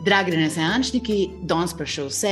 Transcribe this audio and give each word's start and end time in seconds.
Dragi 0.00 0.32
renesančniki, 0.32 1.14
danes 1.44 1.74
pa 1.76 1.84
še 1.84 2.06
vse, 2.06 2.30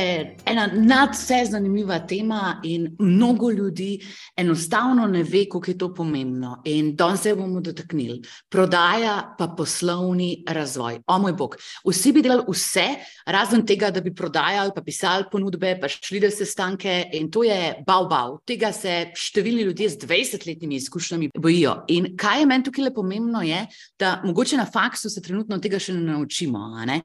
ena 0.49 0.63
nadvse 0.73 1.43
zanimiva 1.51 1.99
tema 2.09 2.63
in 2.65 2.87
mnogo 2.97 3.51
ljudi 3.53 3.99
enostavno 4.41 5.05
ne 5.07 5.21
ve, 5.21 5.43
kako 5.53 5.69
je 5.69 5.77
to 5.77 5.91
pomembno. 5.93 6.63
In 6.73 6.95
danes 6.97 7.27
se 7.27 7.35
bomo 7.37 7.61
dotaknili. 7.61 8.23
Prodaja 8.49 9.35
pa 9.37 9.51
poslovni 9.59 10.47
razvoj. 10.49 11.03
O 11.13 11.19
moj 11.21 11.35
bog, 11.37 11.59
vsi 11.85 12.15
bi 12.17 12.23
delali 12.25 12.47
vse, 12.49 12.87
razen 13.29 13.67
tega, 13.69 13.93
da 13.93 14.01
bi 14.01 14.15
prodajali, 14.17 14.73
pa 14.73 14.81
pisali 14.87 15.29
ponudbe, 15.29 15.75
pa 15.77 15.93
šli 15.93 16.23
na 16.25 16.33
sestanke 16.33 16.97
in 17.21 17.29
to 17.29 17.45
je 17.45 17.75
bav 17.85 18.09
bav. 18.09 18.39
Tega 18.49 18.73
se 18.73 19.11
številni 19.13 19.69
ljudje 19.69 19.91
z 19.93 20.07
20-letnimi 20.07 20.81
izkušnjami 20.81 21.31
bojijo. 21.37 21.83
In 21.93 22.15
kaj 22.17 22.41
je 22.41 22.49
meni 22.49 22.65
tukaj 22.65 22.89
le 22.89 22.97
pomembno, 22.97 23.45
je, 23.45 23.61
da 24.01 24.23
mogoče 24.25 24.57
na 24.57 24.65
faksu 24.65 25.13
se 25.13 25.21
trenutno 25.21 25.61
tega 25.61 25.77
še 25.77 26.01
ne 26.01 26.15
naučimo. 26.15 26.65
Ne? 26.89 27.03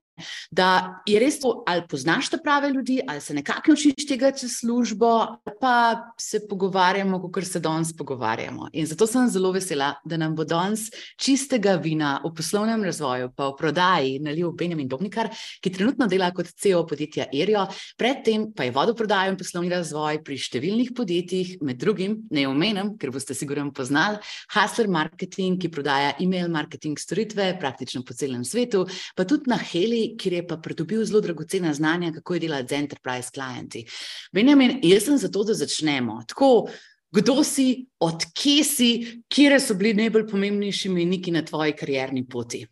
Da 0.52 1.02
je 1.10 1.18
res 1.20 1.40
to, 1.42 1.64
ali 1.68 1.82
poznaš 1.90 2.30
te 2.30 2.38
prave 2.44 2.70
ljudi, 2.70 3.00
ali 3.08 3.22
se 3.22 3.34
nekako 3.34 3.74
naučiš 3.74 4.06
tega 4.08 4.32
čez 4.32 4.60
službo, 4.60 5.08
ali 5.08 5.56
pa 5.62 6.14
se 6.20 6.44
pogovarjamo, 6.50 7.20
kot 7.32 7.48
se 7.48 7.60
danes 7.60 7.94
pogovarjamo. 7.98 8.68
In 8.74 8.86
zato 8.86 9.08
sem 9.08 9.30
zelo 9.30 9.52
vesela, 9.52 9.94
da 10.06 10.18
nam 10.18 10.36
bo 10.36 10.46
danes 10.46 10.90
čistega 11.18 11.76
vina 11.82 12.20
v 12.24 12.34
poslovnem 12.36 12.84
razvoju, 12.84 13.32
pa 13.36 13.50
v 13.50 13.56
prodaji, 13.58 14.20
nalil 14.22 14.52
Benjamin 14.52 14.88
Dobnikar, 14.88 15.32
ki 15.62 15.74
trenutno 15.74 16.08
dela 16.08 16.30
kot 16.32 16.52
CEO 16.62 16.84
podjetja 16.88 17.28
Erijo, 17.34 17.66
predtem 17.98 18.52
pa 18.54 18.68
je 18.68 18.76
vodil 18.76 18.96
prodajo 18.96 19.34
in 19.34 19.40
poslovni 19.40 19.74
razvoj 19.74 20.22
pri 20.24 20.38
številnih 20.38 20.94
podjetjih, 20.96 21.56
med 21.66 21.82
drugim, 21.82 22.20
ne 22.32 22.46
omenem, 22.48 22.94
ker 23.02 23.12
boste 23.14 23.34
sigurno 23.38 23.72
poznali, 23.74 24.22
Hustler 24.54 24.92
Marketing, 24.92 25.58
ki 25.58 25.72
prodaja 25.74 26.14
e-mail 26.22 26.52
marketing 26.54 27.00
storitve 27.00 27.54
praktično 27.60 28.04
po 28.06 28.14
celem 28.14 28.44
svetu, 28.46 28.86
pa 29.18 29.26
tudi 29.26 29.50
na 29.50 29.58
Heli 29.58 30.03
kjer 30.20 30.38
je 30.40 30.46
pa 30.48 30.58
pridobil 30.58 31.04
zelo 31.06 31.22
dragocena 31.22 31.74
znanja, 31.74 32.12
kako 32.16 32.38
je 32.38 32.44
delati 32.46 32.70
z 32.70 32.80
enterprise 32.80 33.32
klienti. 33.34 33.86
Benjamin, 34.34 34.80
jaz 34.84 35.08
sem 35.08 35.18
zato, 35.18 35.44
da 35.48 35.56
začnemo. 35.58 36.22
Tako, 36.28 36.68
kdo 37.14 37.44
si, 37.44 37.86
odkje 38.00 38.64
si, 38.64 38.90
kje 39.30 39.60
so 39.60 39.76
bili 39.78 39.94
najbolj 39.98 40.28
pomembnejši 40.32 40.90
meniki 40.90 41.32
na 41.32 41.44
tvoji 41.46 41.76
karierni 41.78 42.26
poti? 42.30 42.66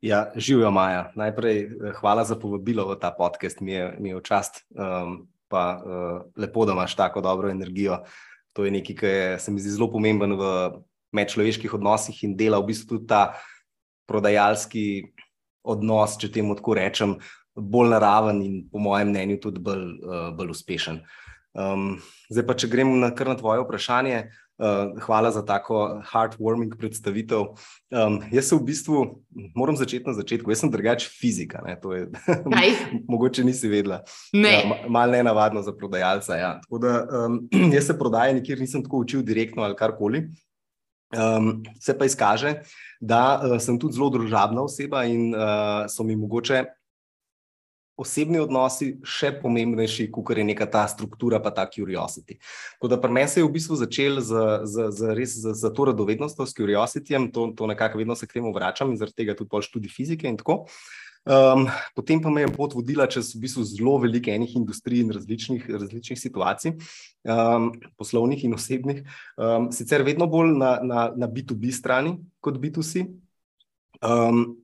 Ja, 0.00 0.30
živijo 0.36 0.70
Maja. 0.70 1.10
Najprej 1.16 1.58
eh, 1.60 1.92
hvala 2.00 2.24
za 2.24 2.38
povabilo 2.40 2.88
v 2.88 2.96
ta 3.00 3.10
podcast, 3.12 3.60
mi 3.60 3.72
je, 3.72 3.90
mi 4.00 4.08
je 4.08 4.16
v 4.16 4.24
čast. 4.24 4.64
Um, 4.72 5.28
pa 5.50 5.82
uh, 5.82 6.22
lepo, 6.38 6.64
da 6.64 6.72
imaš 6.72 6.94
tako 6.96 7.20
dobro 7.20 7.50
energijo. 7.50 7.98
To 8.54 8.64
je 8.64 8.70
nekaj, 8.70 8.96
kar 8.96 9.40
se 9.42 9.50
mi 9.50 9.60
zdi 9.60 9.74
zelo 9.74 9.90
pomemben 9.90 10.36
v 10.38 10.44
medčloveških 11.12 11.74
odnosih 11.74 12.22
in 12.24 12.36
dela 12.38 12.60
v 12.62 12.70
bistvu 12.70 12.96
tudi 12.96 13.08
ta 13.10 13.34
prodajalski 14.06 15.10
odnos, 15.70 16.18
če 16.20 16.32
temu 16.34 16.56
tako 16.58 16.76
rečem, 16.78 17.16
bolj 17.54 17.94
naraven 17.94 18.42
in, 18.44 18.60
po 18.70 18.82
mojem 18.82 19.10
mnenju, 19.12 19.40
tudi 19.42 19.62
bolj, 19.62 19.86
uh, 20.04 20.30
bolj 20.36 20.54
uspešen. 20.54 21.02
Um, 21.50 21.96
zdaj 22.30 22.46
pa, 22.46 22.54
če 22.54 22.70
gremo 22.70 22.94
na 22.98 23.10
kar 23.14 23.26
na 23.26 23.34
tvoje 23.38 23.64
vprašanje, 23.64 24.20
uh, 24.60 25.00
hvala 25.02 25.32
za 25.34 25.42
tako 25.46 25.80
heartwarming 26.12 26.76
predstavitev. 26.78 27.48
Um, 27.90 28.20
jaz 28.30 28.52
se 28.52 28.56
v 28.56 28.66
bistvu 28.68 29.00
moram 29.58 29.76
začeti 29.76 30.06
na 30.06 30.14
začetku. 30.14 30.52
Jaz 30.52 30.62
sem 30.62 30.70
drugač 30.70 31.08
fizika. 31.10 31.62
Je, 31.66 32.06
mogoče 33.12 33.44
nisi 33.44 33.70
vedela. 33.72 34.02
Ne. 34.32 34.52
Ja, 34.60 34.78
Mal 34.88 35.10
ne 35.10 35.24
navadno 35.26 35.62
za 35.66 35.74
prodajalca. 35.74 36.38
Ja. 36.38 36.52
Da, 36.70 36.94
um, 37.26 37.42
jaz 37.76 37.90
se 37.90 37.98
prodaje 37.98 38.36
nikjer 38.38 38.62
nisem 38.62 38.86
tako 38.86 39.02
učil 39.06 39.26
direktno 39.26 39.66
ali 39.66 39.76
karkoli. 39.76 40.28
Um, 41.10 41.62
se 41.80 41.96
pa 41.98 42.06
izkaže, 42.06 42.60
da 43.00 43.40
uh, 43.42 43.56
sem 43.58 43.78
tudi 43.82 43.96
zelo 43.98 44.10
družabna 44.14 44.62
oseba 44.62 45.02
in 45.10 45.32
uh, 45.34 45.88
so 45.90 46.06
mi 46.06 46.14
mogoče 46.16 46.64
osebni 48.00 48.40
odnosi 48.40 48.94
še 49.04 49.32
pomembnejši, 49.42 50.08
kot 50.14 50.32
je 50.36 50.46
neka 50.46 50.66
ta 50.70 50.86
struktura, 50.88 51.40
pa 51.42 51.52
ta 51.54 51.66
curiosity. 51.70 52.38
Tako 52.78 52.92
da 52.92 53.00
pri 53.00 53.12
meni 53.16 53.28
se 53.28 53.40
je 53.40 53.46
v 53.46 53.52
bistvu 53.54 53.76
začel 53.80 54.22
z, 54.24 54.46
z, 54.64 54.88
z, 54.96 55.12
res, 55.18 55.36
z, 55.42 55.52
z 55.60 55.74
to 55.76 55.90
radovednostjo, 55.90 56.46
s 56.46 56.56
curiosityjem, 56.56 57.30
to, 57.34 57.50
to 57.56 57.68
nekako 57.70 58.00
vedno 58.00 58.16
se 58.16 58.26
k 58.26 58.40
temu 58.40 58.54
vračam 58.56 58.92
in 58.92 58.98
zaradi 59.00 59.22
tega 59.22 59.36
tudi 59.38 59.52
pol 59.52 59.64
študij 59.64 59.92
fizike 59.92 60.28
in 60.30 60.40
tako. 60.40 60.64
Um, 61.28 61.66
potem 61.94 62.16
pa 62.20 62.30
me 62.32 62.40
je 62.40 62.48
pot 62.48 62.72
vodila 62.72 63.04
čez 63.04 63.34
v 63.36 63.44
bistvu 63.44 63.60
zelo 63.68 63.98
veliko 64.00 64.32
enih 64.32 64.54
industrij 64.56 65.02
in 65.04 65.12
različnih, 65.12 65.66
različnih 65.68 66.16
situacij, 66.16 66.78
um, 67.28 67.68
poslovnih 68.00 68.44
in 68.48 68.56
osebnih, 68.56 69.02
um, 69.36 69.68
sicer 69.68 70.00
vedno 70.00 70.24
bolj 70.32 70.56
na, 70.56 70.78
na, 70.80 71.10
na 71.12 71.28
B2B 71.28 71.76
strani 71.76 72.16
kot 72.40 72.56
B2C. 72.56 73.04
Um, 74.00 74.56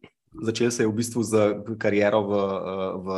Začel 0.43 0.71
se 0.71 0.83
je 0.83 0.89
v 0.89 0.95
bistvu 0.97 1.23
z 1.23 1.33
kariero 1.79 2.21
v, 2.23 2.33
v 3.01 3.09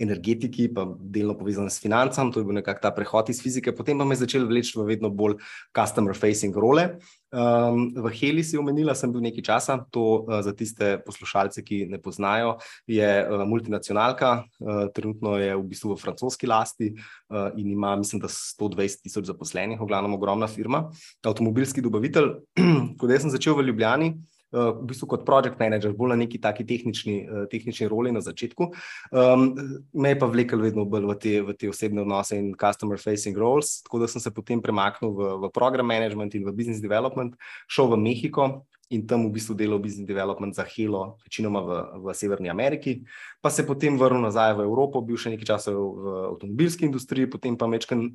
energetiki, 0.00 0.68
pa 0.68 0.86
delno 0.86 1.34
povezan 1.34 1.70
s 1.70 1.82
financami, 1.82 2.32
to 2.32 2.40
je 2.40 2.46
bil 2.46 2.58
nekako 2.60 2.80
ta 2.82 2.90
prehod 2.94 3.30
iz 3.30 3.42
fizike, 3.42 3.74
potem 3.74 3.98
pa 3.98 4.06
me 4.06 4.14
je 4.14 4.24
začel 4.26 4.46
vleči 4.46 4.78
v 4.78 4.86
vedno 4.86 5.10
bolj 5.10 5.38
customer-facing 5.74 6.54
role. 6.54 6.98
Um, 7.34 7.90
v 7.90 8.06
Heli 8.14 8.46
si 8.46 8.54
omenila, 8.54 8.94
sem 8.94 9.10
bil 9.10 9.18
nekaj 9.24 9.42
časa, 9.42 9.74
to 9.90 10.22
uh, 10.22 10.38
za 10.38 10.54
tiste 10.54 11.02
poslušalce, 11.02 11.66
ki 11.66 11.90
ne 11.90 11.98
poznajo, 11.98 12.62
je 12.86 13.02
uh, 13.02 13.42
multinacionalka, 13.42 14.46
uh, 14.62 14.86
trenutno 14.94 15.34
je 15.42 15.50
v 15.58 15.64
bistvu 15.66 15.94
v 15.94 15.98
francoski 15.98 16.46
lasti 16.46 16.94
uh, 16.94 17.50
in 17.58 17.74
ima, 17.74 17.96
mislim, 17.98 18.22
da 18.22 18.30
120 18.30 19.02
tisoč 19.02 19.26
zaposlenih, 19.26 19.82
v 19.82 19.90
glavnem 19.90 20.14
ogromna 20.14 20.46
firma, 20.46 20.86
avtomobilski 21.26 21.82
dobavitelj. 21.82 22.38
Ko 22.98 23.10
sem 23.10 23.34
začel 23.34 23.58
v 23.58 23.66
Ljubljani, 23.66 24.14
v 24.54 24.86
bistvu 24.86 25.08
kot 25.10 25.24
project 25.26 25.58
manager, 25.58 25.92
bolj 25.96 26.14
na 26.14 26.20
neki 26.22 26.38
taki 26.38 26.66
tehnični, 26.66 27.16
uh, 27.26 27.46
tehnični 27.50 27.88
roli 27.90 28.12
na 28.14 28.22
začetku. 28.24 28.70
Um, 29.10 29.48
me 29.92 30.14
je 30.14 30.18
pa 30.20 30.28
vlekel 30.30 30.62
vedno 30.62 30.86
bolj 30.86 31.08
v 31.10 31.16
te, 31.18 31.34
v 31.42 31.56
te 31.58 31.70
osebne 31.72 32.04
odnose 32.04 32.38
in 32.38 32.52
customer 32.54 33.00
facing 33.00 33.38
roles, 33.38 33.80
tako 33.82 34.04
da 34.04 34.10
sem 34.10 34.22
se 34.22 34.30
potem 34.34 34.62
premaknil 34.62 35.10
v, 35.10 35.32
v 35.42 35.52
program 35.54 35.90
management 35.90 36.34
in 36.38 36.46
v 36.46 36.54
business 36.54 36.80
development, 36.84 37.34
šel 37.66 37.90
v 37.92 38.00
Mehiko. 38.06 38.48
In 38.92 39.06
tam 39.08 39.24
v 39.24 39.32
bistvu 39.32 39.56
delal 39.56 39.80
business 39.80 40.06
development 40.06 40.54
za 40.54 40.62
Helo, 40.68 41.16
večinoma 41.24 41.60
v, 41.64 41.70
v 42.04 42.14
Severni 42.14 42.52
Ameriki, 42.52 43.00
pa 43.40 43.48
se 43.50 43.64
potem 43.64 43.96
vrnil 43.96 44.20
nazaj 44.20 44.60
v 44.60 44.68
Evropo, 44.68 45.00
bil 45.00 45.16
še 45.16 45.32
nekaj 45.32 45.48
časa 45.56 45.72
v, 45.72 45.80
v 45.80 46.04
avtomobilski 46.28 46.84
industriji, 46.84 47.32
potem 47.32 47.56
pa 47.56 47.64
mečken 47.64 48.12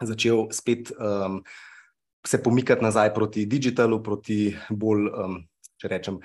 začel 0.00 0.48
spet 0.48 0.90
um, 0.96 1.44
se 2.24 2.40
pomikati 2.42 2.82
nazaj 2.82 3.12
proti 3.14 3.46
digitalu, 3.46 4.00
proti 4.02 4.56
bolj 4.70 5.12
um, 5.12 5.36
če 5.82 5.90
rečem, 5.90 6.18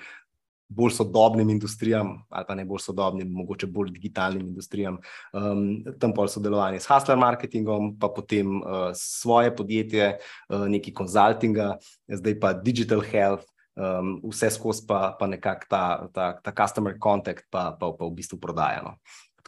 bolj 0.68 0.92
sodobnim 0.98 1.48
industrijam, 1.50 2.10
ali 2.28 2.44
pa 2.48 2.54
ne 2.54 2.64
bolj 2.68 2.82
sodobnim, 2.84 3.30
mogoče 3.32 3.66
bolj 3.72 3.90
digitalnim 3.94 4.50
industrijam, 4.50 4.98
um, 5.32 5.62
tam 6.00 6.12
pa 6.14 6.26
sodelovanje 6.28 6.82
s 6.84 6.90
Hustler 6.90 7.16
marketingom, 7.18 7.94
pa 8.00 8.10
potem 8.12 8.60
uh, 8.60 8.90
svoje 8.94 9.54
podjetje, 9.56 10.10
uh, 10.18 10.66
neki 10.68 10.92
konzultinga, 10.94 11.78
zdaj 12.08 12.40
pa 12.40 12.52
digital 12.52 13.00
health. 13.00 13.48
Um, 13.78 14.16
vse 14.26 14.48
skozi 14.50 14.82
pa, 14.88 15.12
pa 15.14 15.28
nekako 15.30 15.66
ta, 15.70 15.82
ta, 16.10 16.24
ta 16.42 16.50
customer 16.50 16.96
contact, 16.98 17.44
pa, 17.46 17.70
pa, 17.78 17.92
pa 17.94 18.08
v 18.08 18.16
bistvu 18.16 18.34
prodajano. 18.42 18.96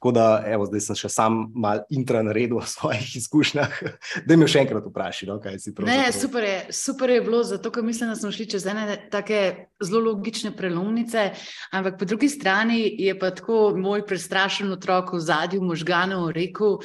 Tako 0.01 0.13
da, 0.17 0.43
evo, 0.47 0.65
zdaj 0.65 0.81
sem 0.81 0.97
še 0.97 1.09
sam 1.13 1.35
mal 1.53 1.83
intro 1.93 2.23
naredil 2.25 2.57
o 2.57 2.63
svojih 2.65 3.05
izkušnjah. 3.21 3.75
Da 4.25 4.37
mi 4.41 4.47
še 4.49 4.63
enkrat 4.63 4.87
vprašaj, 4.89 5.29
no, 5.29 5.37
kaj 5.45 5.59
si 5.61 5.75
pravi. 5.77 5.97
Super, 6.17 6.47
super 6.73 7.13
je 7.13 7.19
bilo, 7.27 7.43
zato 7.45 7.69
ker 7.69 7.85
mislim, 7.85 8.09
da 8.09 8.17
smo 8.17 8.31
šli 8.33 8.47
čez 8.49 8.65
ene 8.73 8.97
tako 9.13 9.43
zelo 9.85 10.01
logične 10.07 10.55
prelomnice. 10.57 11.27
Ampak 11.77 11.99
po 12.01 12.09
drugi 12.09 12.31
strani 12.33 12.81
je 12.97 13.13
pa 13.21 13.29
tako 13.37 13.75
moj 13.77 14.07
prestrašen 14.09 14.73
otrok 14.73 15.13
v 15.19 15.21
zadju 15.21 15.61
možganov 15.69 16.31
rekel. 16.33 16.81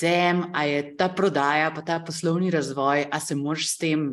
Dem, 0.00 0.46
a 0.56 0.64
je 0.66 0.80
ta 0.96 1.06
prodaja, 1.12 1.68
pa 1.76 1.84
ta 1.84 2.00
poslovni 2.02 2.48
razvoj, 2.50 3.04
a 3.12 3.20
se 3.22 3.36
moraš 3.38 3.68
s 3.68 3.78
tem 3.84 4.08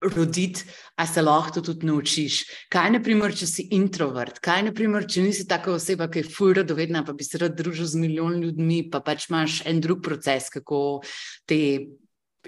roditi, 0.00 0.64
a 0.96 1.06
se 1.06 1.22
lahko 1.22 1.60
tudi 1.60 1.86
naučiš. 1.86 2.42
Kaj, 2.72 2.92
naprimer, 2.98 3.34
če 3.34 3.46
si 3.50 3.68
introvert, 3.74 4.38
kaj, 4.44 4.62
naprimer, 4.70 5.06
če 5.10 5.24
nisi 5.26 5.46
taka 5.48 5.74
oseba, 5.74 6.08
ki 6.10 6.22
je 6.22 6.30
fura 6.30 6.62
dovedna, 6.66 7.04
pa 7.06 7.14
bi 7.16 7.26
se 7.26 7.40
rad 7.42 7.56
družil 7.58 7.88
z 7.88 8.02
milijon 8.02 8.38
ljudmi, 8.42 8.84
pa 8.90 9.02
pač 9.04 9.28
imaš 9.30 9.62
en 9.66 9.82
drug 9.82 10.02
proces, 10.04 10.50
kako 10.54 11.00
te 11.48 11.58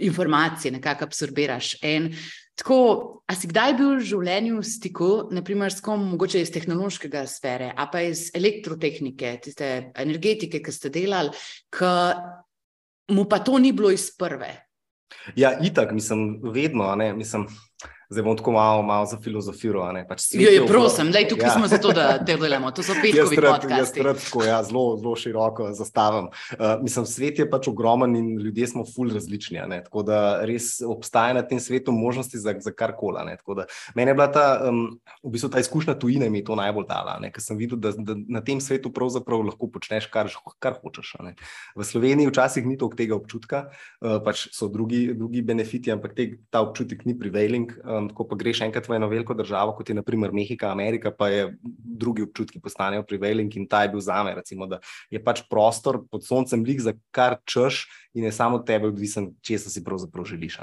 informacije 0.01 0.73
nekako 0.73 1.09
absorbiraš. 1.11 1.75
En, 1.83 2.13
tako, 2.55 2.79
a 3.27 3.35
si 3.35 3.51
kdaj 3.51 3.75
bil 3.79 3.97
v 3.99 4.07
življenju 4.13 4.61
v 4.61 4.67
stiku, 4.67 5.11
naprimer, 5.35 5.75
s 5.75 5.83
kom, 5.85 6.07
mogoče 6.15 6.45
iz 6.45 6.55
tehnološkega 6.55 7.27
sfere, 7.29 7.73
a 7.75 7.91
pa 7.91 8.07
iz 8.07 8.29
elektrotehnike, 8.37 9.37
tiste 9.45 9.91
energetike, 9.99 10.63
ki 10.63 10.75
ste 10.75 10.95
delali, 10.95 11.35
ki 11.75 11.95
mu 13.11 13.27
pa 13.27 13.43
to 13.43 13.59
ni 13.59 13.75
bilo 13.75 13.91
iz 13.91 14.11
prve. 14.15 14.70
Ja, 15.37 15.59
itak, 15.63 15.93
mislim, 15.93 16.41
vedno. 16.43 16.97
Mislim, 17.17 17.47
zdaj 18.11 18.25
bom 18.25 18.37
tako 18.37 18.53
malo, 18.53 18.83
malo 18.83 19.07
za 19.07 19.17
filozofijo. 19.23 19.87
Pač 20.09 20.25
jo, 20.35 20.51
jo, 20.51 20.67
prosim, 20.67 21.13
da 21.15 21.23
tukaj 21.29 21.47
ja. 21.47 21.55
smo 21.55 21.69
zato, 21.71 21.93
da 21.95 22.19
delujemo. 22.19 22.71
To 22.75 22.83
so 22.83 22.95
petkovi 22.99 23.37
podcasti. 23.37 24.03
Jaz 24.03 24.25
tako, 24.25 24.43
ja, 24.45 24.59
zelo, 24.67 24.97
zelo 24.99 25.15
široko 25.17 25.69
zastavim. 25.79 26.27
Uh, 26.27 26.83
mislim, 26.83 27.07
svet 27.07 27.39
je 27.39 27.47
pač 27.51 27.69
ogromen 27.71 28.17
in 28.17 28.33
ljudje 28.43 28.67
smo 28.73 28.85
ful 28.95 29.13
različni. 29.15 29.63
Tako 29.85 30.03
da 30.03 30.41
res 30.47 30.81
obstaja 30.83 31.37
na 31.39 31.45
tem 31.47 31.61
svetu 31.63 31.95
možnosti 31.95 32.39
za, 32.39 32.57
za 32.59 32.73
karkoli. 32.75 33.37
Mene 33.95 34.11
je 34.11 34.19
bila 34.19 34.27
ta, 34.33 34.47
um, 34.67 34.99
v 35.23 35.35
bistvu 35.37 35.53
ta 35.55 35.63
izkušnja 35.63 35.95
tujine 35.95 36.31
mi 36.31 36.43
to 36.45 36.59
najbolj 36.59 36.89
dala, 36.91 37.15
ker 37.31 37.43
sem 37.43 37.59
videl, 37.61 37.79
da, 37.79 37.93
da 37.95 38.17
na 38.19 38.43
tem 38.43 38.59
svetu 38.61 38.91
pravzaprav 38.95 39.45
lahko 39.53 39.71
počneš, 39.71 40.11
kar, 40.11 40.33
kar 40.59 40.81
hočeš. 40.83 41.15
V 41.77 41.87
Sloveniji 41.87 42.31
včasih 42.31 42.67
ni 42.67 42.79
toliko 42.79 42.99
tega 42.99 43.15
občutka, 43.15 43.63
uh, 43.71 44.19
pač 44.25 44.49
so 44.57 44.67
drugi, 44.73 45.13
drugi 45.15 45.47
benefiti, 45.47 45.95
ampak 45.95 46.17
te, 46.19 46.31
ta 46.51 46.65
občutek 46.67 47.07
ni 47.07 47.15
prevailing. 47.19 47.71
Um, 47.85 48.00
um, 48.01 48.09
ko 48.15 48.25
pa 48.29 48.37
greš 48.41 48.63
enkrat 48.65 48.89
v 48.89 48.97
eno 48.97 49.09
veliko 49.11 49.35
državo, 49.37 49.75
kot 49.77 49.89
je 49.89 49.97
naprimer 49.97 50.33
Mehika, 50.33 50.71
Amerika, 50.73 51.13
pa 51.13 51.29
je 51.29 51.51
drugi 51.61 52.25
občutki 52.25 52.61
postanejo 52.61 53.05
prevailing 53.07 53.53
in 53.57 53.69
ta 53.69 53.83
je 53.85 53.93
bil 53.93 54.01
za 54.01 54.23
me, 54.25 54.35
recimo, 54.35 54.67
da 54.71 54.81
je 55.13 55.21
pač 55.23 55.45
prostor 55.51 56.01
pod 56.11 56.25
soncem 56.27 56.65
lik 56.65 56.81
za 56.81 56.95
kar 57.15 57.39
češ 57.45 57.85
in 58.17 58.27
je 58.27 58.33
samo 58.35 58.63
tebe 58.67 58.91
odvisen, 58.91 59.31
če 59.45 59.61
se 59.61 59.73
si 59.73 59.85
pravzaprav 59.85 60.27
želiš. 60.33 60.59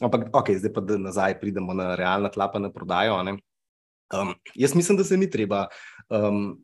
Ampak, 0.00 0.30
ok, 0.32 0.54
zdaj 0.58 0.72
pa 0.74 0.82
nazaj 0.96 1.38
pridemo 1.40 1.76
na 1.76 1.92
realna 1.98 2.32
tla, 2.32 2.48
pa 2.50 2.62
na 2.62 2.72
prodajo. 2.72 3.20
Um, 3.20 4.34
jaz 4.56 4.74
mislim, 4.74 4.98
da 4.98 5.04
se 5.04 5.16
ni 5.16 5.30
treba 5.30 5.66
um, 6.08 6.56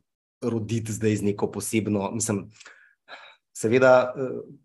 roditi 0.43 0.93
zdaj 0.93 1.21
z 1.21 1.31
neko 1.31 1.53
posebno, 1.53 2.11
mislim, 2.17 2.49
seveda. 3.53 4.15
Uh, 4.17 4.64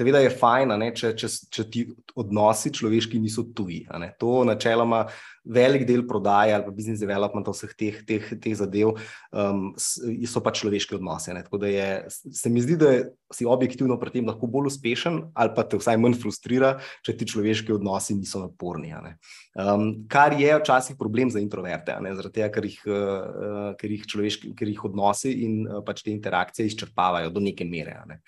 Seveda 0.00 0.22
je 0.24 0.30
fajn, 0.32 0.70
če, 0.96 1.10
če, 1.12 1.28
če 1.52 1.64
ti 1.68 1.80
odnosi 2.16 2.70
človeški 2.72 3.18
niso 3.20 3.44
tuji. 3.52 3.82
To 4.22 4.38
načeloma 4.48 5.02
velik 5.44 5.86
del 5.88 6.06
prodaje 6.08 6.54
ali 6.54 6.64
pa 6.64 6.72
business 6.72 7.00
development 7.00 7.48
vseh 7.48 7.72
teh, 7.76 7.98
teh, 8.08 8.26
teh 8.40 8.54
zadev 8.56 8.94
um, 8.96 9.70
so 9.76 10.40
pa 10.40 10.52
človeški 10.56 10.96
odnosi. 10.96 11.34
Tako 11.36 11.60
da 11.60 11.68
je, 11.68 11.88
se 12.08 12.52
mi 12.52 12.62
zdi, 12.64 12.78
da 12.80 12.92
si 13.34 13.44
objektivno 13.44 13.98
pri 14.00 14.14
tem 14.14 14.28
lahko 14.28 14.48
bolj 14.48 14.70
uspešen 14.72 15.20
ali 15.34 15.52
pa 15.56 15.64
te 15.68 15.80
vsaj 15.80 16.00
manj 16.00 16.16
frustrira, 16.22 16.78
če 17.04 17.18
ti 17.20 17.28
človeški 17.28 17.76
odnosi 17.76 18.16
niso 18.16 18.40
naporni. 18.40 18.94
Um, 19.52 20.06
kar 20.08 20.32
je 20.40 20.54
včasih 20.62 20.96
problem 20.96 21.28
za 21.32 21.44
introverte, 21.44 21.92
zaradi 21.92 22.38
tega, 22.40 22.48
ker 22.56 22.68
jih, 22.68 22.78
uh, 22.88 23.74
ker 23.80 23.96
jih, 23.96 24.08
človeški, 24.08 24.54
ker 24.56 24.72
jih 24.72 24.86
odnosi 24.88 25.34
in 25.44 25.60
uh, 25.66 25.84
pač 25.84 26.04
te 26.06 26.14
interakcije 26.14 26.72
izčrpavajo 26.72 27.32
do 27.36 27.44
neke 27.44 27.68
mere. 27.68 28.00
Ne. 28.08 28.20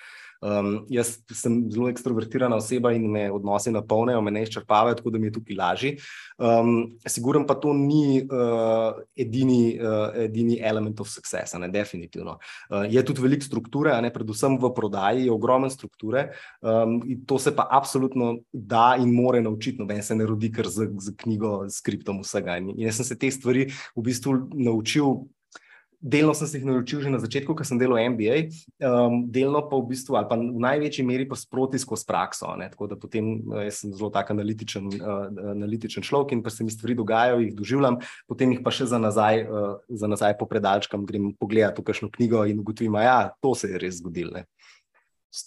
Um, 0.43 0.87
jaz 0.91 1.21
sem 1.31 1.61
zelo 1.71 1.87
ekstrovertirana 1.87 2.57
oseba 2.59 2.91
in 2.97 3.05
me 3.11 3.29
odnosi 3.31 3.71
napolnijo, 3.71 4.21
me 4.21 4.33
ne 4.35 4.43
izčrpavajo, 4.43 4.97
tako 4.99 5.13
da 5.15 5.19
mi 5.23 5.29
je 5.29 5.35
tukaj 5.37 5.57
lažje. 5.57 5.93
Um, 6.39 6.97
Siguren 7.07 7.47
pa 7.47 7.55
to 7.55 7.71
ni 7.77 8.25
uh, 8.25 8.99
edini, 9.15 9.79
uh, 9.79 10.11
edini 10.25 10.59
element 10.59 11.01
of 11.01 11.09
success, 11.09 11.55
ne, 11.55 11.69
definitivno. 11.71 12.39
Uh, 12.71 12.83
je 12.91 13.05
tudi 13.07 13.23
veliko 13.23 13.47
strukture, 13.47 13.95
ne, 14.03 14.11
predvsem 14.11 14.59
v 14.59 14.73
prodaji, 14.75 15.29
je 15.29 15.33
ogromno 15.33 15.71
strukture. 15.71 16.33
Um, 16.61 16.99
to 17.27 17.39
se 17.39 17.55
pa 17.55 17.69
absolutno 17.71 18.35
da 18.53 18.97
in 18.99 19.15
more 19.15 19.41
naučiti, 19.41 19.79
noben 19.79 20.03
se 20.03 20.17
ne 20.19 20.27
rodi 20.27 20.51
kar 20.53 20.67
z, 20.67 20.89
z 20.99 21.15
knjigo, 21.23 21.69
s 21.69 21.79
skriptom 21.79 22.19
vsega. 22.27 22.59
In 22.59 22.75
jaz 22.83 22.99
sem 22.99 23.13
se 23.13 23.19
te 23.19 23.31
stvari 23.31 23.69
v 23.95 24.05
bistvu 24.11 24.35
naučil 24.59 25.23
delno 26.03 26.35
sem 26.35 26.49
se 26.49 26.59
jih 26.59 26.67
naučil 26.67 27.01
že 27.01 27.11
na 27.11 27.19
začetku, 27.23 27.55
ko 27.55 27.65
sem 27.65 27.79
delal 27.79 28.03
MBA, 28.11 28.51
um, 28.83 29.23
delno 29.31 29.63
pa 29.71 29.79
v 29.79 29.95
bistvu, 29.95 30.19
ali 30.19 30.27
pa 30.27 30.35
v 30.35 30.59
največji 30.59 31.07
meri 31.07 31.29
pa 31.31 31.39
sproti 31.39 31.79
skozi 31.79 32.05
prakso. 32.07 32.51
Ne? 32.59 32.67
Tako 32.75 32.91
da 32.91 32.99
potem 32.99 33.39
uh, 33.47 33.71
sem 33.71 33.95
zelo 33.95 34.11
tak 34.11 34.35
analitičen, 34.35 34.91
uh, 34.99 35.31
analitičen 35.55 36.03
človek 36.03 36.35
in 36.35 36.43
pa 36.43 36.51
se 36.51 36.67
mi 36.67 36.75
stvari 36.75 36.99
dogajajo, 36.99 37.39
jih 37.47 37.55
doživljam, 37.55 38.03
potem 38.27 38.53
jih 38.53 38.65
pa 38.67 38.75
še 38.75 38.91
za 38.91 38.99
nazaj, 38.99 39.47
uh, 39.47 39.79
za 39.89 40.11
nazaj 40.11 40.35
po 40.37 40.51
predalčkam 40.51 41.07
grem 41.07 41.31
pogledati 41.39 41.81
v 41.81 41.87
kakšno 41.87 42.11
knjigo 42.11 42.43
in 42.51 42.59
ugotovim, 42.61 42.99
da 42.99 43.07
ja, 43.07 43.21
to 43.39 43.55
se 43.55 43.71
je 43.71 43.79
res 43.79 44.03
zgodilo. 44.03 44.43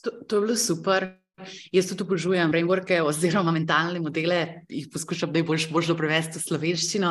To, 0.01 0.09
to 0.25 0.39
je 0.39 0.41
bilo 0.41 0.55
super. 0.55 1.11
Jaz 1.75 1.89
tudi 1.89 2.05
obožujem 2.05 2.47
frameworke 2.47 3.01
oziroma 3.03 3.51
mentalne 3.51 3.99
modele, 3.99 4.63
jih 4.71 4.87
poskušam 4.87 5.33
najbolj 5.35 5.67
možno 5.75 5.97
prevesti 5.99 6.39
v 6.39 6.43
slovenščino. 6.45 7.09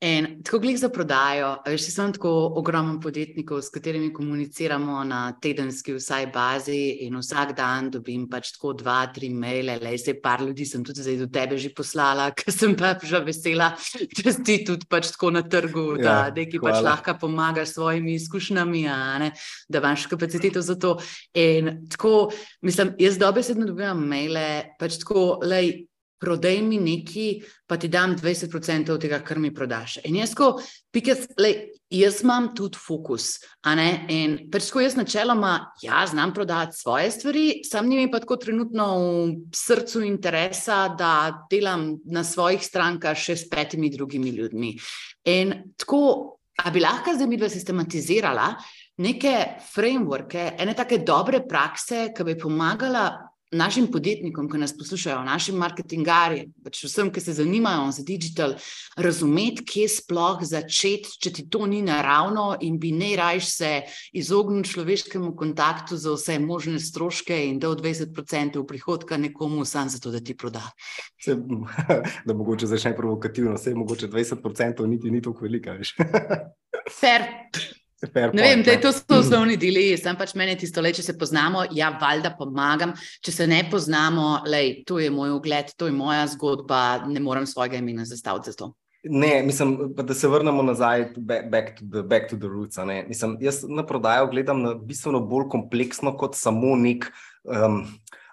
In 0.00 0.42
tako 0.44 0.58
glik 0.62 0.76
za 0.78 0.88
prodajo. 0.94 1.56
Veš, 1.66 1.88
sem 1.90 2.12
tako 2.14 2.30
ogromen 2.60 3.00
podjetnikov, 3.02 3.64
s 3.66 3.72
katerimi 3.74 4.12
komuniciramo 4.14 5.00
na 5.04 5.32
tedenski 5.42 5.96
vsaj 5.96 6.28
bazi 6.30 6.82
in 7.02 7.16
vsak 7.18 7.56
dan 7.58 7.88
dobim 7.90 8.28
pač 8.30 8.52
tako 8.54 8.76
dva, 8.78 9.00
tri 9.14 9.32
maile, 9.34 9.74
le 9.82 9.96
se 9.98 10.14
par 10.22 10.44
ljudi 10.46 10.68
sem 10.70 10.84
tudi 10.86 11.02
zdaj 11.02 11.18
do 11.24 11.26
tebe 11.34 11.58
že 11.58 11.72
poslala, 11.74 12.28
ker 12.38 12.54
sem 12.54 12.76
pa 12.78 12.94
že 13.02 13.24
vesela, 13.26 13.72
da 14.22 14.36
si 14.36 14.60
tudi 14.62 14.86
pač 14.86 15.10
tako 15.16 15.32
na 15.34 15.42
trgu, 15.42 15.98
da 15.98 16.14
ja, 16.28 16.30
neki 16.36 16.62
pač 16.62 16.78
lahko 16.78 17.18
pomagaš 17.18 17.74
s 17.74 17.78
svojimi 17.80 18.14
izkušnjami, 18.22 18.86
ne, 19.18 19.32
da 19.68 19.82
imaš 19.82 20.06
kapaciteto 20.06 20.62
za 20.62 20.78
to. 20.78 20.94
In 21.34 21.88
tako, 21.90 22.30
mislim, 22.62 22.94
jaz 23.02 23.18
dobe 23.18 23.42
se 23.42 23.52
vedno 23.52 23.66
dobivam 23.66 24.06
maile, 24.06 24.76
pač 24.78 25.02
tako, 25.02 25.40
lej, 25.42 25.88
prodaj 26.20 26.62
mi 26.62 26.78
nekaj, 26.82 27.40
pa 27.66 27.76
ti 27.76 27.88
dam 27.88 28.16
20% 28.16 28.92
od 28.92 29.00
tega, 29.00 29.20
kar 29.24 29.38
mi 29.38 29.52
prodaš. 29.54 29.98
In 30.04 30.16
jaz, 30.18 30.34
ko, 30.34 30.56
because, 30.94 31.28
lej, 31.38 31.70
jaz 31.94 32.22
imam 32.24 32.50
tudi 32.56 32.78
fokus. 32.80 33.38
In 34.08 34.38
pač 34.52 34.68
tako 34.68 34.82
jaz 34.84 34.96
načeloma, 34.98 35.52
ja, 35.82 36.04
znam 36.10 36.34
prodati 36.34 36.76
svoje 36.76 37.10
stvari, 37.10 37.46
sam 37.64 37.88
njim 37.88 38.10
pa 38.10 38.20
tako 38.20 38.36
trenutno 38.36 38.88
v 38.98 39.36
srcu 39.54 40.02
interesa, 40.02 40.88
da 40.98 41.46
delam 41.50 41.94
na 42.04 42.24
svojih 42.24 42.64
strankah 42.64 43.16
še 43.16 43.36
s 43.36 43.48
petimi 43.50 43.90
drugimi 43.90 44.34
ljudmi. 44.34 44.74
In 45.30 45.54
tako, 45.76 46.02
a 46.58 46.70
bi 46.74 46.82
lahko 46.82 47.14
zdaj 47.14 47.30
mi 47.30 47.38
dva 47.38 47.48
sistematizirala. 47.52 48.52
Neke 48.98 49.60
frameworke, 49.62 50.56
ene 50.58 50.74
take 50.74 51.04
dobre 51.06 51.44
prakse, 51.46 52.08
ki 52.10 52.24
bi 52.26 52.34
pomagala 52.34 53.27
našim 53.50 53.86
podjetnikom, 53.92 54.48
ki 54.50 54.58
nas 54.58 54.74
poslušajo, 54.76 55.22
našim 55.24 55.56
marketingarjem, 55.60 56.52
pač 56.64 56.82
vsem, 56.84 57.10
ki 57.12 57.20
se 57.20 57.32
zanimajo 57.38 57.90
za 57.96 58.04
digital, 58.06 58.54
razumeti, 58.96 59.64
kje 59.64 59.88
sploh 59.88 60.42
začeti, 60.44 61.16
če 61.22 61.32
ti 61.32 61.46
to 61.50 61.66
ni 61.66 61.80
naravno 61.82 62.50
in 62.64 62.78
bi 62.80 62.92
ne 62.92 63.14
rajš 63.16 63.50
se 63.54 63.72
izogniti 64.12 64.72
človeškemu 64.74 65.34
kontaktu 65.36 65.96
za 65.96 66.14
vse 66.16 66.38
možne 66.42 66.80
stroške 66.80 67.38
in 67.48 67.58
da 67.58 67.70
od 67.70 67.82
20% 67.82 68.66
prihodka 68.68 69.16
nekomu 69.16 69.64
sam 69.64 69.88
zato, 69.88 70.10
da 70.10 70.20
ti 70.20 70.36
proda. 70.36 70.62
Se, 71.24 71.36
da 72.26 72.34
mogoče 72.34 72.66
začne 72.66 72.96
provokativno, 72.96 73.54
vse 73.56 73.74
mogoče 73.74 74.08
20% 74.08 74.86
niti 74.86 75.10
ni 75.10 75.22
tako 75.22 75.48
velika, 75.48 75.72
veš. 75.78 75.96
Fair. 78.06 78.30
Ne 78.34 78.42
vem, 78.42 78.60
da 78.62 78.76
je 78.76 78.80
to 78.80 78.92
so 78.94 79.16
osnovni 79.18 79.56
deli, 79.58 79.90
sem 79.98 80.14
pač 80.18 80.36
meni 80.38 80.54
tisto, 80.58 80.82
le, 80.84 80.92
če 80.94 81.02
se 81.02 81.14
poznamo, 81.18 81.64
ja, 81.74 81.90
valjda 81.98 82.30
pomagam. 82.38 82.92
Če 83.26 83.34
se 83.34 83.46
ne 83.50 83.64
poznamo, 83.70 84.44
lej, 84.46 84.84
to 84.86 85.00
je 85.02 85.10
moj 85.10 85.34
ugled, 85.34 85.72
to 85.74 85.88
je 85.90 85.96
moja 85.96 86.28
zgodba, 86.30 87.08
ne 87.10 87.22
morem 87.24 87.48
svojega 87.50 87.80
imena 87.82 88.06
zastaviti 88.06 88.54
za 88.54 88.60
to. 88.62 88.70
Ne, 89.02 89.42
mislim, 89.42 89.74
da 89.98 90.14
se 90.14 90.30
vrnemo 90.30 90.62
nazaj, 90.62 91.08
back 91.18 91.78
to 91.78 91.86
the, 91.90 92.02
back 92.06 92.30
to 92.30 92.36
the 92.36 92.46
roots. 92.46 92.78
Mislim, 93.08 93.36
jaz 93.40 93.64
na 93.66 93.86
prodajo 93.86 94.30
gledam 94.30 94.62
na 94.62 94.74
bistveno 94.74 95.20
bolj 95.26 95.48
kompleksno 95.50 96.14
kot 96.18 96.38
samo 96.38 96.76
nek, 96.76 97.10
um, 97.44 97.82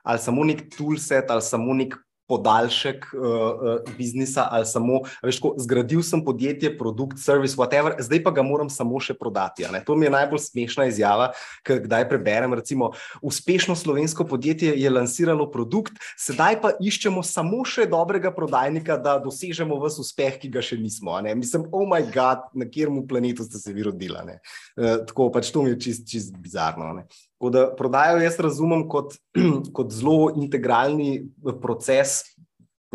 ali 0.03 0.19
samo 0.19 0.45
nek 0.45 0.67
toolset 0.77 1.31
ali 1.31 1.41
samo 1.41 1.73
nek 1.73 1.97
podaljšek 2.27 3.07
uh, 3.13 3.21
uh, 3.21 3.95
biznisa 3.97 4.47
ali 4.51 4.65
samo, 4.65 5.01
veš, 5.23 5.39
ko, 5.43 5.53
zgradil 5.61 6.03
sem 6.03 6.23
podjetje, 6.25 6.71
produkt, 6.77 7.19
service, 7.21 7.55
whatever, 7.57 7.95
zdaj 7.99 8.23
pa 8.23 8.33
ga 8.35 8.45
moram 8.45 8.69
samo 8.69 8.99
še 8.99 9.13
prodati. 9.17 9.65
To 9.85 9.95
mi 9.95 10.07
je 10.07 10.13
najbolj 10.13 10.41
smešna 10.45 10.87
izjava, 10.89 11.31
ker 11.65 11.81
kdaj 11.85 12.07
preberem. 12.09 12.53
Recimo, 12.55 12.91
uspešno 13.21 13.75
slovensko 13.75 14.25
podjetje 14.25 14.73
je 14.79 14.89
lansiralo 14.89 15.47
produkt, 15.51 15.99
sedaj 16.17 16.59
pa 16.61 16.73
iščemo 16.79 17.23
samo 17.23 17.63
še 17.65 17.87
dobrega 17.89 18.31
prodajnika, 18.35 18.97
da 18.97 19.17
dosežemo 19.21 19.77
vse 19.83 20.01
uspeh, 20.03 20.39
ki 20.41 20.51
ga 20.53 20.63
še 20.65 20.79
nismo. 20.81 21.17
Mislim, 21.35 21.67
oh 21.71 21.85
moj 21.87 22.07
bog, 22.09 22.49
na 22.53 22.65
katerem 22.69 23.01
planetu 23.07 23.45
ste 23.45 23.61
se 23.61 23.73
vi 23.73 23.85
rodili. 23.85 24.37
Uh, 24.75 25.05
tako 25.07 25.29
pač 25.33 25.51
to 25.53 25.63
mi 25.63 25.73
je 25.73 25.79
čist, 25.87 26.07
čist 26.09 26.35
bizarno. 26.41 26.93
Ne? 26.93 27.07
Tako 27.35 27.49
da 27.51 27.65
prodajo 27.75 28.21
jaz 28.23 28.39
razumem 28.39 28.85
kot, 28.89 29.17
kot 29.75 29.91
zelo 29.91 30.31
integralni 30.39 31.27
proces 31.61 32.21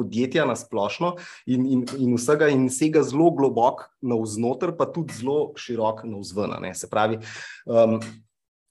podjetja 0.01 0.47
na 0.49 0.57
splošno 0.57 1.15
in, 1.47 1.67
in, 1.67 1.85
in 1.99 2.17
vsega 2.17 2.49
in 2.49 2.69
vsega 2.71 3.03
zelo 3.05 3.31
globok 3.37 3.85
na 4.01 4.17
vznoter, 4.17 4.73
pa 4.79 4.89
tudi 4.89 5.15
zelo 5.19 5.53
širok 5.61 6.07
na 6.09 6.23
vzven. 6.23 6.57
Se 6.75 6.89
pravi, 6.89 7.21
um, 7.69 7.99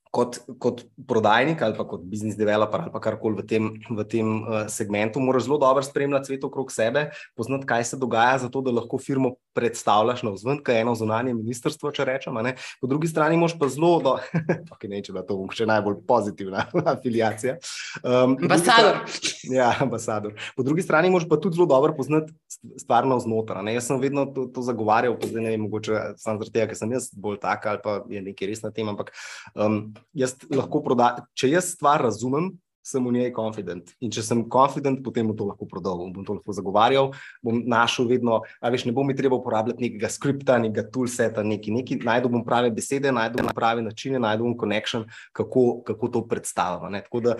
kot, 0.09 0.39
kot 0.57 0.81
prodajnik 1.07 1.61
ali 1.61 1.77
pa 1.77 1.85
kot 1.87 2.01
business 2.09 2.37
developer 2.39 2.87
ali 2.87 3.01
karkoli 3.03 3.41
v 3.41 3.45
tem, 3.45 3.69
v 3.93 4.05
tem 4.09 4.31
uh, 4.41 4.65
segmentu, 4.71 5.21
moraš 5.21 5.45
zelo 5.45 5.59
dobro 5.61 5.85
spremljati 5.85 6.31
svet 6.31 6.49
okrog 6.49 6.73
sebe, 6.73 7.09
poznati, 7.37 7.69
kaj 7.69 7.91
se 7.91 8.01
dogaja, 8.01 8.39
zato 8.45 8.65
da 8.65 8.73
lahko 8.73 8.97
firmo 8.97 9.35
predstavljaš 9.59 10.23
na 10.23 10.31
vzven, 10.33 10.61
kaj 10.63 10.79
je 10.79 10.85
eno 10.85 10.95
zunanje 10.95 11.33
ministrstvo, 11.35 11.91
če 11.95 12.05
rečemo. 12.07 12.43
Po 12.81 12.87
drugi 12.87 13.09
strani 13.11 13.37
moš 13.37 13.57
pa 13.59 13.67
zelo, 13.71 13.99
da 14.03 14.15
okay, 14.73 14.89
ne 14.91 15.01
če 15.03 15.15
da 15.15 15.25
to 15.27 15.37
bo 15.39 15.49
še 15.55 15.67
najbolj 15.69 15.99
pozitivna 16.07 16.65
afiliacija. 16.93 17.57
Um, 18.03 18.37
ambasador. 18.39 19.01
Strani, 19.11 19.57
ja, 19.57 19.73
ambasador. 19.83 20.37
Po 20.55 20.65
drugi 20.67 20.85
strani 20.85 21.11
moš 21.11 21.27
pa 21.29 21.39
tudi 21.41 21.59
zelo 21.59 21.67
dobro 21.69 21.95
poznati 21.97 22.33
stvar 22.79 23.07
na 23.09 23.19
vznoter. 23.19 23.59
Jaz 23.69 23.89
sem 23.89 23.99
vedno 24.01 24.25
to, 24.33 24.47
to 24.53 24.63
zagovarjal, 24.65 25.17
pa 25.19 25.27
zdaj 25.27 25.43
ne 25.43 25.53
vem, 25.53 25.67
mogoče 25.67 25.99
samo 26.21 26.39
zaradi 26.39 26.55
tega, 26.55 26.69
ker 26.71 26.79
sem 26.79 26.95
jaz 26.95 27.09
bolj 27.13 27.41
tak 27.43 27.67
ali 27.69 27.83
pa 27.83 27.99
je 28.09 28.23
nekaj 28.23 28.49
res 28.49 28.63
na 28.63 28.71
tem, 28.75 28.87
ampak 28.89 29.11
um, 29.55 29.81
jaz 30.17 30.37
lahko 30.53 30.83
prodajam, 30.85 31.27
če 31.37 31.51
jaz 31.53 31.73
stvar 31.75 32.03
razumem, 32.07 32.53
sem 32.89 33.05
v 33.05 33.13
njej 33.15 33.31
confident. 33.35 33.93
In 34.03 34.11
če 34.13 34.23
sem 34.25 34.43
confident, 34.51 35.01
potem 35.05 35.29
bom 35.29 35.37
to 35.37 35.47
lahko 35.47 35.67
prodal, 35.69 36.03
bom 36.09 36.25
to 36.25 36.37
lahko 36.39 36.55
zagovarjal, 36.57 37.11
bom 37.45 37.61
našel 37.69 38.09
vedno, 38.09 38.41
a 38.59 38.73
veš, 38.73 38.87
ne 38.89 38.93
bom 38.95 39.07
mi 39.07 39.17
treba 39.17 39.37
uporabljati 39.39 39.85
nekega 39.85 40.11
skripta, 40.11 40.59
nekega 40.61 40.87
toolseta, 40.89 41.45
neki, 41.45 41.73
neki, 41.75 41.99
najdu 42.05 42.31
bom 42.33 42.45
prave 42.45 42.71
besede, 42.73 43.13
najdu 43.15 43.43
bom 43.43 43.53
prave 43.55 43.85
načine, 43.85 44.21
najdu 44.21 44.49
bom 44.49 44.57
connection, 44.59 45.05
kako, 45.33 45.83
kako 45.87 46.13
to 46.15 46.25
predstavljam. 46.27 46.99
Tako 47.05 47.23
da 47.25 47.37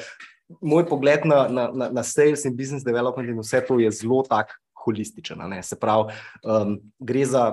moj 0.62 0.86
pogled 0.90 1.26
na, 1.26 1.48
na, 1.48 1.70
na, 1.74 1.90
na 1.90 2.04
sales 2.04 2.46
in 2.46 2.56
business 2.58 2.86
development 2.86 3.30
in 3.30 3.38
vse 3.40 3.62
to 3.68 3.80
je 3.80 3.92
zelo 3.92 4.24
tak 4.30 4.56
holističen. 4.86 5.42
Se 5.64 5.76
pravi, 5.80 6.14
um, 6.44 6.80
gre 7.00 7.26
za 7.26 7.44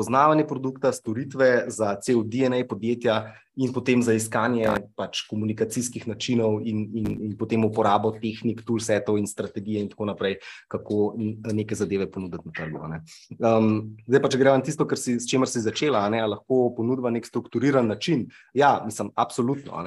poznavanje 0.00 0.46
produkta, 0.48 0.92
storitve, 0.92 1.68
za 1.68 1.92
cel 2.00 2.24
DNA 2.24 2.64
podjetja 2.68 3.34
in 3.60 3.72
potem 3.76 4.00
za 4.00 4.14
iskanje 4.16 4.64
pač 4.96 5.26
komunikacijskih 5.28 6.06
načinov 6.08 6.62
in, 6.64 6.86
in, 6.96 7.08
in 7.28 7.32
potem 7.36 7.64
uporabo 7.66 8.14
tehnik, 8.16 8.62
toolsetov 8.64 9.18
in 9.20 9.28
strategije 9.28 9.82
in 9.84 9.90
tako 9.92 10.08
naprej, 10.08 10.38
kako 10.72 11.14
neke 11.52 11.76
zadeve 11.76 12.08
ponuditi 12.10 12.48
na 12.48 12.54
trgu. 12.56 12.80
Um, 13.36 13.66
zdaj 14.08 14.22
pa, 14.22 14.30
če 14.32 14.40
gremo 14.40 14.56
na 14.56 14.64
tisto, 14.64 14.86
si, 14.96 15.18
s 15.20 15.28
čimer 15.28 15.50
si 15.50 15.60
začela, 15.60 16.06
ne, 16.08 16.22
lahko 16.24 16.70
ponudva 16.76 17.12
nek 17.12 17.28
strukturiran 17.28 17.90
način. 17.90 18.30
Ja, 18.56 18.78
mislim, 18.86 19.12
absolutno. 19.20 19.84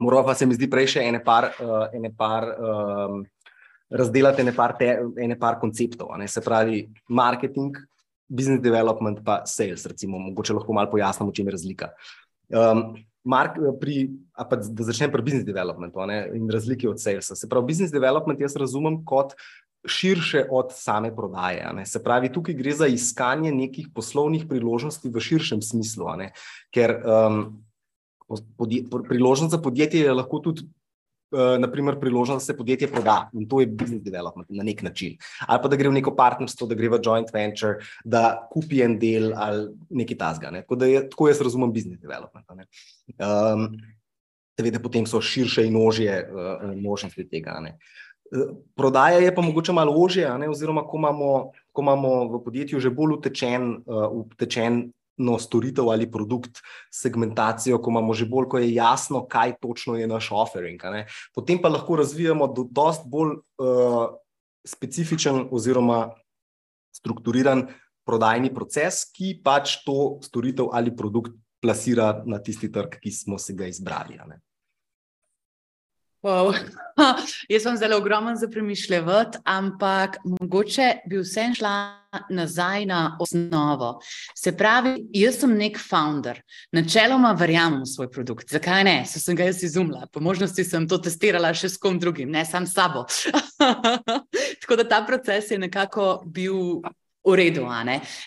Moramo 0.00 0.26
pa 0.26 0.34
se 0.34 0.48
mi 0.48 0.56
zdi 0.58 0.66
prej 0.72 0.96
še 0.96 1.06
ene 1.06 1.22
par, 1.22 1.52
uh, 1.62 1.86
ene 1.94 2.10
par 2.16 2.48
um, 2.56 3.22
razdelati 3.90 4.42
ene 4.42 4.54
par, 4.56 4.74
te, 4.78 4.90
ene 5.20 5.38
par 5.38 5.60
konceptov. 5.62 6.10
Se 6.26 6.42
pravi, 6.42 6.82
marketing, 7.08 7.78
business 8.30 8.62
development, 8.62 9.24
pa 9.26 9.42
sales, 9.46 9.86
recimo, 9.86 10.18
mogoče 10.18 10.54
lahko 10.54 10.72
malo 10.72 10.90
pojasnimo, 10.90 11.32
čem 11.34 11.50
je 11.50 11.56
razlika. 11.58 11.90
Um, 12.48 12.94
Mark, 13.24 13.58
pri, 13.80 14.08
pa, 14.32 14.56
da 14.56 14.84
začnem 14.86 15.10
pri 15.12 15.22
business 15.22 15.44
developmentu 15.44 16.06
ne, 16.08 16.22
in 16.38 16.48
razliki 16.50 16.88
od 16.88 17.02
salesa. 17.02 17.36
Se 17.36 17.48
pravi, 17.48 17.66
business 17.68 17.92
development 17.92 18.40
jaz 18.40 18.56
razumem 18.56 19.02
kot 19.04 19.34
širše 19.84 20.46
od 20.50 20.72
same 20.72 21.12
prodaje. 21.16 21.66
Ne. 21.76 21.84
Se 21.86 22.02
pravi, 22.02 22.32
tukaj 22.32 22.56
gre 22.56 22.72
za 22.76 22.88
iskanje 22.88 23.52
nekih 23.52 23.90
poslovnih 23.94 24.46
priložnosti 24.48 25.08
v 25.08 25.20
širšem 25.20 25.60
smislu. 25.64 26.08
Ne, 26.20 26.30
ker 26.72 26.96
um, 27.04 27.42
podje, 28.56 28.86
priložnost 28.88 29.52
za 29.52 29.60
podjetje 29.60 30.00
je 30.00 30.16
lahko 30.16 30.40
tudi 30.44 30.64
naprimer, 31.60 31.98
priložnost, 32.00 32.42
da 32.42 32.52
se 32.52 32.56
podjetje 32.56 32.88
proda 32.88 33.30
in 33.34 33.48
to 33.48 33.60
je 33.60 33.66
business 33.66 34.04
development 34.04 34.48
na 34.50 34.64
nek 34.64 34.82
način. 34.82 35.16
Ali 35.46 35.62
pa 35.62 35.68
da 35.68 35.76
gre 35.76 35.88
v 35.88 35.98
neko 35.98 36.14
partnerstvo, 36.16 36.66
da 36.66 36.74
gre 36.74 36.90
v 36.90 37.00
joint 37.04 37.30
venture, 37.34 37.78
da 38.04 38.48
kupi 38.50 38.82
en 38.82 38.98
del 38.98 39.32
ali 39.36 39.68
nekaj 39.90 40.18
tasga. 40.18 40.50
Ne? 40.50 40.64
Tako, 40.66 40.84
je, 40.84 41.06
tako 41.10 41.28
jaz 41.28 41.40
razumem 41.40 41.72
business 41.72 42.02
development. 42.02 42.46
Um, 42.50 43.68
seveda, 44.58 44.82
potem 44.82 45.06
so 45.06 45.20
širše 45.20 45.66
in 45.66 45.76
ožje 45.78 46.20
uh, 46.26 46.70
možnosti 46.76 47.28
tega. 47.30 47.60
Ne? 47.64 47.76
Eh, 48.30 48.54
prodaja 48.76 49.18
je 49.18 49.34
pa 49.34 49.42
mogoče 49.42 49.72
malo 49.72 49.94
ožje, 49.96 50.28
oziroma 50.50 50.84
ko 50.86 50.98
imamo, 50.98 51.50
ko 51.72 51.82
imamo 51.82 52.10
v 52.28 52.44
podjetju 52.44 52.80
že 52.80 52.90
bolj 52.90 53.18
utečen, 53.18 53.82
uh, 53.86 54.06
utečen 54.12 54.90
storitev 55.38 55.90
ali 55.92 56.08
produkt, 56.10 56.62
segmentacijo, 56.92 57.78
ko 57.82 57.90
imamo 57.90 58.14
že 58.14 58.28
bolj, 58.30 58.48
ko 58.48 58.58
je 58.58 58.72
jasno, 58.74 59.26
kaj 59.28 59.58
točno 59.60 59.96
je 59.96 60.08
naš 60.08 60.30
offering. 60.32 60.80
Potem 61.34 61.60
pa 61.60 61.68
lahko 61.68 62.00
razvijamo 62.00 62.48
do 62.54 62.66
dost 62.70 63.04
bolj 63.06 63.36
uh, 63.36 64.16
specifičen 64.66 65.48
oziroma 65.50 66.10
strukturiran 66.96 67.68
prodajni 68.06 68.50
proces, 68.54 69.04
ki 69.12 69.38
pač 69.44 69.80
to 69.86 70.18
storitev 70.24 70.72
ali 70.72 70.94
produkt 70.96 71.36
plasira 71.60 72.22
na 72.26 72.40
tisti 72.40 72.70
trg, 72.72 72.96
ki 73.02 73.12
smo 73.12 73.38
si 73.38 73.54
ga 73.54 73.68
izbrali. 73.68 74.18
Wow. 76.24 76.52
Jaz 77.52 77.62
sem 77.62 77.76
zelo 77.80 77.96
ogromen 77.96 78.36
za 78.36 78.48
premišljati, 78.48 79.38
ampak 79.44 80.18
mogoče 80.24 80.94
bi 81.08 81.20
vsem 81.20 81.54
šla 81.54 81.99
nazaj 82.30 82.86
na 82.86 83.16
osnovo. 83.20 84.00
Se 84.34 84.56
pravi, 84.56 85.06
jaz 85.14 85.40
sem 85.40 85.52
nek 85.56 85.78
founder, 85.78 86.42
načeloma 86.72 87.32
verjamem 87.38 87.82
v 87.84 87.90
svoj 87.90 88.10
produkt. 88.10 88.50
Zakaj 88.50 88.84
ne? 88.84 88.96
Se 89.06 89.20
sem 89.20 89.36
ga 89.36 89.46
jaz 89.48 89.62
izumila, 89.62 90.06
po 90.12 90.20
možnosti 90.20 90.64
sem 90.64 90.88
to 90.88 90.98
testirala 90.98 91.52
še 91.54 91.70
s 91.70 91.78
kom 91.78 91.98
drugim, 91.98 92.30
ne 92.30 92.44
sam 92.44 92.66
s 92.66 92.74
sabo. 92.74 93.06
Tako 94.62 94.80
da 94.80 94.88
ta 94.88 95.04
proces 95.06 95.50
je 95.50 95.58
nekako 95.58 96.22
bil 96.26 96.82
v 97.20 97.36
redu. 97.36 97.66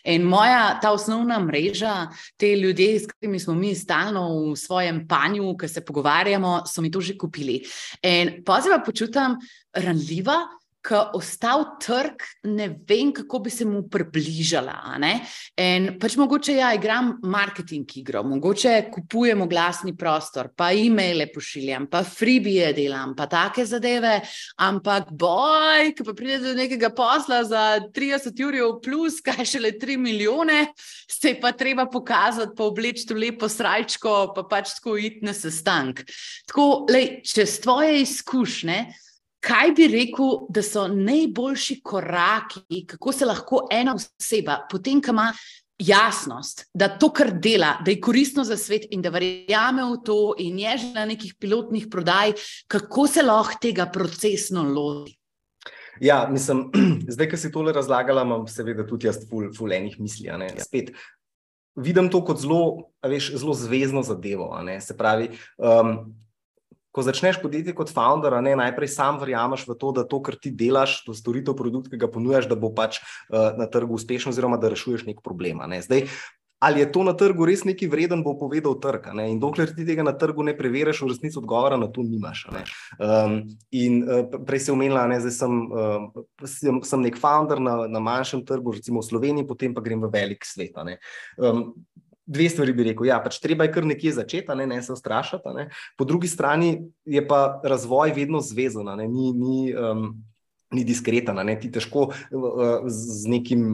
In 0.06 0.24
moja 0.30 0.80
ta 0.82 0.92
osnovna 0.94 1.40
mreža, 1.42 2.08
te 2.38 2.54
ljudje, 2.56 3.00
s 3.00 3.08
katerimi 3.10 3.40
smo 3.40 3.56
mi 3.58 3.74
stalno 3.76 4.52
v 4.52 4.56
svojem 4.56 5.08
panju, 5.08 5.56
ki 5.58 5.68
se 5.68 5.86
pogovarjamo, 5.86 6.62
so 6.70 6.82
mi 6.82 6.92
to 6.92 7.02
že 7.02 7.18
kupili. 7.18 7.64
In 8.04 8.44
poziva 8.46 8.80
počutim 8.86 9.40
ranljiva 9.74 10.44
ko 10.84 11.00
ostal 11.16 11.64
trg, 11.82 12.26
ne 12.52 12.68
vem, 12.88 13.14
kako 13.16 13.40
bi 13.46 13.52
se 13.54 13.66
mu 13.66 13.86
približala. 13.90 14.76
In 15.64 15.94
pač 16.00 16.18
mogoče 16.20 16.58
ja, 16.58 16.74
igram 16.76 17.14
marketing 17.24 17.88
igro, 18.02 18.24
mogoče 18.28 18.90
kupujemo 18.92 19.48
glasni 19.48 19.96
prostor, 19.98 20.50
pa 20.56 20.72
e-maile 20.76 21.30
pošiljam, 21.32 21.88
pa 21.92 22.04
freebie 22.04 22.74
delam, 22.76 23.14
pa 23.16 23.30
take 23.32 23.66
zadeve, 23.66 24.18
ampak 24.60 25.14
boj, 25.16 25.94
ki 25.96 26.08
pa 26.08 26.16
pride 26.18 26.42
do 26.44 26.56
nekega 26.58 26.92
posla 26.96 27.44
za 27.48 27.64
30 27.96 28.44
ur 28.44 28.80
plus, 28.84 29.22
kaj 29.24 29.46
šele 29.54 29.72
3 29.80 29.98
milijone, 29.98 30.66
se 31.08 31.36
pa 31.40 31.54
treba 31.56 31.88
pokazati, 31.88 32.56
pa 32.58 32.68
obleči 32.68 33.08
to 33.08 33.16
lepo 33.16 33.48
srajčko, 33.48 34.34
pa 34.36 34.44
pač 34.52 34.76
tako 34.80 34.98
iti 35.00 35.24
na 35.24 35.34
sestank. 35.34 36.04
Tako, 36.50 36.86
lej, 36.92 37.22
čez 37.24 37.56
tvoje 37.64 38.02
izkušnje, 38.04 38.80
kaj 39.44 39.74
bi 39.76 39.88
rekel, 39.92 40.46
da 40.50 40.64
so 40.64 40.88
najboljši 40.88 41.82
koraki, 41.84 42.86
kako 42.88 43.12
se 43.12 43.26
lahko 43.26 43.68
ena 43.72 43.96
oseba, 43.96 44.64
potem, 44.72 45.02
ko 45.02 45.12
ima 45.12 45.32
jasnost, 45.80 46.68
da 46.74 46.88
to, 47.00 47.10
kar 47.14 47.34
dela, 47.42 47.78
da 47.86 47.92
je 47.92 48.02
koristno 48.02 48.44
za 48.44 48.58
svet 48.58 48.86
in 48.92 49.02
da 49.02 49.12
verjame 49.12 49.84
v 49.84 49.98
to, 50.06 50.36
in 50.40 50.60
je 50.60 50.78
že 50.78 50.94
na 50.94 51.06
nekih 51.10 51.36
pilotnih 51.40 51.88
prodaj, 51.92 52.34
kako 52.68 53.08
se 53.08 53.24
lahko 53.24 53.60
tega 53.62 53.90
procesno 53.92 54.64
loti. 54.64 55.18
Ja, 56.02 56.28
mislim, 56.32 56.70
zdaj, 57.14 57.30
ki 57.30 57.38
si 57.38 57.52
tole 57.52 57.74
razlagala, 57.74 58.24
imam 58.24 58.48
seveda 58.48 58.86
tudi 58.88 59.08
jaz 59.08 59.26
fulejnih 59.58 60.00
misli. 60.00 60.30
Ja. 60.30 60.40
Spet. 60.64 60.94
Vidim 61.76 62.10
to 62.14 62.22
kot 62.26 62.38
zelo, 62.38 62.92
veš, 63.02 63.32
zelo 63.42 63.54
zvezdno 63.58 64.04
zadevo. 64.06 64.52
Se 64.82 64.94
pravi, 64.98 65.32
um, 65.58 66.14
ko 66.94 67.02
začneš 67.02 67.42
podjetje 67.42 67.74
kot 67.78 67.90
founder, 67.94 68.38
ne, 68.46 68.54
najprej 68.60 68.92
sam 68.94 69.18
verjameš 69.22 69.66
v 69.68 69.78
to, 69.82 69.90
da 69.98 70.06
to, 70.06 70.22
kar 70.22 70.38
ti 70.38 70.54
delaš, 70.54 71.02
to 71.08 71.18
storitev, 71.18 71.58
produkt, 71.58 71.90
ki 71.90 71.98
ga 71.98 72.12
ponujaš, 72.12 72.48
da 72.52 72.60
bo 72.60 72.70
pač 72.76 73.02
uh, 73.02 73.52
na 73.58 73.66
trgu 73.66 73.98
uspešen, 73.98 74.30
oziroma 74.34 74.62
da 74.62 74.72
rešuješ 74.74 75.08
nek 75.10 75.26
problem. 75.26 75.66
Ne. 75.70 75.82
Zdaj, 75.82 76.06
ali 76.64 76.80
je 76.80 76.92
to 76.96 77.04
na 77.04 77.12
trgu 77.18 77.46
res 77.50 77.66
neki 77.68 77.90
vreden, 77.92 78.22
bo 78.24 78.38
povedal 78.40 78.78
trg. 78.80 79.10
Ne. 79.18 79.26
In 79.34 79.42
dokler 79.42 79.74
ti 79.74 79.88
tega 79.88 80.06
na 80.06 80.14
trgu 80.16 80.46
ne 80.46 80.54
preveriš, 80.56 81.02
v 81.04 81.10
resnici 81.12 81.42
odgovora 81.42 81.82
na 81.82 81.90
to 81.92 82.06
nimaš. 82.06 82.46
Ne. 82.54 82.64
Um, 83.02 83.36
in 83.74 84.00
uh, 84.06 84.24
prej 84.48 84.68
si 84.68 84.72
omenila, 84.72 85.10
da 85.10 85.34
sem, 85.34 85.60
uh, 85.74 86.24
sem, 86.48 86.80
sem 86.86 87.04
nek 87.04 87.20
founder 87.20 87.60
na, 87.60 87.76
na 87.92 88.04
manjšem 88.04 88.46
trgu, 88.48 88.78
recimo 88.78 89.02
v 89.02 89.10
Sloveniji, 89.10 89.50
potem 89.50 89.76
pa 89.76 89.84
grem 89.84 90.06
v 90.06 90.14
velik 90.14 90.48
svet. 90.48 90.78
Dve 92.26 92.50
stvari 92.50 92.74
bi 92.74 92.86
rekel. 92.88 93.08
Ja, 93.10 93.18
pač 93.24 93.42
treba 93.44 93.68
je 93.68 93.74
kar 93.76 93.86
nekje 93.88 94.14
začeti, 94.16 94.56
ne, 94.56 94.68
ne 94.68 94.82
se 94.82 94.94
ustrašiti. 94.94 95.52
Ne. 95.56 95.68
Po 96.00 96.08
drugi 96.08 96.28
strani 96.32 96.78
je 97.06 97.24
pa 97.28 97.60
razvoj 97.64 98.14
vedno 98.16 98.40
zvezan, 98.40 98.88
ni, 99.12 99.34
ni, 99.36 99.74
um, 99.76 100.14
ni 100.74 100.84
diskreten. 100.88 101.40
Ne. 101.46 101.56
Ti 101.60 101.72
težko 101.74 102.08
uh, 102.10 102.88
z, 102.88 103.30
nekim, 103.32 103.66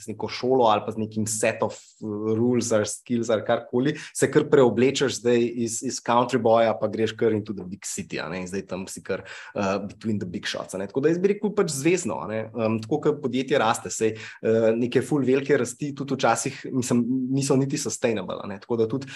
z 0.00 0.12
neko 0.12 0.28
šolo 0.32 0.68
ali 0.70 0.84
pa 0.86 0.94
z 0.94 1.02
nekim 1.02 1.26
set 1.30 1.62
of 1.66 1.78
rules 2.02 2.72
ali 2.72 2.88
skills 2.88 3.30
ali 3.30 3.44
karkoli 3.46 3.94
se 4.14 4.30
kar 4.30 4.46
preoblečeš 4.50 5.20
iz, 5.34 5.80
iz 5.82 6.00
country 6.04 6.40
boja, 6.42 6.74
pa 6.78 6.88
greš 6.88 7.14
kar 7.18 7.34
into 7.34 7.54
the 7.54 7.64
big 7.66 7.86
city. 7.86 8.20
In 8.22 8.46
zdaj 8.48 8.66
tam 8.70 8.86
si 8.90 9.02
kar 9.02 9.24
uh, 9.54 9.78
between 9.86 10.18
the 10.18 10.28
big 10.28 10.46
shots. 10.46 10.74
Tako 10.74 11.04
da 11.04 11.12
jaz 11.12 11.20
bi 11.22 11.34
rekel 11.34 11.54
pač 11.54 11.72
zvezno. 11.74 12.20
Um, 12.54 12.80
tako 12.82 13.00
kot 13.00 13.22
podjetje 13.22 13.58
raste, 13.58 13.90
se 13.90 14.14
uh, 14.14 14.70
neke 14.76 15.02
full 15.02 15.24
velike 15.26 15.56
rasti 15.60 15.94
tudi 15.94 16.14
včasih 16.18 16.66
mislim, 16.72 17.04
niso 17.34 17.56
niti 17.56 17.78
sustainable. 17.78 18.42
Tako 18.60 18.76
da 18.76 18.88
tudi 18.88 19.10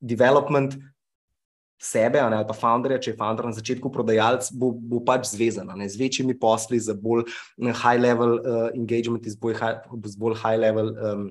development 0.00 0.74
sebe, 1.82 2.22
ne, 2.22 2.38
ali 2.38 2.46
pa 2.46 2.54
founderja, 2.54 3.00
če 3.02 3.12
je 3.12 3.18
founder 3.18 3.48
na 3.48 3.56
začetku 3.56 3.90
prodajalec, 3.90 4.52
bo, 4.54 4.70
bo 4.72 5.02
pač 5.02 5.32
zvezan 5.32 5.72
ne, 5.74 5.88
z 5.90 5.98
večjimi 5.98 6.36
posli, 6.38 6.78
z 6.78 6.94
bolj 6.94 7.26
high-level 7.58 8.38
uh, 8.38 8.66
engagement, 8.78 9.26
z 9.26 9.38
bolj 9.40 9.58
high-level 10.38 10.92
high 10.94 11.10
um, 11.10 11.24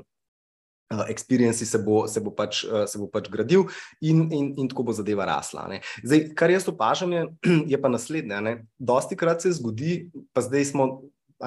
uh, 0.91 1.05
experience 1.07 1.65
se 1.65 1.79
bo, 1.79 2.03
se, 2.07 2.19
bo 2.19 2.35
pač, 2.35 2.65
uh, 2.67 2.83
se 2.83 2.99
bo 2.99 3.07
pač 3.07 3.29
gradil 3.31 3.67
in, 4.03 4.27
in, 4.27 4.51
in 4.59 4.67
tako 4.67 4.89
bo 4.89 4.95
zadeva 4.95 5.25
rasla. 5.29 5.69
Zdaj, 6.03 6.27
kar 6.35 6.51
jaz 6.51 6.67
opažam, 6.67 7.15
je, 7.15 7.23
je 7.71 7.79
pa 7.81 7.91
naslednje. 7.91 8.59
Dosti 8.75 9.15
krat 9.15 9.41
se 9.41 9.55
zgodi, 9.55 10.11
pa 10.35 10.43
zdaj 10.43 10.73
smo 10.75 10.91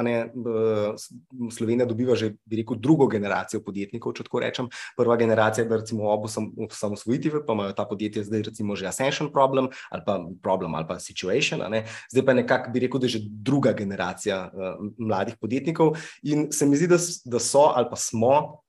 ne, 0.02 0.30
Slovenija 1.52 1.86
dobiva 1.86 2.16
že, 2.16 2.34
bi 2.44 2.62
rekel, 2.62 2.78
drugo 2.80 3.06
generacijo 3.06 3.62
podjetnikov, 3.64 4.14
če 4.16 4.26
tako 4.26 4.42
rečem. 4.44 4.68
Prva 4.96 5.16
generacija, 5.20 5.66
da 5.68 5.80
recimo 5.80 6.08
obo 6.12 6.28
osamosvojitve, 6.66 7.44
pa 7.46 7.52
imajo 7.52 7.76
ta 7.76 7.86
podjetja 7.88 8.24
zdaj 8.24 8.42
recimo 8.50 8.76
že 8.76 8.88
ascension 8.88 9.30
problem 9.32 9.68
ali 9.90 10.02
pa 10.06 10.18
problem 10.42 10.74
ali 10.74 10.86
pa 10.88 10.98
situation, 10.98 11.62
zdaj 12.12 12.24
pa 12.26 12.34
nekako 12.34 12.70
bi 12.70 12.84
rekel, 12.86 13.00
da 13.00 13.06
je 13.06 13.16
že 13.18 13.22
druga 13.24 13.72
generacija 13.72 14.50
uh, 14.50 14.76
mladih 14.98 15.36
podjetnikov 15.40 15.96
in 16.22 16.50
se 16.52 16.66
mi 16.66 16.76
zdi, 16.76 16.88
da, 16.90 16.98
da 17.24 17.38
so 17.38 17.70
ali 17.74 17.86
pa 17.90 17.96
smo 17.96 18.63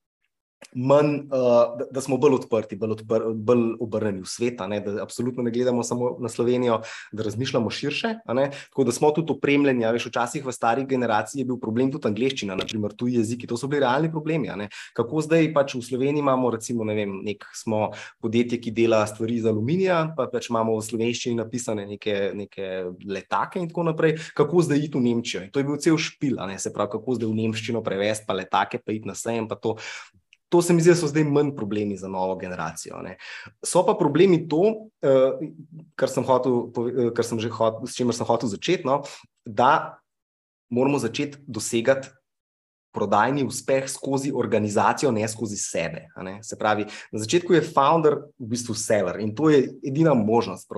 manj, 0.73 1.15
uh, 1.15 1.77
da, 1.79 1.85
da 1.91 2.01
smo 2.01 2.17
bolj 2.17 2.39
odprti, 2.39 2.75
bolj, 2.75 2.95
odpr, 2.97 3.27
bolj 3.35 3.65
obrnjeni 3.83 4.23
v 4.23 4.29
svet, 4.29 4.61
ne, 4.69 4.79
da 4.83 4.97
absolutno 5.03 5.43
ne 5.43 5.51
gledamo 5.51 5.83
samo 5.83 6.15
na 6.19 6.29
Slovenijo, 6.29 6.81
da 7.11 7.23
razmišljamo 7.23 7.69
širše. 7.69 8.13
Tako 8.25 8.83
da 8.83 8.91
smo 8.91 9.11
tudi 9.11 9.33
opremljeni. 9.33 9.85
Veš, 9.95 10.09
včasih 10.09 10.45
v 10.45 10.53
starih 10.55 10.87
generacijah 10.87 11.41
je 11.43 11.47
bil 11.47 11.59
problem 11.61 11.91
tudi 11.91 12.07
angliščina, 12.09 12.57
naprimer 12.59 12.95
tuji 12.97 13.19
jeziki, 13.19 13.47
to 13.47 13.57
so 13.57 13.69
bili 13.71 13.83
realni 13.83 14.11
problemi. 14.11 14.49
Kako 14.95 15.21
zdaj 15.25 15.51
pač 15.53 15.75
v 15.75 15.83
Sloveniji 15.85 16.23
imamo, 16.23 16.51
recimo, 16.53 16.83
ne 16.87 16.95
vem, 16.97 17.19
nek 17.25 17.45
smo 17.55 17.89
podjetje, 18.21 18.59
ki 18.61 18.73
dela 18.75 19.03
stvari 19.07 19.39
iz 19.39 19.45
aluminija, 19.49 20.01
pa 20.17 20.27
pač 20.31 20.49
imamo 20.51 20.75
v 20.77 20.83
slovenščini 20.85 21.39
napisane 21.39 21.87
neke, 21.89 22.31
neke 22.35 22.71
letake 23.07 23.61
in 23.61 23.69
tako 23.71 23.87
naprej. 23.91 24.17
Kako 24.37 24.65
zdaj 24.67 24.85
iti 24.87 24.97
v 24.97 25.05
Nemčijo? 25.07 25.45
In 25.45 25.53
to 25.53 25.61
je 25.61 25.67
bil 25.67 25.79
cel 25.81 25.97
špil, 25.97 26.39
se 26.57 26.73
pravi, 26.73 26.95
kako 26.97 27.17
zdaj 27.19 27.29
v 27.29 27.39
Nemščino 27.41 27.83
prevesti, 27.83 28.27
pa 28.27 28.35
letake, 28.37 28.81
pa 28.83 28.93
iti 28.95 29.07
na 29.07 29.15
sejem. 29.15 29.47
To 29.61 29.75
se 30.61 30.73
mi 30.73 30.81
zdi, 30.81 30.93
da 30.93 30.97
so 30.99 31.09
zdaj 31.09 31.25
manj 31.27 31.53
problemi 31.55 31.97
za 31.97 32.07
novo 32.07 32.35
generacijo. 32.39 33.01
Ne. 33.03 33.17
So 33.65 33.85
pa 33.85 33.95
problemi 33.99 34.47
to, 34.49 34.89
uh, 35.05 35.39
kar 35.95 36.11
sem 36.11 36.23
hotel, 36.23 36.69
uh, 36.69 37.09
kar 37.15 37.25
sem 37.25 37.39
že 37.39 37.49
hotel, 37.49 37.87
s 37.87 37.97
čimer 37.97 38.15
sem 38.15 38.27
hotel 38.27 38.49
začeti, 38.49 38.87
no, 38.87 39.01
da 39.45 39.97
moramo 40.69 40.99
začeti 41.01 41.41
dosegati 41.47 42.09
prodajni 42.95 43.43
uspeh 43.43 43.89
skozi 43.91 44.31
organizacijo, 44.35 45.11
ne 45.11 45.27
skozi 45.27 45.57
sebe. 45.59 46.07
Ne? 46.23 46.37
Se 46.43 46.57
pravi, 46.59 46.87
na 47.11 47.19
začetku 47.19 47.53
je 47.53 47.63
founder 47.67 48.17
v 48.39 48.49
bistvu 48.55 48.75
seller 48.79 49.19
in 49.19 49.35
to 49.35 49.49
je 49.51 49.65
edina 49.83 50.13
možnost. 50.13 50.71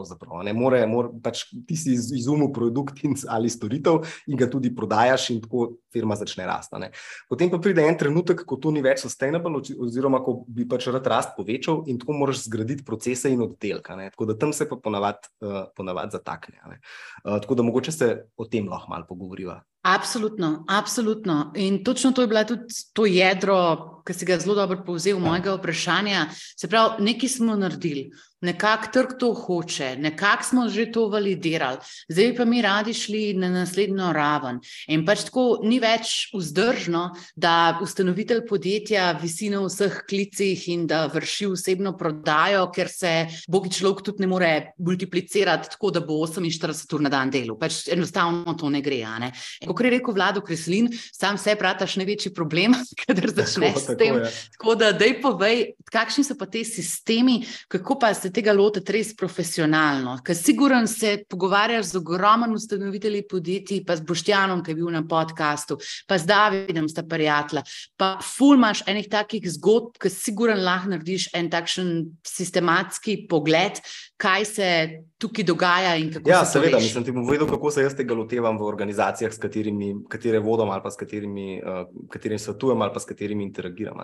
More, 0.54 0.82
more, 0.88 1.10
pač 1.24 1.46
ti 1.68 1.78
si 1.78 1.94
izumil 1.94 2.52
produkt 2.54 3.00
ali 3.30 3.50
storitev 3.50 4.04
in 4.28 4.38
ga 4.38 4.50
tudi 4.50 4.74
prodajaš, 4.76 5.30
in 5.36 5.42
tako 5.42 5.78
firma 5.94 6.16
začne 6.16 6.46
rasti. 6.48 6.90
Potem 7.30 7.50
pa 7.50 7.60
pride 7.62 7.86
en 7.88 7.98
trenutek, 7.98 8.44
ko 8.48 8.58
to 8.62 8.72
ni 8.74 8.84
več 8.86 9.04
sustainable, 9.06 9.62
oziroma 9.80 10.22
ko 10.26 10.42
bi 10.48 10.68
pač 10.70 10.90
rad 10.94 11.08
rast 11.08 11.36
povečal, 11.38 11.84
in 11.88 12.00
tako 12.02 12.18
moraš 12.18 12.46
zgraditi 12.48 12.86
procese 12.88 13.32
in 13.34 13.42
oddelka. 13.46 13.98
Tako 14.12 14.30
da 14.32 14.38
tam 14.38 14.54
se 14.54 14.68
pa 14.70 14.78
ponavadi 14.82 15.32
uh, 15.42 15.64
ponavad 15.78 16.14
zatakne. 16.14 16.60
Uh, 16.68 17.40
tako 17.42 17.56
da 17.56 17.68
mogoče 17.68 17.92
se 17.92 18.12
o 18.38 18.46
tem 18.46 18.68
lahko 18.70 18.92
malo 18.92 19.08
pogovoriva. 19.10 19.62
Absolutno, 19.88 20.66
absolutno. 20.68 21.52
In 21.56 21.84
točno 21.84 22.12
to 22.12 22.22
je 22.22 22.28
bilo 22.28 22.44
tudi 22.44 22.64
to 22.94 23.06
jedro, 23.06 23.58
ki 24.04 24.14
si 24.14 24.26
ga 24.26 24.36
zelo 24.40 24.56
dobro 24.56 24.82
povzel, 24.86 25.20
mojega 25.20 25.54
vprašanja. 25.56 26.26
Se 26.60 26.68
pravi, 26.68 27.06
nekaj 27.08 27.30
smo 27.30 27.56
naredili, 27.56 28.10
nekako 28.42 28.92
trg 28.94 29.18
to 29.20 29.34
hoče, 29.34 29.96
nekako 30.00 30.44
smo 30.44 30.70
že 30.70 30.92
to 30.92 31.08
validirali, 31.10 31.78
zdaj 32.10 32.36
pa 32.36 32.46
mi 32.46 32.62
radi 32.62 32.94
šli 32.94 33.34
na 33.34 33.50
naslednjo 33.50 34.12
raven. 34.14 34.60
In 34.88 35.06
pač 35.06 35.26
tako 35.28 35.60
ni 35.64 35.80
več 35.80 36.30
vzdržno, 36.36 37.10
da 37.36 37.80
ustanovitelj 37.82 38.44
podjetja 38.48 39.12
visi 39.22 39.50
na 39.50 39.64
vseh 39.66 40.04
klicih 40.10 40.68
in 40.70 40.86
da 40.88 41.06
vrši 41.14 41.50
osebno 41.52 41.96
prodajo, 41.98 42.68
ker 42.74 42.90
se 42.92 43.14
bogi 43.48 43.72
človek 43.74 44.04
tudi 44.06 44.26
ne 44.26 44.30
more 44.30 44.52
multiplicirati 44.78 45.74
tako, 45.74 45.92
da 45.92 46.02
bo 46.06 46.20
48 46.28 46.94
ur 46.94 47.02
na 47.02 47.10
dan 47.10 47.32
delu. 47.34 47.58
Pač 47.60 47.88
enostavno 47.94 48.54
to 48.60 48.70
ne 48.70 48.82
gre. 48.82 49.02
Ne? 49.22 49.32
Kot 49.66 49.86
je 49.86 49.92
rekel 49.94 50.14
Vlado 50.14 50.42
Kreslin, 50.42 50.90
sam 51.14 51.38
se 51.38 51.56
prataš 51.56 51.98
največji 52.02 52.34
problem, 52.34 52.76
kadar 53.06 53.30
začneš 53.34 53.82
s 53.84 53.98
tem. 53.98 54.22
Tako 54.58 54.76
da, 54.80 54.92
dej 54.98 55.18
povej, 55.22 55.64
kakšni 55.92 56.26
so 56.28 56.38
pa 56.38 56.48
te 56.50 56.64
sistemi, 56.66 57.40
kako 57.72 57.98
pa 58.02 58.14
se 58.14 58.27
se 58.28 58.34
tega 58.34 58.54
lotiti 58.54 58.92
res 58.92 59.14
profesionalno. 59.16 60.18
Ker 60.26 60.36
siguren 60.36 60.88
se 60.92 61.14
pogovarjaš 61.30 61.94
z 61.94 62.00
ogromnim 62.02 62.56
ustanovitelji 62.58 63.24
podjetij, 63.32 63.84
pa 63.88 63.96
z 63.96 64.04
Boštjanom, 64.08 64.64
ki 64.64 64.74
je 64.74 64.80
bil 64.80 64.92
na 64.92 65.04
podkastu, 65.08 65.78
pa 66.08 66.20
z 66.20 66.28
Davidom, 66.28 66.90
sta 66.92 67.06
prijatelja. 67.08 67.64
Pa 67.98 68.18
fulmaš 68.24 68.84
enih 68.88 69.08
takih 69.12 69.48
zgodb, 69.58 69.96
ki 70.02 70.12
siguren 70.12 70.64
lahko 70.66 70.92
narediš 70.96 71.30
en 71.38 71.52
takšen 71.54 71.94
sistematski 72.28 73.22
pogled, 73.32 73.80
kaj 74.20 74.50
se 74.50 74.70
tukaj 75.18 75.46
dogaja. 75.46 75.96
Ja, 76.26 76.44
seveda, 76.46 76.82
nisem 76.82 77.06
ti 77.06 77.14
povedal, 77.16 77.48
kako 77.48 77.72
se 77.72 77.86
jaz 77.86 77.96
tega 77.98 78.18
lotevam 78.18 78.58
v 78.58 78.68
organizacijah, 78.68 79.34
s 79.34 79.42
katerimi 79.42 79.94
katere 80.10 80.42
vodom 80.44 80.70
ali 80.74 80.84
pa 80.84 80.92
s 80.92 81.00
katerimi, 81.00 81.62
uh, 81.62 81.86
katerimi 82.10 82.40
svetujem 82.40 82.82
ali 82.82 82.94
pa 82.94 83.00
s 83.00 83.10
katerimi 83.10 83.46
interagiram. 83.46 84.04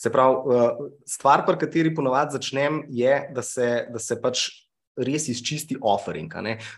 Se 0.00 0.12
pravi, 0.12 0.36
uh, 0.46 0.88
stvar, 1.08 1.44
pri 1.46 1.58
kateri 1.66 1.94
ponovadi 1.94 2.38
začnem, 2.38 2.84
je, 2.88 3.18
da 3.34 3.42
se 3.42 3.54
se, 3.54 3.86
da 3.92 3.98
se 3.98 4.20
pač 4.20 4.44
res 4.96 5.28
izčisti 5.28 5.76
offering. 5.80 6.32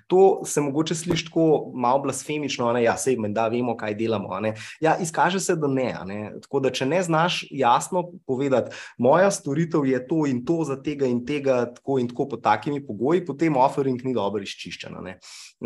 To 0.07 0.43
se 0.45 0.61
mogoče 0.61 0.95
sliši 0.95 1.29
tako 1.29 1.73
malo 1.75 2.03
blasfemično, 2.03 2.73
da 2.73 2.79
ja, 2.79 2.97
se 2.97 3.13
jim 3.13 3.33
da, 3.35 3.49
vemo, 3.49 3.77
kaj 3.77 3.95
delamo. 3.95 4.41
Ja, 4.81 4.97
izkaže 5.01 5.41
se, 5.41 5.57
da 5.57 5.69
ne, 5.69 5.95
ne. 6.05 6.33
Tako 6.43 6.61
da, 6.61 6.71
če 6.71 6.87
ne 6.87 7.03
znaš 7.03 7.45
jasno 7.51 8.05
povedati, 8.27 8.75
moja 8.99 9.31
storitev 9.31 9.87
je 9.87 10.03
to 10.09 10.27
in 10.27 10.45
to 10.45 10.63
za 10.65 10.79
tega 10.83 11.07
in 11.07 11.25
tega, 11.27 11.65
tako 11.75 11.99
in 11.99 12.09
tako 12.09 12.29
pod 12.29 12.43
takimi 12.43 12.87
pogoji, 12.87 13.25
potem 13.27 13.57
offering 13.57 14.05
ni 14.05 14.15
dobro 14.15 14.43
izčiščen. 14.43 14.97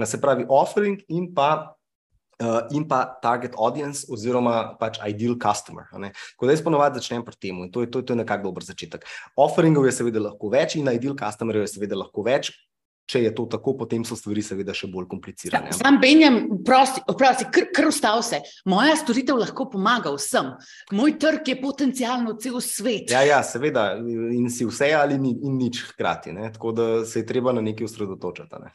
Se 0.05 0.21
pravi, 0.21 0.47
offering 0.49 1.03
in 1.09 1.33
pa 1.35 1.80
uh, 2.41 2.61
in 2.71 2.87
pa 2.89 3.05
target 3.23 3.55
audience, 3.59 4.07
oziroma 4.09 4.75
pač 4.81 4.99
ideal 5.07 5.37
customer. 5.41 5.87
Tako 5.91 6.49
da 6.49 6.57
jaz 6.57 6.65
ponovadi 6.65 7.01
začnem 7.01 7.25
pri 7.27 7.37
tem 7.37 7.63
in 7.65 7.71
to 7.73 7.85
je, 7.85 7.91
to, 7.91 8.03
to 8.03 8.17
je 8.17 8.23
nekako 8.23 8.51
dober 8.51 8.65
začetek. 8.65 9.07
Offeringov 9.37 9.87
je 9.87 9.95
seveda 10.01 10.25
lahko 10.31 10.51
več 10.53 10.77
in 10.81 10.89
ideal 10.91 11.17
customerjev 11.19 11.69
je 11.69 11.75
seveda 11.77 12.01
lahko 12.01 12.27
več. 12.27 12.53
Če 13.11 13.25
je 13.25 13.31
to 13.35 13.43
tako, 13.51 13.73
potem 13.75 14.05
so 14.07 14.15
stvari 14.15 14.39
seveda 14.39 14.71
še 14.77 14.87
bolj 14.87 15.09
komplicirane. 15.11 15.73
Sam 15.75 15.97
Benjam, 15.99 16.37
prosti, 16.63 17.03
prosti 17.19 17.49
kr, 17.51 17.67
kr 17.75 17.89
ustav 17.91 18.21
se. 18.23 18.39
Moja 18.71 18.95
storitev 19.01 19.41
lahko 19.41 19.67
pomaga 19.73 20.13
vsem. 20.15 20.53
Moj 20.95 21.17
trg 21.19 21.51
je 21.51 21.57
potencialno 21.59 22.37
cel 22.39 22.61
svet. 22.63 23.11
Ja, 23.11 23.25
ja 23.27 23.41
seveda. 23.43 23.97
In 23.99 24.47
si 24.55 24.69
vse 24.69 24.93
ali 24.95 25.19
ni, 25.19 25.35
in 25.43 25.59
nič 25.59 25.83
hkrati. 25.89 26.37
Ne? 26.37 26.53
Tako 26.55 26.71
da 26.77 26.87
se 27.03 27.25
je 27.25 27.27
treba 27.27 27.51
na 27.57 27.65
nekaj 27.67 27.91
osredotočiti. 27.91 28.63
Ne? 28.63 28.71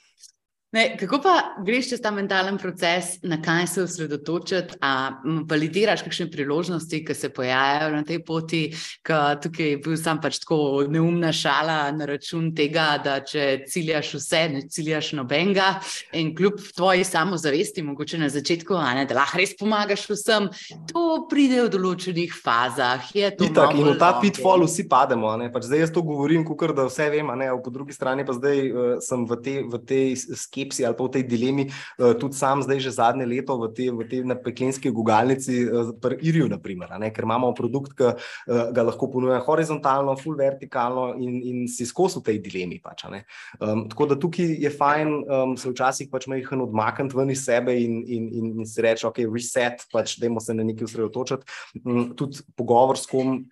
Ne, 0.75 0.97
kako 0.99 1.19
pa 1.23 1.33
greš 1.63 1.89
čez 1.89 2.01
ta 2.03 2.11
mentalen 2.11 2.57
proces, 2.59 3.13
na 3.23 3.37
kaj 3.41 3.67
se 3.67 3.83
osredotočiti, 3.85 4.75
a 4.83 5.21
validiraš 5.47 6.01
kakšne 6.03 6.25
priložnosti, 6.31 6.99
ki 7.05 7.15
se 7.15 7.29
pojavljajo 7.31 7.93
na 7.93 8.03
tej 8.03 8.19
poti, 8.25 8.61
ki 9.05 9.19
tukaj 9.43 9.69
je 9.69 9.77
bil 9.85 9.95
sam 9.97 10.19
pač 10.21 10.41
tako 10.43 10.83
neumna 10.91 11.31
šala 11.31 11.93
na 11.95 12.07
račun 12.09 12.49
tega, 12.57 12.87
da 13.03 13.21
če 13.23 13.45
ciljaš 13.71 14.09
vse, 14.17 14.41
ne 14.51 14.63
ciljaš 14.67 15.13
nobenega 15.15 15.69
in 16.17 16.33
kljub 16.35 16.59
tvoji 16.75 17.07
samozavesti, 17.07 17.85
mogoče 17.85 18.19
na 18.19 18.29
začetku, 18.33 18.75
ne, 18.97 19.05
da 19.07 19.19
lahko 19.21 19.39
res 19.39 19.55
pomagaš 19.55 20.03
vsem, 20.11 20.49
to 20.91 21.05
pride 21.31 21.61
v 21.61 21.71
določenih 21.77 22.35
fazah. 22.35 23.07
Itak, 23.15 23.77
in 23.77 23.93
v 23.93 23.95
ta 24.01 24.11
pitfall 24.19 24.67
vsi 24.67 24.89
pademo. 24.91 25.31
Pač 25.55 25.69
zdaj 25.69 25.85
jaz 25.85 25.95
to 25.95 26.03
govorim, 26.03 26.43
kukor, 26.43 26.75
da 26.75 26.89
vse 26.89 27.07
vem, 27.15 27.31
po 27.63 27.71
drugi 27.71 27.95
strani 27.95 28.27
pa 28.27 28.35
zdaj 28.35 28.61
uh, 28.67 28.93
sem 28.99 29.23
v 29.29 29.41
tej, 29.45 29.57
v 29.71 29.83
tej 29.87 30.05
skepsi 30.19 30.64
skepsi 30.65 30.85
ali 30.85 30.95
pa 30.97 31.03
v 31.05 31.13
tej 31.13 31.23
dilemi, 31.23 31.69
eh, 31.69 32.13
tudi 32.19 32.35
sam 32.35 32.61
zdaj 32.61 32.79
že 32.79 32.91
zadnje 32.91 33.25
leto 33.25 33.57
v 33.57 33.73
tej, 33.73 33.89
v 33.93 34.01
tej 34.09 34.21
pekinski 34.43 34.89
gugalnici, 34.89 35.63
eh, 35.63 35.93
pri 36.01 36.17
Iriju, 36.21 36.49
naprimer, 36.49 36.89
ker 37.13 37.23
imamo 37.23 37.53
produkt, 37.53 37.93
ki 37.93 38.03
eh, 38.03 38.71
ga 38.73 38.81
lahko 38.83 39.07
ponuja 39.11 39.39
horizontalno, 39.39 40.15
full 40.17 40.35
vertikalno 40.35 41.15
in, 41.19 41.41
in 41.43 41.57
si 41.67 41.85
skozi 41.85 42.19
v 42.19 42.23
tej 42.23 42.37
dilemi. 42.41 42.79
Pač, 42.81 43.05
um, 43.05 43.87
tako 43.89 44.05
da 44.05 44.15
tukaj 44.15 44.57
je 44.61 44.69
fajn 44.69 45.07
um, 45.25 45.55
se 45.57 45.69
včasih 45.69 46.09
pač 46.11 46.27
majhen 46.27 46.61
odmakniti 46.61 47.15
ven 47.15 47.31
iz 47.31 47.45
sebe 47.45 47.73
in, 47.77 48.03
in, 48.07 48.29
in, 48.29 48.45
in 48.59 48.65
si 48.65 48.81
reči, 48.81 49.05
ok, 49.07 49.25
reset, 49.31 49.85
pač 49.91 50.17
dajmo 50.19 50.41
se 50.41 50.53
na 50.53 50.63
nekaj 50.63 50.85
osredotočiti. 50.89 51.45
Um, 51.83 52.13
tudi 52.17 52.43
pogovor 52.55 52.97
s 52.97 53.09
kom 53.09 53.45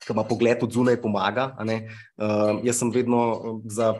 ki 0.00 0.14
ima 0.14 0.24
pogled 0.24 0.62
od 0.64 0.72
zunaj, 0.72 0.96
pomaga. 1.02 1.50
Uh, 1.60 2.60
jaz 2.64 2.80
sem 2.80 2.90
vedno 2.94 3.20
um, 3.36 3.60
za, 3.68 3.92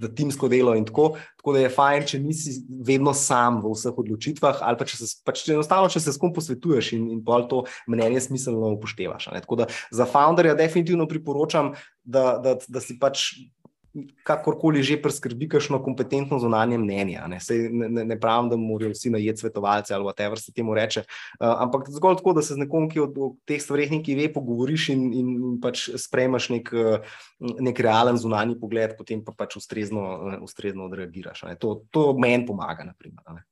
za 0.00 0.08
timsko 0.16 0.48
delo 0.48 0.74
in 0.78 0.86
tako. 0.88 1.12
Tako 1.40 1.56
da 1.56 1.64
je 1.64 1.72
fajn, 1.74 2.06
če 2.08 2.20
nisi 2.22 2.56
vedno 2.86 3.12
sam 3.16 3.60
v 3.64 3.74
vseh 3.74 3.98
odločitvah, 4.04 4.62
ali 4.64 4.80
pa 4.80 4.88
če 4.88 5.00
se, 5.00 5.10
pač 5.26 5.44
enostavno, 5.48 5.90
če 5.92 6.00
se 6.00 6.14
s 6.14 6.20
kom 6.20 6.32
posvetuješ 6.32 6.92
in, 6.96 7.08
in 7.16 7.22
pol 7.24 7.44
to 7.50 7.64
mnenje 7.90 8.24
smiselno 8.28 8.72
upoštevaš. 8.78 9.28
Tako 9.42 9.62
da 9.62 9.68
za 9.92 10.08
founderja 10.08 10.56
definitivno 10.58 11.08
priporočam, 11.10 11.74
da, 12.02 12.38
da, 12.42 12.56
da 12.68 12.82
si 12.82 12.98
pač 13.00 13.32
kakorkoli 14.24 14.82
že 14.82 14.96
preskrbi 15.02 15.48
kakšno 15.52 15.82
kompetentno 15.84 16.38
zunanje 16.40 16.78
mnenje. 16.78 17.20
Ne, 17.28 17.38
ne, 17.70 17.88
ne, 17.88 18.04
ne 18.04 18.16
pravim, 18.20 18.48
da 18.50 18.56
morajo 18.56 18.92
vsi 18.94 19.12
najeti 19.12 19.44
svetovalce 19.44 19.94
ali 19.94 20.04
whatever 20.04 20.40
se 20.40 20.52
temu 20.52 20.74
reče, 20.74 21.04
uh, 21.04 21.62
ampak 21.66 21.90
zgolj 21.90 22.16
tako, 22.16 22.32
da 22.32 22.42
se 22.42 22.54
z 22.54 22.64
nekom, 22.64 22.88
ki 22.90 23.04
o, 23.04 23.06
o 23.16 23.30
teh 23.48 23.60
stvareh 23.62 23.92
nekaj 23.92 24.18
ve, 24.18 24.28
pogovoriš 24.32 24.88
in, 24.96 25.06
in, 25.12 25.30
pač 25.62 25.88
sprejmaš 26.00 26.48
nek, 26.56 26.72
nek 27.40 27.80
realen 27.80 28.18
zunanji 28.18 28.58
pogled, 28.60 28.96
potem 28.98 29.22
pa 29.24 29.36
pač 29.36 29.56
ustrezno, 29.60 30.38
ustrezno 30.42 30.88
odreagiraš. 30.88 31.44
To, 31.60 31.82
to 31.90 32.12
meni 32.18 32.46
pomaga. 32.48 32.86
Naprimer, 32.88 33.44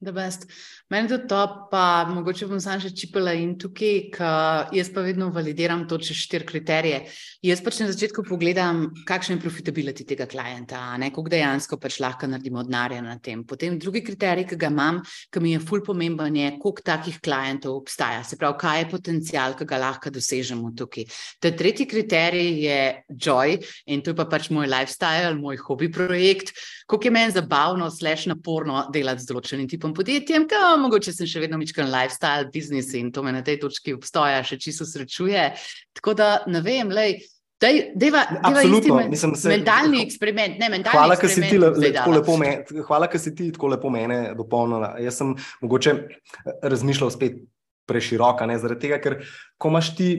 Meni 0.00 1.08
je 1.08 1.08
to 1.08 1.18
top, 1.26 1.70
pa 1.70 2.06
mogoče 2.06 2.46
bom 2.46 2.60
sam 2.62 2.78
še 2.78 2.92
čipala 2.94 3.32
in 3.34 3.56
tukaj, 3.58 3.96
ker 4.14 4.70
jaz 4.70 4.92
pa 4.94 5.02
vedno 5.02 5.26
validiram 5.34 5.88
to 5.90 5.96
čez 5.98 6.14
štiri 6.14 6.46
kriterije. 6.46 7.00
Jaz 7.42 7.58
pač 7.66 7.80
na 7.82 7.88
začetku 7.90 8.22
pogledam, 8.28 8.84
kakšen 9.08 9.36
je 9.36 9.42
profitability 9.42 10.06
tega 10.06 10.28
klienta, 10.30 10.94
kako 11.02 11.32
dejansko 11.34 11.80
pač 11.82 11.98
lahko 11.98 12.28
naredimo 12.30 12.62
denarja 12.62 13.00
na 13.02 13.16
tem. 13.18 13.42
Potem 13.42 13.74
drugi 13.82 14.04
kriterij, 14.06 14.46
ki 14.46 14.60
ga 14.60 14.70
imam, 14.70 15.00
ki 15.34 15.42
mi 15.42 15.56
je 15.56 15.64
ful 15.66 15.82
pomemben, 15.82 16.38
je, 16.38 16.54
koliko 16.62 16.86
takih 16.86 17.18
klientov 17.18 17.80
obstaja. 17.82 18.22
Se 18.22 18.38
pravi, 18.38 18.54
kaj 18.62 18.84
je 18.84 18.88
potencial, 18.94 19.58
ki 19.58 19.66
ga 19.66 19.82
lahko 19.82 20.14
dosežemo 20.14 20.70
tukaj. 20.78 21.08
Ta 21.42 21.50
tretji 21.50 21.88
kriterij 21.90 22.62
je 22.68 22.78
joy 23.18 23.58
in 23.90 24.06
to 24.06 24.14
je 24.14 24.20
pa 24.22 24.30
pač 24.30 24.46
moj 24.54 24.70
lifestyle, 24.70 25.34
moj 25.34 25.58
hobi 25.66 25.90
projekt, 25.90 26.54
koliko 26.86 27.10
je 27.10 27.14
meni 27.18 27.34
zabavno, 27.34 27.90
slash 27.90 28.30
naporno 28.30 28.86
delati 28.94 29.26
z 29.26 29.32
določenim 29.34 29.66
tipom 29.68 29.87
nekim 29.88 29.94
podjetjem, 29.94 30.46
ki 30.48 30.60
mogoče 30.82 31.12
sem 31.12 31.26
še 31.26 31.40
vedno 31.40 31.58
mičkan 31.58 31.88
lifestyle, 31.90 32.50
biznis 32.52 32.92
in 32.94 33.12
to 33.12 33.22
me 33.22 33.32
na 33.32 33.42
tej 33.42 33.58
točki 33.60 33.94
obstoja, 33.94 34.42
še 34.44 34.58
čisto 34.58 34.84
srečuje. 34.84 35.54
Tako 35.94 36.14
da 36.14 36.44
ne 36.46 36.60
vem, 36.62 36.90
lej. 36.90 37.22
Dej, 37.58 37.90
deva, 37.98 38.22
deva 38.30 38.52
Absolutno, 38.52 39.00
mislim, 39.10 39.32
se, 39.34 39.48
mentalni 39.50 39.98
eksperiment. 40.04 40.60
Ne, 40.60 40.68
mentalni 40.70 40.94
hvala, 40.94 41.16
ker 41.18 41.28
si 41.28 41.42
ti 41.42 41.58
le, 41.58 41.72
tako 41.90 42.12
lepo 42.14 42.36
mene, 42.38 42.82
hvala, 42.86 43.08
ker 43.10 43.18
si 43.18 43.32
ti 43.34 43.48
tako 43.50 43.72
lepo 43.72 43.90
mene 43.90 44.18
dopolnila. 44.38 44.92
Jaz 45.02 45.18
sem 45.18 45.32
mogoče 45.64 45.94
razmišljal 46.62 47.10
spet 47.10 47.40
preširoko, 47.90 48.46
zaradi 48.62 48.84
tega, 48.84 49.00
ker 49.02 49.18
ko 49.58 49.72
imaš 49.74 49.90
ti 49.98 50.12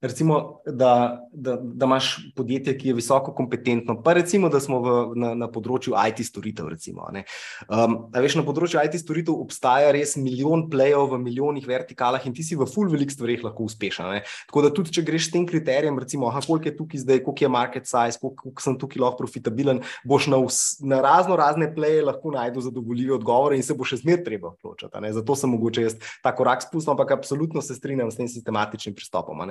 Recimo, 0.00 0.60
da, 0.66 1.26
da, 1.32 1.56
da 1.56 1.86
imaš 1.86 2.32
podjetje, 2.36 2.76
ki 2.78 2.88
je 2.88 2.94
visoko 2.94 3.32
kompetentno, 3.34 3.96
pa 4.02 4.12
recimo, 4.12 4.48
da 4.48 4.60
smo 4.62 4.78
v, 4.78 4.90
na, 5.18 5.32
na 5.34 5.48
področju 5.50 5.96
IT 5.98 6.20
storitev. 6.22 6.68
Recimo, 6.70 7.08
um, 7.10 7.96
veš, 8.14 8.36
na 8.38 8.44
področju 8.46 8.78
IT 8.78 8.94
storitev 9.02 9.34
obstaja 9.34 9.90
res 9.90 10.14
milijon 10.14 10.68
plejev 10.70 11.08
v 11.10 11.18
milijonih 11.24 11.66
vertikalah 11.66 12.22
in 12.30 12.36
ti 12.36 12.46
si 12.46 12.54
v 12.54 12.68
full 12.70 12.92
velikih 12.92 13.16
stvareh 13.16 13.42
lahko 13.42 13.66
uspešen. 13.66 14.06
Ne? 14.14 14.20
Tako 14.46 14.62
da 14.68 14.70
tudi, 14.76 14.92
če 14.94 15.02
greš 15.08 15.26
s 15.26 15.34
tem 15.34 15.48
kriterijem, 15.50 15.98
recimo, 15.98 16.30
aha, 16.30 16.44
koliko 16.46 16.70
je 16.70 16.76
tukaj 16.78 17.02
zdaj, 17.02 17.22
koliko 17.26 17.48
je 17.48 17.52
market 17.56 17.90
size, 17.90 18.22
koliko, 18.22 18.44
koliko 18.46 18.66
sem 18.68 18.78
tukaj 18.78 19.02
lahko 19.02 19.24
profitabilen, 19.24 19.82
boš 20.06 20.30
na, 20.30 20.38
vs, 20.44 20.78
na 20.86 21.02
razno 21.02 21.34
razne 21.42 21.72
pleje 21.74 22.06
lahko 22.06 22.36
najdel 22.38 22.68
zadovoljive 22.68 23.16
odgovore 23.18 23.58
in 23.58 23.66
se 23.66 23.74
bo 23.74 23.82
še 23.82 23.98
zmer 24.04 24.22
treba 24.22 24.54
odločiti. 24.54 25.12
Zato 25.18 25.40
sem 25.42 25.50
mogoče 25.58 25.88
jaz 25.88 25.98
ta 26.22 26.36
korak 26.38 26.62
spustil, 26.62 26.94
ampak 26.94 27.18
absolutno 27.18 27.66
se 27.66 27.74
strinjam 27.74 28.14
s 28.14 28.22
tem 28.22 28.30
sistematičnim 28.30 28.94
pristopom. 28.94 29.42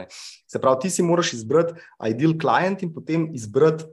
Se 0.48 0.62
pravi, 0.62 0.86
ti 0.86 0.90
si 0.90 1.04
moraš 1.04 1.34
izbrati 1.34 1.78
ideal 2.08 2.34
client 2.42 2.84
in 2.84 2.94
potem 2.94 3.30
izbrati, 3.36 3.86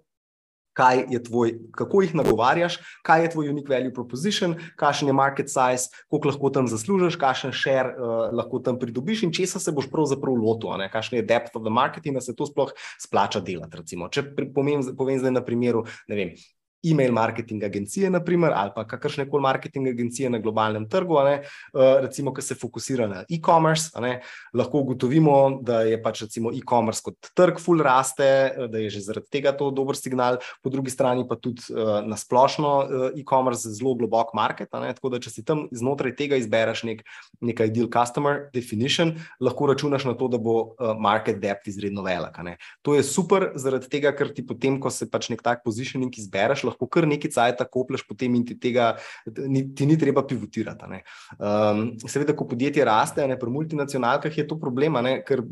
kaj 0.75 1.05
je 1.11 1.23
tvoj, 1.23 1.53
kako 1.73 2.03
jih 2.03 2.15
nagovarjaš, 2.19 2.79
kaj 3.07 3.23
je 3.23 3.31
tvoj 3.31 3.51
unique 3.53 3.71
value 3.71 3.95
proposition, 3.95 4.57
kakšen 4.77 5.09
je 5.09 5.15
market 5.15 5.51
size, 5.51 5.95
koliko 6.11 6.29
lahko 6.33 6.51
tam 6.51 6.69
zaslužiš, 6.69 7.19
kakšen 7.21 7.55
share 7.55 7.95
uh, 7.95 8.35
lahko 8.35 8.59
tam 8.59 8.79
pridobiš 8.79 9.23
in 9.23 9.33
česa 9.33 9.63
se 9.63 9.73
boš 9.73 9.87
pravzaprav 9.93 10.35
lotil, 10.35 10.75
kakšen 10.93 11.21
je 11.21 11.29
depth 11.31 11.55
of 11.55 11.63
the 11.63 11.71
market 11.71 12.07
in 12.07 12.19
da 12.19 12.21
se 12.21 12.35
to 12.35 12.47
sploh 12.51 12.75
splača 13.01 13.41
delati. 13.41 13.85
Če 14.11 14.27
povem, 14.55 14.83
povem 14.99 15.23
zdaj 15.23 15.37
na 15.39 15.45
primeru, 15.47 15.85
vem, 16.11 16.35
e-mail 16.85 17.13
marketing 17.13 17.65
agencije, 17.65 18.11
naprimer, 18.11 18.53
ali 18.55 18.73
pa 18.75 18.85
kakršne 18.89 19.27
koli 19.31 19.43
marketing 19.43 19.89
agencije 19.89 20.31
na 20.31 20.39
globalnem 20.39 20.89
trgu, 20.89 21.19
ne, 21.25 21.35
uh, 21.73 22.01
recimo, 22.05 22.35
ki 22.35 22.43
se 22.43 22.55
fokusira 22.55 23.09
na 23.09 23.25
e-commerce, 23.31 23.91
lahko 24.55 24.83
ugotovimo, 24.85 25.61
da 25.63 25.83
je 25.89 26.01
pač 26.03 26.25
e-commerce 26.25 27.03
kot 27.05 27.31
trg 27.35 27.61
full 27.63 27.83
raste, 27.83 28.25
eh, 28.25 28.69
da 28.69 28.79
je 28.79 28.91
že 28.91 29.01
zaradi 29.09 29.31
tega 29.31 29.53
to 29.53 29.71
dober 29.71 29.97
signal, 29.97 30.39
po 30.63 30.71
drugi 30.71 30.91
strani 30.91 31.27
pa 31.29 31.37
tudi 31.37 31.63
uh, 31.73 32.01
na 32.05 32.17
splošno 32.17 33.13
e-commerce 33.19 33.71
zelo 33.71 33.95
globok 33.95 34.35
market. 34.35 34.73
Ne, 34.75 34.93
tako 34.95 35.13
da, 35.15 35.21
če 35.23 35.31
si 35.31 35.45
tam 35.47 35.67
znotraj 35.73 36.15
tega 36.19 36.37
izbereš 36.41 36.85
nek, 36.85 37.05
nek 37.41 37.61
ideal 37.69 37.89
customer 37.93 38.49
definition, 38.55 39.15
lahko 39.41 39.69
računaš 39.71 40.07
na 40.09 40.15
to, 40.19 40.29
da 40.29 40.39
bo 40.39 40.75
market 40.99 41.39
depth 41.41 41.69
izredno 41.71 42.03
velik. 42.05 42.37
To 42.83 42.95
je 42.95 43.03
super, 43.07 43.51
zaradi 43.61 43.89
tega, 43.91 44.13
ker 44.17 44.33
ti 44.35 44.45
potem, 44.47 44.79
ko 44.81 44.91
se 44.93 45.07
pač 45.11 45.31
nek 45.33 45.43
tak 45.45 45.63
positioning 45.65 46.15
izbereš, 46.19 46.65
lahko 46.75 46.89
kar 46.91 47.09
nekaj 47.09 47.33
cajta 47.35 47.67
koplješ, 47.71 48.05
potem 48.09 48.35
in 48.37 48.45
ti 48.47 48.59
tega 48.61 48.93
ni, 49.27 49.65
ti 49.75 49.87
ni 49.89 49.97
treba 50.01 50.25
pivotirati. 50.27 51.01
Um, 51.39 51.85
seveda, 52.11 52.35
ko 52.37 52.47
podjetje 52.51 52.85
raste, 52.85 53.25
ne, 53.31 53.39
pri 53.41 53.53
multinacionalkah 53.55 54.39
je 54.39 54.47
to 54.49 54.59
problem, 54.61 55.01
ne, 55.05 55.17
ker 55.27 55.43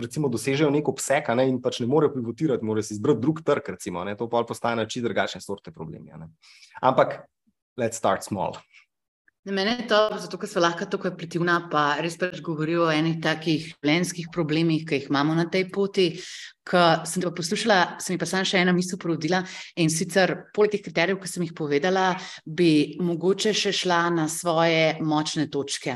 recimo 0.00 0.30
dosežejo 0.32 0.72
nek 0.74 0.88
obseg 0.90 1.28
ne, 1.36 1.48
in 1.50 1.60
pač 1.62 1.80
ne 1.84 1.88
morejo 1.90 2.16
pivotirati, 2.16 2.66
morajo 2.66 2.88
si 2.88 2.96
izbrati 2.98 3.22
drug 3.22 3.44
trg, 3.44 3.74
recimo, 3.76 4.04
ne, 4.04 4.16
to 4.18 4.28
pa 4.30 4.42
postaje 4.48 4.80
na 4.80 4.88
čisto 4.88 5.08
drugačne 5.08 5.40
sorte 5.44 5.72
problemi. 5.74 6.12
Ampak, 6.82 7.20
let's 7.76 8.00
start 8.00 8.24
small. 8.24 8.58
Na 9.44 9.52
mene 9.52 9.76
je 9.76 9.88
to, 9.88 9.98
zato 10.16 10.38
ker 10.40 10.48
so 10.48 10.60
lahko 10.64 10.86
tako 10.88 11.10
aplitivna, 11.10 11.58
pa 11.68 11.98
res 12.00 12.14
pač 12.16 12.38
govorijo 12.40 12.86
o 12.86 12.92
enih 12.92 13.18
takih 13.20 13.66
plenskih 13.84 14.30
problemih, 14.32 14.86
ki 14.88 15.02
jih 15.02 15.10
imamo 15.10 15.34
na 15.36 15.44
tej 15.52 15.66
poti, 15.68 16.06
Ko 16.64 16.80
sem 17.04 17.20
te 17.20 17.28
poslušala, 17.28 17.98
se 18.00 18.12
mi 18.12 18.18
pa 18.18 18.24
samo 18.24 18.46
še 18.48 18.62
ena 18.64 18.72
misel 18.72 18.96
porodila. 19.00 19.42
In 19.82 19.90
sicer, 19.92 20.32
poleg 20.56 20.72
teh 20.72 20.84
kriterijev, 20.86 21.18
ki 21.20 21.28
sem 21.28 21.44
jih 21.44 21.52
povedala, 21.56 22.14
bi 22.44 22.96
mogoče 23.04 23.52
še 23.52 23.72
šla 23.76 23.98
na 24.14 24.24
svoje 24.32 24.94
močne 25.04 25.44
točke. 25.52 25.92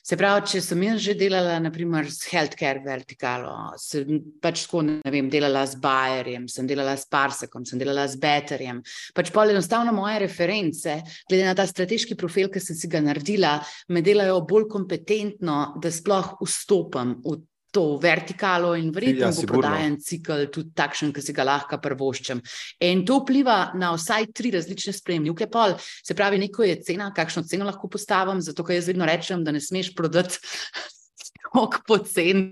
Se 0.00 0.16
pravi, 0.16 0.46
če 0.48 0.62
sem 0.64 0.84
jaz 0.86 1.02
že 1.04 1.14
delala, 1.18 1.58
naprimer, 1.60 2.08
s 2.08 2.24
healthcare 2.30 2.80
vertikalo, 2.86 3.74
sem 3.80 4.22
pač 4.40 4.64
tako, 4.64 4.82
ne 4.88 5.12
vem, 5.12 5.28
delala 5.28 5.66
s 5.68 5.76
Bayerjem, 5.82 6.48
sem 6.48 6.66
delala 6.68 6.96
s 6.96 7.04
Parsekom, 7.12 7.68
sem 7.68 7.80
delala 7.80 8.08
s 8.08 8.16
Betterjem. 8.16 8.80
Pač 9.14 9.32
pa 9.34 9.44
enostavno 9.44 9.92
moje 9.92 10.24
reference, 10.24 10.96
glede 11.28 11.44
na 11.44 11.54
ta 11.58 11.68
strateški 11.68 12.16
profil, 12.16 12.48
ki 12.48 12.64
sem 12.64 12.80
si 12.80 12.88
ga 12.88 13.04
naredila, 13.04 13.58
me 13.92 14.00
delajo 14.04 14.40
bolj 14.48 14.70
kompetentno, 14.72 15.60
da 15.82 15.92
sploh 15.92 16.38
vstopam 16.40 17.18
v 17.24 17.36
to 17.78 17.98
vertikalo 18.02 18.74
in 18.74 18.90
verjetno 18.90 19.28
ja, 19.28 19.32
bo 19.36 19.46
prodajen 19.46 19.96
cikl 20.02 20.48
tudi 20.50 20.74
takšen, 20.74 21.12
ki 21.14 21.22
si 21.22 21.34
ga 21.36 21.46
lahko 21.46 21.78
prvoščem. 21.82 22.42
In 22.88 23.04
to 23.06 23.20
vpliva 23.22 23.58
na 23.78 23.92
vsaj 23.94 24.32
tri 24.34 24.50
različne 24.54 24.94
spremljivke. 24.96 25.46
Pol. 25.52 25.76
Se 25.78 26.16
pravi, 26.18 26.40
neko 26.42 26.66
je 26.66 26.80
cena, 26.82 27.12
kakšno 27.14 27.44
ceno 27.46 27.68
lahko 27.68 27.90
postavim, 27.92 28.42
zato 28.42 28.66
ker 28.66 28.80
jaz 28.80 28.90
vedno 28.90 29.06
rečem, 29.06 29.44
da 29.46 29.54
ne 29.54 29.62
smeš 29.62 29.92
prodati 29.94 30.40
tako 31.38 31.84
pocen. 31.86 32.48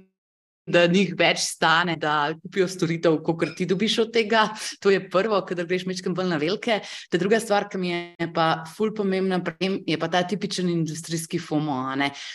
Da 0.66 0.80
njih 0.90 1.12
več 1.14 1.44
stane, 1.46 1.94
da 1.94 2.32
kupijo 2.42 2.66
storitev, 2.66 3.20
kot 3.22 3.44
ti 3.54 3.68
dobiš 3.70 4.00
od 4.02 4.08
tega. 4.16 4.48
To 4.82 4.90
je 4.90 4.98
prvo, 5.10 5.38
kadar 5.46 5.68
greš 5.70 5.84
mečkam 5.86 6.14
bolj 6.14 6.32
na 6.32 6.40
velike. 6.42 6.80
Ta 7.06 7.20
druga 7.22 7.38
stvar, 7.38 7.68
ki 7.70 7.78
mi 7.78 7.92
je 7.92 8.26
pa 8.34 8.64
ful 8.74 8.90
pomembna, 8.90 9.38
je 9.62 9.98
pa 9.98 10.08
ta 10.10 10.24
tipičen 10.26 10.72
industrijski 10.72 11.38
FOMO. 11.38 11.78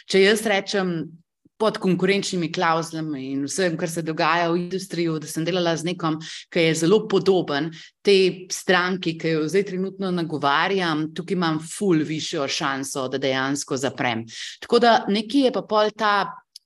Če 0.08 0.24
jaz 0.24 0.46
rečem, 0.48 0.96
pod 1.62 1.78
konkurenčnimi 1.78 2.50
klauzulami 2.54 3.28
in 3.36 3.46
vsem, 3.46 3.76
kar 3.78 3.90
se 3.90 4.02
dogaja 4.02 4.50
v 4.50 4.64
industriji, 4.64 5.20
da 5.22 5.30
sem 5.30 5.46
delala 5.46 5.76
z 5.78 5.92
nekom, 5.92 6.18
ki 6.50 6.66
je 6.66 6.78
zelo 6.82 7.04
podoben 7.12 7.70
tej 8.02 8.48
stranki, 8.50 9.14
ki 9.22 9.36
jo 9.36 9.44
zdaj 9.52 9.68
trenutno 9.70 10.10
nagovarjam, 10.16 11.12
tukaj 11.14 11.38
imam 11.38 11.60
ful 11.62 12.02
višjo 12.08 12.48
šanso, 12.50 13.06
da 13.14 13.22
dejansko 13.22 13.78
zaprem. 13.78 14.26
Tako 14.66 14.82
da 14.82 14.96
nekje 15.10 15.50
je 15.50 15.58
pa 15.60 15.66
pol 15.68 15.94
ta. 15.94 16.16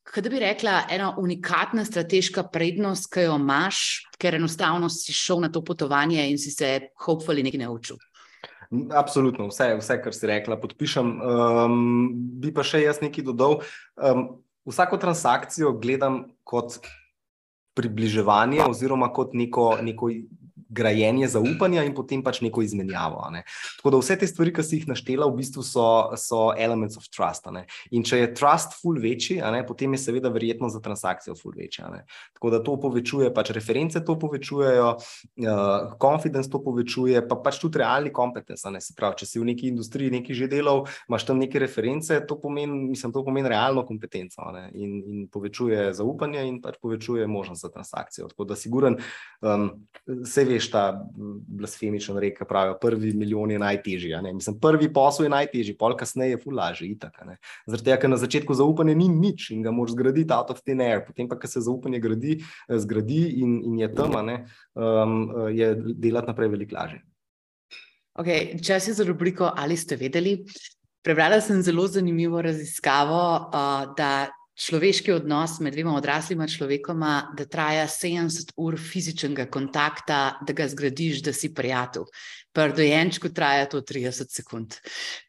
Kaj 0.06 0.30
bi 0.30 0.40
rekla, 0.40 0.84
ena 0.94 1.10
unikatna 1.18 1.82
strateška 1.84 2.46
prednost, 2.54 3.10
ki 3.12 3.26
jo 3.26 3.40
imaš, 3.42 4.06
ker 4.22 4.38
enostavno 4.38 4.88
si 4.94 5.12
šel 5.12 5.42
na 5.44 5.50
to 5.52 5.64
potovanje 5.66 6.30
in 6.30 6.38
si 6.40 6.54
se, 6.54 6.70
hopefully, 7.04 7.44
nekaj 7.44 7.66
naučil. 7.66 7.98
Absolutno, 8.94 9.50
vse, 9.50 9.74
vse, 9.82 9.98
kar 10.04 10.16
si 10.16 10.30
rekla, 10.30 10.60
podpišem. 10.62 11.12
Um, 11.20 11.84
bi 12.42 12.54
pa 12.54 12.64
še 12.64 12.86
jaz 12.86 13.02
nekaj 13.04 13.26
dodal. 13.28 13.60
Um, 13.98 14.28
vsako 14.66 14.98
transakcijo 14.98 15.74
gledam 15.80 16.24
kot 16.44 16.78
približevanje 17.76 18.62
oziroma 18.70 19.12
kot 19.14 19.34
neko, 19.34 19.78
neko 19.82 20.10
grajenje 20.70 21.28
zaupanja 21.28 21.84
in 21.86 21.94
potem 21.96 22.24
pač 22.24 22.42
neko 22.42 22.64
izmenjavo. 22.66 23.22
Ne. 23.34 23.44
Tako 23.78 23.94
da 23.94 24.02
vse 24.02 24.18
te 24.20 24.28
stvari, 24.28 24.54
ki 24.56 24.66
si 24.66 24.80
jih 24.80 24.88
naštela, 24.90 25.28
v 25.30 25.40
bistvu 25.40 25.64
so, 25.66 25.86
so 26.20 26.50
elements 26.58 26.98
of 26.98 27.08
trust. 27.14 27.48
In 27.94 28.06
če 28.06 28.22
je 28.22 28.32
trust 28.38 28.78
full 28.82 29.00
večji, 29.02 29.40
ne, 29.54 29.62
potem 29.68 29.94
je 29.96 30.02
seveda 30.02 30.32
verjetno 30.34 30.70
za 30.74 30.82
transakcijo 30.84 31.36
full 31.38 31.56
večja. 31.58 31.90
Ne. 31.94 32.04
Tako 32.38 32.54
da 32.54 32.62
to 32.66 32.78
povečuje, 32.82 33.32
pač 33.36 33.52
reference 33.56 34.02
to 34.06 34.18
povečujejo, 34.20 34.90
uh, 34.96 35.96
confidence 36.02 36.50
to 36.52 36.62
povečuje, 36.64 37.22
pa 37.28 37.38
pač 37.38 37.60
tudi 37.62 37.82
realni 37.82 38.14
kompetence. 38.16 38.70
Se 38.80 38.96
pravi, 38.98 39.22
če 39.22 39.30
si 39.30 39.42
v 39.42 39.50
neki 39.52 39.70
industriji 39.74 40.14
nekaj 40.18 40.36
že 40.36 40.50
delal, 40.52 40.86
imaš 41.10 41.28
tam 41.28 41.40
neke 41.42 41.60
reference, 41.62 42.18
to 42.28 42.40
pomeni, 42.42 42.90
mislim, 42.92 43.14
to 43.14 43.24
pomeni 43.26 43.52
realno 43.52 43.86
kompetenco 43.88 44.50
in, 44.74 44.98
in 45.06 45.26
povečuje 45.32 45.92
zaupanje 45.96 46.44
in 46.48 46.60
pač 46.64 46.80
povečuje 46.82 47.28
možnost 47.28 47.66
za 47.66 47.72
transakcijo. 47.74 48.28
Tako 48.32 48.48
da, 48.50 48.58
siguren, 48.60 48.98
um, 49.42 49.70
se 50.26 50.46
ve, 50.46 50.55
veš 50.56 50.70
ta 50.74 50.84
blasfemičen 51.16 52.18
rek, 52.22 52.40
ki 52.40 52.48
pravijo, 52.50 52.78
prvi 52.82 53.14
milijon 53.18 53.52
je 53.52 53.60
najtežji. 53.62 54.14
Mislim, 54.34 54.58
prvi 54.62 54.90
posel 54.94 55.28
je 55.28 55.34
najtežji, 55.34 55.78
pol 55.80 55.96
kasneje 56.00 56.36
je 56.36 56.42
fulaži. 56.42 56.92
Zaradi 56.98 57.84
tega, 57.84 58.00
ker 58.02 58.12
na 58.12 58.20
začetku 58.22 58.56
zaupanje 58.58 58.96
ni 58.98 59.10
nič 59.12 59.50
in 59.56 59.66
ga 59.66 59.74
moraš 59.76 59.96
zgraditi 59.96 60.34
out 60.34 60.54
of 60.54 60.62
thin 60.64 60.82
air, 60.82 61.04
potem 61.06 61.30
pa, 61.30 61.38
ko 61.40 61.50
se 61.50 61.64
zaupanje 61.66 62.00
gradi, 62.04 62.40
eh, 62.40 62.80
zgradi 62.80 63.24
in, 63.42 63.60
in 63.72 63.84
je 63.84 63.92
tam, 63.96 64.16
um, 64.16 65.20
je 65.54 65.74
delati 65.94 66.32
naprej 66.32 66.56
veliko 66.56 66.76
lažje. 66.80 67.04
Okay, 68.16 68.56
čas 68.64 68.88
je 68.88 68.94
za 68.96 69.04
rubriko 69.04 69.52
Ali 69.52 69.76
ste 69.78 69.98
vedeli? 70.00 70.46
Prebrala 71.04 71.42
sem 71.42 71.62
zelo 71.62 71.88
zanimivo 71.88 72.42
raziskavo, 72.42 73.52
uh, 73.52 73.92
da 73.98 74.32
človeški 74.56 75.12
odnos 75.12 75.60
med 75.60 75.74
dvema 75.76 75.96
odraslima 75.98 76.48
človekoma, 76.48 77.34
da 77.38 77.46
traja 77.46 77.88
70 77.92 78.54
ur 78.58 78.78
fizičnega 78.80 79.50
kontakta, 79.52 80.40
da 80.48 80.54
ga 80.56 80.68
zgradiš, 80.72 81.22
da 81.26 81.34
si 81.34 81.52
prijatelj. 81.54 82.08
Pri 82.56 82.72
dojenčku 82.76 83.30
traja 83.36 83.68
to 83.70 83.82
30 83.82 84.32
sekund. 84.32 84.78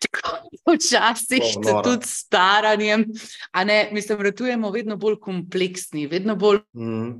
Tako 0.02 0.36
včasih 0.76 1.42
se 1.42 1.74
tudi 1.84 2.06
staranjem, 2.06 3.06
a 3.52 3.64
ne, 3.64 3.88
mislim, 3.92 4.22
ratujemo 4.22 4.70
vedno 4.70 4.96
bolj 4.96 5.18
kompleksni, 5.20 6.06
vedno 6.06 6.36
bolj. 6.36 6.62
Mm. 6.76 7.16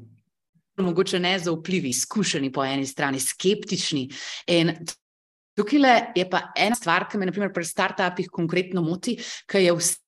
Mogoče 0.77 1.19
ne 1.19 1.39
zaupljivi, 1.41 1.89
izkušeni 1.89 2.53
po 2.53 2.65
eni 2.65 2.87
strani, 2.87 3.21
skeptični. 3.21 4.11
In 4.53 4.75
tukaj 5.57 6.13
je 6.15 6.27
pa 6.31 6.51
ena 6.57 6.77
stvar, 6.77 7.07
ki 7.09 7.19
me, 7.19 7.27
naprimer, 7.31 7.49
pri 7.53 7.65
startupih 7.65 8.29
konkretno 8.29 8.83
moti, 8.85 9.17
ker 9.49 9.65
je 9.65 9.73
vse 9.73 10.06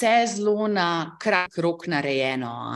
vse 0.00 0.36
zelo 0.36 0.68
na 0.68 1.16
kratk 1.20 1.58
rok 1.58 1.86
narejeno. 1.86 2.72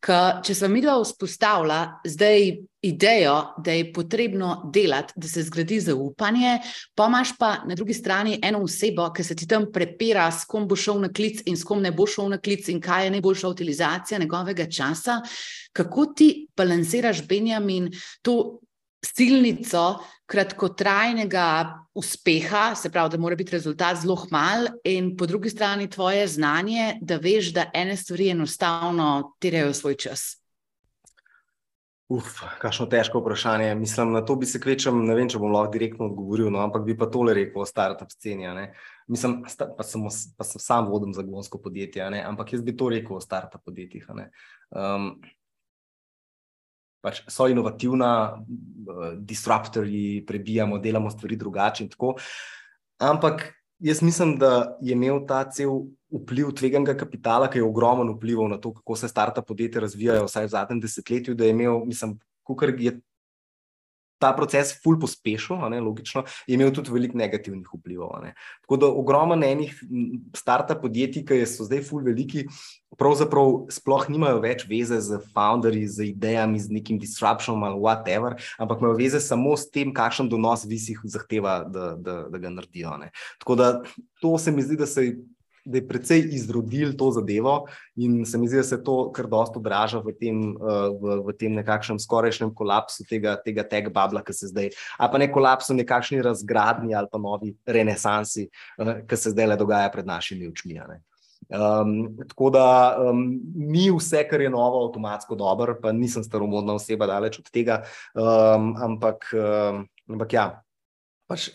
Ka, 0.00 0.40
če 0.44 0.54
sem 0.54 0.72
midva 0.72 0.96
vzpostavila 1.02 2.00
zdaj 2.08 2.56
idejo, 2.84 3.36
da 3.64 3.72
je 3.72 3.86
potrebno 3.92 4.70
delati, 4.72 5.14
da 5.16 5.28
se 5.28 5.42
zgradi 5.42 5.80
zaupanje, 5.80 6.58
pa 6.94 7.06
imaš 7.08 7.32
pa 7.38 7.54
na 7.64 7.74
drugi 7.74 7.94
strani 7.94 8.38
eno 8.42 8.62
osebo, 8.64 9.08
ki 9.12 9.24
se 9.24 9.36
ti 9.36 9.48
tam 9.48 9.70
prepira, 9.72 10.26
s 10.30 10.44
kom 10.44 10.68
bo 10.68 10.76
šel 10.76 11.00
na 11.00 11.08
klic 11.08 11.40
in 11.46 11.56
s 11.56 11.64
kom 11.64 11.82
ne 11.82 11.92
bo 11.92 12.06
šel 12.06 12.28
na 12.32 12.38
klic 12.38 12.68
in 12.68 12.80
kaj 12.80 13.06
je 13.06 13.14
najboljša 13.16 13.48
utilizacija 13.48 14.20
njegovega 14.20 14.68
časa. 14.70 15.20
Kako 15.72 16.06
ti 16.16 16.46
balansiraš, 16.56 17.24
Benjamin, 17.28 17.90
to 18.22 18.60
silnico 19.04 20.00
kratkotrajnega 20.26 21.48
uspeha, 21.94 22.74
se 22.74 22.90
pravi, 22.90 23.12
da 23.12 23.20
mora 23.20 23.36
biti 23.36 23.52
rezultat 23.52 24.00
zelo 24.02 24.16
mal, 24.32 24.66
in 24.84 25.12
po 25.16 25.26
drugi 25.26 25.50
strani 25.52 25.90
tvoje 25.90 26.26
znanje, 26.28 26.94
da 27.00 27.16
veš, 27.16 27.52
da 27.54 27.68
ene 27.74 27.96
stvari 27.96 28.30
enostavno 28.32 29.36
terajo 29.40 29.74
svoj 29.74 29.94
čas. 29.94 30.44
Uf, 32.12 32.42
kakšno 32.60 32.84
težko 32.92 33.22
vprašanje. 33.22 33.74
Mislim, 33.74 34.12
na 34.12 34.20
to 34.24 34.36
bi 34.36 34.46
se 34.46 34.60
kvečem, 34.60 34.98
ne 35.06 35.14
vem, 35.16 35.28
če 35.28 35.38
bom 35.40 35.52
lahko 35.54 35.72
direktno 35.72 36.10
odgovoril, 36.10 36.50
no, 36.52 36.60
ampak 36.60 36.84
bi 36.84 36.96
pa 37.00 37.08
tole 37.10 37.32
rekel 37.34 37.62
o 37.62 37.66
startup 37.68 38.12
sceni. 38.12 38.44
Mislim, 39.08 39.38
pa 39.42 39.86
sem, 39.88 40.04
pa 40.36 40.44
sem 40.44 40.60
sam 40.60 40.90
vodim 40.92 41.14
zagonsko 41.16 41.58
podjetje, 41.64 42.04
ampak 42.20 42.52
jaz 42.52 42.62
bi 42.62 42.76
to 42.76 42.90
rekel 42.92 43.16
o 43.16 43.24
startup 43.24 43.64
podjetjih 43.64 44.04
pač 47.04 47.20
so 47.28 47.48
inovativna, 47.52 48.10
uh, 48.40 49.04
disruptorji, 49.20 50.24
prebijamo, 50.26 50.80
delamo 50.80 51.12
stvari 51.12 51.36
drugače 51.36 51.84
in 51.84 51.92
tako. 51.92 52.14
Ampak 53.04 53.50
jaz 53.84 54.02
mislim, 54.02 54.38
da 54.40 54.78
je 54.80 54.92
imel 54.96 55.24
ta 55.28 55.44
cel 55.50 55.84
vpliv 56.14 56.54
tveganega 56.56 56.94
kapitala, 56.96 57.50
ki 57.50 57.60
je 57.60 57.66
ogromen 57.66 58.14
vplival 58.14 58.48
na 58.48 58.58
to, 58.58 58.72
kako 58.72 58.96
se 58.96 59.10
starta 59.10 59.42
podjetja 59.42 59.82
razvijajo, 59.84 60.28
vsaj 60.28 60.46
v 60.46 60.52
zadnjem 60.54 60.80
desetletju, 60.80 61.34
da 61.34 61.44
je 61.44 61.56
imel, 61.56 61.82
mislim, 61.84 62.16
kukar 62.46 62.74
je 62.78 62.96
ta 64.18 64.32
proces 64.36 64.72
ful 64.82 64.98
pospešil, 65.00 65.58
ne, 65.70 65.80
logično, 65.84 66.24
je 66.46 66.54
imel 66.56 66.72
tudi 66.74 66.92
veliko 66.94 67.18
negativnih 67.18 67.68
vplivov. 67.72 68.14
Ne. 68.22 68.34
Tako 68.64 68.78
da 68.80 68.88
ogromno 68.88 69.36
enih 69.46 69.74
startup 70.36 70.80
podjetij, 70.82 71.26
ki 71.28 71.42
so 71.48 71.66
zdaj 71.68 71.82
ful 71.88 72.04
veliki, 72.06 72.46
pravzaprav 72.98 73.66
sploh 73.74 74.06
nimajo 74.12 74.40
več 74.44 74.64
veze 74.70 75.00
z 75.02 75.20
founderji, 75.34 75.86
z 75.90 76.08
idejami, 76.12 76.62
z 76.62 76.78
nekim 76.78 76.98
disruptionom 77.02 77.66
ali 77.66 77.80
whatever, 77.82 78.38
ampak 78.58 78.82
imajo 78.82 78.98
veze 78.98 79.20
samo 79.20 79.56
s 79.58 79.68
tem, 79.70 79.92
kakšen 79.94 80.30
donos 80.30 80.66
visi 80.68 80.94
jih 80.94 81.04
zahteva, 81.16 81.62
da, 81.66 81.94
da, 81.98 82.18
da 82.30 82.40
ga 82.40 82.52
naredijo. 82.54 82.96
Ne. 83.02 83.10
Tako 83.42 83.58
da 83.60 83.70
to 84.22 84.36
se 84.38 84.54
mi 84.54 84.62
zdi, 84.62 84.78
da 84.80 84.86
se 84.86 85.10
da 85.64 85.78
je 85.78 85.88
precej 85.88 86.26
izrodil 86.36 86.92
to 86.96 87.10
zadevo, 87.10 87.54
in 87.96 88.24
se 88.28 88.38
mi 88.38 88.48
zdi, 88.48 88.60
da 88.60 88.66
se 88.68 88.82
to 88.84 89.12
kar 89.12 89.26
dosto 89.30 89.58
odraža 89.62 90.02
v 90.04 90.12
tem, 90.20 90.42
uh, 90.56 90.92
v, 91.00 91.18
v 91.24 91.36
tem 91.40 91.56
nekakšnem 91.56 91.98
skorajšnjem 92.02 92.52
kolapsu 92.54 93.06
tega, 93.08 93.36
tega 93.40 93.64
tega 93.64 93.92
babla, 93.94 94.22
ki 94.24 94.36
se 94.36 94.52
zdaj, 94.52 94.70
ali 94.98 95.12
pa 95.12 95.22
ne 95.22 95.30
kolapsu, 95.32 95.76
nekakšni 95.80 96.22
razgradnji 96.24 96.94
ali 96.94 97.08
pa 97.10 97.18
novi 97.18 97.54
renesansi, 97.66 98.48
uh, 98.78 99.00
ki 99.08 99.16
se 99.16 99.32
zdaj 99.32 99.54
le 99.54 99.58
dogaja 99.60 99.90
pred 99.92 100.06
našimi 100.06 100.48
očmi. 100.52 100.80
Um, 101.48 102.16
tako 102.28 102.48
da 102.50 102.66
um, 103.10 103.26
ni 103.54 103.90
vse, 103.92 104.24
kar 104.28 104.40
je 104.40 104.50
novo, 104.50 104.86
avtomatsko 104.86 105.36
dobro, 105.36 105.76
pa 105.80 105.92
nisem 105.92 106.24
staromodna 106.24 106.76
oseba, 106.76 107.06
daleč 107.06 107.38
od 107.40 107.50
tega. 107.52 107.82
Um, 108.16 108.72
ampak, 108.80 109.28
um, 109.36 109.84
ampak 110.08 110.32
ja, 110.32 110.46
pač 111.28 111.50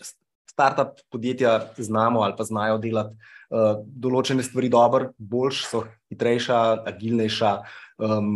start-up 0.50 1.02
podjetja 1.10 1.60
znamo 1.78 2.20
ali 2.20 2.34
pa 2.38 2.44
znajo 2.44 2.78
delati 2.78 3.16
uh, 3.50 3.78
določene 3.84 4.44
stvari 4.46 4.70
dobro, 4.72 5.12
boljš, 5.18 5.62
so 5.68 5.84
hitrejša, 6.10 6.58
agilnejša, 6.90 7.52
um, 8.02 8.30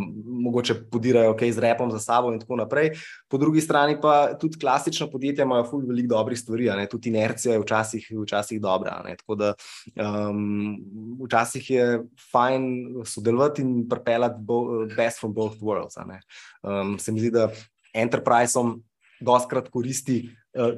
mogoče 0.46 0.76
podirajo 0.92 1.34
kaj 1.38 1.52
z 1.56 1.64
repom 1.64 1.90
za 1.94 2.00
sabo 2.02 2.32
in 2.32 2.38
tako 2.42 2.58
naprej. 2.60 2.92
Po 3.30 3.38
drugi 3.40 3.62
strani 3.64 3.96
pa 4.00 4.34
tudi 4.40 4.58
klasična 4.60 5.08
podjetja 5.12 5.46
imajo 5.46 5.66
ful 5.70 5.84
veliko 5.88 6.12
dobrih 6.14 6.38
stvari, 6.38 6.70
tudi 6.90 7.10
inercija 7.10 7.54
je 7.54 7.62
včasih, 7.64 8.08
včasih 8.22 8.60
dobra. 8.62 9.00
Tako 9.24 9.38
da 9.40 9.52
um, 9.96 10.76
včasih 11.24 11.70
je 11.70 11.86
fajn 12.30 12.66
sodelovati 13.04 13.62
in 13.62 13.88
pripeljati 13.88 14.42
best 14.96 15.20
from 15.20 15.34
both 15.34 15.62
worlds. 15.62 15.98
Um, 16.62 16.98
se 16.98 17.12
mi 17.12 17.20
zdi, 17.20 17.30
da 17.34 17.48
enterpriseom 17.94 18.82
doskrat 19.20 19.68
koristi 19.70 20.28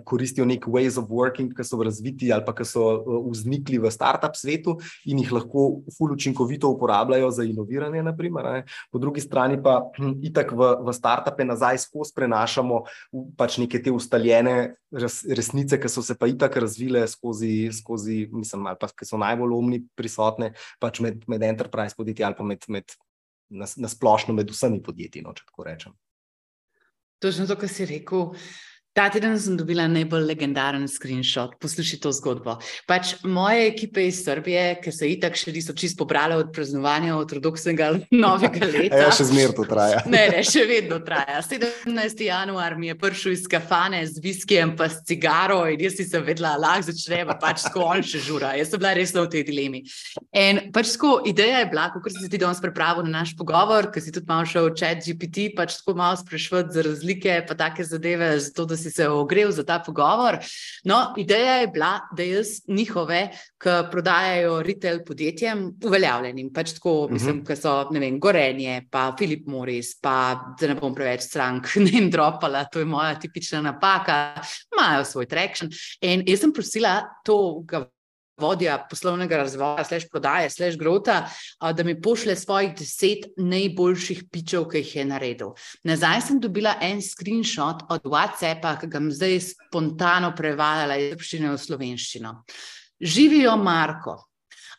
koristijo 0.05 0.45
nek 0.49 0.65
ways 0.67 0.97
of 0.99 1.11
working, 1.11 1.53
ki 1.57 1.65
so 1.65 1.79
razviti 1.83 2.31
ali 2.33 2.45
pa 2.47 2.55
ki 2.57 2.65
so 2.65 2.85
eh, 2.97 3.19
vznikli 3.31 3.79
v 3.83 3.91
startup 3.93 4.37
svetu 4.37 4.77
in 5.05 5.21
jih 5.21 5.33
lahko 5.37 5.67
ful 5.97 6.15
učinkovito 6.15 6.71
uporabljajo 6.73 7.31
za 7.31 7.45
inoviranje. 7.45 8.03
Naprimer, 8.07 8.65
po 8.93 8.99
drugi 8.99 9.21
strani 9.21 9.59
pa 9.62 9.79
hm, 9.99 10.17
itak 10.25 10.53
v, 10.53 10.73
v 10.87 10.97
startupe 10.97 11.45
nazaj 11.45 11.83
skozi 11.85 12.15
prenašamo 12.17 12.83
pač 13.37 13.59
neke 13.61 13.83
te 13.83 13.93
ustaljene 13.93 14.77
resnice, 15.37 15.81
ki 15.81 15.91
so 15.93 16.03
se 16.03 16.17
pa 16.17 16.29
itak 16.31 16.57
razvile 16.57 17.05
skozi, 17.09 17.69
skozi 17.73 18.27
mislim, 18.33 18.67
ali 18.67 18.81
pa 18.81 18.89
ki 18.89 19.09
so 19.09 19.21
najbolj 19.21 19.57
omni 19.57 19.83
prisotne 19.99 20.55
pač 20.81 21.03
med, 21.05 21.25
med 21.29 21.45
enterprise 21.45 21.97
podjetji 21.97 22.25
ali 22.25 22.39
pa 22.39 22.47
med, 22.47 22.65
med 22.69 22.97
na, 23.51 23.67
na 23.77 23.89
splošno 23.89 24.35
med 24.35 24.51
vsemi 24.51 24.81
podjetji, 24.83 25.23
no, 25.23 25.35
če 25.37 25.47
tako 25.47 25.67
rečem. 25.69 25.97
Točno 27.23 27.47
to, 27.49 27.57
kar 27.57 27.71
si 27.73 27.87
rekel. 27.89 28.33
Ta 28.97 29.11
teden 29.13 29.35
sem 29.37 29.59
dobila 29.61 29.85
najbolj 29.93 30.23
legendaren 30.25 30.87
screenshot, 30.89 31.59
poslušaj 31.61 31.99
to 32.01 32.11
zgodbo. 32.17 32.55
Pač 32.89 33.11
moje 33.29 33.67
ekipe 33.69 34.07
iz 34.09 34.23
Srbije, 34.25 34.79
ki 34.81 34.93
se 34.95 35.11
itak 35.13 35.35
še 35.37 35.53
niso 35.53 35.75
čisto 35.77 36.01
pobrale 36.01 36.39
od 36.41 36.49
praznovanja 36.57 37.19
ortodoksnega 37.19 37.91
novega 38.25 38.65
leta. 38.65 39.03
Ja, 39.05 39.11
še 39.13 39.27
zmerno 39.29 39.53
to 39.59 39.67
traja. 39.69 40.01
Ne, 40.09 40.23
ne, 40.33 40.41
še 40.41 40.65
vedno 40.65 40.97
traja. 41.05 41.43
17. 41.45 42.23
januar 42.25 42.79
mi 42.81 42.89
je 42.89 42.95
prišel 43.03 43.35
iz 43.35 43.45
kafane 43.53 44.01
z 44.09 44.23
viskijem 44.25 44.73
pa 44.79 44.89
s 44.89 45.05
cigaro 45.05 45.59
in 45.69 45.85
jaz 45.85 45.99
si 46.01 46.09
sem 46.09 46.25
vedela, 46.25 46.55
lahko 46.57 46.89
začnemo, 46.89 47.37
pač 47.43 47.67
tako 47.69 47.85
on 47.91 48.01
še 48.01 48.23
žura. 48.25 48.55
Jaz 48.57 48.73
sem 48.73 48.81
bila 48.81 48.95
resno 48.97 49.27
v 49.27 49.33
tej 49.37 49.45
dilemi. 49.51 49.83
In 50.33 50.63
pač 50.73 50.95
tako 50.97 51.19
ideja 51.29 51.61
je 51.61 51.69
bila, 51.75 51.91
kot 51.93 52.17
si 52.17 52.33
ti 52.33 52.41
danes 52.41 52.65
pripravil 52.65 53.05
na 53.05 53.21
naš 53.21 53.37
pogovor, 53.37 53.93
ker 53.93 54.01
si 54.01 54.17
tudi 54.17 54.33
malo 54.33 54.49
šel 54.49 54.71
v 54.71 54.75
chat 54.81 55.05
GPT, 55.05 55.51
pač 55.53 55.83
tako 55.83 55.99
malo 56.01 56.17
sprašvati 56.25 56.73
za 56.73 56.89
razlike 56.89 57.39
pa 57.45 57.61
take 57.61 57.85
zadeve, 57.85 58.33
zato 58.41 58.65
da 58.65 58.81
si 58.86 58.86
se 58.90 59.09
ogrel 59.09 59.51
za 59.53 59.64
ta 59.64 59.79
pogovor. 59.87 60.38
No, 60.85 61.14
ideja 61.16 61.61
je 61.61 61.66
bila, 61.66 62.01
da 62.16 62.22
jaz 62.22 62.46
njihove, 62.68 63.31
ki 63.62 63.77
prodajajo 63.90 64.62
retail 64.62 65.01
podjetjem, 65.07 65.66
uveljavljenim, 65.85 66.53
pač 66.53 66.72
tako, 66.77 66.92
uh 66.92 67.05
mhm. 67.05 67.11
-huh. 67.11 67.12
mislim, 67.12 67.44
ki 67.44 67.57
so, 67.57 67.88
ne 67.90 68.01
vem, 68.01 68.20
Gorenje, 68.20 68.83
pa 68.90 69.14
Filip 69.18 69.46
Moris, 69.46 70.01
pa 70.01 70.16
da 70.61 70.66
ne 70.66 70.75
bom 70.75 70.94
preveč 70.94 71.22
strank, 71.22 71.75
ne 71.85 71.90
vem, 71.90 72.11
dropala, 72.11 72.64
to 72.64 72.79
je 72.79 72.85
moja 72.85 73.18
tipična 73.18 73.61
napaka, 73.61 74.35
imajo 74.72 75.05
svoj 75.05 75.27
traction. 75.27 75.70
In 76.01 76.22
jaz 76.27 76.40
sem 76.40 76.53
prosila 76.53 77.03
to, 77.25 77.64
vodja 78.38 78.77
poslovnega 78.90 79.37
razvoja, 79.37 79.85
slash 79.85 80.07
prodaje, 80.12 80.51
slash 80.51 80.77
grota, 80.79 81.31
da 81.61 81.85
mi 81.85 81.94
pošle 82.01 82.37
svojih 82.37 82.75
deset 82.77 83.27
najboljših 83.37 84.25
pičev, 84.33 84.68
ki 84.68 84.85
jih 84.85 84.96
je 84.96 85.05
naredil. 85.05 85.55
Nazaj 85.85 86.20
sem 86.29 86.40
dobila 86.40 86.77
en 86.81 87.03
screenshot 87.03 87.87
od 87.88 88.05
WhatsAppa, 88.05 88.77
ki 88.81 88.92
ga 88.92 89.01
bom 89.01 89.11
zdaj 89.11 89.40
spontano 89.51 90.35
prevajala 90.37 90.96
iz 91.01 91.14
srpščine 91.14 91.53
v 91.53 91.59
slovenščino. 91.64 92.38
Živijo 93.01 93.57
Marko. 93.57 94.22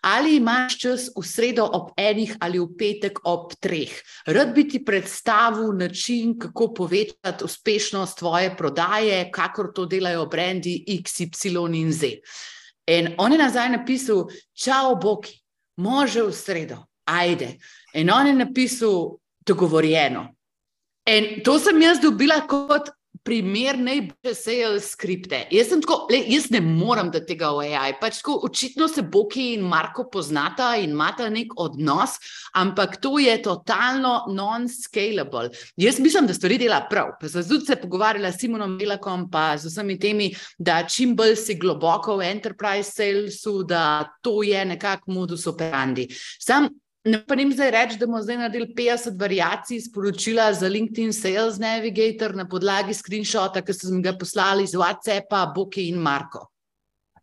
ali 0.02 0.36
imaš 0.36 0.78
čas 0.80 1.08
v 1.16 1.24
sredo 1.26 1.66
ob 1.74 1.90
enih 1.98 2.36
ali 2.40 2.60
v 2.60 2.68
petek 2.78 3.20
ob 3.26 3.56
treh. 3.60 3.92
Rad 4.28 4.54
bi 4.56 4.68
ti 4.70 4.84
predstavil 4.86 5.74
način, 5.74 6.38
kako 6.40 6.74
povečati 6.74 7.44
uspešnost 7.44 8.18
tvoje 8.18 8.54
prodaje, 8.58 9.32
kakor 9.32 9.74
to 9.74 9.86
delajo 9.86 10.26
brendi 10.26 10.84
X, 10.88 11.20
Y 11.20 11.76
in 11.76 11.92
Z. 11.92 12.22
In 12.88 13.14
on 13.18 13.32
je 13.32 13.38
nazaj 13.38 13.70
napisal, 13.70 14.28
čau, 14.54 14.96
Boki, 14.96 15.42
može 15.76 16.24
v 16.24 16.34
sredo, 16.34 16.78
ajde. 17.06 17.58
In 17.94 18.10
on 18.10 18.28
je 18.28 18.34
napisal, 18.34 19.18
dogovorjeno. 19.46 20.28
In 21.06 21.44
to 21.44 21.60
sem 21.60 21.82
jaz 21.82 22.00
dobila 22.00 22.42
kot 22.48 22.90
primer 23.28 23.76
najboljše 23.80 24.34
sales 24.36 24.86
skripte. 24.94 25.42
Jaz 25.52 25.68
sem 25.72 25.82
tako, 25.84 26.06
le, 26.12 26.22
jaz 26.32 26.48
ne 26.54 26.62
morem 26.64 27.10
da 27.12 27.20
tega 27.20 27.50
v 27.52 27.66
AI. 27.76 27.98
Pač 28.00 28.22
tako, 28.22 28.38
očitno 28.48 28.88
se 28.88 29.04
Boki 29.04 29.50
in 29.58 29.66
Marko 29.68 30.06
poznata 30.12 30.70
in 30.80 30.94
imata 30.96 31.28
nek 31.30 31.52
odnos, 31.60 32.16
ampak 32.56 32.98
to 33.04 33.18
je 33.20 33.36
totalno 33.44 34.14
non-scalable. 34.32 35.52
Jaz 35.76 36.00
mislim, 36.00 36.28
da 36.28 36.38
stvari 36.38 36.58
dela 36.62 36.80
prav. 36.90 37.18
Pa 37.20 37.30
sem 37.30 37.44
tudi 37.50 37.68
se 37.68 37.76
pogovarjala 37.82 38.32
s 38.32 38.40
Simonom 38.40 38.78
Melakom, 38.80 39.28
pa 39.32 39.58
z 39.58 39.74
vsemi 39.74 40.00
temi, 40.00 40.32
da 40.58 40.80
čim 40.88 41.16
bolj 41.16 41.36
si 41.36 41.60
globoko 41.60 42.18
v 42.22 42.32
enterprise 42.32 42.96
salesu, 42.96 43.60
da 43.68 44.08
to 44.24 44.40
je 44.44 44.66
nekako 44.66 45.12
modus 45.12 45.48
operandi. 45.48 46.08
Sam 46.40 46.72
Ne 47.08 47.22
pa 47.24 47.36
jim 47.40 47.52
zdaj 47.54 47.72
reči, 47.72 47.98
da 48.00 48.08
bomo 48.08 48.20
zdaj 48.22 48.38
naredili 48.42 48.68
50 48.76 49.20
variacij 49.20 49.80
sporočila 49.86 50.50
za 50.54 50.68
LinkedIn 50.68 51.14
Sales 51.14 51.60
Navigator 51.60 52.36
na 52.36 52.44
podlagi 52.50 52.94
screenshota, 52.94 53.62
ki 53.64 53.74
so 53.74 53.94
mi 53.96 54.02
ga 54.04 54.12
poslali 54.18 54.66
iz 54.68 54.76
WhatsAppa, 54.76 55.46
Boki 55.56 55.88
in 55.88 56.02
Marko. 56.04 56.48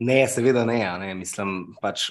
Ne, 0.00 0.22
seveda 0.28 0.64
ne. 0.64 0.78
ne. 0.98 1.12
Mislim, 1.14 1.74
pač 1.82 2.08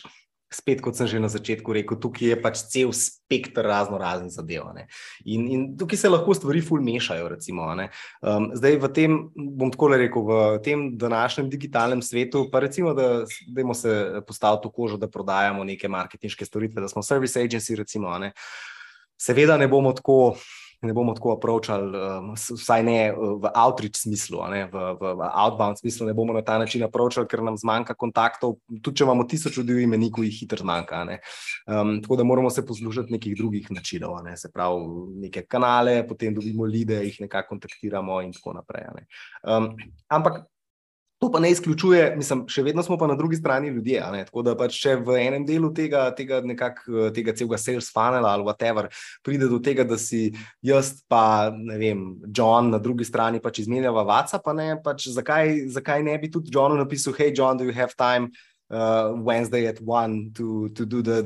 spet, 0.56 0.82
kot 0.84 0.98
sem 0.98 1.08
že 1.08 1.20
na 1.20 1.30
začetku 1.32 1.74
rekel, 1.74 2.00
tukaj 2.00 2.34
je 2.34 2.38
pač 2.40 2.64
cel 2.72 2.94
spektr 2.96 3.66
razno 3.66 3.98
raznih 3.98 4.32
zadev. 4.34 4.70
In, 5.26 5.48
in 5.48 5.62
tukaj 5.78 6.00
se 6.00 6.12
lahko 6.12 6.36
stvari 6.38 6.62
ful 6.62 6.84
mešajo. 6.84 7.30
Recimo, 7.34 7.68
um, 7.74 8.50
zdaj, 8.56 8.78
v 8.80 8.92
tem, 8.94 9.18
bom 9.34 9.72
tako 9.74 9.94
rekel, 9.96 10.26
v 10.28 10.60
tem 10.66 10.86
današnjem 10.98 11.50
digitalnem 11.50 12.02
svetu, 12.02 12.48
pa 12.52 12.64
recimo, 12.64 12.94
da 12.94 13.26
smo 13.28 13.74
se 13.74 14.22
postavili 14.28 14.70
v 14.70 14.74
kožo, 14.74 14.98
da 14.98 15.10
prodajamo 15.10 15.64
neke 15.64 15.88
marketinške 15.88 16.46
storitve, 16.46 16.82
da 16.82 16.88
smo 16.88 17.04
service 17.04 17.40
agency. 17.40 17.76
Recimo, 17.78 18.14
ne? 18.20 18.34
Seveda 19.18 19.58
ne 19.58 19.68
bomo 19.68 19.94
tako 19.94 20.36
ne 20.84 20.94
bomo 20.94 21.14
tako 21.18 21.34
approachali, 21.38 21.90
um, 21.98 22.32
vsaj 22.36 22.84
ne 22.84 22.98
uh, 23.12 23.34
v 23.42 23.52
outreach 23.56 24.00
smislu, 24.02 24.42
ne, 24.52 24.66
v, 24.72 24.86
v, 25.00 25.14
v 25.20 25.30
outbound 25.30 25.80
smislu, 25.80 26.08
ne 26.08 26.14
bomo 26.18 26.36
na 26.36 26.44
ta 26.46 26.58
način 26.62 26.84
approachali, 26.84 27.28
ker 27.30 27.44
nam 27.44 27.58
zmanjka 27.60 27.96
kontaktov. 28.00 28.58
Tudi 28.82 29.02
če 29.02 29.08
imamo 29.08 29.28
tisoč 29.30 29.58
ljudi 29.60 29.78
v 29.80 29.88
imeniku, 29.88 30.26
jih 30.28 30.44
hitro 30.44 30.62
zmanjka. 30.64 31.04
Um, 31.68 31.98
tako 32.04 32.20
da 32.20 32.28
moramo 32.28 32.50
se 32.54 32.66
poslušati 32.66 33.14
nekih 33.14 33.38
drugih 33.38 33.72
načinov, 33.72 34.20
ne, 34.26 34.38
se 34.38 34.52
pravi, 34.54 34.88
neke 35.28 35.46
kanale, 35.48 36.02
potem 36.08 36.36
dobimo 36.36 36.66
lide, 36.66 37.02
jih 37.08 37.22
nekako 37.26 37.56
kontaktiramo 37.56 38.22
in 38.22 38.34
tako 38.34 38.58
naprej. 38.60 38.90
Um, 39.44 39.74
ampak 40.08 40.44
To 41.22 41.30
pa 41.32 41.40
ne 41.40 41.54
izključuje, 41.54 42.16
mislim, 42.18 42.42
še 42.52 42.66
vedno 42.66 42.84
smo 42.84 42.98
pa 43.00 43.08
na 43.08 43.16
drugi 43.16 43.38
strani 43.40 43.70
ljudje. 43.72 44.02
Tako 44.28 44.42
da 44.44 44.56
pač, 44.60 44.76
če 44.82 44.98
v 45.06 45.16
enem 45.22 45.46
delu 45.48 45.70
tega, 45.74 46.10
tega, 46.18 46.42
nekak, 46.44 46.82
tega 47.16 47.36
celega 47.38 47.60
sales 47.62 47.88
funnela 47.94 48.34
ali 48.36 48.44
whatever 48.44 48.90
pride 49.24 49.48
do 49.48 49.62
tega, 49.64 49.86
da 49.88 49.96
si 49.98 50.34
jaz 50.66 50.98
pa 51.08 51.54
ne 51.56 51.78
vem, 51.80 52.02
John 52.28 52.74
na 52.74 52.82
drugi 52.84 53.08
strani 53.08 53.40
pač 53.40 53.62
izmenjava 53.64 54.04
WhatsApp, 54.04 54.44
pa 54.44 54.56
ne, 54.58 54.74
pač 54.84 55.08
zakaj, 55.16 55.70
zakaj 55.78 56.04
ne 56.04 56.18
bi 56.20 56.32
tudi 56.34 56.52
Johnu 56.52 56.82
napisal, 56.82 57.16
hej, 57.16 57.32
John, 57.38 57.58
do 57.58 57.70
you 57.70 57.76
have 57.78 57.96
time? 57.96 58.34
Uh, 58.74 59.14
Wednesday 59.24 59.68
at 59.68 59.80
one 59.82 60.32
to, 60.34 60.70
to 60.70 60.86
do 60.86 61.02
the, 61.02 61.24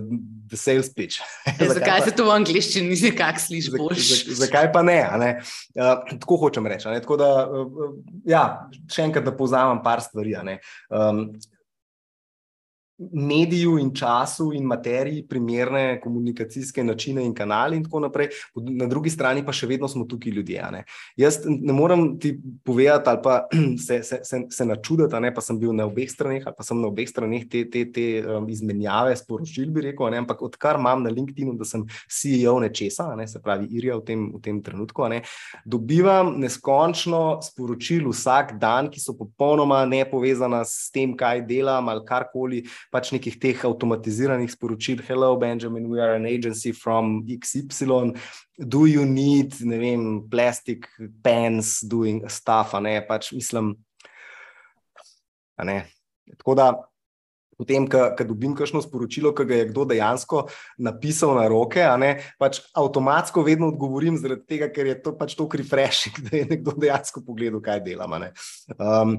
the 0.50 0.58
sales 0.58 0.90
pitch. 0.90 1.22
Ja, 1.60 1.74
zakaj 1.74 2.02
se 2.06 2.12
to 2.12 2.28
v 2.28 2.36
angliščini 2.36 2.92
ni 2.92 2.98
nekako 3.10 3.42
sliši? 3.42 4.36
Zakaj 4.38 4.72
pa 4.76 4.84
ne? 4.86 5.00
ne? 5.18 5.30
Uh, 5.74 6.04
tako 6.20 6.38
hočem 6.44 6.68
reči. 6.68 6.92
Tako 7.02 7.18
da, 7.18 7.30
uh, 7.48 7.94
ja, 8.28 8.44
še 8.92 9.08
enkrat, 9.08 9.26
da 9.26 9.34
povzamem 9.36 9.82
par 9.86 10.04
stvari. 10.04 10.36
Um, 10.92 11.30
mediju 12.98 13.78
in 13.80 13.94
času 13.96 14.52
in 14.54 14.64
materiji 14.64 15.28
primerne 15.28 16.02
komunikacijske 16.02 16.84
načine 16.84 17.26
in 17.26 17.34
kanale 17.34 17.78
in 17.78 17.84
tako 17.84 18.00
naprej, 18.00 18.28
na 18.56 18.86
drugi 18.86 19.10
strani 19.10 19.46
pa 19.46 19.54
še 19.54 19.68
vedno 19.68 19.88
smo 19.88 20.06
tukaj 20.06 20.32
ljudje. 20.32 20.64
Ne. 20.72 20.84
Jaz 21.18 21.40
ne 21.46 21.74
morem 21.74 22.20
ti 22.20 22.34
povedati 22.66 23.10
ali 23.10 23.20
pa 23.24 23.48
se, 23.88 24.04
se, 24.04 24.20
se, 24.24 24.42
se 24.50 24.66
načuditi, 24.66 25.20
ne, 25.22 25.34
pa 25.34 25.42
sem 25.42 25.60
bil 25.60 25.74
na 25.74 25.86
obeh 25.86 26.10
straneh 26.12 26.46
ali 26.46 26.56
pa 26.58 26.64
sem 26.64 26.82
na 26.82 26.88
obeh 26.88 27.10
straneh 27.10 27.46
te, 27.50 27.64
te, 27.70 27.86
te 27.92 28.08
um, 28.26 28.50
izmenjave 28.50 29.16
sporočil, 29.16 29.70
bi 29.72 29.86
rekel, 29.90 30.10
ne, 30.12 30.24
ampak 30.24 30.42
odkar 30.42 30.80
imam 30.82 31.04
na 31.06 31.14
LinkedInu, 31.14 31.54
da 31.58 31.66
sem 31.66 31.86
CEO 32.10 32.58
nečesa, 32.64 33.12
ne, 33.16 33.28
se 33.28 33.42
pravi 33.44 33.70
Irija 33.78 34.00
v 34.02 34.06
tem, 34.08 34.26
v 34.34 34.42
tem 34.42 34.62
trenutku, 34.64 35.06
ne, 35.12 35.22
dobivam 35.66 36.34
neskončno 36.42 37.40
sporočil 37.46 38.10
vsak 38.10 38.58
dan, 38.62 38.90
ki 38.90 39.02
so 39.04 39.14
popolnoma 39.18 39.84
nepovezana 39.86 40.64
s 40.66 40.90
tem, 40.94 41.14
kaj 41.18 41.46
delam 41.48 41.90
ali 41.94 42.06
karkoli, 42.08 42.64
pač 42.92 43.12
nekih 43.16 43.38
teh 43.40 43.66
avtomatiziranih 43.68 44.50
sporočil, 44.52 45.02
hello, 45.08 45.36
Benjamin, 45.38 45.90
we 45.90 46.00
are 46.00 46.16
an 46.16 46.26
agency 46.26 46.72
from 46.72 47.24
XY. 47.28 48.16
Do 48.58 48.86
you 48.86 49.06
need, 49.06 49.54
ne 49.62 49.78
vem, 49.78 50.04
plastic 50.30 50.88
pens 51.24 51.82
doing 51.82 52.26
stuff, 52.30 52.74
a 52.74 52.82
ne 52.82 53.00
pač 53.06 53.34
mislim. 53.34 53.76
Ne. 55.64 55.86
Tako 56.38 56.56
da, 56.58 56.68
potem, 57.58 57.88
ko 57.90 58.26
dobim 58.28 58.54
kakšno 58.56 58.82
sporočilo, 58.86 59.34
ki 59.36 59.46
ga 59.50 59.60
je 59.62 59.68
kdo 59.72 59.86
dejansko 59.90 60.44
napisal 60.86 61.34
na 61.38 61.48
roke, 61.50 61.82
ne, 62.00 62.12
pač 62.40 62.62
avtomatsko 62.78 63.42
vedno 63.46 63.72
odgovorim, 63.74 64.20
zaradi 64.22 64.46
tega, 64.46 64.70
ker 64.74 64.92
je 64.94 64.98
to 65.02 65.16
pač 65.18 65.34
to 65.38 65.50
refreshing, 65.58 66.22
da 66.30 66.38
je 66.38 66.46
nekdo 66.54 66.76
dejansko 66.78 67.26
pogledal, 67.26 67.62
kaj 67.64 67.82
delam. 67.88 68.18
Um, 68.78 69.18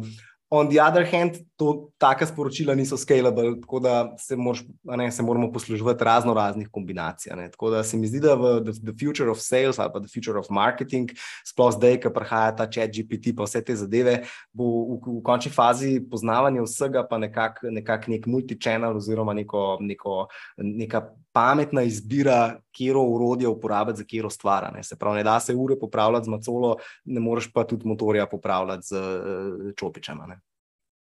On 0.50 0.68
the 0.68 0.80
other 0.80 1.04
hand, 1.04 1.44
to, 1.56 1.90
take 1.98 2.26
sporočila 2.26 2.74
niso 2.74 2.96
scalable, 2.96 3.60
tako 3.60 3.80
da 3.80 4.14
se, 4.18 4.36
moraš, 4.36 4.62
ne, 4.84 5.10
se 5.12 5.22
moramo 5.22 5.52
posluževati 5.52 6.04
razno 6.04 6.34
raznih 6.34 6.68
kombinacij. 6.72 7.32
Ne. 7.36 7.50
Tako 7.50 7.70
da 7.70 7.84
se 7.84 7.96
mi 7.96 8.06
zdi, 8.06 8.20
da 8.20 8.34
v 8.34 8.64
the, 8.64 8.72
the 8.72 8.94
future 9.00 9.30
of 9.30 9.38
sales 9.40 9.78
ali 9.78 9.92
pa 9.92 10.00
the 10.00 10.08
future 10.08 10.38
of 10.38 10.48
marketing, 10.50 11.10
sploh 11.44 11.74
zdaj, 11.74 12.00
ko 12.00 12.10
prihaja 12.10 12.56
ta 12.56 12.66
chat 12.70 12.90
GPT, 12.90 13.36
pa 13.36 13.44
vse 13.44 13.60
te 13.60 13.76
zadeve, 13.76 14.22
bo 14.52 14.64
v, 14.64 14.98
v 15.18 15.22
končni 15.22 15.52
fazi 15.52 15.98
poznavanje 16.10 16.64
vsega, 16.64 17.04
pa 17.04 17.18
nekako 17.18 17.68
nekak 17.70 18.08
nek 18.08 18.26
multi-channel 18.26 18.96
oziroma 18.96 19.36
neko, 19.36 19.78
neko, 19.84 20.28
neka 20.56 21.10
pametna 21.32 21.82
izbira, 21.82 22.56
kero 22.72 23.02
urodje 23.02 23.48
uporabiti 23.48 23.98
za 23.98 24.04
kero 24.04 24.30
stvar. 24.30 24.70
Se 24.82 24.96
pravi, 24.96 25.16
ne 25.16 25.24
da 25.24 25.40
se 25.40 25.54
ure 25.54 25.78
popravljati 25.78 26.24
z 26.24 26.28
macolo, 26.28 26.76
ne 27.04 27.20
moreš 27.20 27.52
pa 27.52 27.64
tudi 27.64 27.88
motorja 27.88 28.26
popravljati 28.26 28.86
z 28.86 28.96
uh, 28.96 30.37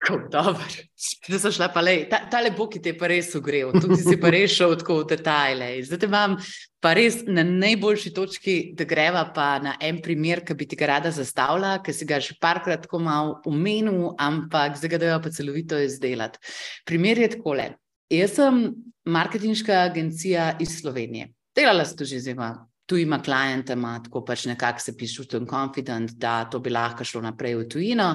čopičem. 0.07 0.31
Dobro, 0.31 0.65
da 1.29 1.39
so 1.39 1.53
šla 1.53 1.69
pa 1.75 1.83
le, 1.85 1.95
ta, 2.11 2.23
ta 2.31 2.41
lepo, 2.43 2.67
ki 2.71 2.81
te 2.83 2.93
je 2.93 2.99
pa 2.99 3.09
res 3.11 3.33
ugrel, 3.39 3.73
tudi 3.77 3.99
si 4.01 4.17
pa 4.21 4.31
res 4.33 4.55
šel 4.55 4.77
tako 4.81 5.01
v 5.03 5.09
detajle. 5.13 5.69
Zdaj 5.87 6.01
te 6.03 6.09
imam 6.11 6.37
pa 6.83 6.95
res 6.99 7.21
na 7.27 7.45
najboljši 7.47 8.13
točki, 8.17 8.57
da 8.79 8.87
greva 8.89 9.25
pa 9.35 9.57
na 9.63 9.77
en 9.81 10.01
primer, 10.03 10.43
ki 10.47 10.57
bi 10.59 10.67
ti 10.69 10.79
ga 10.79 10.91
rada 10.95 11.13
zastavila, 11.15 11.77
ki 11.85 11.95
si 11.95 12.09
ga 12.09 12.21
že 12.23 12.39
parkrat 12.43 12.87
tako 12.87 13.03
malo 13.05 13.39
umenil, 13.47 14.13
ampak 14.19 14.81
zdaj 14.81 14.97
ga 14.97 15.03
dajo 15.05 15.21
pa 15.23 15.35
celovito 15.35 15.79
izdelati. 15.79 16.43
Primer 16.89 17.23
je 17.23 17.31
takole. 17.37 17.71
Jaz 18.13 18.37
sem 18.37 18.67
marketinška 19.09 19.87
agencija 19.87 20.57
iz 20.61 20.81
Slovenije. 20.81 21.31
Delala 21.57 21.85
sem 21.85 21.97
to 21.97 22.05
že 22.09 22.21
zima, 22.21 22.55
tu 22.87 22.97
ima 22.97 23.19
kliente, 23.23 23.73
ima 23.73 24.01
tako 24.05 24.25
pač 24.25 24.47
nekako 24.51 24.81
se 24.81 24.97
piše, 24.97 25.23
da 25.31 25.39
je 25.39 25.47
confident, 25.51 26.11
da 26.11 26.45
to 26.45 26.59
bi 26.59 26.71
lahko 26.71 27.05
šlo 27.05 27.23
naprej 27.23 27.55
v 27.55 27.69
tujino. 27.69 28.09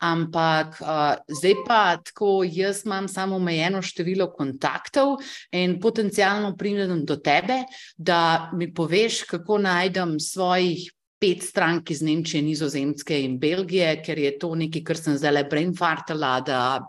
Ampak 0.00 0.80
uh, 0.80 1.20
zdaj 1.28 1.54
pa 1.66 1.96
tako, 1.96 2.42
jaz 2.44 2.84
imam 2.86 3.08
samo 3.08 3.36
omejeno 3.36 3.82
število 3.82 4.30
kontaktov 4.32 5.18
in 5.52 5.78
potencialno 5.80 6.54
pridem 6.56 7.04
do 7.04 7.16
tebe, 7.16 7.62
da 7.96 8.50
mi 8.54 8.72
poveš, 8.74 9.22
kako 9.30 9.58
najdem 9.58 10.18
svojih. 10.20 10.90
Pet 11.22 11.44
strank 11.46 11.90
iz 11.94 12.00
Nemčije, 12.02 12.40
Nizozemske 12.42 13.14
in 13.22 13.36
Belgije, 13.38 13.92
ker 14.02 14.18
je 14.18 14.32
to 14.42 14.48
nekaj, 14.58 14.82
kar 14.82 14.98
sem 14.98 15.14
zdaj 15.14 15.30
le 15.30 15.44
brainfartala, 15.46 16.32
da 16.42 16.80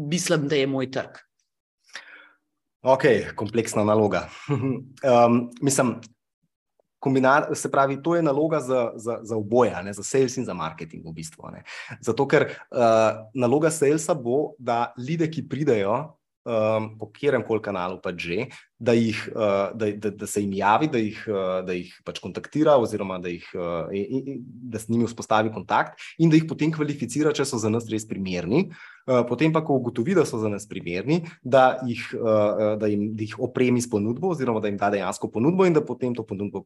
mislim, 0.00 0.46
da 0.48 0.56
je 0.56 0.66
moj 0.66 0.88
trg. 0.90 1.18
Ok, 2.82 3.04
kompleksna 3.36 3.84
naloga. 3.84 4.30
um, 4.48 5.50
mislim, 5.60 5.98
kombinar, 7.02 7.50
se 7.58 7.70
pravi, 7.70 7.98
to 8.02 8.14
je 8.16 8.22
naloga 8.22 8.60
za, 8.62 8.92
za, 8.94 9.18
za 9.26 9.36
oboje, 9.36 9.74
ne, 9.82 9.92
za 9.92 10.04
sales 10.06 10.36
in 10.38 10.46
za 10.46 10.54
marketing 10.54 11.02
v 11.06 11.14
bistvu. 11.16 11.50
Ne. 11.50 11.64
Zato, 12.00 12.28
ker 12.30 12.46
uh, 12.46 13.24
naloga 13.34 13.72
salesa 13.74 14.14
bo, 14.14 14.52
da 14.58 14.92
ljudje, 14.94 15.30
ki 15.34 15.48
pridejo, 15.50 15.96
um, 16.46 16.92
po 16.98 17.10
katerem 17.10 17.42
koli 17.46 17.62
kanalu 17.62 17.98
pač 18.02 18.22
že, 18.28 18.38
da, 18.82 18.94
jih, 18.98 19.18
uh, 19.30 19.70
da, 19.78 19.90
da, 19.94 20.10
da 20.10 20.26
se 20.26 20.42
jim 20.42 20.52
javi, 20.58 20.88
da 20.90 20.98
jih, 20.98 21.20
uh, 21.30 21.60
da 21.66 21.76
jih 21.76 21.92
pač 22.06 22.18
kontaktira, 22.22 22.74
oziroma 22.82 23.20
da, 23.22 23.30
jih, 23.30 23.46
uh, 23.54 23.92
da 24.74 24.82
s 24.82 24.90
njimi 24.90 25.06
vzpostavi 25.06 25.52
kontakt 25.54 26.02
in 26.18 26.32
da 26.32 26.40
jih 26.40 26.48
potem 26.50 26.74
kvalificira, 26.74 27.34
če 27.36 27.46
so 27.46 27.60
za 27.62 27.70
nas 27.70 27.86
res 27.92 28.08
primerni. 28.08 28.66
Potem 29.02 29.50
pa, 29.50 29.64
ko 29.66 29.74
ugotovi, 29.80 30.14
da 30.14 30.22
so 30.22 30.38
za 30.38 30.46
nas 30.46 30.62
primerni, 30.70 31.24
da 31.42 31.80
jih, 31.82 32.04
da 32.78 32.86
jim, 32.86 33.08
da 33.18 33.26
jih 33.26 33.34
opremi 33.42 33.82
s 33.82 33.90
ponudbo, 33.90 34.30
oziroma 34.30 34.62
da 34.62 34.70
jim 34.70 34.78
da 34.78 34.92
dejansko 34.94 35.26
ponudbo 35.26 35.66
in 35.66 35.74
da 35.74 35.82
potem 35.82 36.14
to 36.14 36.22
ponudbo 36.22 36.62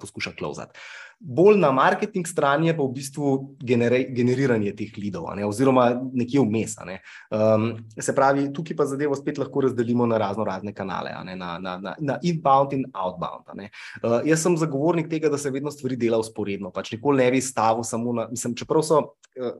poskuša 0.00 0.36
klozati. 0.38 0.78
Bolj 1.18 1.56
na 1.58 1.72
marketing 1.72 2.26
strani 2.28 2.68
je 2.68 2.76
pa 2.76 2.82
v 2.84 2.92
bistvu 2.94 3.56
generiranje 3.64 4.74
teh 4.76 4.92
lidov, 4.98 5.30
ne, 5.34 5.46
oziroma 5.46 5.88
nekje 6.12 6.42
vmes. 6.44 6.76
Ne. 6.86 7.00
Um, 7.32 7.70
se 7.96 8.14
pravi, 8.14 8.50
tukaj 8.54 8.76
pa 8.76 8.86
zadevo 8.86 9.16
spet 9.18 9.40
lahko 9.40 9.64
razdelimo 9.64 10.06
na 10.06 10.18
razno 10.20 10.44
razne 10.44 10.74
kanale, 10.74 11.14
ne, 11.24 11.36
na, 11.44 11.58
na, 11.58 11.76
na, 11.78 11.94
na 12.00 12.18
inbound 12.22 12.72
in 12.72 12.86
outbound. 12.92 13.52
Uh, 13.54 14.20
jaz 14.24 14.42
sem 14.44 14.56
zagovornik 14.56 15.10
tega, 15.10 15.28
da 15.28 15.38
se 15.38 15.52
vedno 15.52 15.70
stvari 15.70 15.98
dela 16.00 16.18
usporedno. 16.22 16.72
Pač 16.74 16.94
nikoli 16.96 17.22
ne 17.24 17.30
bi 17.34 17.42
stavil 17.44 17.84
samo 17.84 18.16
na. 18.16 18.26
Mislim, 18.30 18.56
čeprav 18.56 18.84
so 18.86 19.00
uh, 19.00 19.54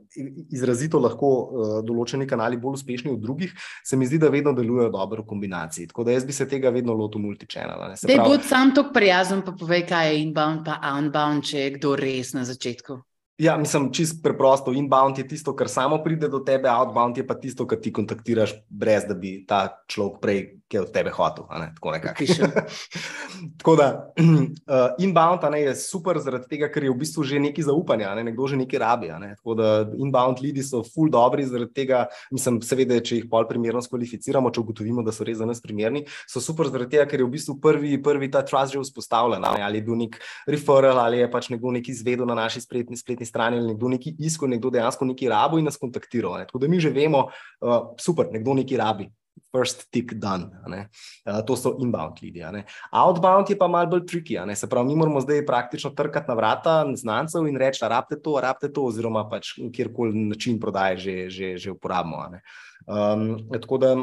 izrazito 0.55 1.01
lahko 1.03 1.31
uh, 1.31 1.77
določeni 1.87 2.29
kanali 2.31 2.61
bolj 2.61 2.81
uspešni 2.81 3.13
od 3.15 3.23
drugih, 3.23 3.55
se 3.85 3.99
mi 4.01 4.09
zdi, 4.09 4.21
da 4.23 4.33
vedno 4.33 4.55
delujejo 4.57 4.93
dobro 4.95 5.25
v 5.25 5.31
kombinaciji. 5.35 5.91
Tako 5.93 6.09
da 6.09 6.17
jaz 6.17 6.29
bi 6.29 6.37
se 6.37 6.49
tega 6.49 6.73
vedno 6.75 6.97
lotil 6.97 7.23
multichannel. 7.25 7.97
Zdaj, 8.01 8.17
prav... 8.17 8.29
bodi 8.31 8.49
sam 8.49 8.75
tako 8.75 8.95
prijazen, 8.97 9.43
pa 9.47 9.57
povej, 9.59 9.87
kaj 9.91 10.13
je 10.13 10.23
inbound, 10.23 10.65
pa 10.67 10.79
outbound 10.95 11.45
če 11.45 11.67
je 11.67 11.75
kdo 11.79 11.97
res 12.01 12.33
na 12.37 12.47
začetku? 12.49 13.03
Ja, 13.39 13.57
mislim, 13.59 13.89
čisto 13.93 14.23
preprosto. 14.23 14.73
Inbound 14.73 15.19
je 15.19 15.27
tisto, 15.29 15.57
kar 15.59 15.69
samo 15.69 15.99
pride 16.05 16.29
do 16.31 16.39
tebe, 16.47 16.71
outbound 16.71 17.19
je 17.19 17.27
pa 17.27 17.35
tisto, 17.35 17.67
kar 17.67 17.81
ti 17.83 17.91
kontaktiraš, 17.93 18.55
brez 18.71 19.09
da 19.09 19.15
bi 19.19 19.41
ta 19.49 19.67
človek 19.91 20.21
prej 20.23 20.43
ki 20.75 20.79
je 20.79 20.83
od 20.83 20.91
tebe 20.91 21.11
hotel. 21.11 21.47
Tako, 21.47 21.93
Tako 23.59 23.77
da 23.77 23.87
uh, 24.19 24.91
inbound 25.05 25.47
ne, 25.51 25.61
je 25.63 25.75
super, 25.79 26.19
zaradi 26.19 26.49
tega, 26.51 26.69
ker 26.73 26.85
je 26.85 26.91
v 26.91 26.99
bistvu 26.99 27.23
že 27.23 27.39
nekaj 27.39 27.69
zaupanja, 27.69 28.15
ne, 28.19 28.25
nekdo 28.27 28.49
že 28.51 28.59
nekaj 28.59 28.83
rabi. 28.83 29.13
Ne. 29.23 29.35
Tako 29.39 29.55
da 29.55 29.69
inbound 29.95 30.43
ljudi 30.43 30.63
so 30.67 30.83
full 30.83 31.11
dobri, 31.11 31.47
zaradi 31.47 31.71
tega, 31.75 32.07
mislim, 32.35 32.59
seveda, 32.67 32.99
če 32.99 33.23
jih 33.23 33.31
pol 33.31 33.47
primerno 33.47 33.83
skvalificiramo, 33.85 34.51
če 34.51 34.63
ugotovimo, 34.65 35.07
da 35.07 35.15
so 35.15 35.27
res 35.27 35.39
za 35.39 35.47
nas 35.47 35.63
primerni, 35.63 36.05
so 36.27 36.43
super, 36.43 36.71
zaradi 36.73 36.97
tega, 36.97 37.07
ker 37.11 37.23
je 37.23 37.29
v 37.29 37.35
bistvu 37.37 37.59
prvi, 37.63 37.97
prvi 38.03 38.31
ta 38.35 38.43
trust 38.43 38.75
že 38.75 38.83
vzpostavljen. 38.83 39.45
Ne, 39.45 39.63
ali 39.63 39.79
je 39.79 39.87
bil 39.87 39.99
nek 40.01 40.19
referral, 40.51 40.99
ali 40.99 41.23
je 41.23 41.31
pač 41.31 41.53
nekdo 41.55 41.71
nekaj 41.79 41.95
izvedel 41.95 42.27
na 42.27 42.35
naši 42.39 42.65
spletni, 42.65 42.99
spletni 42.99 43.29
strani, 43.29 43.61
ali 43.63 43.75
nekdo 43.75 43.93
nekaj 43.93 44.19
iskal, 44.19 44.51
nekdo 44.51 44.73
dejansko 44.75 45.07
nekaj 45.07 45.31
rabo 45.31 45.61
in 45.61 45.69
nas 45.69 45.79
kontaktiral. 45.79 46.41
Ne. 46.41 46.49
Tako 46.51 46.65
da 46.65 46.71
mi 46.71 46.83
že 46.83 46.91
vemo, 46.95 47.29
uh, 47.63 47.95
super, 48.01 48.33
nekdo 48.35 48.57
nekaj 48.59 48.81
rabi 48.81 49.13
first 49.55 49.87
tick 49.91 50.15
done. 50.19 50.51
Uh, 50.67 51.41
to 51.47 51.57
so 51.57 51.77
inbound 51.79 52.19
ljudi. 52.23 52.43
Outbound 52.91 53.51
je 53.51 53.59
pa 53.59 53.69
malo 53.69 53.91
bolj 53.91 54.07
tricky. 54.07 54.35
Se 54.57 54.69
pravi, 54.69 54.89
mi 54.89 54.97
moramo 54.97 55.21
zdaj 55.21 55.47
praktično 55.47 55.91
trkati 55.91 56.29
na 56.29 56.35
vrata 56.35 56.75
znancev 56.97 57.47
in 57.47 57.57
reči, 57.57 57.85
rabite 57.87 58.23
to, 58.23 58.41
rabite 58.41 58.73
to, 58.73 58.89
oziroma 58.91 59.29
pač 59.31 59.55
kjerkoli 59.73 60.27
način 60.35 60.61
prodaje 60.61 60.97
že, 60.97 61.31
že, 61.31 61.57
že 61.57 61.71
uporabimo. 61.71 62.41
Um, 62.87 63.39
tako 63.53 63.79
da. 63.79 63.97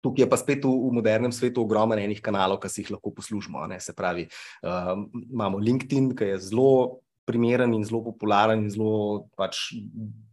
Tukaj 0.00 0.22
je 0.22 0.28
pa 0.32 0.36
spet 0.40 0.62
v, 0.64 0.70
v 0.72 0.94
modernem 0.96 1.28
svetu 1.28 1.60
ogromno 1.60 1.92
enih 1.92 2.22
kanalov, 2.24 2.56
ki 2.62 2.68
si 2.72 2.80
jih 2.80 2.94
lahko 2.94 3.10
poslužimo. 3.12 3.66
Se 3.84 3.92
pravi, 3.92 4.24
um, 4.64 5.02
imamo 5.28 5.60
LinkedIn, 5.60 6.14
ki 6.16 6.30
je 6.30 6.38
zelo 6.40 6.70
primeren 7.24 7.74
in 7.74 7.84
zelo 7.84 8.02
popularen 8.02 8.64
in 8.64 8.70
zelo 8.70 9.26
pač 9.36 9.74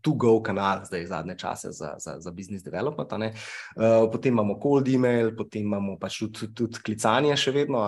to-go 0.02 0.40
kanal 0.42 0.86
zdaj 0.86 1.06
zadnje 1.10 1.36
čase 1.38 1.72
za, 1.72 1.96
za, 2.00 2.16
za 2.20 2.32
business 2.32 2.64
development. 2.64 3.12
Uh, 3.12 4.08
potem 4.12 4.34
imamo 4.34 4.60
cold 4.62 4.88
email, 4.88 5.34
potem 5.36 5.68
imamo 5.68 5.98
pač 6.00 6.22
tudi, 6.24 6.54
tudi 6.54 6.82
klicanje 6.84 7.36
še 7.38 7.52
vedno 7.52 7.84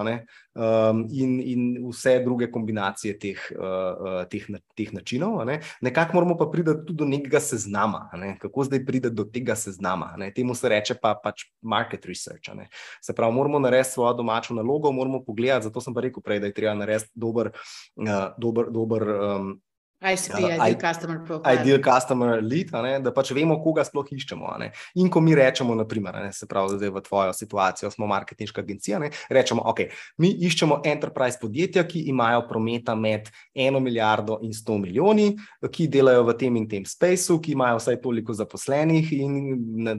um, 0.55 1.07
in, 1.11 1.39
in 1.39 1.87
vse 1.89 2.19
druge 2.23 2.51
kombinacije 2.51 3.19
teh, 3.19 3.39
uh, 3.55 4.23
teh, 4.29 4.45
teh 4.75 4.93
načinov. 4.93 5.45
Ne? 5.45 5.59
Nekako 5.81 6.17
moramo 6.17 6.37
pa 6.37 6.49
priti 6.51 6.73
tudi 6.85 6.97
do 6.97 7.05
nekega 7.05 7.39
seznama. 7.39 8.09
Ne? 8.13 8.35
Kako 8.41 8.63
zdaj 8.63 8.85
priti 8.85 9.09
do 9.09 9.23
tega 9.23 9.55
seznama? 9.55 10.13
Ne? 10.17 10.31
Temu 10.33 10.55
se 10.55 10.69
reče 10.69 10.97
pa 11.01 11.15
pač 11.23 11.49
market 11.61 12.05
research. 12.05 12.53
Ne? 12.55 12.69
Se 13.01 13.15
pravi, 13.15 13.33
moramo 13.33 13.59
narediti 13.59 13.93
svojo 13.93 14.13
domačo 14.13 14.53
nalogo, 14.53 14.91
moramo 14.91 15.23
pogledati, 15.23 15.69
zato 15.69 15.81
sem 15.81 15.93
pa 15.93 16.01
rekel 16.01 16.23
prej, 16.23 16.39
da 16.39 16.51
je 16.51 16.53
treba 16.53 16.75
narediti 16.75 17.11
dober, 17.15 17.51
uh, 17.95 18.29
dober, 18.37 18.71
dober 18.71 19.09
um, 19.09 19.57
ICP, 20.01 20.33
uh, 20.33 20.39
ideal 20.39 20.75
customer 20.79 21.19
profile. 21.25 21.61
Ideal 21.61 21.79
customer 21.83 22.41
lead, 22.41 22.71
ne, 22.71 22.93
da 23.03 23.11
pač 23.11 23.33
vemo, 23.35 23.57
koga 23.59 23.83
sploh 23.83 24.07
iščemo. 24.15 24.53
In 25.01 25.09
ko 25.11 25.19
mi 25.19 25.35
rečemo, 25.35 25.75
naprimer, 25.75 26.15
ne, 26.23 26.31
se 26.35 26.47
pravi, 26.47 26.77
da 26.79 26.87
je 26.87 26.93
v 26.95 27.01
tvojo 27.03 27.33
situacijo, 27.35 27.91
smo 27.91 28.07
marketinška 28.07 28.63
agencija, 28.63 28.99
ne, 29.03 29.11
rečemo, 29.29 29.65
ok, 29.67 29.81
mi 30.23 30.31
iščemo 30.47 30.79
enterprise 30.87 31.39
podjetja, 31.41 31.83
ki 31.89 32.05
imajo 32.13 32.45
prometa 32.47 32.95
med 32.95 33.27
eno 33.53 33.81
milijardo 33.83 34.39
in 34.47 34.53
sto 34.55 34.77
milijoni, 34.79 35.33
ki 35.67 35.89
delajo 35.91 36.23
v 36.29 36.37
tem 36.39 36.61
in 36.61 36.69
tem 36.71 36.87
spaceu, 36.87 37.41
ki 37.43 37.57
imajo 37.57 37.81
vsaj 37.81 37.99
toliko 37.99 38.35
zaposlenih 38.37 39.11
in 39.19 39.35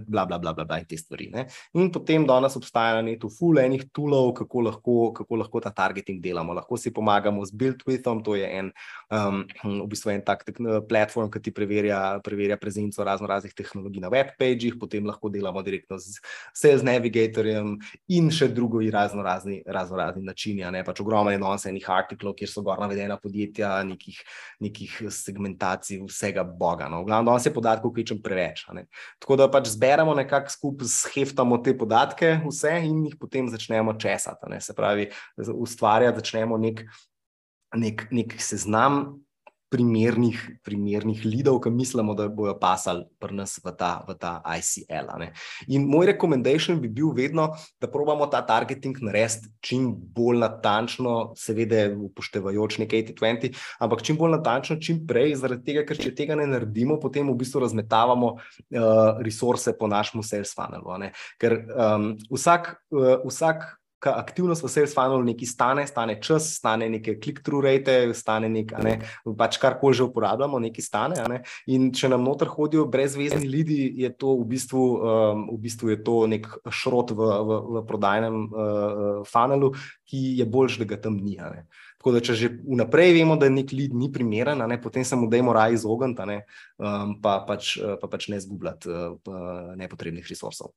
bla, 0.07 0.25
bla, 0.25 0.41
bla, 0.41 0.55
bla, 0.57 0.65
bla 0.65 0.81
in 0.81 0.89
te 0.89 0.97
stvari. 0.97 1.29
Ne. 1.35 1.45
In 1.77 1.93
potem 1.93 2.25
danes 2.29 2.57
obstaja 2.57 2.97
na 2.97 3.05
netu 3.11 3.29
full 3.29 3.61
enih 3.61 3.85
toolov, 3.93 4.33
kako 4.41 4.65
lahko, 4.71 4.97
kako 5.21 5.43
lahko 5.45 5.61
ta 5.61 5.75
targeting 5.77 6.25
delamo. 6.25 6.57
Lahko 6.57 6.81
si 6.81 6.93
pomagamo 6.95 7.45
z 7.45 7.53
BuildWithom, 7.53 8.25
to 8.25 8.41
je 8.41 8.49
en 8.49 8.73
um, 9.13 9.45
bistvu 9.91 10.13
en 10.15 10.23
tak 10.25 10.45
platform, 10.89 11.31
ki 11.33 11.43
ti 11.43 11.53
preverja, 11.55 12.21
preverja 12.25 12.57
prezenco 12.61 13.05
razno 13.05 13.29
raznih 13.31 13.55
tehnologij 13.57 14.03
na 14.03 14.11
web 14.13 14.33
pageh, 14.39 14.77
potem 14.81 15.07
lahko 15.07 15.31
delamo 15.33 15.63
direktno 15.67 15.99
z 15.99 16.21
Sales 16.57 16.85
Navigatorjem 16.87 17.75
in 18.15 18.31
še 18.35 18.49
drugo 18.55 18.81
in 18.85 18.93
razno 18.95 19.25
razni, 19.27 19.61
razno 19.67 19.99
razni 20.01 20.25
načini. 20.27 20.65
Pač 20.87 21.03
ogromno 21.03 21.33
je 21.35 21.41
danes 21.43 21.67
enih 21.67 21.89
artiklov, 21.91 22.37
kjer 22.39 22.51
so 22.51 22.65
gor 22.67 22.81
navedena 22.81 23.19
podjetja, 23.21 23.73
nekih, 23.89 24.19
nekih 24.63 24.97
segmentacij, 25.15 26.01
vsega 26.09 26.45
boga. 26.45 26.89
No. 26.93 27.03
V 27.05 27.11
glavnem, 27.11 27.31
danes 27.33 27.47
je 27.49 27.55
podatkov, 27.55 27.95
ki 27.97 28.07
čem 28.13 28.23
preveč. 28.23 28.65
Tako 29.21 29.39
da 29.41 29.51
pač 29.53 29.71
zberemo 29.75 30.15
nekako 30.19 30.53
skupaj, 30.55 30.91
heftamo 31.15 31.61
te 31.65 31.77
podatke, 31.77 32.37
vse 32.47 32.77
in 32.87 33.07
jih 33.09 33.19
potem 33.21 33.49
začnemo 33.51 33.97
česati. 34.01 34.61
Se 34.61 34.77
pravi, 34.77 35.11
ustvarjati 35.37 36.23
začnemo 36.23 36.61
nek. 36.61 36.85
Nek, 37.71 38.09
nek 38.11 38.33
seznam 38.43 39.21
primernih, 39.71 40.39
primernih 40.67 41.23
lidov, 41.25 41.61
ki 41.63 41.71
mislimo, 41.71 42.15
da 42.19 42.27
bojo 42.29 42.57
pasali 42.59 43.05
pri 43.23 43.37
nas 43.39 43.57
v 43.63 43.73
ta, 43.79 44.03
v 44.09 44.17
ta 44.19 44.41
ICL. 44.43 45.11
In 45.71 45.87
moj 45.91 46.11
rekomendation 46.11 46.81
bi 46.83 46.91
bil 46.91 47.13
vedno, 47.15 47.51
da 47.81 47.91
probamo 47.91 48.27
ta 48.27 48.43
targeting 48.47 48.99
narediti 49.01 49.51
čim 49.63 49.93
bolj 49.95 50.41
natančno, 50.43 51.33
seveda 51.39 51.87
upoštevajoč 51.95 52.81
nekaj 52.83 53.05
80-20, 53.15 53.59
ampak 53.79 54.03
čim 54.03 54.19
bolj 54.19 54.37
natančno, 54.39 54.81
čim 54.83 55.05
prej, 55.07 55.37
zaradi 55.39 55.71
tega, 55.71 55.87
ker 55.87 55.99
če 56.01 56.15
tega 56.19 56.39
ne 56.39 56.49
naredimo, 56.51 56.99
potem 57.01 57.29
v 57.31 57.39
bistvu 57.39 57.65
razmetavamo 57.65 58.35
uh, 58.35 59.23
resurse 59.25 59.77
po 59.79 59.91
našem 59.91 60.25
sales 60.27 60.55
funnelu. 60.57 61.13
Ker 61.41 61.61
um, 61.71 62.13
vsak, 62.31 62.75
uh, 62.91 63.23
vsak 63.23 63.80
aktivnost 64.07 64.65
v 64.65 64.71
sales 64.73 64.95
funnelu 64.97 65.25
nekaj 65.25 65.49
stane, 65.49 65.85
stane 65.87 66.17
čas, 66.23 66.49
stane 66.57 66.89
neke 66.89 67.19
click-through 67.21 67.65
rate, 67.65 68.15
stane 68.17 68.49
nekaj, 68.49 68.81
ne, 68.85 68.95
pač 69.37 69.59
kar 69.61 69.77
koli 69.81 69.99
že 69.99 70.07
uporabljamo, 70.09 70.61
nekaj 70.63 70.85
stane. 70.85 71.21
Ne, 71.29 71.43
in 71.69 71.91
če 71.93 72.13
nam 72.13 72.25
noter 72.25 72.49
hodijo 72.49 72.87
brezvezni 72.91 73.45
ljudi, 73.51 73.81
je 74.01 74.13
to 74.17 74.37
v 74.41 74.49
bistvu, 74.55 74.83
um, 74.97 75.45
v 75.53 75.61
bistvu 75.67 75.93
je 75.93 76.01
to 76.07 76.17
nek 76.31 76.49
šrot 76.73 77.13
v, 77.13 77.21
v, 77.21 77.61
v 77.77 77.85
prodajnem 77.89 78.43
uh, 78.49 79.23
funnelu, 79.29 79.75
ki 80.09 80.25
je 80.41 80.49
boljš, 80.49 80.81
da 80.81 80.91
ga 80.91 81.01
tam 81.05 81.21
ni. 81.21 81.37
Tako 82.01 82.17
da, 82.17 82.21
če 82.25 82.35
že 82.35 82.49
vnaprej 82.65 83.13
vemo, 83.21 83.37
da 83.37 83.51
nek 83.53 83.75
lead 83.77 83.93
ni 83.95 84.09
primeren, 84.13 84.65
ne, 84.65 84.81
potem 84.81 85.05
se 85.05 85.17
mu 85.17 85.29
dajmo 85.31 85.53
raje 85.53 85.77
izogniti, 85.77 86.41
um, 86.81 87.19
pa, 87.21 87.41
pač, 87.45 87.77
pa 88.01 88.09
pač 88.09 88.31
ne 88.33 88.41
zgubljati 88.41 88.89
uh, 88.89 89.75
nepotrebnih 89.77 90.25
resursov 90.25 90.73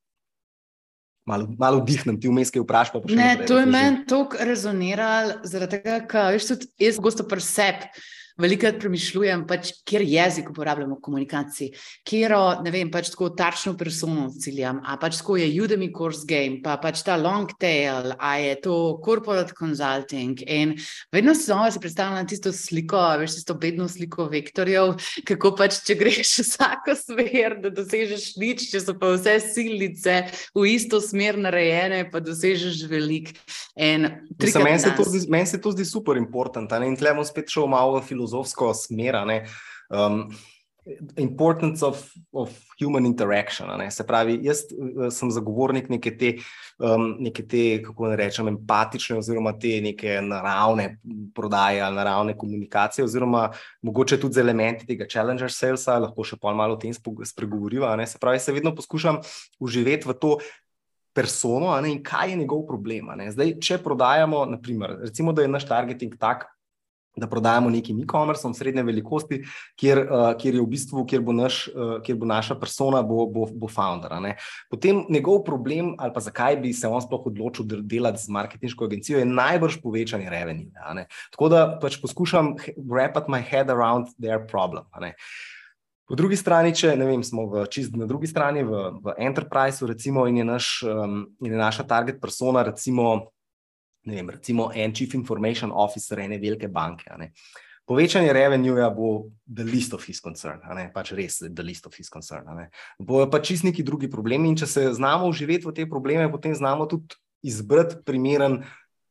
malo, 1.26 1.48
malo 1.60 1.84
dihnem, 1.86 2.20
ti 2.20 2.32
vmes 2.32 2.52
kaj 2.54 2.64
vprašaj. 2.64 3.06
Ne, 3.16 3.30
to 3.48 3.60
je 3.60 3.68
meni 3.70 4.04
tako 4.10 4.40
rezoniralo, 4.44 5.40
zaradi 5.48 5.80
tega, 5.80 6.02
ker 6.10 6.40
jaz 6.82 7.00
gosto 7.02 7.28
presep 7.28 7.88
velikokrat 8.42 8.80
premišljujem, 8.82 9.46
pač, 9.48 9.72
kjer 9.88 10.04
jezik 10.08 10.50
uporabljamo 10.50 10.98
v 10.98 11.04
komunikaciji, 11.06 11.74
kjer 12.08 12.34
ne 12.66 12.72
vem, 12.74 12.90
pač 12.92 13.12
tako 13.14 13.30
tarčno 13.38 13.76
persono 13.78 14.30
ciljam, 14.42 14.80
a 14.86 14.98
pač 15.02 15.20
tako 15.22 15.38
je 15.38 15.50
Udemy 15.62 15.92
course 15.94 16.26
game, 16.28 16.62
pa 16.64 16.78
pač 16.82 17.04
ta 17.06 17.18
long 17.20 17.52
tail, 17.62 18.14
a 18.18 18.32
je 18.42 18.56
to 18.64 18.78
corporate 19.06 19.54
consulting. 19.58 20.42
In 20.48 20.74
vedno 21.14 21.36
znova 21.38 21.70
se 21.72 21.82
predstavljam 21.84 22.28
tisto 22.28 22.52
sliko, 22.56 23.02
veš, 23.22 23.38
tisto 23.40 23.58
bedno 23.60 23.88
sliko 23.92 24.26
vektorjev, 24.32 24.96
kako 25.30 25.54
pač, 25.60 25.84
če 25.86 25.98
greš 26.00 26.34
vsako 26.42 26.98
smer, 26.98 27.60
da 27.62 27.74
dosežeš 27.74 28.34
nič, 28.42 28.66
če 28.72 28.82
so 28.82 28.98
pa 28.98 29.14
vse 29.14 29.38
silice 29.46 30.18
v 30.58 30.66
isto 30.74 31.02
smer 31.04 31.38
narejene, 31.38 32.08
pa 32.10 32.24
dosežeš 32.24 32.84
velik. 32.90 33.36
Meni 33.78 34.10
se, 34.50 34.60
men 35.30 35.48
se 35.50 35.62
to 35.62 35.72
zdi 35.74 35.86
super 35.86 36.18
important, 36.18 36.72
in 36.82 36.98
tle 36.98 37.14
bom 37.18 37.26
spet 37.26 37.52
šel 37.54 37.70
malo 37.70 38.00
v 38.00 38.06
filozofijo 38.06 38.23
filozofsko 38.24 38.74
smer. 38.74 39.20
Um, 39.94 40.30
importance 41.16 41.86
of, 41.86 42.12
of 42.32 42.50
human 42.80 43.06
interaction. 43.06 43.70
Se 43.92 44.04
pravi, 44.04 44.40
jaz 44.44 44.66
uh, 44.72 45.08
sem 45.14 45.32
zagovornik 45.32 45.88
neke 45.90 46.12
te, 46.18 46.34
um, 46.80 47.14
neke 47.24 47.46
te, 47.48 47.64
kako 47.86 48.10
ne 48.12 48.18
rečem, 48.20 48.50
empatične, 48.52 49.18
oziroma 49.22 49.54
te 49.60 49.78
neke 49.84 50.18
naravne 50.22 50.98
prodaje 51.36 51.82
ali 51.82 51.96
naravne 51.96 52.36
komunikacije, 52.38 53.06
oziroma 53.06 53.50
mogoče 53.82 54.20
tudi 54.20 54.40
z 54.40 54.44
elementi 54.44 54.88
tega 54.90 55.08
challenger 55.10 55.52
salesa, 55.52 56.00
lahko 56.04 56.26
še 56.28 56.40
pol 56.42 56.58
malo 56.60 56.76
o 56.76 56.82
tem 56.82 56.94
spregovoriva. 56.94 57.96
Se 58.08 58.20
pravi, 58.20 58.44
se 58.44 58.56
vedno 58.56 58.76
poskušam 58.76 59.24
uživeti 59.60 60.10
v 60.10 60.20
to. 60.20 60.36
Persono, 61.14 61.68
ne, 61.78 61.92
in 61.94 62.00
kaj 62.02 62.32
je 62.32 62.38
njegov 62.40 62.64
problem? 62.66 63.12
Zdaj, 63.30 63.52
če 63.62 63.76
prodajamo, 63.86 64.40
naprimer, 64.50 64.96
recimo, 65.04 65.30
da 65.30 65.44
je 65.44 65.52
naš 65.54 65.68
targeting 65.70 66.16
tak, 66.18 66.48
da 67.16 67.28
prodajamo 67.30 67.70
nekim 67.70 68.00
e-commerceom 68.02 68.54
srednje 68.54 68.84
velikosti, 68.84 69.44
kjer, 69.80 70.02
uh, 70.04 70.26
kjer 70.40 70.58
je 70.58 70.62
v 70.62 70.70
bistvu, 70.72 71.06
kjer 71.10 71.22
bo, 71.22 71.36
naš, 71.38 71.68
uh, 71.74 71.96
kjer 72.06 72.18
bo 72.18 72.30
naša 72.30 72.58
persona, 72.60 73.04
bo, 73.06 73.28
bo, 73.30 73.46
bo 73.52 73.70
founder. 73.70 74.16
Potem 74.72 75.04
njegov 75.10 75.44
problem, 75.46 75.94
ali 76.00 76.14
pa 76.14 76.24
zakaj 76.24 76.58
bi 76.64 76.74
se 76.74 76.88
on 76.88 77.02
sploh 77.02 77.28
odločil 77.30 77.66
delati 77.82 78.24
z 78.24 78.34
marketinško 78.34 78.90
agencijo, 78.90 79.22
je 79.22 79.30
najbrž 79.30 79.80
povečanje 79.84 80.30
revenue. 80.30 81.06
Tako 81.32 81.50
da 81.50 81.66
pač 81.82 82.00
poskušam 82.02 82.56
wrap 82.78 83.22
my 83.28 83.42
head 83.42 83.70
around 83.70 84.10
their 84.18 84.42
problem. 84.48 84.86
Po 86.04 86.18
drugi 86.20 86.36
strani, 86.36 86.74
če 86.76 86.98
ne 87.00 87.06
vem, 87.08 87.22
smo 87.24 87.46
v 87.48 87.64
čist 87.72 87.96
na 87.96 88.06
drugi 88.06 88.28
strani, 88.28 88.66
v, 88.68 88.82
v 89.00 89.14
enterpriseu, 89.24 89.88
recimo, 89.88 90.26
in 90.28 90.42
je, 90.42 90.46
naš, 90.46 90.68
um, 90.84 91.14
in 91.40 91.56
je 91.56 91.60
naša 91.62 91.88
target 91.88 92.20
persona, 92.22 92.66
recimo, 92.68 93.33
ne 94.06 94.16
vem, 94.16 94.30
recimo 94.30 94.72
en 94.76 94.94
chief 94.94 95.14
information 95.14 95.72
officer 95.72 96.20
ene 96.20 96.38
velike 96.38 96.68
banke. 96.68 97.12
Povečanje 97.86 98.32
revenueja 98.34 98.88
bo 98.96 99.28
the 99.48 99.64
least 99.64 99.94
of 99.94 100.06
his 100.08 100.22
concern, 100.24 100.62
pač 100.94 101.12
res 101.12 101.42
the 101.44 101.64
least 101.64 101.86
of 101.86 101.96
his 101.96 102.10
concern. 102.10 102.48
Bojo 103.00 103.28
pa 103.30 103.42
čist 103.44 103.64
neki 103.68 103.84
drugi 103.84 104.10
problemi 104.12 104.50
in 104.50 104.56
če 104.56 104.68
se 104.68 104.86
znamo 104.96 105.28
uživeti 105.28 105.68
v 105.68 105.76
te 105.76 105.88
probleme, 105.90 106.30
potem 106.32 106.56
znamo 106.56 106.88
tudi 106.88 107.20
izbrati 107.44 108.00
primeren 108.06 108.62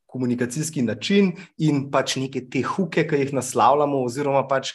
komunikacijski 0.09 0.81
način 0.81 1.31
in 1.57 1.87
pač 1.91 2.17
neke 2.17 2.41
te 2.49 2.61
huke, 2.65 3.05
ki 3.09 3.21
jih 3.21 3.33
naslavljamo 3.33 4.01
oziroma 4.05 4.43
pač 4.49 4.73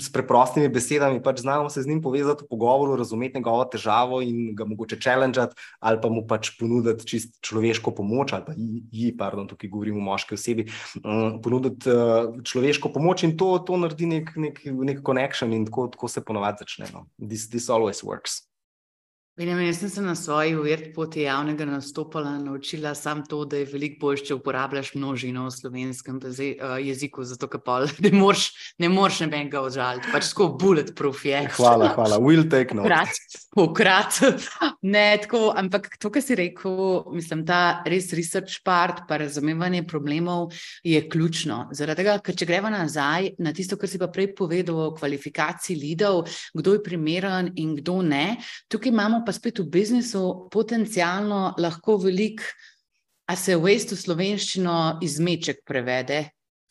s 0.00 0.10
preprostimi 0.12 0.68
besedami, 0.68 1.22
pač 1.22 1.40
znamo 1.40 1.70
se 1.70 1.82
z 1.82 1.88
njim 1.88 2.02
povezati 2.02 2.44
v 2.44 2.48
pogovoru, 2.50 2.96
razumeti 2.96 3.38
njegovo 3.38 3.64
težavo 3.64 4.20
in 4.22 4.54
ga 4.56 4.64
mogoče 4.68 4.98
challengati, 5.00 5.56
ali 5.80 6.00
pa 6.02 6.10
mu 6.12 6.26
pač 6.28 6.52
ponuditi 6.58 7.06
čist 7.06 7.38
človeško 7.40 7.94
pomoč, 7.96 8.34
ali 8.36 8.44
pa 8.46 8.54
ji, 8.56 9.14
pardon, 9.16 9.48
tukaj 9.48 9.70
govorim 9.72 9.96
o 9.96 10.04
moški 10.04 10.36
osebi, 10.36 10.66
um, 11.04 11.40
ponuditi 11.42 11.88
uh, 11.88 12.36
človeško 12.44 12.92
pomoč 12.92 13.24
in 13.24 13.36
to, 13.40 13.54
to 13.64 13.80
naredi 13.80 14.10
nek, 14.10 14.34
nek, 14.36 14.62
nek 14.66 15.02
connection 15.06 15.56
in 15.56 15.66
tako, 15.68 15.88
tako 15.94 16.12
se 16.12 16.24
ponovadi 16.24 16.66
začne. 16.66 16.92
No. 16.92 17.06
This, 17.18 17.48
this 17.48 17.70
always 17.72 18.04
works. 18.04 18.49
Benjamin, 19.38 19.66
jaz 19.66 19.78
sem 19.78 19.88
se 19.88 20.02
na 20.02 20.14
svoji 20.14 20.56
uvirt 20.56 20.94
poti 20.94 21.22
javnega 21.22 21.64
nastopala 21.64 22.38
naučila 22.38 22.94
samo 22.94 23.22
to, 23.28 23.44
da 23.44 23.56
je 23.56 23.68
veliko 23.72 23.96
bolje, 24.00 24.24
če 24.26 24.34
uporabljaš 24.34 24.94
množino 24.94 25.46
v 25.46 25.52
slovenskem 25.54 26.18
eh, 26.26 26.56
jeziku, 26.82 27.24
zato 27.24 27.48
ker 27.48 27.62
pa 27.64 27.78
ne 28.04 28.10
moreš 28.12 28.50
ne 28.80 28.88
moreš 28.88 29.20
nebenga 29.24 29.60
odžaliti, 29.60 30.08
pač 30.12 30.30
tako 30.32 30.48
bulletproof 30.60 31.24
je. 31.24 31.40
Hvala, 31.56 31.92
hvala, 31.94 32.18
will 32.20 32.48
take 32.50 32.74
note. 32.74 32.96
Pokrat, 33.54 34.18
ne 34.82 35.04
tako, 35.22 35.50
ampak 35.56 35.88
to, 36.00 36.10
kar 36.12 36.22
si 36.22 36.36
rekel, 36.38 37.02
mislim, 37.14 37.42
ta 37.46 37.82
res 37.86 38.12
research 38.16 38.62
part, 38.64 39.04
pa 39.08 39.18
razumevanje 39.20 39.82
problemov 39.88 40.54
je 40.86 41.00
ključno. 41.10 41.64
Zaradi 41.76 42.02
tega, 42.02 42.16
ker 42.24 42.38
če 42.38 42.48
greva 42.48 42.70
nazaj 42.72 43.32
na 43.42 43.54
tisto, 43.56 43.78
kar 43.80 43.90
si 43.90 44.00
pa 44.00 44.10
prej 44.12 44.30
povedal 44.38 44.78
o 44.86 44.90
kvalifikaciji 44.96 45.76
lidov, 45.80 46.22
kdo 46.56 46.76
je 46.76 46.84
primeren 46.86 47.52
in 47.60 47.74
kdo 47.80 48.00
ne, 48.06 48.38
tukaj 48.70 48.94
imamo 48.94 49.24
pa 49.26 49.29
pa 49.30 49.36
spet 49.38 49.62
v 49.62 49.68
biznisu 49.70 50.50
potencialno 50.50 51.54
lahko 51.62 51.94
velik, 52.02 52.42
a 53.30 53.36
se 53.38 53.54
v 53.54 53.70
estu 53.76 53.94
slovenščino 53.94 54.98
izmeček 55.06 55.62
prevede. 55.66 56.24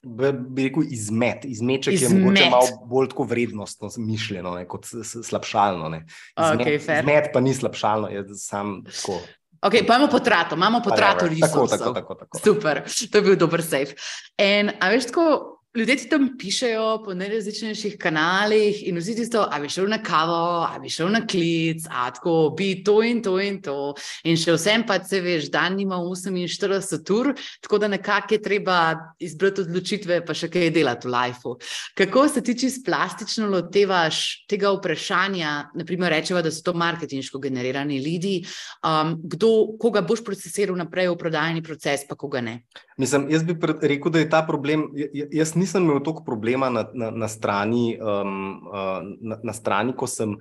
Bi, 0.03 0.31
bi 0.31 0.65
rekel 0.67 0.91
izmet. 0.91 1.45
Izmeček 1.47 1.95
izmet. 1.95 2.11
je 2.11 2.23
morda 2.23 2.49
malo 2.51 2.87
bolj 2.91 3.09
tako 3.13 3.25
vrednostno 3.31 3.89
mišljeno, 4.03 4.53
ne, 4.57 4.65
kot 4.67 4.87
slabšalno. 4.87 5.89
Ne. 5.95 6.01
Izmet, 6.35 6.67
okay, 6.67 6.99
izmet 6.99 7.31
pa 7.33 7.39
ni 7.43 7.55
slabšalno, 7.55 8.11
je 8.11 8.25
sam 8.39 8.81
tako. 8.87 9.21
Ok, 9.59 9.75
pa 9.87 9.95
imamo 9.95 10.07
potrato, 10.11 10.55
imamo 10.55 10.79
potrato 10.83 11.27
risov. 11.27 11.67
Tako, 11.67 11.67
tako, 11.67 11.93
tako, 11.93 12.15
tako. 12.15 12.39
Super, 12.43 12.83
to 13.11 13.17
je 13.17 13.23
bil 13.23 13.39
dober 13.39 13.63
safe. 13.63 13.95
In, 14.39 14.71
a 14.79 14.91
veš, 14.91 15.09
tako, 15.11 15.58
Ljudje 15.77 15.95
ti 15.95 16.07
tam 16.09 16.23
pišejo 16.37 17.03
po 17.05 17.13
najrazličnejših 17.13 17.97
kanalih 18.01 18.79
in 18.89 18.97
vsi 18.97 19.13
ti 19.15 19.27
to, 19.29 19.43
a 19.45 19.59
bi 19.61 19.67
šel 19.69 19.85
na 19.91 19.99
kavo, 20.01 20.65
a 20.65 20.79
bi 20.81 20.89
šel 20.89 21.11
na 21.13 21.19
klic, 21.29 21.83
a 21.93 22.07
tako 22.09 22.55
bi 22.57 22.71
to 22.83 22.95
in 23.05 23.21
to 23.21 23.35
in 23.37 23.59
to. 23.61 23.93
In 24.25 24.33
še 24.33 24.55
vsem 24.55 24.81
pa 24.89 24.97
se 25.05 25.19
veš, 25.21 25.51
dan 25.53 25.77
ima 25.79 25.99
48 26.01 27.13
ur, 27.13 27.29
tako 27.61 27.77
da 27.77 27.87
nekako 27.87 28.33
je 28.33 28.41
treba 28.41 28.79
izbrati 29.21 29.61
odločitve, 29.61 30.17
pa 30.25 30.33
še 30.33 30.49
kaj 30.49 30.71
delati 30.73 31.05
v 31.05 31.13
lifeu. 31.13 31.53
Kako 32.01 32.25
se 32.33 32.41
ti 32.41 32.57
čisto 32.57 32.89
plastično 32.89 33.51
lotevaš 33.53 34.23
tega 34.49 34.73
vprašanja, 34.73 35.53
naprimer 35.77 36.17
rečeva, 36.17 36.41
da 36.41 36.49
so 36.49 36.65
to 36.65 36.73
marketinško 36.73 37.37
generirani 37.45 38.01
ljudi, 38.01 38.39
um, 38.81 39.13
kdo, 39.21 39.77
koga 39.77 40.01
boš 40.01 40.25
procesiral 40.25 40.81
naprej 40.81 41.13
v 41.13 41.21
prodajni 41.21 41.61
proces, 41.61 42.09
pa 42.09 42.17
koga 42.17 42.41
ne? 42.41 42.57
Mislim, 42.97 43.29
jaz 43.29 43.45
bi 43.45 43.53
rekel, 43.85 44.11
da 44.11 44.25
je 44.25 44.33
ta 44.33 44.41
problem. 44.43 44.89
Jaz 45.13 45.53
nisem 45.59 45.83
imel 45.83 45.99
toliko 46.05 46.23
problema 46.25 46.71
na, 46.73 46.85
na, 46.93 47.11
na, 47.11 47.27
strani, 47.27 47.93
um, 47.99 48.39
uh, 48.69 49.03
na, 49.21 49.39
na 49.43 49.53
strani, 49.55 49.95
ko 49.97 50.07
sem 50.07 50.37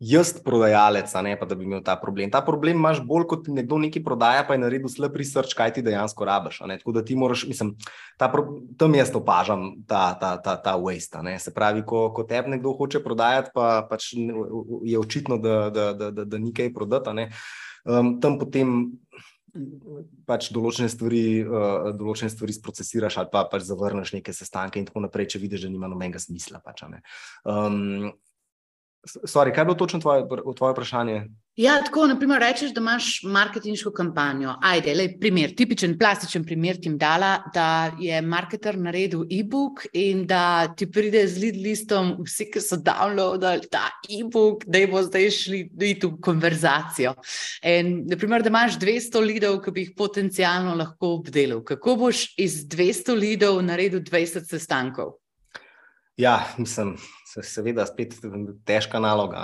jaz 0.00 0.32
prodajalec, 0.44 1.12
ne 1.22 1.34
pa 1.36 1.46
da 1.46 1.54
bi 1.54 1.66
imel 1.68 1.82
ta 1.84 1.94
problem. 2.00 2.30
Ta 2.32 2.40
problem 2.40 2.78
imaš 2.80 3.02
bolj 3.04 3.26
kot 3.28 3.50
nekdo 3.52 3.76
nekaj 3.82 4.02
prodaja, 4.04 4.44
pa 4.48 4.56
je 4.56 4.62
naredil 4.62 4.88
slab 4.88 5.16
research, 5.20 5.52
kaj 5.56 5.74
ti 5.76 5.84
dejansko 5.84 6.24
rabiš. 6.24 6.62
Da 6.86 7.04
ti 7.04 7.16
moraš, 7.16 7.44
mislim, 7.48 7.74
ta, 8.18 8.30
tam 8.80 8.96
jaz 8.96 9.12
opažam 9.14 9.74
ta, 9.86 10.14
ta, 10.20 10.36
ta, 10.40 10.56
ta 10.56 10.76
waste. 10.80 11.20
Se 11.38 11.52
pravi, 11.54 11.84
ko, 11.86 12.08
ko 12.16 12.24
te 12.24 12.40
nekdo 12.48 12.72
hoče 12.78 13.04
prodajati, 13.04 13.52
pa 13.54 13.84
pač 13.90 14.14
je 14.84 14.98
očitno, 14.98 15.36
da, 15.38 15.68
da, 15.70 15.92
da, 15.92 16.10
da, 16.10 16.24
da 16.24 16.40
ni 16.40 16.54
kaj 16.56 16.72
prodati. 16.74 17.28
Um, 17.84 18.16
tam 18.20 18.38
potem 18.40 18.96
pač 20.28 20.50
določene 20.54 20.88
stvari, 20.90 21.42
uh, 21.42 21.90
določene 21.96 22.30
stvari 22.32 22.54
sprocesiraš, 22.54 23.18
ali 23.20 23.32
pa 23.32 23.44
pač 23.50 23.66
zavrneš 23.68 24.14
neke 24.16 24.34
sestanke, 24.36 24.80
in 24.80 24.88
tako 24.88 25.04
naprej, 25.06 25.32
če 25.34 25.42
vidiš, 25.42 25.66
da 25.66 25.72
nima 25.72 25.90
nobenega 25.90 26.22
smisla. 26.22 26.62
Pač, 26.64 26.84
um, 27.44 28.10
sorry, 29.04 29.54
kaj 29.54 29.64
je 29.64 29.68
bilo 29.70 29.78
točno 29.80 30.02
tvoje, 30.04 30.26
tvoje 30.28 30.76
vprašanje? 30.76 31.18
Ja, 31.60 31.74
tako, 31.84 32.06
naprimer, 32.08 32.40
rečeš, 32.40 32.70
da 32.72 32.80
imaš 32.80 33.22
marketinško 33.22 33.90
kampanjo. 33.92 34.54
Ajde, 34.64 34.94
le 34.96 35.04
primer, 35.20 35.50
tipičen, 35.56 35.98
plastičen 35.98 36.44
primer 36.44 36.78
ti 36.80 36.88
dala, 36.96 37.34
da 37.54 37.90
je 38.00 38.22
marketer 38.22 38.78
naredil 38.80 39.26
e-book 39.28 39.82
in 39.92 40.22
da 40.26 40.72
ti 40.76 40.88
pride 40.90 41.26
z 41.28 41.42
lead 41.42 41.60
listom 41.60 42.14
vsi, 42.24 42.48
ki 42.54 42.64
so 42.64 42.80
downloadili 42.80 43.68
ta 43.68 43.90
e-book, 44.08 44.64
da 44.64 44.86
bo 44.88 45.04
zdaj 45.04 45.30
šli 45.36 45.62
v 45.76 45.92
konverzacijo. 46.24 47.12
In, 47.68 48.06
naprimer, 48.08 48.40
da 48.40 48.48
imaš 48.48 48.80
200 48.80 49.26
lidov, 49.26 49.60
ki 49.60 49.76
bi 49.76 49.84
jih 49.84 49.94
potencialno 49.96 50.74
lahko 50.80 51.14
obdelal. 51.20 51.60
Kako 51.60 51.98
boš 52.06 52.24
iz 52.40 52.62
200 52.72 53.20
lidov 53.20 53.60
naredil 53.68 54.00
20 54.00 54.48
sestankov? 54.48 55.18
Ja, 56.16 56.38
mislim 56.56 56.96
seveda 57.46 57.86
spet 57.88 58.16
težka 58.68 59.00
naloga. 59.02 59.42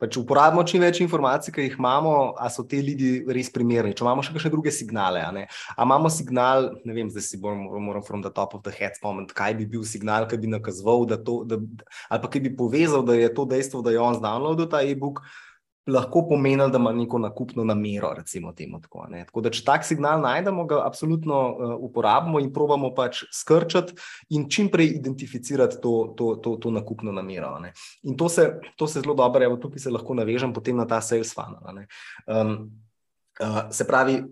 Pač 0.00 0.18
uporabimo 0.20 0.64
čim 0.66 0.84
več 0.84 1.00
informacij, 1.04 1.54
ki 1.54 1.66
jih 1.68 1.78
imamo, 1.78 2.34
a 2.38 2.50
so 2.52 2.64
te 2.68 2.80
ljudi 2.82 3.24
res 3.32 3.50
primerni. 3.52 3.94
Če 3.96 4.06
imamo 4.06 4.24
še 4.24 4.34
kakšne 4.34 4.52
druge 4.54 4.72
signale, 4.74 5.22
a, 5.22 5.46
a 5.76 5.88
imamo 5.88 6.10
signal, 6.12 6.70
ne 6.86 6.96
vem, 6.96 7.10
zdaj 7.12 7.26
si 7.28 7.40
bom, 7.42 7.66
moram 7.86 8.04
from 8.06 8.24
the 8.24 8.32
top 8.32 8.56
of 8.58 8.64
the 8.66 8.74
head 8.74 8.98
spomniti, 8.98 9.36
kaj 9.36 9.56
bi 9.60 9.68
bil 9.76 9.84
signal, 9.88 10.28
ki 10.30 10.40
bi 10.42 10.52
nakazoval, 10.52 11.06
da 11.10 11.20
to, 11.20 11.42
da, 11.48 11.60
ali 12.10 12.22
pa 12.22 12.32
ki 12.32 12.44
bi 12.46 12.54
povezal, 12.56 13.04
da 13.06 13.18
je 13.18 13.32
to 13.34 13.48
dejstvo, 13.48 13.84
da 13.86 13.94
je 13.94 14.02
on 14.02 14.18
zdownloadil 14.18 14.70
ta 14.72 14.82
e-book 14.86 15.24
lahko 15.86 16.28
pomenili, 16.28 16.70
da 16.72 16.78
ima 16.78 16.92
neko 16.92 17.18
nakupno 17.18 17.64
namero. 17.64 18.14
Temu, 18.56 18.80
tako, 18.80 19.06
tako 19.26 19.40
da, 19.40 19.50
če 19.50 19.64
tak 19.64 19.84
signal 19.86 20.20
najdemo, 20.20 20.64
ga 20.66 20.80
absolutno 20.86 21.40
uh, 21.50 21.74
uporabimo 21.88 22.40
in 22.42 22.52
probamo 22.52 22.92
pač 22.94 23.22
skrčati 23.32 23.94
in 24.34 24.48
čim 24.50 24.70
prej 24.72 24.96
identificirati 24.98 25.78
to, 25.82 26.14
to, 26.16 26.34
to, 26.42 26.56
to 26.62 26.70
nakupno 26.70 27.12
namero. 27.12 27.54
In 28.02 28.16
to 28.16 28.28
se, 28.28 28.48
to 28.76 28.86
se 28.86 29.00
zelo 29.00 29.14
dobro, 29.14 29.44
evo, 29.44 29.60
tukaj 29.62 29.86
se 29.86 29.90
lahko 29.90 30.14
navežem 30.14 30.52
potem 30.52 30.76
na 30.76 30.86
ta 30.86 31.00
sales 31.00 31.34
funnel. 31.34 31.86
Um, 32.26 32.58
uh, 33.40 33.62
se 33.70 33.86
pravi. 33.86 34.24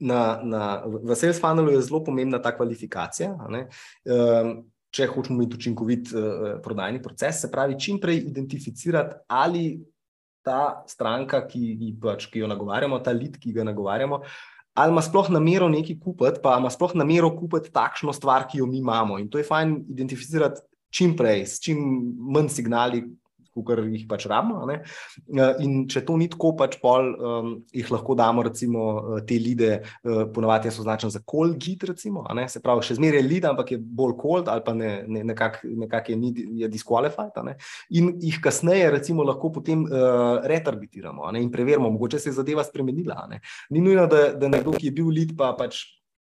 Na, 0.00 0.40
na, 0.40 0.80
v 0.88 1.12
sales 1.12 1.36
funnelu 1.40 1.74
je 1.74 1.80
zelo 1.84 1.98
pomembna 2.04 2.38
ta 2.40 2.54
kvalifikacija. 2.56 3.34
Um, 3.36 4.62
če 4.90 5.06
hočemo 5.06 5.36
imeti 5.36 5.58
učinkovit 5.58 6.12
uh, 6.14 6.46
prodajni 6.64 7.02
proces, 7.02 7.42
se 7.44 7.50
pravi, 7.52 7.76
čim 7.78 8.00
prej 8.00 8.24
identificirati, 8.30 9.20
ali 9.28 9.76
ta 10.46 10.82
stranka, 10.88 11.42
ki, 11.48 11.92
pač, 12.00 12.26
ki 12.30 12.44
jo 12.44 12.48
nagovarjamo, 12.50 13.00
ta 13.04 13.12
lid, 13.16 13.36
ki 13.40 13.52
ga 13.56 13.66
nagovarjamo, 13.68 14.20
ali 14.80 14.94
ima 14.94 15.02
sploh 15.04 15.30
namero 15.34 15.68
nekaj 15.68 15.98
kupiti, 16.00 16.42
pa 16.42 16.56
ima 16.58 16.70
sploh 16.72 16.94
namero 16.98 17.32
kupiti 17.36 17.72
takšno 17.74 18.14
stvar, 18.16 18.46
ki 18.48 18.62
jo 18.62 18.68
mi 18.70 18.80
imamo. 18.80 19.18
In 19.20 19.28
to 19.28 19.38
je 19.40 19.46
fajn 19.46 19.76
identificirati 19.92 20.62
čim 20.90 21.14
prej, 21.16 21.44
s 21.46 21.60
čim 21.62 21.80
manj 22.34 22.50
signali, 22.54 23.04
kot 23.54 23.82
jih 23.84 24.06
pač 24.08 24.26
rabimo. 24.30 24.64
Uh, 24.66 25.60
in 25.62 25.84
če 25.90 26.04
to 26.06 26.16
ni 26.20 26.28
tako, 26.30 26.52
pač 26.58 26.78
pol 26.82 27.12
um, 27.14 27.52
jih 27.74 27.90
lahko 27.92 28.16
damo, 28.18 28.44
recimo, 28.46 28.86
uh, 28.98 29.20
te 29.26 29.38
lide, 29.40 29.80
uh, 29.80 30.24
ponovadi 30.34 30.72
so 30.72 30.84
označene 30.84 31.12
za 31.14 31.22
cold 31.26 31.58
git, 31.60 31.84
recimo, 31.90 32.24
se 32.48 32.62
pravi, 32.62 32.86
še 32.86 32.98
zmeraj 32.98 33.24
lead, 33.26 33.48
ampak 33.50 33.74
je 33.74 33.80
bolj 33.80 34.16
cold 34.20 34.50
ali 34.50 34.64
pa 34.66 34.74
ne, 34.76 34.90
ne, 35.06 35.24
nekako 35.32 35.70
nekak 35.84 36.10
je, 36.10 36.18
je 36.62 36.70
disqualified. 36.70 37.36
In 37.96 38.14
jih 38.20 38.40
kasneje, 38.42 38.90
recimo, 38.96 39.26
lahko 39.26 39.52
potem 39.54 39.84
uh, 39.86 40.40
retargetiramo 40.48 41.30
in 41.40 41.50
preverimo, 41.50 41.90
mogoče 41.90 42.18
se 42.18 42.30
je 42.30 42.38
zadeva 42.40 42.64
spremenila. 42.64 43.28
Ni 43.70 43.80
nujno, 43.80 44.06
da, 44.10 44.30
da 44.34 44.48
nekdo, 44.48 44.74
ki 44.76 44.90
je 44.90 44.94
bil 44.94 45.10
lead, 45.14 45.36
pa 45.38 45.52
pač 45.58 45.84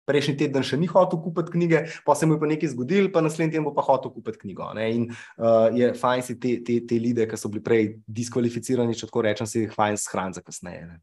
prejšnji 0.08 0.36
teden 0.44 0.66
še 0.66 0.78
ni 0.80 0.90
hotel 0.90 1.22
kupiti 1.24 1.54
knjige, 1.54 1.84
pa 2.06 2.16
se 2.18 2.26
mu 2.26 2.36
je 2.36 2.42
pa 2.42 2.50
nekaj 2.50 2.74
zgodilo, 2.74 3.12
pa 3.14 3.24
naslednji 3.24 3.56
teden 3.56 3.68
bo 3.68 3.74
pa 3.76 3.86
hotel 3.86 4.12
kupiti 4.14 4.44
knjigo. 4.44 4.70
Ne? 4.76 4.90
In 4.98 5.08
uh, 5.10 5.70
je 5.74 5.92
fajn 5.98 6.26
si 6.26 6.38
te, 6.40 6.58
te, 6.66 6.80
te 6.88 7.00
lide, 7.00 7.28
ki 7.30 7.40
so 7.40 7.52
bili 7.52 7.64
prej 7.64 7.90
diskvalificirani, 8.06 8.96
če 8.98 9.10
tako 9.10 9.26
rečem, 9.28 9.50
si 9.50 9.64
jih 9.64 9.74
fajn 9.74 10.00
shraniti 10.00 10.40
za 10.40 10.46
kasneje. 10.46 10.86
Ne? 10.92 11.02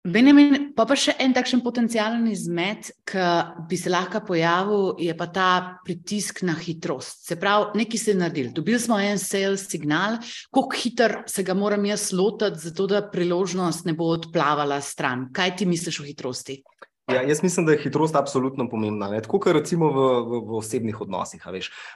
Benjamin, 0.00 0.70
pa 0.72 0.86
pa 0.88 0.94
še 0.96 1.12
en 1.20 1.34
takšen 1.36 1.60
potencijalen 1.60 2.22
izmed, 2.30 2.86
ki 3.04 3.24
bi 3.68 3.76
se 3.76 3.90
lahko 3.92 4.22
pojavil, 4.30 4.94
je 4.96 5.12
pa 5.12 5.26
ta 5.28 5.48
pritisk 5.84 6.40
na 6.48 6.54
hitrost. 6.56 7.26
Se 7.28 7.36
pravi, 7.36 7.76
nekaj 7.82 8.00
se 8.00 8.14
je 8.14 8.16
naredil. 8.16 8.48
Dobili 8.56 8.80
smo 8.80 8.96
en 8.96 9.20
sales 9.20 9.66
signal, 9.68 10.16
kako 10.48 10.80
hiter 10.80 11.16
se 11.28 11.44
ga 11.44 11.52
moram 11.52 11.84
jaz 11.84 12.14
lotiti, 12.16 12.62
zato 12.64 12.88
da 12.88 13.02
priložnost 13.12 13.84
ne 13.84 13.92
bo 13.92 14.08
odplavala 14.14 14.80
stran. 14.80 15.28
Kaj 15.36 15.58
ti 15.60 15.68
misliš 15.68 16.00
o 16.00 16.08
hitrosti? 16.08 16.62
Ja, 17.10 17.22
jaz 17.22 17.42
mislim, 17.42 17.66
da 17.66 17.72
je 17.72 17.82
hitrost 17.82 18.16
absolutno 18.16 18.68
pomembna. 18.68 19.08
Ne? 19.10 19.22
Tako 19.22 19.40
kot 19.40 19.56
recimo 19.56 19.90
v, 19.92 20.10
v, 20.20 20.44
v 20.46 20.60
osebnih 20.60 21.00
odnosih. 21.00 21.42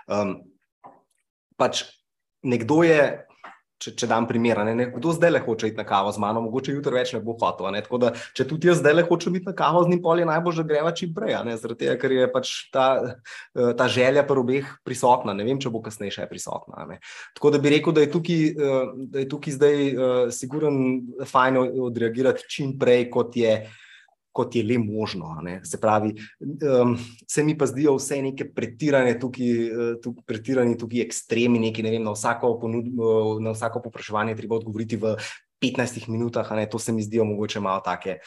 Um, 0.08 0.40
pač 1.60 1.84
nekdo 2.44 2.82
je, 2.84 2.98
če, 3.82 3.92
če 4.00 4.08
dam 4.10 4.26
primer, 4.28 4.60
ne? 4.66 4.74
nekdo 4.78 5.12
zdaj 5.14 5.32
le 5.32 5.42
hoče 5.44 5.70
iti 5.70 5.78
na 5.78 5.84
kavo 5.86 6.12
z 6.14 6.22
mano, 6.22 6.42
mogoče 6.44 6.74
jutri 6.74 6.94
več 6.96 7.12
ne 7.14 7.20
bo 7.24 7.36
hotel. 7.40 7.70
Ne? 7.74 7.82
Tako 7.84 8.00
da, 8.02 8.10
če 8.36 8.46
tudi 8.50 8.70
jaz 8.70 8.80
zdaj 8.80 8.96
le 8.96 9.04
hočem 9.08 9.38
iti 9.38 9.48
na 9.50 9.54
kavo 9.56 9.84
z 9.84 9.92
njim, 9.92 10.02
pol 10.04 10.22
je 10.22 10.28
najbolj, 10.28 10.58
da 10.60 10.66
greva 10.72 10.94
čim 10.96 11.14
prej. 11.16 11.36
Zaradi 11.62 11.84
tega, 11.84 11.94
ker 12.00 12.16
je 12.16 12.26
pač 12.32 12.54
ta, 12.74 12.88
eh, 13.04 13.70
ta 13.78 13.88
želja 13.90 14.26
pri 14.26 14.42
obeh 14.42 14.74
prisotna. 14.86 15.36
Ne 15.36 15.46
vem, 15.46 15.60
če 15.62 15.72
bo 15.72 15.82
kasneje 15.84 16.18
še 16.18 16.28
prisotna. 16.30 16.88
Ne? 16.90 17.00
Tako 17.38 17.54
da 17.54 17.62
bi 17.62 17.72
rekel, 17.76 17.96
da 17.96 18.04
je 18.04 18.12
tukaj, 18.14 18.44
eh, 18.50 18.92
da 19.14 19.24
je 19.24 19.30
tukaj 19.30 19.56
zdaj 19.58 19.80
uh, 19.94 20.12
siguren, 20.34 20.76
fajn 21.28 21.60
odreagirati 21.86 22.48
čim 22.50 22.74
prej, 22.80 23.08
kot 23.14 23.36
je 23.38 23.56
kot 24.34 24.56
je 24.58 24.64
le 24.66 24.78
možno. 24.82 25.30
Se 25.62 25.78
pravi, 25.80 26.10
um, 26.42 26.96
se 27.30 27.44
mi 27.46 27.54
pa 27.58 27.68
zdijo 27.70 27.94
vse 27.96 28.18
neke 28.22 28.48
pretirane 28.50 29.14
tukaj, 29.20 29.52
eh, 29.66 29.94
tukaj, 30.02 30.24
pretirane 30.26 30.74
tukaj 30.78 31.04
ekstremi, 31.06 31.62
neki, 31.68 31.84
ne 31.86 31.94
vem, 31.94 32.02
na 32.02 32.16
vsako, 32.16 32.56
ponudbo, 32.60 33.38
na 33.40 33.54
vsako 33.54 33.84
popraševanje 33.86 34.34
treba 34.36 34.58
odgovoriti 34.58 34.98
v 34.98 35.14
15 35.62 36.08
minutah. 36.10 36.50
To 36.70 36.78
se 36.78 36.92
mi 36.92 37.02
zdijo 37.02 37.24
mogoče 37.24 37.60
malo 37.60 37.80
take, 37.84 38.18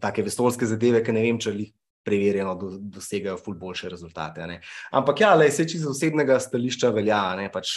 take 0.00 0.26
vesoljske 0.26 0.66
zadeve, 0.66 1.04
ki 1.04 1.14
ne 1.14 1.22
vem, 1.22 1.38
če 1.38 1.54
jih 1.54 1.72
preverjeno 2.04 2.54
do, 2.54 2.70
dosegajo 2.96 3.36
ful 3.40 3.54
boljše 3.58 3.88
rezultate. 3.88 4.46
Ne. 4.46 4.60
Ampak 4.92 5.20
ja, 5.20 5.34
le 5.34 5.50
se 5.50 5.68
čisto 5.68 5.90
osebnega 5.90 6.38
stališča 6.40 6.90
velja. 6.94 7.22
Ne, 7.38 7.48
pač 7.52 7.70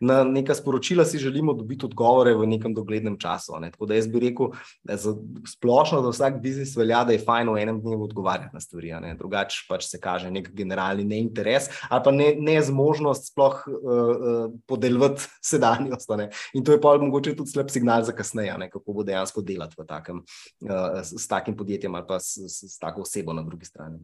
na 0.00 0.22
neka 0.24 0.54
sporočila 0.54 1.04
si 1.08 1.18
želimo 1.18 1.54
dobiti 1.56 1.86
odgovore 1.86 2.34
v 2.36 2.46
nekem 2.46 2.74
doglednem 2.74 3.18
času. 3.20 3.56
Ne. 3.60 3.70
Tako 3.72 3.86
da 3.86 3.98
jaz 3.98 4.08
bi 4.08 4.22
rekel, 4.28 4.52
za 4.84 5.14
splošno 5.48 6.02
za 6.02 6.12
vsak 6.14 6.40
biznis 6.42 6.76
velja, 6.76 7.04
da 7.04 7.16
je 7.16 7.24
fajn 7.24 7.52
v 7.54 7.62
enem 7.62 7.80
dnevu 7.82 8.08
odgovarjati 8.08 8.54
na 8.54 8.60
stvari. 8.60 8.92
Drugače 9.18 9.66
pač 9.68 9.88
se 9.90 10.00
kaže 10.00 10.30
nek 10.30 10.50
generalni 10.56 11.04
neinteres 11.04 11.68
ali 11.90 12.02
pa 12.04 12.12
ne, 12.14 12.28
nezmožnost 12.40 13.30
sploh 13.32 13.60
uh, 13.68 14.52
podeljevati 14.66 15.26
sedanjost. 15.44 16.10
Ne. 16.16 16.30
In 16.54 16.64
to 16.64 16.72
je 16.72 16.80
pa 16.80 16.96
mogoče 16.98 17.36
tudi 17.36 17.50
slab 17.50 17.70
signal 17.72 18.04
za 18.04 18.12
kasneje, 18.12 18.54
ne, 18.58 18.70
kako 18.70 18.92
bo 18.92 19.04
dejansko 19.06 19.42
delati 19.42 19.76
takem, 19.88 20.22
uh, 20.64 21.00
s, 21.02 21.14
s 21.24 21.28
takim 21.28 21.56
podjetjem 21.56 21.94
ali 21.94 22.06
pa 22.08 22.20
s, 22.20 22.38
s, 22.38 22.72
s 22.74 22.78
tako 22.78 23.04
osebo 23.06 23.32
na 23.38 23.48
drugi 23.48 23.64
strani. 23.68 23.98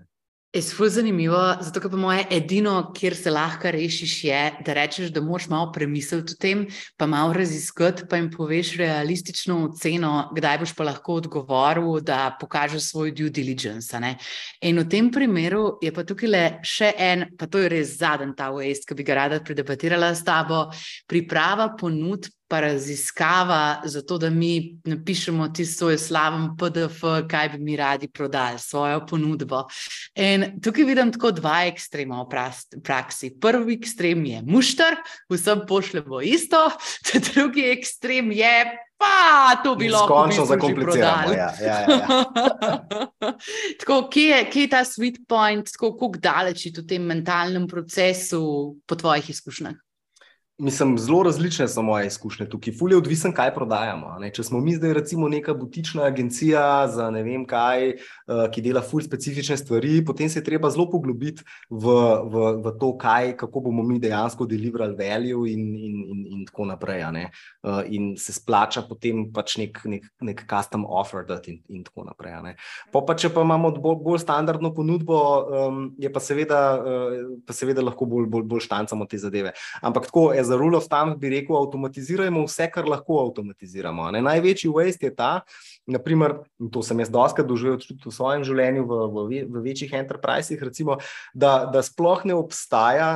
Je 0.55 0.61
zelo 0.62 0.87
zanimivo, 0.89 1.39
zato 1.61 1.80
ker 1.82 1.91
po 1.91 1.99
moje 1.99 2.28
edino, 2.30 2.93
kjer 2.95 3.16
se 3.18 3.30
lahko 3.30 3.72
rešiš, 3.74 4.12
je, 4.24 4.43
da 4.62 4.74
rečeš, 4.78 5.09
da 5.11 5.18
moraš 5.20 5.49
malo 5.51 5.72
premisliti 5.74 6.37
o 6.37 6.39
tem, 6.41 6.61
pa 6.97 7.09
malo 7.11 7.32
raziskati, 7.35 8.05
pa 8.11 8.20
jim 8.20 8.28
poveš 8.30 8.76
realistično 8.78 9.57
oceno, 9.64 10.12
kdaj 10.37 10.61
boš 10.62 10.74
pa 10.78 10.87
lahko 10.87 11.16
odgovoril, 11.18 11.99
da 12.07 12.37
pokažeš 12.39 12.87
svoj 12.93 13.11
due 13.18 13.35
diligence. 13.35 13.99
Ne? 13.99 14.14
In 14.62 14.78
v 14.78 14.87
tem 14.89 15.11
primeru 15.11 15.80
je 15.82 15.91
pa 15.91 16.07
tukaj 16.07 16.30
le 16.30 16.45
še 16.62 16.93
en, 17.03 17.26
pa 17.35 17.51
to 17.51 17.59
je 17.59 17.74
res 17.74 17.99
zadnji 17.99 18.39
ta 18.39 18.53
waste, 18.55 18.87
ki 18.87 18.95
bi 18.95 19.11
ga 19.11 19.18
rada 19.24 19.43
predebatirala 19.43 20.14
s 20.14 20.22
tabo, 20.22 20.68
priprava 21.11 21.72
ponudb 21.74 22.30
pa 22.55 22.61
raziskava, 22.61 23.81
zato 23.85 24.19
da 24.19 24.31
mi 24.31 24.79
napišemo 24.85 25.49
tisto 25.49 25.79
svoj 25.79 25.99
slaven 25.99 26.53
PDF, 26.57 27.01
kaj 27.31 27.49
bi 27.49 27.59
mi 27.59 27.77
radi 27.77 28.09
prodali, 28.09 28.59
svojo 28.59 29.01
ponudbo. 29.07 29.65
In 30.15 30.61
tukaj 30.63 30.85
vidim 30.85 31.11
tako 31.13 31.33
dva 31.35 31.65
ekstrema 31.67 32.23
v 32.23 32.29
praksi. 32.85 33.33
Prvi 33.41 33.75
ekstrem 33.75 34.23
je 34.25 34.43
mušter, 34.47 35.01
vsem 35.33 35.65
pošljemo 35.67 36.21
isto, 36.21 36.71
drugi 37.35 37.67
ekstrem 37.75 38.31
je. 38.33 38.55
Pa, 38.97 39.57
to 39.65 39.75
bi 39.75 39.89
bilo 39.89 40.07
končno 40.07 40.45
zakomplicirano. 40.47 41.33
Ja, 41.33 41.51
ja, 41.61 41.67
ja, 41.67 41.81
ja. 41.91 43.33
tako, 43.81 44.09
kje, 44.11 44.29
je, 44.29 44.45
kje 44.51 44.63
je 44.63 44.71
ta 44.71 44.85
sweet 44.87 45.19
point, 45.29 45.75
kako 45.75 46.13
daleč 46.23 46.69
je 46.69 46.73
v 46.79 46.87
tem 46.87 47.03
mentalnem 47.03 47.67
procesu, 47.67 48.45
po 48.87 48.95
tvojih 48.95 49.35
izkušnjah? 49.35 49.84
Mislim, 50.59 50.99
zelo 50.99 51.23
različne 51.23 51.67
so 51.69 51.83
moje 51.83 52.07
izkušnje 52.07 52.47
tukaj. 52.47 52.77
Ful 52.79 52.93
je 52.93 52.97
odvisen, 52.97 53.33
kaj 53.35 53.49
prodajamo. 53.57 54.13
Ne? 54.23 54.29
Če 54.31 54.45
smo 54.47 54.61
mi 54.63 54.77
zdaj, 54.77 54.93
recimo, 54.95 55.27
neka 55.29 55.51
butična 55.55 56.05
agencija 56.07 56.87
za 56.95 57.09
ne 57.11 57.25
vem 57.27 57.43
kaj, 57.43 57.89
uh, 57.91 58.45
ki 58.55 58.63
dela 58.63 58.79
ful 58.83 59.03
specifične 59.03 59.57
stvari, 59.59 59.97
potem 60.07 60.31
se 60.31 60.39
je 60.39 60.45
treba 60.47 60.71
zelo 60.71 60.87
poglobiti 60.93 61.43
v, 61.71 61.95
v, 62.31 62.45
v 62.63 62.73
to, 62.79 62.93
kaj, 63.03 63.33
kako 63.41 63.65
bomo 63.65 63.83
mi 63.83 63.99
dejansko 63.99 64.47
deliverali 64.47 64.95
value 64.95 65.51
in, 65.51 65.65
in, 65.75 65.97
in, 66.13 66.21
in 66.37 66.47
tako 66.47 66.69
naprej. 66.71 67.03
Uh, 67.03 67.83
in 67.91 68.15
se 68.15 68.37
splača 68.39 68.85
potem 68.87 69.25
pač 69.35 69.57
nek, 69.59 69.83
nek, 69.91 70.07
nek 70.23 70.45
custom 70.47 70.87
offer 70.87 71.27
dati 71.27 71.57
in, 71.57 71.59
in 71.81 71.83
tako 71.83 72.07
naprej. 72.13 72.55
Pa, 72.95 73.03
pa 73.03 73.19
če 73.19 73.33
pa 73.35 73.43
imamo 73.43 73.73
bolj, 73.75 73.99
bolj 74.07 74.23
standardno 74.23 74.71
ponudbo, 74.71 75.19
um, 75.67 75.83
je 75.99 76.15
pa 76.15 76.23
seveda, 76.23 76.63
uh, 76.79 77.21
pa 77.43 77.59
seveda 77.59 77.83
lahko 77.83 78.07
bolj, 78.07 78.31
bolj, 78.31 78.49
bolj 78.55 78.67
štancamo 78.71 79.11
te 79.11 79.19
zadeve. 79.19 79.57
Ampak 79.83 80.07
tako, 80.13 80.31
za 80.45 80.57
rule 80.61 80.78
of 80.78 80.88
thumb 80.88 81.18
bi 81.20 81.30
rekel, 81.32 81.57
avtomatizirajmo 81.59 82.45
vse, 82.47 82.68
kar 82.72 82.88
lahko 82.88 83.20
avtomatiziramo. 83.26 84.11
Ne? 84.14 84.22
Največji 84.24 84.70
waste 84.72 85.09
je 85.09 85.14
ta, 85.14 85.32
naprimer, 85.90 86.38
to 86.72 86.82
sem 86.86 87.01
jaz 87.03 87.12
doskrat 87.12 87.49
doživel 87.49 87.80
tudi 87.82 88.01
v 88.05 88.14
svojem 88.14 88.45
življenju, 88.47 88.86
v, 88.88 89.01
v, 89.12 89.45
v 89.49 89.64
večjih 89.68 89.95
enterprisih, 89.99 90.61
recimo, 90.62 90.99
da, 91.34 91.64
da 91.70 91.84
sploh 91.84 92.24
ne 92.28 92.36
obstaja. 92.38 93.11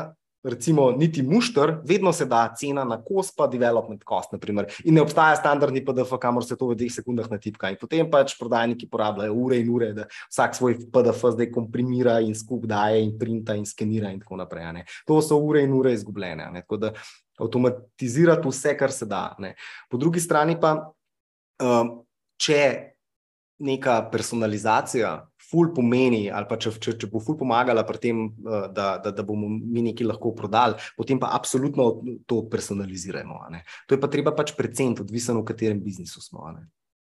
Recimo, 0.49 0.91
niti 0.97 1.23
mušter, 1.23 1.75
vedno 1.85 2.13
se 2.13 2.25
da 2.27 2.47
cena 2.57 2.85
na 2.85 2.97
kos, 3.05 3.31
pa 3.37 3.47
development 3.47 4.05
cost, 4.09 4.33
naprimer. 4.33 4.67
in 4.85 4.95
ne 4.95 5.03
obstaja 5.03 5.37
standardni 5.37 5.85
PDF, 5.85 6.17
kamor 6.21 6.45
se 6.45 6.57
to 6.57 6.69
v 6.69 6.77
dveh 6.79 6.93
sekundah 6.93 7.29
natipka. 7.31 7.71
In 7.71 7.77
potem 7.81 8.11
pač 8.11 8.39
prodajniki 8.39 8.89
porabljajo 8.89 9.35
ure 9.35 9.59
in 9.61 9.69
ure, 9.69 9.93
da 9.93 10.07
vsak 10.31 10.57
svoj 10.57 10.79
PDF 10.93 11.25
zdaj 11.37 11.51
komprimira 11.53 12.19
in 12.21 12.35
skup 12.35 12.67
daje 12.67 13.03
in 13.05 13.19
printa 13.19 13.55
in 13.55 13.67
skenira 13.67 14.13
in 14.13 14.21
tako 14.21 14.41
naprej. 14.41 14.73
Ne. 14.73 14.85
To 15.07 15.21
so 15.23 15.37
ure 15.37 15.63
in 15.63 15.73
ure 15.73 15.93
izgubljene. 15.93 16.49
Tako 16.63 16.77
da 16.77 16.93
avtomatizirati 17.39 18.49
vse, 18.49 18.77
kar 18.77 18.93
se 18.93 19.07
da. 19.07 19.35
Ne. 19.39 19.55
Po 19.91 20.01
drugi 20.01 20.21
strani 20.21 20.57
pa, 20.61 20.75
um, 21.63 21.99
če 22.41 22.63
neka 23.59 24.01
personalizacija 24.13 25.13
ful 25.51 25.71
pomeni, 25.75 26.27
ali 26.31 26.49
pa 26.49 26.59
če, 26.61 26.75
če, 26.77 26.97
če 27.01 27.11
bo 27.13 27.23
ful 27.25 27.39
pomagala 27.41 27.85
pri 27.89 28.03
tem, 28.03 28.25
uh, 28.29 28.67
da, 28.73 28.97
da, 29.03 29.13
da 29.15 29.25
bomo 29.27 29.49
mi 29.49 29.85
nekaj 29.91 30.11
lahko 30.11 30.35
prodali, 30.37 30.77
potem 30.97 31.21
pa 31.21 31.33
absolutno 31.37 31.91
to 32.29 32.43
personaliziramo. 32.51 33.41
To 33.89 33.97
je 33.97 34.01
pa 34.01 34.11
treba 34.13 34.35
pač 34.37 34.53
predvsem, 34.59 34.97
odvisno 35.01 35.41
v 35.41 35.49
katerem 35.49 35.81
biznisu 35.85 36.21
smo. 36.25 36.45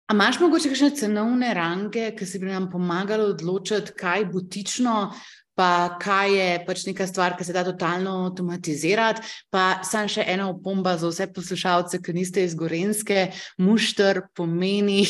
A 0.04 0.12
imaš 0.12 0.40
mogoče 0.42 0.68
kakšne 0.72 0.90
cenovne 0.98 1.54
range, 1.56 2.10
ki 2.18 2.26
si 2.28 2.42
bi 2.42 2.50
nam 2.50 2.68
pomagali 2.72 3.30
odločiti, 3.32 3.94
kaj 3.96 4.28
butično 4.32 5.14
pa 5.54 5.98
kaj 6.02 6.34
je 6.34 6.48
pač 6.66 6.84
neka 6.86 7.06
stvar, 7.06 7.36
ki 7.38 7.46
se 7.46 7.54
da 7.54 7.64
totalno 7.64 8.24
avtomatizirati. 8.26 9.22
Pa 9.54 9.84
sam 9.86 10.10
še 10.10 10.26
ena 10.26 10.48
opomba 10.50 10.96
za 10.98 11.10
vse 11.10 11.28
poslušalce, 11.34 12.02
ki 12.02 12.14
niste 12.16 12.44
iz 12.44 12.56
Gorenske, 12.58 13.30
mušter 13.62 14.24
pomeni. 14.34 15.06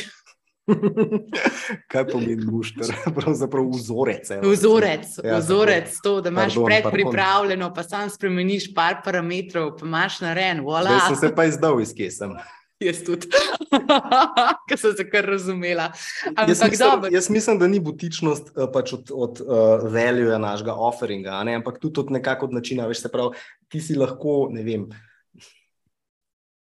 Kaj 1.93 2.07
pomeni 2.09 2.45
mušter? 2.47 2.89
Pravzaprav 3.19 3.69
vzorec. 3.69 4.31
Vzorec, 4.43 5.07
ja, 5.25 5.39
vzorec 5.39 5.97
to, 6.03 6.21
da 6.21 6.33
imaš 6.33 6.57
predpripravljeno, 6.67 7.73
pa 7.75 7.83
sam 7.83 8.11
spremeniš 8.11 8.71
par 8.75 9.03
parametrov, 9.05 9.75
pa 9.81 9.87
imaš 9.87 10.21
narejen. 10.25 10.65
Voilà. 10.65 10.97
Jaz 10.97 11.09
sem 11.13 11.17
se 11.17 11.35
pa 11.37 11.45
izdal 11.51 11.81
iz 11.81 11.95
kje 11.95 12.11
sem. 12.11 12.37
Jaz 12.85 13.05
tudi, 13.07 13.29
ki 14.69 14.77
sem 14.77 14.97
se 14.99 15.05
kar 15.09 15.25
razumela. 15.31 15.93
Jaz 16.49 16.61
mislim, 16.71 17.07
jaz 17.15 17.31
mislim, 17.31 17.59
da 17.59 17.69
ni 17.71 17.79
butičnost 17.81 18.51
uh, 18.51 18.67
pač 18.75 18.93
od, 18.97 19.13
od 19.15 19.41
uh, 19.41 19.85
value 19.95 20.39
našega 20.43 20.75
offeringa, 20.75 21.39
ampak 21.55 21.79
tudi 21.81 22.03
od 22.03 22.11
nekako 22.11 22.51
od 22.51 22.59
načina. 22.59 22.89
Veš, 22.91 23.07
se 23.07 23.13
pravi, 23.13 23.39
ti 23.71 23.81
si 23.81 23.97
lahko, 23.97 24.49
ne 24.53 24.67
vem. 24.67 24.89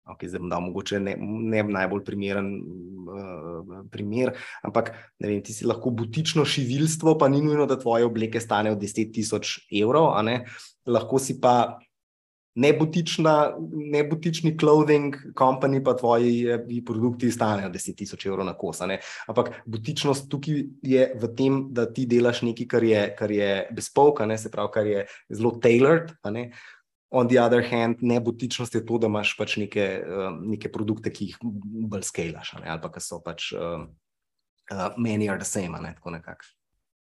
Okay, 0.05 0.29
zdaj 0.29 0.43
bom 0.43 0.51
dal 0.53 0.61
mogoče 0.61 0.99
ne, 1.01 1.15
ne 1.17 1.63
najbolj 1.65 2.03
primeren 2.05 2.49
uh, 2.61 3.79
primer, 3.93 4.35
ampak 4.67 4.91
vem, 5.23 5.39
ti 5.41 5.55
si 5.57 5.65
lahko 5.65 5.95
butično 5.97 6.45
šivilstvo, 6.45 7.17
pa 7.21 7.31
ni 7.33 7.41
nujno, 7.41 7.65
da 7.67 7.79
tvoje 7.81 8.05
obleke 8.05 8.41
stanejo 8.41 8.77
10.000 8.77 9.81
evrov, 9.81 10.13
lahko 10.85 11.19
si 11.19 11.39
pa 11.41 11.79
nebutična, 12.55 13.57
nebutični 13.93 14.59
clothing 14.59 15.15
company, 15.39 15.83
pa 15.85 15.97
tvoji 15.97 16.47
eh, 16.49 16.67
produkti 16.87 17.31
stanejo 17.31 17.69
10.000 17.69 18.29
evrov 18.29 18.47
na 18.47 18.55
kos. 18.55 18.81
Ampak 19.29 19.51
butičnost 19.67 20.29
tukaj 20.31 20.63
je 20.83 21.09
v 21.21 21.33
tem, 21.37 21.59
da 21.75 21.87
ti 21.93 22.07
delaš 22.07 22.45
nekaj, 22.47 22.69
kar 22.71 22.85
je, 22.85 23.03
kar 23.19 23.31
je 23.31 23.51
bespoke, 23.75 24.29
se 24.39 24.51
pravi, 24.51 24.73
kar 24.75 24.87
je 24.87 25.07
zelo 25.31 25.57
tailored. 25.63 26.15
On 27.15 27.29
the 27.31 27.39
other 27.39 27.63
hand, 27.63 28.03
nebutičnost 28.03 28.75
je 28.75 28.83
to, 28.87 28.99
da 28.99 29.07
imaš 29.07 29.37
pač 29.39 29.57
neke, 29.63 29.85
uh, 30.03 30.33
neke 30.43 30.71
produkte, 30.73 31.13
ki 31.15 31.31
jih 31.31 31.37
bolj 31.87 32.09
skalaš, 32.09 32.57
ali 32.59 32.81
pa 32.83 32.91
so 33.01 33.21
pač 33.23 33.53
uh, 33.55 33.87
uh, 34.73 34.89
many 34.99 35.29
are 35.31 35.39
the 35.39 35.47
same, 35.47 35.79
ne? 35.79 35.95
tako 35.95 36.17
nekako. 36.17 36.51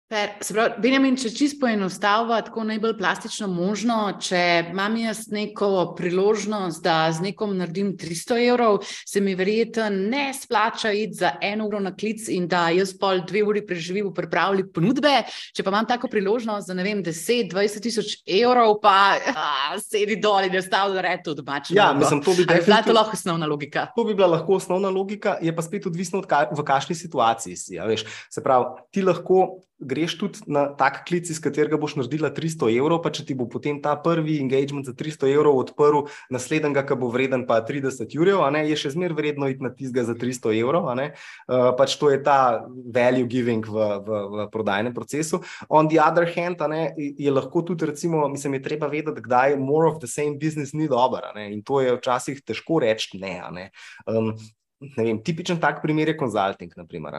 Pravi, 0.04 0.74
Benjamin, 0.84 1.14
če 1.16 1.30
čisto 1.32 1.62
poenostavlja, 1.62 2.42
tako 2.44 2.66
najbolj 2.68 2.92
plastično 2.98 3.46
možno, 3.48 3.96
če 4.20 4.40
imam 4.68 4.98
jaz 5.00 5.22
neko 5.32 5.94
priložnost, 5.96 6.82
da 6.84 7.08
z 7.08 7.24
nekom 7.24 7.54
naredim 7.56 7.94
300 7.96 8.36
evrov, 8.50 8.82
se 8.84 9.22
mi 9.24 9.32
verjetno 9.34 9.88
ne 9.88 10.26
splača 10.36 10.92
iti 10.92 11.16
za 11.22 11.30
eno 11.40 11.70
uro 11.70 11.80
na 11.80 11.94
klic 11.96 12.28
in 12.28 12.44
da 12.52 12.66
jaz 12.76 12.92
pol 13.00 13.24
dve 13.24 13.46
uri 13.48 13.64
preživim 13.64 14.10
v 14.10 14.14
pripravlji 14.20 14.66
ponudbe. 14.76 15.14
Če 15.56 15.64
pa 15.64 15.72
imam 15.72 15.88
tako 15.88 16.12
priložnost 16.12 16.68
za 16.68 16.76
vem, 16.84 17.00
10-20 17.00 17.88
tisoč 17.88 18.18
evrov, 18.28 18.76
pa 18.84 19.16
a, 19.16 19.80
sedi 19.80 20.20
dol 20.20 20.44
in 20.44 20.60
je 20.60 20.66
stav, 20.68 20.92
da 20.92 21.08
reče 21.08 21.30
to 21.30 21.38
domače. 21.40 21.78
Ja, 21.80 21.94
mislim, 21.96 22.20
to 22.20 22.36
bi 22.36 22.44
bila 22.44 22.82
to 22.84 22.92
lahko 22.92 23.16
osnovna 23.16 23.48
logika. 23.48 23.88
To 23.96 24.04
bi 24.04 24.12
bila 24.12 24.34
lahko 24.36 24.60
osnovna 24.60 24.92
logika, 24.92 25.38
je 25.40 25.56
pa 25.56 25.64
spet 25.64 25.88
odvisno 25.88 26.20
od 26.20 26.28
ka, 26.28 26.44
v 26.52 26.60
kakšni 26.60 27.00
situaciji 27.06 27.56
si. 27.56 27.84
Se 28.28 28.44
pravi, 28.44 28.84
ti 28.92 29.00
lahko 29.00 29.64
greš 29.80 30.14
tudi 30.18 30.38
na 30.46 30.66
tak 30.70 31.02
klic, 31.08 31.26
iz 31.30 31.40
katerega 31.42 31.76
boš 31.80 31.96
naredila 31.98 32.30
300 32.30 32.70
evrov, 32.78 33.00
pa 33.02 33.10
če 33.14 33.24
ti 33.26 33.34
bo 33.34 33.46
potem 33.50 33.80
ta 33.82 33.94
prvi 33.98 34.38
engagement 34.38 34.86
za 34.86 34.94
300 34.94 35.32
evrov 35.34 35.58
odprl, 35.58 36.06
naslednjega, 36.32 36.84
ki 36.86 36.98
bo 37.00 37.10
vreden 37.12 37.44
pa 37.48 37.58
30 37.66 38.14
jurjev, 38.14 38.42
je 38.54 38.78
še 38.78 38.94
zmeraj 38.94 39.18
vredno 39.18 39.50
iti 39.50 39.64
na 39.64 39.72
tizga 39.74 40.06
za 40.06 40.14
300 40.18 40.54
evrov. 40.60 40.86
Uh, 40.86 41.72
pač 41.78 41.96
to 41.98 42.10
je 42.12 42.20
ta 42.22 42.64
value 42.68 43.26
giving 43.26 43.66
v, 43.66 43.78
v, 44.04 44.20
v 44.30 44.48
prodajnem 44.54 44.94
procesu. 44.94 45.42
On 45.68 45.88
the 45.90 45.98
other 45.98 46.28
hand, 46.28 46.62
ne, 46.70 46.94
je 46.96 47.30
lahko 47.30 47.64
tudi, 47.66 47.88
recimo, 47.90 48.28
mislim, 48.30 48.58
je 48.58 48.66
treba 48.70 48.90
vedeti, 48.90 49.24
kdaj 49.24 49.58
more 49.58 49.90
of 49.90 49.98
the 49.98 50.10
same 50.10 50.38
business 50.38 50.72
ni 50.72 50.88
dobro. 50.88 51.34
In 51.40 51.64
to 51.66 51.82
je 51.82 51.96
včasih 51.98 52.44
težko 52.46 52.78
reči 52.84 53.18
ne. 53.18 53.40
ne. 53.50 53.64
Um, 54.06 54.34
ne 54.80 55.02
vem, 55.02 55.18
tipičen 55.24 55.58
tak 55.60 55.82
primer 55.82 56.12
je 56.12 56.18
konzulting. 56.20 56.72
Naprimer, 56.78 57.18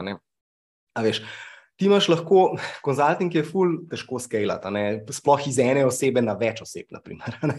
a 0.95 1.03
veš. 1.03 1.21
Ti 1.75 1.89
imaš 1.89 2.05
lahko, 2.07 2.43
konzulting 2.85 3.33
je 3.35 3.41
ful, 3.43 3.73
težko 3.91 4.19
skalati, 4.23 4.71
sploh 5.17 5.41
iz 5.49 5.57
ene 5.59 5.83
osebe 5.83 6.21
na 6.23 6.31
več 6.39 6.61
oseb. 6.63 6.87
Naprimer, 6.95 7.35
uh, 7.43 7.53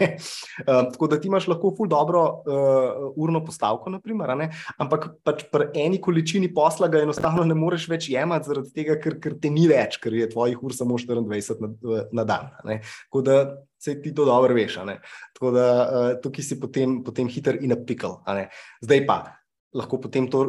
tako 0.94 1.10
da 1.12 1.18
ti 1.20 1.28
imaš 1.28 1.50
lahko 1.52 1.74
ful 1.76 1.90
dobro 1.92 2.22
uh, 2.24 3.10
urno 3.20 3.42
postavko, 3.44 3.92
naprimer, 3.92 4.32
ampak 4.80 5.10
pač 5.26 5.44
pri 5.52 5.68
eni 5.84 6.00
količini 6.00 6.48
posla 6.54 6.88
ga 6.88 7.04
enostavno 7.04 7.44
ne 7.44 7.58
moreš 7.58 7.90
več 7.92 8.08
jemati, 8.14 8.48
zaradi 8.48 8.72
tega, 8.80 8.96
ker, 9.02 9.20
ker 9.20 9.36
te 9.42 9.52
ni 9.52 9.68
več, 9.68 10.00
ker 10.00 10.16
je 10.16 10.30
tvojih 10.32 10.64
ur 10.64 10.76
samo 10.76 10.96
24 10.96 11.60
na, 11.60 12.04
na 12.16 12.24
dan. 12.28 12.52
Tako 12.64 13.26
da 13.26 13.40
se 13.78 13.98
ti 14.00 14.14
to 14.16 14.24
dobro 14.24 14.56
veš. 14.56 14.80
Tako 15.36 15.52
da 15.52 15.66
uh, 15.84 16.12
tukaj 16.24 16.44
si 16.44 16.60
potem, 16.60 17.02
potem 17.04 17.28
hiter 17.28 17.60
in 17.60 17.76
apikal. 17.76 18.22
Zdaj 18.80 19.04
pa 19.04 19.20
lahko 19.77 19.99
potem 20.01 20.27
to 20.31 20.43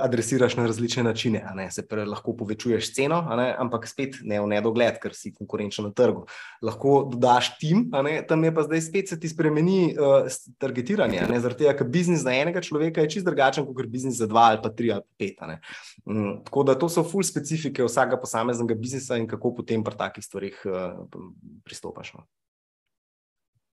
adresiraš 0.00 0.56
na 0.56 0.66
različne 0.66 1.02
načine. 1.02 1.42
Se 1.74 1.82
pravi, 1.86 2.08
lahko 2.10 2.34
povečuješ 2.38 2.92
ceno, 2.94 3.18
ampak 3.58 3.88
spet 3.90 4.20
ne 4.22 4.40
v 4.40 4.50
nedogled, 4.54 5.00
ker 5.02 5.16
si 5.16 5.32
konkurenčen 5.34 5.88
na 5.88 5.92
trgu. 5.96 6.24
Lahko 6.62 7.02
dodaš 7.10 7.52
tim, 7.58 7.88
tam 8.28 8.44
je 8.44 8.54
pa 8.54 8.66
zdaj 8.66 8.84
spet 8.86 9.12
se 9.12 9.18
ti 9.20 9.28
spremeni 9.28 9.94
uh, 9.96 10.28
targetiranje. 10.62 11.24
Zaradi 11.32 11.64
tega, 11.64 11.74
ker 11.80 11.90
biznis 11.90 12.22
za 12.22 12.34
enega 12.36 12.62
človeka 12.64 13.02
je 13.02 13.16
čist 13.16 13.26
drugačen 13.26 13.66
kot 13.66 13.90
biznis 13.90 14.20
za 14.20 14.28
dva 14.30 14.52
ali 14.52 14.62
pa 14.62 14.70
tri 14.70 14.92
ali 14.94 15.02
pet. 15.18 15.42
Um, 16.06 16.38
tako 16.44 16.66
da 16.68 16.78
to 16.78 16.88
so 16.92 17.04
full 17.06 17.26
specifike 17.26 17.84
vsakega 17.84 18.20
posameznega 18.20 18.78
biznisa 18.78 19.18
in 19.18 19.26
kako 19.26 19.56
potem 19.58 19.82
pri 19.84 19.98
takih 19.98 20.24
stvarih 20.24 20.62
uh, 20.68 21.02
pristopaš. 21.66 22.14
No. 22.14 22.26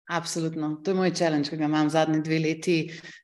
Absolutno, 0.05 0.75
to 0.83 0.91
je 0.91 0.95
moj 0.95 1.09
challenge, 1.17 1.49
ki 1.49 1.57
ga 1.57 1.65
imam 1.65 1.87
zadnji 1.89 2.19
dve 2.21 2.37
leti, 2.37 2.75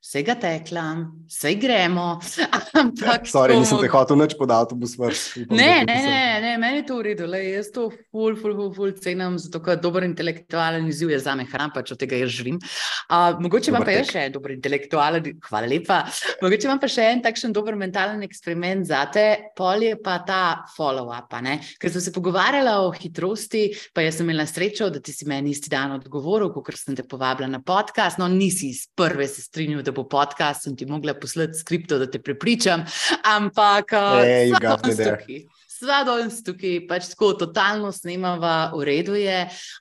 vse 0.02 0.22
ga 0.26 0.34
tekla, 0.34 0.82
vse 1.30 1.52
gremo. 1.54 2.06
Ampak, 2.80 3.28
Sorry, 3.30 3.54
nisem 3.54 3.78
te 3.78 3.90
hotel 3.92 4.18
nič 4.18 4.34
podati, 4.34 4.74
bo 4.74 4.88
smrt. 4.90 5.46
Ne, 5.54 5.84
ne, 5.86 5.98
ne, 6.02 6.24
ne, 6.42 6.56
meni 6.58 6.80
je 6.80 6.86
to 6.88 6.96
v 6.98 7.04
redu, 7.06 7.28
le 7.30 7.38
jaz 7.44 7.68
to 7.70 7.84
ful, 8.10 8.34
ful, 8.34 8.56
ful, 8.58 8.72
ful 8.74 8.94
cenim, 8.98 9.36
zato 9.38 9.60
ker 9.62 9.78
dober 9.78 10.02
intelektualen 10.08 10.88
izziv 10.90 11.12
je 11.14 11.20
za 11.22 11.36
me 11.38 11.46
hran, 11.52 11.70
pač 11.70 11.92
od 11.94 12.00
tega 12.02 12.18
jaz 12.18 12.34
živim. 12.34 12.58
Uh, 13.06 13.38
mogoče 13.46 13.70
imam 13.70 13.86
pa 13.86 13.94
še 14.08 14.26
en 14.26 14.34
dober 14.34 14.56
intelektualen, 14.56 15.30
hvala 15.46 15.70
lepa. 15.70 16.00
Mogoče 16.42 16.66
imam 16.66 16.82
pa 16.82 16.90
še 16.90 17.06
en 17.12 17.22
takšen 17.28 17.54
dober 17.54 17.78
mentalen 17.78 18.26
eksperiment 18.26 18.90
za 18.90 19.04
te, 19.14 19.28
pol 19.54 19.86
je 19.86 19.94
pa 20.02 20.18
ta 20.26 20.42
follow-up, 20.74 21.30
ker 21.78 21.94
sem 21.94 22.02
se 22.02 22.16
pogovarjala 22.18 22.80
o 22.82 22.90
hitrosti, 22.98 23.68
pa 23.94 24.02
jaz 24.02 24.18
sem 24.18 24.26
imela 24.26 24.50
srečo, 24.50 24.90
da 24.90 24.98
ti 24.98 25.14
si 25.14 25.30
meni 25.30 25.54
isti 25.54 25.70
dan 25.70 25.94
odgovoril, 26.00 26.50
ker 26.72 26.80
sem 26.80 26.96
te 26.98 27.04
povabila 27.06 27.48
na 27.50 27.60
podcast. 27.60 28.20
No, 28.20 28.28
nisi 28.32 28.72
iz 28.72 28.86
prve 28.96 29.28
se 29.28 29.44
strinjal, 29.44 29.84
da 29.84 29.94
bo 29.94 30.06
podcast, 30.08 30.66
sem 30.66 30.76
ti 30.76 30.88
mogla 30.88 31.14
poslati 31.18 31.60
skripto, 31.60 32.00
da 32.00 32.08
te 32.10 32.22
prepričam, 32.22 32.86
ampak 33.28 33.92
hey, 33.92 34.52
uh, 34.56 35.61
sva 35.82 36.02
danes 36.06 36.38
tukaj, 36.46 36.84
pač 36.86 37.08
tako 37.12 37.32
totalno 37.40 37.90
snemava, 37.94 38.70
v 38.76 38.86
redu 38.86 39.16
je. 39.18 39.38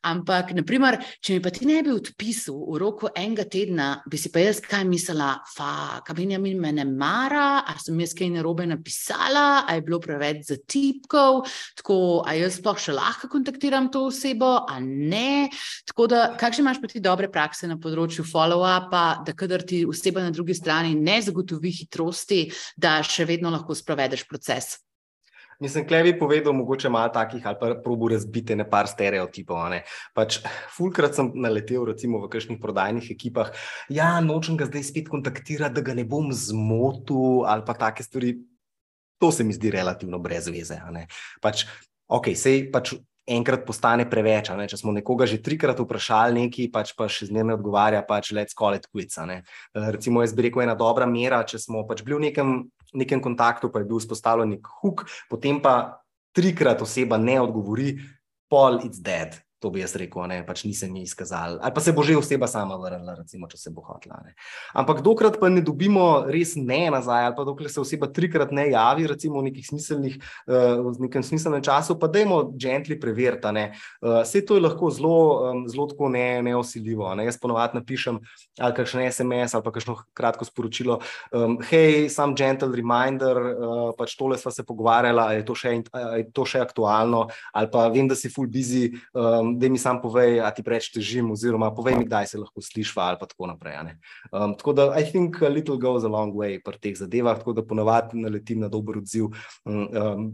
Ampak, 0.07 0.53
naprimer, 0.57 0.97
če 1.21 1.37
mi 1.37 1.43
pa 1.43 1.53
ti 1.53 1.67
ne 1.69 1.81
bi 1.85 1.93
odpisal 1.93 2.57
v 2.71 2.79
roku 2.81 3.11
enega 3.13 3.45
tedna, 3.51 3.89
bi 4.09 4.17
si 4.17 4.31
pa 4.33 4.41
jaz 4.41 4.61
kaj 4.63 4.85
mislila, 4.89 5.35
fa, 5.53 6.01
kabinja 6.07 6.39
mi 6.41 6.55
ne 6.55 6.85
mara, 6.89 7.61
a 7.67 7.77
sem 7.81 7.99
jaz 8.01 8.15
kaj 8.17 8.31
narobe 8.33 8.65
napisala, 8.69 9.63
a 9.67 9.77
je 9.77 9.85
bilo 9.85 10.01
preveč 10.01 10.47
za 10.49 10.57
tipkov, 10.65 11.45
tako, 11.77 11.99
a 12.25 12.35
jaz 12.39 12.57
sploh 12.59 12.81
še 12.81 12.97
lahko 12.97 13.29
kontaktiram 13.31 13.91
to 13.93 14.07
osebo, 14.09 14.53
a 14.65 14.79
ne. 14.81 15.49
Tako 15.89 16.09
da, 16.11 16.21
kakšne 16.39 16.65
imaš 16.65 16.81
pa 16.81 16.89
ti 16.91 17.03
dobre 17.03 17.29
prakse 17.31 17.69
na 17.69 17.77
področju 17.81 18.25
follow-upa, 18.27 19.05
da 19.27 19.37
kadar 19.37 19.65
ti 19.67 19.83
oseba 19.87 20.25
na 20.25 20.33
drugi 20.33 20.57
strani 20.57 20.95
ne 20.97 21.19
zagotovi 21.21 21.73
hitrosti, 21.81 22.47
da 22.77 22.99
še 23.05 23.27
vedno 23.29 23.53
lahko 23.53 23.77
sprovedeš 23.77 24.25
proces? 24.29 24.79
Mislim, 25.61 25.85
da 25.85 25.99
bi 26.03 26.15
povedal, 26.17 26.53
mogoče 26.57 26.89
malo 26.89 27.11
takih 27.13 27.45
ali 27.47 27.57
pa 27.59 27.75
probu 27.83 28.07
razbite 28.09 28.55
ne 28.55 28.65
par 28.69 28.87
stereotipov. 28.89 29.59
Ne. 29.69 29.83
Pač, 30.17 30.39
fulkrat 30.73 31.13
sem 31.15 31.29
naletel, 31.37 31.85
recimo 31.85 32.17
v 32.23 32.29
kakšnih 32.33 32.57
prodajnih 32.61 33.11
ekipah, 33.13 33.53
ja, 33.93 34.15
nočem 34.25 34.57
ga 34.57 34.65
zdaj 34.65 34.87
spet 34.89 35.11
kontaktirati, 35.13 35.75
da 35.77 35.85
ga 35.85 35.93
ne 35.93 36.03
bom 36.03 36.33
zmotil 36.33 37.45
ali 37.45 37.65
pa 37.67 37.77
take 37.77 38.03
stvari. 38.03 38.39
To 39.21 39.29
se 39.29 39.45
mi 39.45 39.53
zdi 39.53 39.69
relativno 39.69 40.17
brez 40.17 40.49
veze. 40.49 40.81
Pač, 41.45 41.67
ok, 42.09 42.33
sej 42.33 42.71
pač 42.73 42.95
enkrat 43.29 43.61
postane 43.67 44.09
preveč. 44.09 44.49
Če 44.49 44.81
smo 44.81 44.93
nekoga 44.95 45.27
že 45.29 45.37
trikrat 45.45 45.77
vprašali, 45.77 46.47
nekaj 46.47 46.71
pač 46.73 46.93
pa 46.97 47.05
še 47.05 47.29
zmeraj 47.29 47.59
odgovarja, 47.59 48.01
pač 48.01 48.33
let's 48.33 48.57
call 48.57 48.73
it 48.73 48.89
quits. 48.89 49.21
Recimo, 49.77 50.25
jaz 50.25 50.33
bi 50.33 50.49
rekel, 50.49 50.65
ena 50.65 50.73
dobra 50.73 51.05
mera, 51.05 51.43
če 51.45 51.61
smo 51.61 51.85
pač 51.85 52.01
bili 52.01 52.17
v 52.17 52.25
nekem, 52.31 52.55
nekem 52.93 53.21
kontaktu, 53.21 53.69
pa 53.69 53.81
je 53.81 53.89
bil 53.89 53.99
vzpostavljen 54.01 54.55
nek 54.55 54.67
huk, 54.81 55.05
potem 55.29 55.61
pa 55.63 56.03
trikrat 56.35 56.81
oseba 56.81 57.17
ne 57.17 57.39
odgovori, 57.41 57.95
pol 58.51 58.81
it's 58.85 58.99
dead. 58.99 59.39
To 59.61 59.69
bi 59.69 59.83
jaz 59.83 59.93
rekel, 59.93 60.23
ne, 60.25 60.39
pač 60.41 60.63
nisem 60.65 60.95
jih 60.97 61.05
izkazal. 61.05 61.59
Ali 61.61 61.73
pa 61.75 61.81
se 61.85 61.93
bo 61.93 62.01
že 62.01 62.15
oseba 62.17 62.47
sama 62.49 62.79
vrnila, 62.81 63.13
recimo, 63.19 63.45
če 63.45 63.59
se 63.61 63.69
bo 63.69 63.83
hotla. 63.85 64.17
Ne. 64.25 64.33
Ampak 64.73 65.03
dokrat 65.05 65.37
pa 65.37 65.51
ne 65.53 65.61
dobimo 65.61 66.25
res 66.25 66.55
ne 66.57 66.87
nazaj, 66.89 67.27
ali 67.27 67.35
pa 67.37 67.45
dokler 67.45 67.69
se 67.69 67.77
oseba 67.81 68.09
trikrat 68.09 68.49
ne 68.49 68.71
javi, 68.71 69.05
recimo 69.11 69.43
v 69.45 69.53
smiselnih, 69.61 70.17
uh, 70.49 70.81
v 70.97 71.05
nekem 71.05 71.21
smiselnem 71.21 71.61
času, 71.61 71.93
pa 72.01 72.09
dajmo 72.09 72.57
gently 72.57 72.97
preveriti. 72.97 73.29
Uh, 73.31 73.61
eh, 73.61 74.23
vse 74.25 74.41
to 74.45 74.57
je 74.57 74.65
lahko 74.65 74.89
zelo, 74.89 75.17
um, 75.51 75.61
zelo 75.69 75.85
tako 75.93 76.09
ne, 76.09 76.41
neosiljivo. 76.41 77.13
Ne. 77.15 77.29
Jaz 77.29 77.37
ponovadi 77.37 77.77
napišem 77.77 78.17
ali 78.59 78.75
kakšen 78.75 79.05
SMS 79.11 79.53
ali 79.53 79.63
pa 79.63 79.71
kakšno 79.77 79.95
kratko 80.17 80.45
sporočilo. 80.45 80.99
Um, 81.29 81.59
hej, 81.69 82.09
sam 82.09 82.33
gentle 82.33 82.73
reminder, 82.73 83.37
uh, 83.37 83.85
pač 83.97 84.17
tole 84.17 84.41
sva 84.41 84.49
se 84.51 84.65
pogovarjala, 84.65 85.31
je 85.37 85.45
to 85.45 85.53
še, 85.53 85.77
je 86.17 86.25
to 86.33 86.49
še 86.49 86.65
aktualno, 86.65 87.27
ali 87.53 87.69
pa 87.71 87.87
vem, 87.93 88.09
da 88.09 88.17
si 88.17 88.33
full 88.33 88.49
busy. 88.49 88.89
Um, 89.13 89.50
da 89.59 89.69
mi 89.69 89.77
sam 89.77 90.01
povej, 90.01 90.39
a 90.41 90.51
ti 90.55 90.63
preveč 90.63 90.91
težim, 90.93 91.31
oziroma 91.31 91.71
povej 91.75 91.97
mi, 91.99 92.05
kdaj 92.05 92.31
se 92.33 92.39
lahko 92.41 92.61
slišva 92.61 93.11
ali 93.11 93.19
pa 93.19 93.27
tako 93.29 93.49
naprej. 93.51 93.95
Um, 94.31 94.55
tako 94.57 94.73
da, 94.73 94.87
I 94.99 95.05
think 95.07 95.41
a 95.41 95.49
little 95.49 95.77
goes 95.77 96.03
a 96.03 96.11
long 96.11 96.35
way 96.35 96.59
pri 96.63 96.79
teh 96.79 96.95
zadevah, 96.97 97.39
tako 97.39 97.53
da 97.53 97.65
ponovadi 97.65 98.21
naletim 98.21 98.59
na 98.59 98.69
dober 98.71 99.01
odziv. 99.01 99.31
Um, 99.65 100.31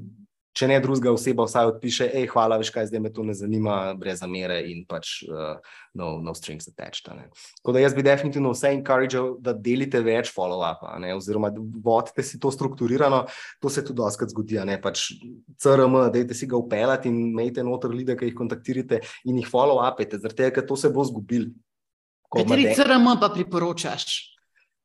če 0.58 0.68
ne 0.72 0.78
drugega 0.82 1.12
oseba, 1.14 1.46
vsaj 1.46 1.72
odpiše, 1.72 2.08
hej, 2.14 2.28
hvala, 2.32 2.58
veš 2.62 2.72
kaj, 2.74 2.88
zdaj 2.90 3.02
me 3.04 3.12
to 3.14 3.26
ne 3.26 3.36
zanima, 3.38 3.76
brez 4.00 4.22
zamere 4.24 4.58
in 4.72 4.84
pač 4.90 5.20
uh, 5.28 5.60
no, 5.98 6.16
no 6.24 6.34
strings 6.38 6.70
attached. 6.72 7.06
Tako 7.08 7.76
da 7.76 7.84
jaz 7.84 7.96
bi 7.98 8.06
definitivno 8.06 8.54
vse 8.56 8.72
encourageal, 8.78 9.36
da 9.44 9.54
delite 9.54 10.02
več 10.06 10.32
follow-upa, 10.34 10.96
oziroma 11.16 11.52
vodite 11.84 12.26
si 12.26 12.40
to 12.42 12.52
strukturirano, 12.54 13.26
to 13.62 13.72
se 13.74 13.86
tudi 13.86 14.02
doskrat 14.02 14.34
zgodi, 14.34 14.58
ne 14.68 14.80
pač 14.82 15.10
CRM, 15.62 16.00
dajte 16.16 16.38
si 16.38 16.50
ga 16.50 16.58
upeljati 16.60 17.12
in 17.12 17.22
imejte 17.30 17.66
noter 17.66 17.94
ljudi, 17.94 18.18
ki 18.18 18.32
jih 18.32 18.38
kontaktirate 18.38 19.04
in 19.30 19.38
jih 19.42 19.52
follow-upete, 19.52 20.22
zaradi 20.24 20.44
tega, 20.44 20.56
ker 20.58 20.68
to 20.70 20.80
se 20.80 20.92
bo 20.94 21.06
zgubil. 21.08 21.52
Kateri 22.34 22.74
CRM 22.76 23.14
pa 23.22 23.30
priporočaš? 23.32 24.37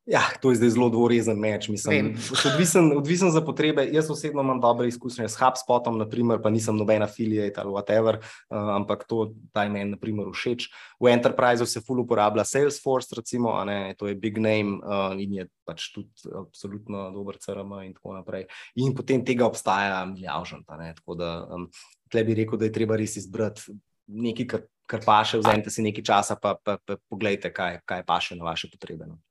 Ja, 0.07 0.23
to 0.43 0.51
je 0.51 0.59
zdaj 0.59 0.71
zelo 0.75 0.89
dvorezen 0.91 1.39
meč. 1.39 1.69
Mislim, 1.71 2.17
odvisen, 2.47 2.91
odvisen 2.97 3.31
za 3.31 3.41
potrebe. 3.41 3.85
Jaz 3.93 4.11
osebno 4.11 4.43
imam 4.43 4.61
dobre 4.61 4.89
izkušnje 4.89 5.29
s 5.29 5.39
HubSpotom, 5.39 5.99
naprimer, 5.99 6.41
pa 6.43 6.51
nisem 6.51 6.77
noben 6.77 7.03
affiliate 7.03 7.61
ali 7.61 7.71
whatever, 7.71 8.19
uh, 8.19 8.75
ampak 8.75 9.05
to 9.07 9.31
taj 9.55 9.71
meni 9.71 9.95
naprimer 9.95 10.27
všeč. 10.35 10.67
V 10.99 11.13
Enterpriseu 11.13 11.67
se 11.67 11.81
full 11.87 12.03
uporablja 12.03 12.45
Salesforce, 12.45 13.15
recimo, 13.17 13.55
ne, 13.65 13.95
to 13.99 14.11
je 14.11 14.19
big 14.19 14.43
name 14.43 14.83
uh, 14.83 15.15
in 15.15 15.39
je 15.39 15.47
pač 15.65 15.93
tudi 15.95 16.11
absolutno 16.35 17.11
dober 17.15 17.39
CRM 17.39 17.79
in 17.87 17.95
tako 17.95 18.19
naprej. 18.19 18.51
In 18.83 18.99
potem 18.99 19.23
tega 19.25 19.47
obstaja 19.47 20.03
milijavžant. 20.11 20.67
Tako 20.67 21.15
da 21.15 21.47
um, 21.47 21.71
tle 22.11 22.25
bi 22.25 22.43
rekel, 22.43 22.59
da 22.59 22.67
je 22.67 22.75
treba 22.75 22.99
res 22.99 23.17
izbrati 23.23 23.71
nekaj, 24.07 24.47
kar, 24.51 24.71
kar 24.91 25.05
paše, 25.07 25.39
vzemite 25.39 25.71
si 25.71 25.87
nekaj 25.87 26.11
časa, 26.11 26.37
pa, 26.43 26.57
pa, 26.59 26.81
pa 26.83 26.99
pogledajte, 27.07 27.55
kaj, 27.55 27.85
kaj 27.87 28.03
paše 28.03 28.35
na 28.35 28.51
vaše 28.51 28.67
potrebe. 28.73 29.07
No. 29.07 29.23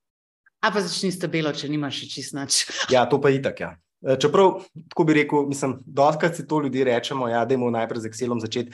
A 0.62 0.70
pa 0.70 0.80
začni 0.80 1.10
stabilno, 1.10 1.50
če 1.50 1.70
nimaš 1.70 2.02
še 2.02 2.08
čist 2.10 2.36
nič. 2.38 2.64
ja, 2.94 3.02
to 3.10 3.18
pa 3.18 3.32
je 3.32 3.40
itak. 3.40 3.62
Ja. 3.62 3.70
E, 4.02 4.16
čeprav, 4.22 4.60
tako 4.92 5.06
bi 5.08 5.16
rekel, 5.18 5.46
mislim, 5.50 5.78
da 5.86 6.12
si 6.34 6.46
to 6.46 6.60
ljudje 6.62 6.84
rečemo, 6.84 7.28
ja, 7.28 7.44
da 7.44 7.54
je 7.54 7.70
najprej 7.78 8.02
z 8.02 8.10
Excelom 8.10 8.40
začeti. 8.40 8.70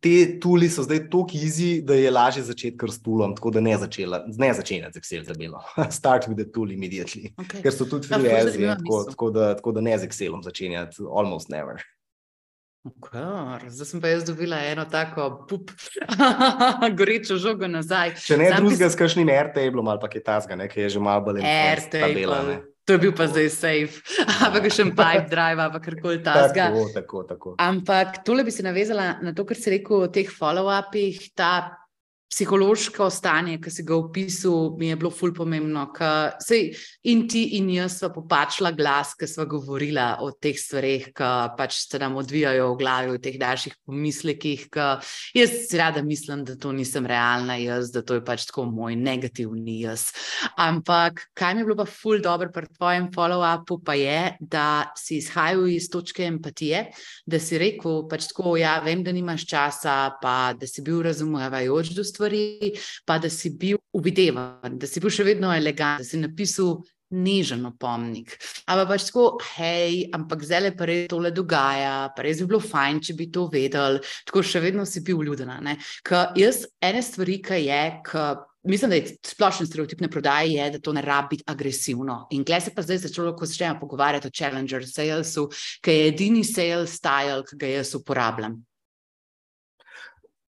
Te 0.00 0.38
tuli 0.38 0.68
so 0.70 0.84
zdaj 0.86 1.08
tako 1.10 1.34
easy, 1.34 1.82
da 1.82 1.96
je 1.98 2.10
lažje 2.10 2.44
začeti 2.46 2.76
kar 2.78 2.92
s 2.94 3.02
tulom, 3.02 3.34
tako 3.34 3.50
da 3.50 3.60
ne, 3.60 3.74
začela, 3.78 4.22
ne 4.26 4.50
začenjati 4.54 4.94
z 4.98 5.02
Excel 5.02 5.24
za 5.26 5.34
belo. 5.38 5.62
Start 5.98 6.28
with 6.28 6.38
the 6.38 6.46
tool 6.46 6.70
immediately. 6.70 7.32
Okay. 7.42 7.62
Ker 7.62 7.74
so 7.74 7.86
tudi 7.90 8.06
free 8.06 8.30
ja, 8.30 8.76
tako, 8.78 9.04
tako, 9.10 9.30
da, 9.34 9.54
tako 9.58 9.74
da 9.78 9.82
ne 9.82 9.98
z 9.98 10.06
Excelom 10.06 10.46
začenjati, 10.46 11.02
almost 11.10 11.50
never. 11.50 11.82
Kar, 12.80 13.60
zdaj 13.68 13.86
sem 13.90 14.00
pa 14.00 14.08
jaz 14.08 14.22
dobila 14.24 14.56
eno 14.64 14.86
tako 14.88 15.26
pup, 15.48 15.68
gorečo 16.98 17.36
žogo 17.36 17.68
nazaj. 17.68 18.14
Če 18.24 18.38
ne 18.40 18.46
drugega, 18.54 18.88
s 18.88 18.96
kakšnim 18.96 19.28
RTB-om 19.28 19.90
ali 19.92 20.00
pa 20.00 20.08
kaj 20.08 20.22
tasga, 20.24 20.56
ki 20.64 20.86
je 20.86 20.94
že 20.96 21.02
malo 21.04 21.26
bolj 21.28 21.44
RTB. 21.44 22.24
To 22.88 22.96
je 22.96 23.02
bil 23.02 23.12
pa 23.12 23.26
zdaj 23.28 23.50
safe, 23.52 24.00
ampak 24.46 24.70
še 24.72 24.86
en 24.86 24.94
pipe 24.96 25.28
drive, 25.28 25.60
ali 25.60 25.82
karkoli 25.84 26.22
tasga. 26.24 26.70
Tako, 26.72 26.86
tako, 26.94 27.22
tako. 27.28 27.52
Ampak 27.60 28.22
tole 28.24 28.48
bi 28.48 28.54
se 28.54 28.64
navezala 28.64 29.12
na 29.20 29.36
to, 29.36 29.44
kar 29.44 29.60
si 29.60 29.76
rekel 29.76 30.08
o 30.08 30.08
teh 30.08 30.32
follow-upih, 30.32 31.20
ta 31.36 31.52
psihološko 32.30 33.08
stanje, 33.10 33.56
ki 33.58 33.70
si 33.74 33.82
ga 33.82 33.96
opisal, 33.98 34.76
mi 34.78 34.88
je 34.88 34.96
bilo 34.96 35.10
ful 35.10 35.32
pomembno. 35.34 35.82
Sej, 36.40 36.70
in 37.10 37.24
ti 37.28 37.56
in 37.58 37.70
jaz 37.74 37.98
sva 37.98 38.12
popačila 38.14 38.70
glas, 38.76 39.16
ki 39.18 39.26
sva 39.26 39.48
govorila 39.50 40.20
o 40.22 40.30
teh 40.30 40.54
stvareh, 40.58 41.08
ki 41.16 41.30
pač 41.58 41.80
se 41.88 41.98
nam 41.98 42.14
odvijajo 42.20 42.68
v 42.70 42.78
glavi, 42.78 43.16
v 43.16 43.22
teh 43.24 43.38
naših 43.40 43.74
pomislekih. 43.82 44.68
Jaz 45.34 45.56
si 45.66 45.80
rada 45.80 46.04
mislim, 46.06 46.44
da 46.46 46.54
to 46.54 46.70
nisem 46.72 47.06
realna 47.06 47.58
jaz, 47.58 47.90
da 47.90 48.04
to 48.06 48.20
je 48.20 48.24
pač 48.24 48.46
tako 48.46 48.68
moj 48.70 48.94
negativni 48.94 49.80
jaz. 49.82 50.12
Ampak 50.54 51.26
kaj 51.34 51.54
mi 51.54 51.64
je 51.64 51.68
bilo 51.68 51.80
pa 51.82 51.88
ful 51.90 52.22
dobro 52.22 52.52
pri 52.54 52.70
tvojem 52.78 53.10
follow-upu, 53.10 53.80
pa 53.84 53.98
je, 53.98 54.36
da 54.40 54.92
si 54.96 55.18
izhajal 55.18 55.66
iz 55.66 55.90
točke 55.90 56.28
empatije, 56.30 56.86
da 57.26 57.42
si 57.42 57.58
rekel 57.58 58.04
pač 58.06 58.30
tako, 58.30 58.54
ja, 58.60 58.78
vem, 58.86 59.02
da 59.02 59.10
nimaš 59.12 59.48
časa, 59.50 59.98
pa 60.22 60.54
da 60.54 60.70
si 60.70 60.84
bil 60.86 61.02
razumevajoč 61.02 61.90
do 61.96 62.06
stvari 62.06 62.19
stvari, 62.20 62.72
pa 63.08 63.18
da 63.18 63.32
si 63.32 63.56
bil 63.56 63.80
uvidevan, 63.96 64.76
da 64.78 64.86
si 64.86 65.00
bil 65.00 65.12
še 65.12 65.24
vedno 65.24 65.52
elegant, 65.56 66.04
da 66.04 66.06
si 66.06 66.20
napisal 66.20 66.82
nežen 67.10 67.64
opomnik. 67.66 68.36
Ampak 68.70 68.92
pač 68.92 69.08
tako, 69.08 69.24
hej, 69.56 70.04
ampak 70.14 70.44
zdaj 70.46 70.62
le 70.62 70.74
pa 70.78 70.86
res 70.86 71.08
tole 71.10 71.32
dogaja, 71.34 72.12
pa 72.14 72.22
res 72.22 72.42
bi 72.42 72.52
bilo 72.52 72.60
fajn, 72.62 73.00
če 73.02 73.16
bi 73.18 73.26
to 73.34 73.48
vedel, 73.50 73.98
tako 74.28 74.44
še 74.46 74.62
vedno 74.62 74.86
si 74.86 75.02
bil 75.02 75.24
ljuden. 75.26 75.50
Ker 76.06 76.38
jaz 76.38 76.62
ene 76.82 77.02
stvari, 77.02 77.40
ki 77.42 77.64
je, 77.66 77.82
ki. 78.06 78.28
Mislim, 78.68 78.90
da 78.92 78.98
je 78.98 79.14
splošen 79.24 79.64
stereotip 79.64 80.02
na 80.04 80.08
prodaji, 80.12 80.58
je, 80.58 80.64
da 80.74 80.78
to 80.84 80.92
ne 80.92 81.00
rabi 81.00 81.38
biti 81.38 81.46
agresivno. 81.48 82.26
In 82.36 82.44
klej 82.44 82.66
se 82.66 82.74
pa 82.76 82.84
zdaj 82.84 83.06
začelo, 83.06 83.32
ko 83.32 83.48
začnemo 83.48 83.80
pogovarjati 83.80 84.28
o 84.28 84.34
challenger 84.36 84.84
salesu, 84.84 85.46
ki 85.80 85.94
je 85.96 86.10
edini 86.10 86.44
sales 86.44 86.98
style, 87.00 87.40
ki 87.48 87.56
ga 87.56 87.72
jaz 87.78 87.94
uporabljam. 87.96 88.58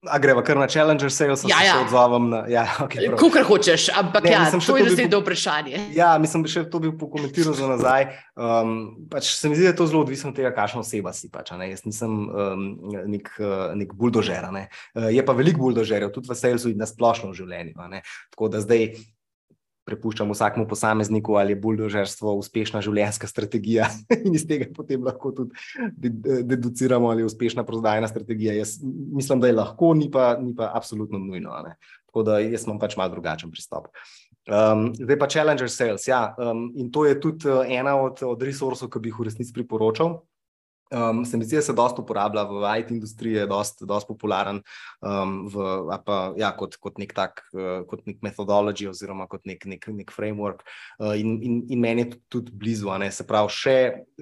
A 0.03 0.19
greva 0.19 0.43
kar 0.43 0.59
na 0.59 0.67
Challenger 0.67 1.11
sales, 1.15 1.45
ja, 1.47 1.63
ja. 1.63 1.73
se 1.73 1.85
odzovem 1.85 2.25
na. 2.31 2.41
Ja, 2.51 2.65
okay, 2.83 3.07
Kukor 3.15 3.45
hočeš, 3.47 3.87
ampak 3.95 4.25
ne, 4.27 4.33
ja, 4.35 4.49
to 4.51 4.75
je 4.77 4.83
naslednje 4.89 5.21
vprašanje. 5.21 5.83
Ja, 5.95 6.19
mislim, 6.19 6.43
da 6.43 6.49
bi 6.49 6.51
še 6.51 6.63
to 6.73 6.81
bil 6.83 6.97
pokomentiral 6.99 7.55
za 7.55 7.69
nazaj. 7.71 8.09
Um, 8.35 8.73
pač 9.13 9.31
se 9.31 9.47
mi 9.47 9.55
zdi, 9.55 9.69
da 9.69 9.71
je 9.71 9.79
to 9.79 9.87
zelo 9.87 10.03
odvisno 10.03 10.33
od 10.35 10.41
tega, 10.41 10.51
kakšna 10.57 10.83
oseba 10.83 11.15
si. 11.15 11.31
Pač, 11.31 11.55
Jaz 11.55 11.87
nisem 11.87 12.19
um, 12.27 12.67
nek, 13.15 13.31
uh, 13.39 13.71
nek 13.79 13.95
buldožer. 13.95 14.51
Ne? 14.51 14.67
Uh, 14.99 15.07
je 15.15 15.23
pa 15.23 15.39
veliko 15.39 15.69
buldožerjev, 15.69 16.11
tudi 16.11 16.33
v 16.33 16.39
salesu 16.41 16.75
in 16.75 16.83
na 16.83 16.91
splošno 16.91 17.31
v 17.31 17.39
življenju. 17.39 17.79
Tako 18.35 18.51
da 18.51 18.67
zdaj 18.67 18.91
prepuščam 19.89 20.31
vsakmu 20.31 20.67
posamezniku, 20.71 21.37
ali 21.41 21.57
je 21.57 21.61
buldožerstvo 21.63 22.35
uspešna 22.39 22.83
življenjska 22.85 23.29
strategija, 23.31 23.89
in 24.25 24.37
iz 24.39 24.47
tega 24.49 24.71
potem 24.75 25.03
lahko 25.05 25.33
tudi 25.37 26.13
deduciramo, 26.47 27.11
ali 27.11 27.25
je 27.25 27.31
uspešna 27.31 27.67
prodajna 27.69 28.11
strategija. 28.11 28.57
Jaz 28.61 28.79
mislim, 28.83 29.43
da 29.43 29.51
je 29.51 29.59
lahko, 29.59 29.95
ni 29.99 30.11
pa, 30.11 30.37
ni 30.41 30.55
pa 30.57 30.71
absolutno 30.75 31.19
nujno. 31.19 31.55
Tako 32.07 32.27
da 32.29 32.39
jaz 32.45 32.67
imam 32.67 32.79
pač 32.83 32.97
malo 33.01 33.15
drugačen 33.15 33.51
pristop. 33.51 33.91
Um, 34.51 34.89
zdaj 34.99 35.19
pa 35.19 35.29
Challenger 35.31 35.71
Sales. 35.71 36.09
Ja, 36.09 36.35
um, 36.39 36.73
in 36.75 36.91
to 36.91 37.07
je 37.07 37.21
tudi 37.21 37.49
uh, 37.49 37.63
ena 37.63 37.95
od, 38.03 38.25
od 38.27 38.43
resursov, 38.43 38.91
ki 38.91 39.03
bi 39.03 39.13
jih 39.13 39.21
v 39.21 39.29
resnici 39.31 39.55
priporočal. 39.55 40.19
Um, 40.93 41.25
se 41.25 41.37
mi 41.37 41.45
zdi, 41.45 41.57
da 41.57 41.63
se 41.63 41.73
dosta 41.73 42.03
uporablja 42.03 42.43
v 42.45 42.73
IT 42.81 42.91
industriji, 42.93 43.39
je 43.41 43.47
dosta 43.49 43.87
dost 43.89 44.09
popularen 44.09 44.61
um, 45.01 45.47
v, 45.49 45.97
pa, 46.05 46.19
ja, 46.37 46.51
kot, 46.53 46.77
kot 46.77 47.01
nek 47.01 47.15
tak, 47.17 47.41
uh, 47.57 47.81
kot 47.89 48.05
nek 48.05 48.21
metodology 48.21 48.91
oziroma 48.91 49.25
kot 49.31 49.47
nek, 49.49 49.65
nek, 49.65 49.89
nek 49.89 50.13
framework. 50.13 50.61
Uh, 51.01 51.15
in, 51.17 51.39
in, 51.41 51.63
in 51.73 51.81
meni 51.81 52.05
je 52.05 52.19
tudi 52.29 52.53
blizu. 52.53 52.93
Se 53.09 53.25
pravi, 53.25 53.55
še, 53.57 53.77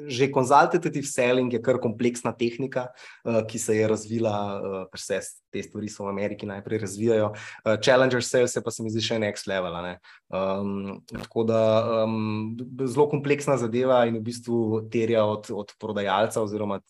že 0.06 0.30
consultative 0.30 1.08
selling 1.08 1.50
je 1.50 1.62
kar 1.64 1.80
kompleksna 1.82 2.30
tehnika, 2.36 2.90
uh, 3.24 3.42
ki 3.50 3.58
se 3.58 3.80
je 3.80 3.90
razvila, 3.90 4.36
uh, 4.61 4.82
vse 4.94 5.18
te 5.53 5.62
stvari 5.62 5.90
so 5.92 6.07
v 6.07 6.14
Ameriki 6.14 6.48
najprej 6.48 6.82
razvijajo. 6.84 7.32
Uh, 7.32 7.74
Challenger 7.82 8.24
sales 8.24 8.57
je 8.57 8.62
pa 8.62 8.70
se 8.70 8.82
mi 8.82 8.92
zdi 8.94 9.03
še 9.05 9.18
next 9.22 9.51
level. 9.51 9.76
Ne? 9.84 9.98
Um, 10.28 11.01
tako 11.11 11.44
da 11.48 11.61
um, 12.05 12.57
zelo 12.86 13.09
kompleksna 13.11 13.59
zadeva 13.61 14.05
in 14.09 14.20
v 14.20 14.24
bistvu 14.30 14.86
terja 14.92 15.24
od, 15.26 15.51
od 15.51 15.74
prodajalca 15.80 16.42
oziroma 16.42 16.80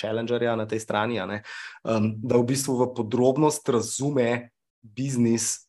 challengerja 0.00 0.56
na 0.56 0.66
tej 0.68 0.84
strani, 0.84 1.20
um, 1.22 2.12
da 2.22 2.38
v 2.38 2.48
bistvu 2.52 2.78
v 2.80 2.92
podrobnost 2.96 3.68
razume 3.68 4.52
biznis 4.82 5.66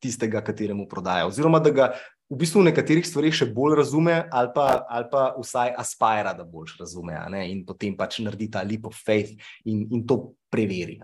tistega, 0.00 0.40
kateremu 0.40 0.88
prodaja. 0.88 1.28
Oziroma, 1.28 1.60
da 1.60 1.70
ga 1.70 1.86
v 2.30 2.38
bistvu 2.38 2.62
v 2.62 2.70
nekaterih 2.70 3.06
stvarih 3.06 3.34
še 3.34 3.48
bolj 3.50 3.76
razume, 3.82 4.14
ali 4.30 4.52
pa, 4.54 4.86
ali 4.86 5.08
pa 5.10 5.30
vsaj 5.34 5.74
aspira, 5.82 6.32
da 6.36 6.46
bolj 6.46 6.76
razume, 6.78 7.16
in 7.50 7.64
potem 7.66 7.96
pač 7.98 8.20
naredi 8.22 8.48
ta 8.54 8.62
leap 8.62 8.86
of 8.86 8.94
faith 8.96 9.34
in, 9.66 9.88
in 9.90 10.06
to 10.06 10.32
preveri. 10.50 11.00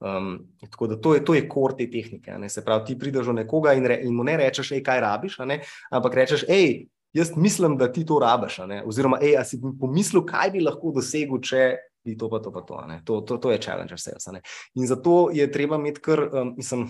Um, 0.00 0.48
tako 0.70 0.86
da 0.86 1.00
to 1.00 1.14
je, 1.14 1.24
to 1.24 1.34
je 1.34 1.46
kor 1.48 1.74
te 1.76 1.88
tehnike. 1.90 2.36
Se 2.48 2.64
pravi, 2.64 2.84
ti 2.86 2.98
prideš 2.98 3.26
do 3.26 3.32
nekoga 3.32 3.72
in, 3.72 3.86
re, 3.86 4.00
in 4.04 4.14
mu 4.14 4.24
ne 4.24 4.36
rečeš, 4.36 4.74
hej, 4.76 4.84
kaj 4.84 5.00
rabiš, 5.00 5.38
ampak 5.90 6.14
rečeš, 6.14 6.44
hej, 6.48 6.86
jaz 7.16 7.32
mislim, 7.36 7.78
da 7.80 7.88
ti 7.92 8.04
to 8.06 8.20
rabiš. 8.20 8.60
Oziroma, 8.84 9.18
hej, 9.22 9.38
a 9.40 9.44
si 9.44 9.60
pomislil, 9.80 10.24
kaj 10.28 10.52
bi 10.52 10.64
lahko 10.64 10.92
dosegel, 10.96 11.40
če 11.40 11.62
bi 12.06 12.14
to 12.14 12.28
pa 12.30 12.38
to 12.38 12.52
pa 12.54 12.62
to. 12.62 12.78
To, 13.04 13.20
to, 13.26 13.38
to 13.42 13.50
je 13.50 13.62
challenger 13.62 13.98
sales. 13.98 14.28
In 14.74 14.86
zato 14.86 15.30
je 15.34 15.46
treba 15.52 15.80
imeti 15.80 16.00
kar, 16.00 16.22
um, 16.28 16.52
mislim, 16.56 16.86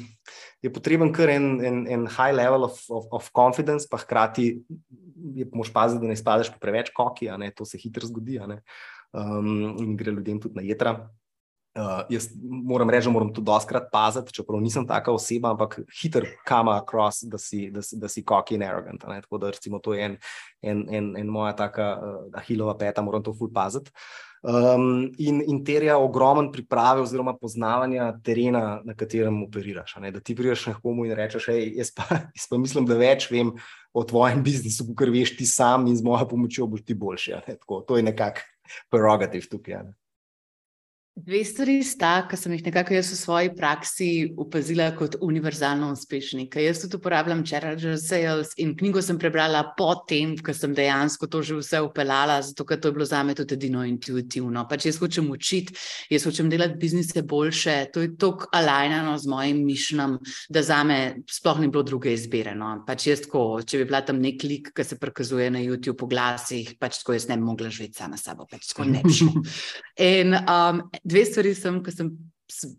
je 0.63 0.73
potreben 0.73 1.13
kar 1.15 1.31
en, 1.33 1.47
en, 1.65 1.87
en 1.89 2.09
high 2.11 2.35
level 2.35 2.67
of, 2.69 2.83
of, 2.91 3.07
of 3.11 3.31
confidence, 3.33 3.89
pa 3.91 4.03
hkrati 4.03 4.51
je 5.37 5.47
moš 5.53 5.73
paziti, 5.73 6.03
da 6.03 6.11
ne 6.11 6.17
spadeš 6.19 6.53
preveč 6.61 6.91
koki, 6.95 7.31
to 7.57 7.65
se 7.65 7.79
hitro 7.79 8.07
zgodi. 8.07 8.41
Um, 9.17 9.79
in 9.81 9.97
gre 9.97 10.13
ljudem 10.13 10.43
tudi 10.43 10.59
na 10.59 10.67
jedra. 10.67 10.99
Uh, 11.77 12.07
jaz 12.09 12.31
moram 12.41 12.91
reči, 12.91 13.05
da 13.05 13.13
moram 13.13 13.29
to 13.37 13.43
doskrat 13.45 13.91
paziti, 13.93 14.33
čeprav 14.33 14.63
nisem 14.65 14.87
taka 14.89 15.13
oseba, 15.13 15.51
ampak 15.53 15.75
hiter 16.01 16.25
kama 16.49 16.79
across, 16.81 17.27
da 17.29 17.37
si, 17.39 17.67
da 17.71 17.83
da 17.93 18.09
si 18.09 18.23
cocky 18.25 18.57
in 18.57 18.63
arrogant. 18.65 19.05
Ne? 19.05 19.21
Tako 19.21 19.39
da, 19.43 19.51
recimo, 19.53 19.79
to 19.85 19.93
je 19.95 20.07
en, 20.07 20.17
en, 20.63 20.87
en, 20.89 21.11
en 21.21 21.29
moja 21.29 21.53
taka 21.57 21.91
uh, 21.97 22.15
ahilova 22.41 22.79
peta, 22.81 23.05
moram 23.05 23.23
to 23.23 23.35
ful 23.37 23.53
paziti. 23.53 23.93
Um, 24.47 25.11
in, 25.19 25.43
in 25.45 25.59
terja 25.65 25.99
ogromen 25.99 26.53
priprave 26.53 27.03
oziroma 27.03 27.35
poznavanja 27.37 28.13
terena, 28.25 28.81
na 28.85 28.95
katerem 28.95 29.43
operiraš. 29.43 29.97
Da 30.13 30.21
ti 30.21 30.37
priješ 30.37 30.67
nekomu 30.71 31.05
in 31.05 31.13
rečeš, 31.19 31.51
hej, 31.51 31.73
jaz, 31.77 31.93
pa, 31.93 32.07
jaz 32.39 32.49
pa 32.49 32.61
mislim, 32.63 32.89
da 32.89 32.97
več 32.97 33.29
vem 33.31 33.53
o 33.93 34.05
tvojem 34.07 34.41
biznisu, 34.47 34.89
ker 34.97 35.13
veš 35.13 35.35
ti 35.37 35.51
sam 35.51 35.91
in 35.91 36.01
z 36.01 36.07
mojo 36.07 36.25
pomočjo 36.31 36.71
boš 36.73 36.89
ti 36.89 36.97
boljši. 36.97 37.37
Tako, 37.53 37.83
to 37.89 38.01
je 38.01 38.07
nekako 38.07 38.49
prerogativ 38.89 39.51
tukaj. 39.51 39.83
Ne? 39.83 39.97
Dve 41.17 41.39
stvari 41.49 41.79
sta, 41.81 42.27
ki 42.29 42.37
sem 42.37 42.53
jih 42.53 42.67
nekako 42.67 42.93
jaz 42.93 43.09
v 43.09 43.17
svoji 43.17 43.49
praksi 43.57 44.07
opazila 44.37 44.91
kot 44.99 45.15
univerzalno 45.25 45.89
uspešni. 45.95 46.43
Ker 46.53 46.61
jaz 46.61 46.83
tudi 46.83 46.99
uporabljam 46.99 47.41
Charger 47.41 47.95
Sales 47.97 48.51
in 48.61 48.75
knjigo 48.77 49.01
sem 49.01 49.17
prebrala 49.17 49.63
potem, 49.79 50.35
ko 50.37 50.53
sem 50.53 50.75
dejansko 50.77 51.25
to 51.33 51.41
že 51.41 51.57
vse 51.57 51.81
upeljala, 51.81 52.37
zato 52.45 52.67
ker 52.69 52.77
to 52.77 52.93
je 52.93 52.97
bilo 52.99 53.07
za 53.09 53.23
me 53.25 53.33
tudi 53.35 53.57
edino 53.57 53.85
intuitivno. 53.89 54.67
Pač 54.69 54.91
jaz 54.91 54.99
hočem 55.01 55.31
učiti, 55.33 55.73
jaz 56.13 56.27
hočem 56.29 56.51
delati 56.53 56.77
biznise 56.85 57.25
boljše, 57.25 57.79
to 57.97 58.05
je 58.05 58.13
tako 58.21 58.51
alajnano 58.53 59.17
z 59.17 59.33
mojim 59.33 59.65
mišljenjem, 59.65 60.19
da 60.53 60.63
za 60.63 60.83
me 60.85 61.01
sploh 61.33 61.65
ni 61.65 61.73
bilo 61.73 61.83
druge 61.83 62.13
izbire. 62.13 62.53
No. 62.53 62.75
Pač 62.85 63.09
jaz 63.09 63.25
tako, 63.25 63.63
če 63.65 63.81
bi 63.81 63.89
bila 63.89 64.03
tam 64.05 64.21
nek 64.21 64.45
lik, 64.45 64.69
ki 64.77 64.85
se 64.85 65.01
prikazuje 65.01 65.49
na 65.49 65.65
YouTube 65.65 66.05
v 66.05 66.13
glasih, 66.13 66.77
pač 66.77 67.01
tako 67.01 67.17
jaz 67.17 67.31
ne 67.33 67.41
bi 67.41 67.49
mogla 67.49 67.73
živeti 67.73 68.05
sama 68.05 68.21
sabo, 68.21 68.45
pač 68.53 68.69
tako 68.75 68.91
ne 68.93 69.01
bi 69.01 69.17
šlo. 69.17 69.33
In 70.13 70.37
um, 70.45 70.85
dve 71.07 71.25
stvari 71.29 71.55
sem, 71.55 71.79
ki 71.85 71.95
sem 71.95 72.11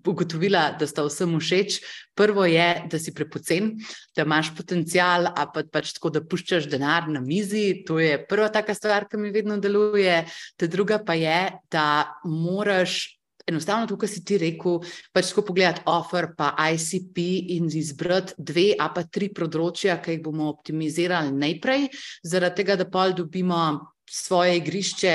ugotovila, 0.08 0.72
da 0.80 0.88
sta 0.88 1.04
vsem 1.06 1.36
všeč. 1.40 1.80
Prvo 2.18 2.46
je, 2.48 2.68
da 2.92 3.00
si 3.00 3.14
prepocen, 3.14 3.76
da 4.16 4.26
imaš 4.26 4.54
potencial, 4.56 5.30
a 5.36 5.48
pa 5.52 5.64
pač 5.72 5.94
tako, 5.98 6.12
da 6.16 6.24
puščaš 6.24 6.70
denar 6.72 7.10
na 7.12 7.22
mizi. 7.22 7.84
To 7.88 8.00
je 8.00 8.18
prva 8.30 8.50
taka 8.54 8.76
stvar, 8.78 9.08
ki 9.10 9.20
mi 9.22 9.34
vedno 9.36 9.60
deluje. 9.60 10.24
Ta 10.58 10.68
druga 10.72 11.02
pa 11.04 11.18
je, 11.20 11.40
da 11.72 12.18
moraš. 12.26 13.14
Enostavno, 13.48 13.88
tukaj 13.88 14.10
si 14.12 14.26
ti 14.28 14.36
rekel, 14.42 14.82
pač 15.16 15.30
ko 15.32 15.40
pogledaj 15.48 15.86
offer, 15.88 16.34
pa 16.36 16.50
ICP 16.68 17.22
in 17.56 17.70
izbrati 17.72 18.36
dve, 18.36 18.74
a 18.76 18.90
pa 18.92 19.06
tri 19.08 19.30
področja, 19.32 19.96
ki 20.04 20.18
jih 20.18 20.26
bomo 20.26 20.50
optimizirali 20.52 21.32
najprej, 21.32 21.88
zaradi 22.28 22.60
tega, 22.60 22.76
da 22.76 22.90
pa 22.92 23.06
dobimo 23.16 23.62
svoje 24.04 24.58
igrišče, 24.60 25.14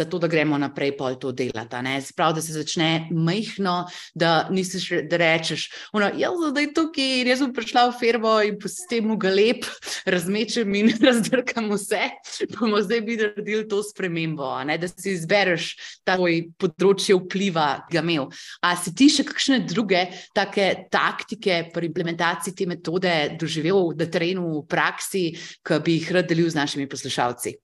zato 0.00 0.18
da 0.18 0.28
gremo 0.30 0.58
naprej 0.58 0.94
pol 0.96 1.18
to 1.20 1.32
delati. 1.32 1.76
Sprav, 2.06 2.34
da 2.34 2.42
se 2.42 2.52
začne 2.52 3.08
majhno, 3.10 3.84
da 4.14 4.48
nisi 4.50 4.80
da 5.08 5.16
rečeš, 5.20 5.68
ono, 5.92 6.10
jaz 6.16 6.38
sem 6.40 6.50
zdaj 6.54 6.68
tukaj 6.74 7.20
in 7.20 7.30
jaz 7.30 7.42
bom 7.44 7.52
prišla 7.54 7.86
v 7.90 7.96
firmo 8.00 8.32
in 8.46 8.58
po 8.60 8.70
sistemu 8.70 9.16
ga 9.20 9.32
lep 9.34 9.66
razmečem 10.06 10.74
in 10.74 10.90
razdrkam 11.06 11.70
vse, 11.74 12.10
bomo 12.56 12.80
zdaj 12.82 13.04
bi 13.06 13.18
naredili 13.20 13.68
to 13.68 13.82
spremembo, 13.84 14.50
da 14.80 14.88
si 14.88 15.14
izbereš 15.14 15.72
ta 16.04 16.16
tvoj 16.16 16.42
področje 16.60 17.16
vpliva, 17.18 17.68
ga 17.90 18.02
imel. 18.02 18.30
A 18.64 18.74
si 18.80 18.94
ti 18.96 19.10
še 19.12 19.26
kakšne 19.28 19.62
druge 19.68 20.06
take 20.36 20.86
taktike 20.92 21.62
pri 21.74 21.90
implementaciji 21.90 22.56
te 22.56 22.68
metode 22.70 23.16
doživel 23.40 23.92
na 23.98 24.08
terenu 24.10 24.60
v 24.60 24.68
praksi, 24.70 25.26
ki 25.66 25.82
bi 25.84 25.98
jih 25.98 26.14
rad 26.16 26.30
delil 26.30 26.50
z 26.50 26.58
našimi 26.58 26.88
poslušalci? 26.90 27.58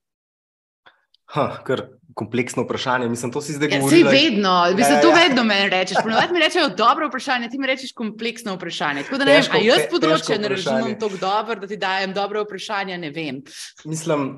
Ha, 1.35 1.47
kar 1.67 1.87
kompleksno 2.17 2.63
vprašanje. 2.63 3.09
Mislim, 3.09 3.31
to 3.31 3.41
si 3.41 3.53
zdaj 3.53 3.69
ja, 3.71 3.79
govoril. 3.79 4.05
Ja, 4.05 4.11
vedno, 4.11 4.53
mislim, 4.75 4.95
ja, 4.95 4.97
ja, 4.97 5.01
to 5.01 5.09
ja. 5.09 5.15
vedno 5.15 5.43
meni 5.43 5.69
rečeš. 5.69 5.97
Ponovadi 6.03 6.33
mi 6.33 6.39
rečejo 6.39 6.69
dobro 6.77 7.07
vprašanje, 7.07 7.49
ti 7.49 7.59
mi 7.59 7.67
rečeš 7.67 7.93
kompleksno 7.93 8.55
vprašanje. 8.55 9.03
Tako 9.03 9.21
da 9.21 9.25
ne 9.29 9.37
težko, 9.37 9.57
vem, 9.57 9.63
a 9.63 9.69
jaz 9.69 9.89
področje 9.91 10.39
ne 10.41 10.53
razumem 10.55 10.99
tako 10.99 11.21
dobro, 11.21 11.59
da 11.61 11.69
ti 11.69 11.77
dajem 11.77 12.15
dobro 12.17 12.43
vprašanje, 12.47 12.97
ne 12.97 13.11
vem. 13.13 13.43
Mislim, 13.85 14.29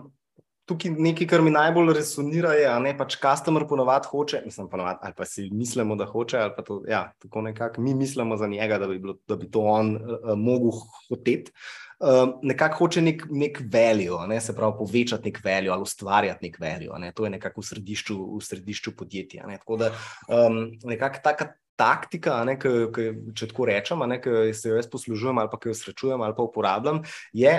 tukaj 0.70 0.94
nekaj, 0.98 1.28
kar 1.32 1.42
mi 1.46 1.54
najbolj 1.56 1.94
resonira, 1.98 2.54
je, 2.58 2.68
da 2.68 2.94
pač 3.00 3.18
customer 3.22 3.66
ponovadi 3.70 4.12
hoče, 4.12 4.44
mislim, 4.46 4.70
ponovadi, 4.70 5.00
ali 5.08 5.16
pa 5.18 5.26
si 5.26 5.48
mislimo, 5.52 5.96
da 6.00 6.06
hoče, 6.10 6.38
ali 6.38 6.54
pa 6.58 6.66
to, 6.68 6.82
ja, 6.90 7.06
tako 7.22 7.46
nekako 7.48 7.82
mi 7.82 7.94
mislimo 7.98 8.38
za 8.38 8.48
njega, 8.48 8.78
da 8.78 8.88
bi, 8.88 9.00
bilo, 9.00 9.16
da 9.28 9.40
bi 9.40 9.50
to 9.52 9.64
on 9.64 9.96
uh, 9.96 10.34
mogel 10.36 10.82
hoteti. 11.08 11.56
Ehm, 12.00 12.38
nekako 12.48 12.86
hoče 12.86 13.02
nek, 13.02 13.26
nek 13.30 13.58
value, 13.74 14.28
ne? 14.28 14.40
se 14.42 14.56
pravi, 14.56 14.78
povečati 14.78 15.28
nek 15.28 15.42
value 15.44 15.74
ali 15.74 15.84
ustvarjati 15.84 16.46
nek 16.48 16.60
value. 16.60 17.00
Ne? 17.00 17.12
To 17.12 17.26
je 17.26 17.34
nekako 17.34 17.62
v 17.62 17.68
središču, 17.68 18.20
v 18.38 18.44
središču 18.44 18.96
podjetja. 18.96 19.48
Ne? 19.48 19.58
Tako 19.60 19.78
da 19.82 19.92
um, 20.28 20.62
nekako 20.88 21.20
taka 21.24 21.54
taktika, 21.80 22.42
ne, 22.44 22.58
k, 22.60 22.88
k, 22.92 23.12
če 23.36 23.48
tako 23.52 23.68
rečem, 23.70 24.04
ki 24.24 24.54
se 24.56 24.72
jo 24.72 24.80
jaz 24.80 24.88
poslužujem 24.92 25.38
ali 25.40 25.52
pa 25.52 25.60
ki 25.60 25.72
jo 25.72 25.76
srečujem 25.80 26.22
ali 26.22 26.36
pa 26.36 26.44
uporabljam, 26.44 27.02
je 27.32 27.54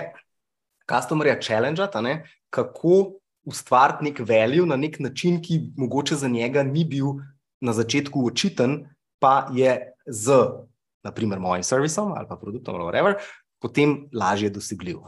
customerja 0.84 1.38
challenge, 1.40 1.86
kako 2.52 3.20
ustvariti 3.48 4.10
nek 4.10 4.20
value 4.28 4.66
na 4.68 4.76
nek 4.76 4.98
način, 5.00 5.40
ki 5.42 5.72
mogoče 5.76 6.20
za 6.20 6.28
njega 6.28 6.62
ni 6.62 6.84
bil 6.84 7.20
na 7.60 7.72
začetku 7.72 8.26
očiten, 8.26 8.82
pa 9.20 9.48
je 9.52 9.78
z. 10.06 10.42
Naprimer, 11.04 11.40
mojim 11.40 11.64
servisom 11.64 12.12
ali 12.12 12.28
pa 12.28 12.36
produktom, 12.36 12.76
ali 12.76 12.84
whatever, 12.84 13.14
potem 13.60 14.08
lažje 14.12 14.50
dosegljiv. 14.50 15.04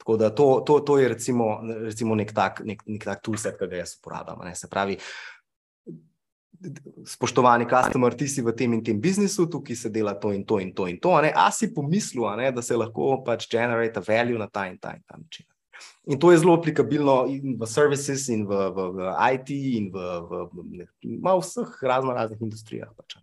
Tako 0.00 0.16
da 0.16 0.30
to, 0.34 0.62
to, 0.66 0.80
to 0.80 0.98
je 0.98 1.08
recimo, 1.08 1.60
recimo 1.84 2.14
nek 2.16 2.32
tak, 2.32 2.62
nek, 2.64 2.82
nek 2.86 3.04
tak 3.04 3.20
toolset, 3.22 3.58
ki 3.60 3.68
ga 3.68 3.82
jaz 3.82 3.98
uporabljam. 3.98 4.48
Se 4.56 4.68
pravi, 4.72 4.96
spoštovani 7.06 7.66
customer, 7.68 8.14
ti 8.16 8.28
si 8.28 8.42
v 8.44 8.52
tem 8.56 8.72
in 8.76 8.82
tem 8.84 9.00
biznisu, 9.00 9.46
tukaj 9.50 9.76
se 9.76 9.92
dela 9.92 10.14
to 10.14 10.32
in 10.32 10.44
to 10.44 10.60
in 10.60 10.72
to 10.74 10.88
in 10.88 10.98
to. 11.00 11.12
A 11.16 11.50
si 11.52 11.70
pomislil, 11.74 12.24
da 12.52 12.62
se 12.62 12.76
lahko 12.76 13.20
pač 13.24 13.48
generate 13.50 14.00
value 14.00 14.38
na 14.38 14.48
ta 14.48 14.66
in 14.68 14.78
ta 14.78 14.94
in 14.96 15.02
ta 15.06 15.16
način. 15.16 15.46
In 16.12 16.18
to 16.20 16.32
je 16.32 16.38
zelo 16.38 16.56
aplikabilno 16.58 17.26
in 17.28 17.56
v 17.60 17.66
services, 17.66 18.28
in 18.28 18.44
v, 18.48 18.56
v, 18.72 18.88
v 18.96 19.12
IT, 19.34 19.50
in 19.50 19.90
v, 19.92 19.96
v, 20.28 20.42
v, 20.52 20.86
v 21.04 21.36
vseh 21.40 21.76
razno 21.82 22.12
raznih 22.16 22.40
industrijah. 22.40 22.88
Pač, 22.96 23.16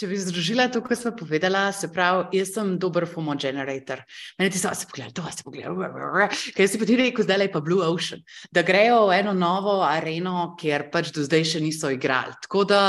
Če 0.00 0.06
bi 0.08 0.16
združila 0.16 0.64
to, 0.72 0.80
kar 0.80 0.96
smo 0.96 1.10
povedala, 1.12 1.66
se 1.76 1.90
pravi, 1.92 2.38
jaz 2.38 2.54
sem 2.54 2.70
dober 2.80 3.04
FOMO 3.04 3.34
generator. 3.36 4.00
Meni 4.40 4.48
ti 4.54 4.56
so 4.56 4.70
se 4.72 4.86
pogledali, 4.88 5.12
to 5.12 5.24
se 5.28 5.44
pogledali. 5.44 6.28
Kaj 6.56 6.68
si 6.72 6.80
ti 6.88 6.96
rekel, 6.96 7.26
zdaj 7.26 7.44
je 7.44 7.48
pa 7.52 7.60
Blue 7.60 7.84
Ocean, 7.84 8.22
da 8.48 8.62
grejo 8.64 9.02
v 9.10 9.18
eno 9.18 9.34
novo 9.36 9.82
areno, 9.84 10.54
kjer 10.56 10.86
pač 10.94 11.10
do 11.12 11.20
zdaj 11.26 11.44
še 11.50 11.60
niso 11.60 11.90
igrali. 11.92 12.32
Tako 12.46 12.64
da 12.70 12.80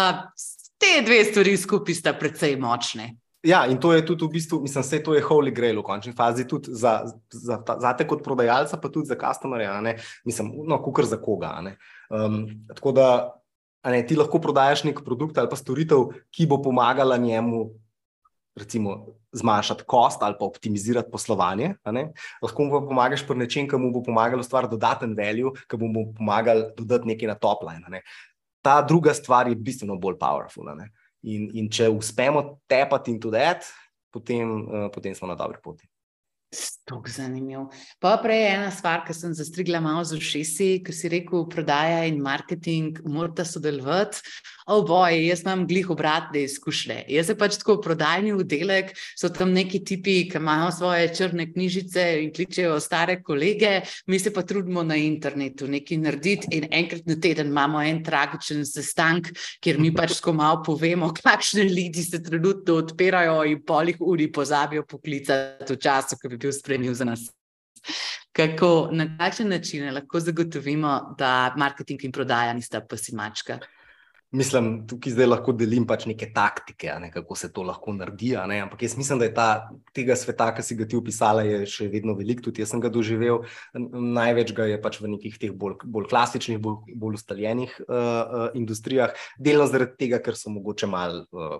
te 0.79 1.01
dve 1.03 1.19
stvari 1.27 1.57
skupaj 1.59 1.99
sta 1.99 2.15
precej 2.15 2.55
močne. 2.55 3.09
Ja, 3.43 3.65
in 3.67 3.81
to 3.81 3.91
je 3.91 4.05
tudi 4.07 4.29
v 4.29 4.37
bistvu, 4.37 4.61
mislim, 4.63 4.87
vse 4.87 5.01
to 5.03 5.17
je 5.17 5.25
holy 5.25 5.51
grail 5.51 5.81
v 5.81 5.83
končni 5.83 6.15
fazi, 6.15 6.47
tudi 6.47 6.71
za, 6.71 7.01
za, 7.27 7.59
za 7.59 7.91
te 7.99 8.07
kot 8.07 8.23
prodajalca, 8.23 8.79
pa 8.79 8.87
tudi 8.87 9.11
za 9.11 9.19
customerja, 9.19 9.81
mislim, 10.23 10.55
no, 10.63 10.79
kukar 10.79 11.09
za 11.11 11.19
koga. 11.19 11.57
Um, 12.07 12.45
tako 12.71 12.95
da 12.95 13.07
ne, 13.89 14.01
ti 14.05 14.17
lahko 14.17 14.41
prodajaš 14.41 14.83
nek 14.85 15.01
produkt 15.05 15.37
ali 15.37 15.49
pa 15.49 15.57
storitev, 15.57 16.11
ki 16.33 16.45
bo 16.49 16.61
pomagala 16.61 17.17
njemu. 17.17 17.69
Recimo, 18.59 19.15
zmanjšati 19.31 19.83
kost 19.87 20.23
ali 20.23 20.35
pa 20.39 20.45
optimizirati 20.45 21.11
poslovanje. 21.11 21.73
Lahko 22.43 22.63
mu 22.63 22.71
pa 22.71 22.81
pomagaš 22.87 23.23
pri 23.27 23.37
nečem, 23.39 23.67
ki 23.69 23.79
mu 23.79 23.91
bo 23.93 24.03
pomagalo 24.03 24.43
ustvariti 24.43 24.75
dodaten 24.75 25.15
value, 25.15 25.53
ki 25.71 25.79
bo 25.79 25.87
mu 25.87 26.09
pomagal 26.17 26.67
dodati 26.77 27.07
nekaj 27.07 27.31
na 27.31 27.37
top 27.39 27.63
line. 27.63 28.03
Ta 28.61 28.81
druga 28.81 29.13
stvar 29.13 29.47
je 29.47 29.55
bistveno 29.55 29.95
bolj 29.95 30.19
powerful. 30.19 30.67
In, 31.23 31.47
in 31.53 31.69
če 31.71 31.89
uspemo 31.89 32.59
tepati 32.67 33.13
in 33.13 33.21
tudi 33.21 33.39
that, 33.39 33.65
potem, 34.11 34.51
uh, 34.67 34.89
potem 34.93 35.15
smo 35.15 35.31
na 35.31 35.39
dobri 35.39 35.61
poti. 35.63 35.87
Stok 36.51 37.07
zanimiv. 37.07 37.69
Pa 38.03 38.17
prej 38.19 38.49
ena 38.51 38.71
stvar, 38.75 39.05
ki 39.07 39.13
sem 39.15 39.31
zastrigla 39.31 39.79
malo 39.79 40.03
z 40.03 40.17
ušesi, 40.19 40.81
ki 40.83 40.91
si 40.91 41.07
rekel, 41.07 41.45
prodaja 41.47 42.01
in 42.09 42.19
marketing 42.19 42.99
morata 43.07 43.45
sodelovati. 43.47 44.19
O 44.67 44.81
boj, 44.85 45.15
jaz 45.25 45.41
imam 45.45 45.63
glih 45.67 45.89
obratne 45.89 46.43
izkušnje. 46.45 46.97
Jaz 47.09 47.31
se 47.31 47.35
pač 47.39 47.55
tako 47.59 47.77
prodajni 47.81 48.33
vdelek, 48.37 48.91
so 49.17 49.31
tam 49.33 49.53
neki 49.55 49.81
tipi, 49.87 50.15
ki 50.29 50.37
imajo 50.37 50.69
svoje 50.75 51.07
črne 51.15 51.47
knjižice 51.49 52.03
in 52.25 52.33
kličejo 52.35 52.75
stare 52.83 53.17
kolege, 53.23 53.71
mi 54.07 54.19
se 54.19 54.33
pa 54.33 54.43
trudimo 54.47 54.83
na 54.83 54.99
internetu 54.99 55.67
nekaj 55.71 55.97
narediti 56.03 56.51
in 56.55 56.67
enkrat 56.67 57.07
na 57.09 57.15
teden 57.15 57.49
imamo 57.51 57.81
en 57.81 58.03
tragičen 58.03 58.65
sestank, 58.67 59.31
kjer 59.63 59.79
mi 59.79 59.93
pač 59.95 60.19
tako 60.19 60.35
malo 60.39 60.61
povemo, 60.67 61.11
kakšne 61.23 61.65
ljudi 61.71 62.03
se 62.03 62.21
trenutno 62.23 62.77
odpirajo 62.83 63.41
in 63.49 63.63
polih 63.65 63.97
uri 63.99 64.31
pozabijo 64.31 64.85
poklicati 64.85 65.73
v 65.73 65.79
času, 65.81 66.19
ko 66.21 66.29
bi 66.29 66.40
bil 66.41 66.53
spremljiv 66.55 66.97
za 66.97 67.07
nas. 67.07 67.27
Kako, 68.31 68.89
na 68.95 69.09
kakšen 69.17 69.49
način 69.51 69.93
lahko 69.93 70.19
zagotovimo, 70.19 71.15
da 71.19 71.53
marketing 71.57 72.03
in 72.07 72.11
prodaja 72.15 72.53
nista 72.53 72.81
pasimačka? 72.81 73.59
Mislim, 74.31 74.85
tukaj 74.87 75.11
zdaj 75.11 75.27
lahko 75.27 75.51
delim 75.51 75.83
pač 75.83 76.05
neke 76.07 76.29
taktike, 76.31 76.93
ne, 77.03 77.09
kako 77.11 77.35
se 77.35 77.49
to 77.51 77.65
lahko 77.67 77.91
naredi. 77.91 78.29
Ampak 78.39 78.85
jaz 78.85 78.95
mislim, 78.95 79.19
da 79.19 79.27
je 79.27 79.33
ta, 79.35 79.47
tega 79.91 80.15
sveta, 80.15 80.47
ki 80.55 80.63
si 80.63 80.77
ga 80.79 80.87
ti 80.87 80.95
opisala, 80.95 81.43
še 81.67 81.89
vedno 81.91 82.15
velik. 82.15 82.39
Tudi 82.45 82.63
jaz 82.63 82.71
sem 82.71 82.79
ga 82.79 82.87
doživel. 82.87 83.43
Največ 83.75 84.55
ga 84.55 84.69
je 84.71 84.79
pač 84.79 85.01
v 85.03 85.11
nekih 85.17 85.35
teh 85.35 85.51
bolj, 85.51 85.81
bolj 85.83 86.07
klasičnih, 86.13 86.63
bolj, 86.63 86.95
bolj 86.95 87.19
ustaljenih 87.19 87.75
uh, 87.83 87.91
uh, 87.91 88.47
industrijah. 88.55 89.19
Delno 89.35 89.67
zaradi 89.67 89.99
tega, 90.05 90.23
ker 90.23 90.39
so 90.39 90.53
mogoče 90.55 90.87
malo. 90.87 91.25
Uh, 91.35 91.59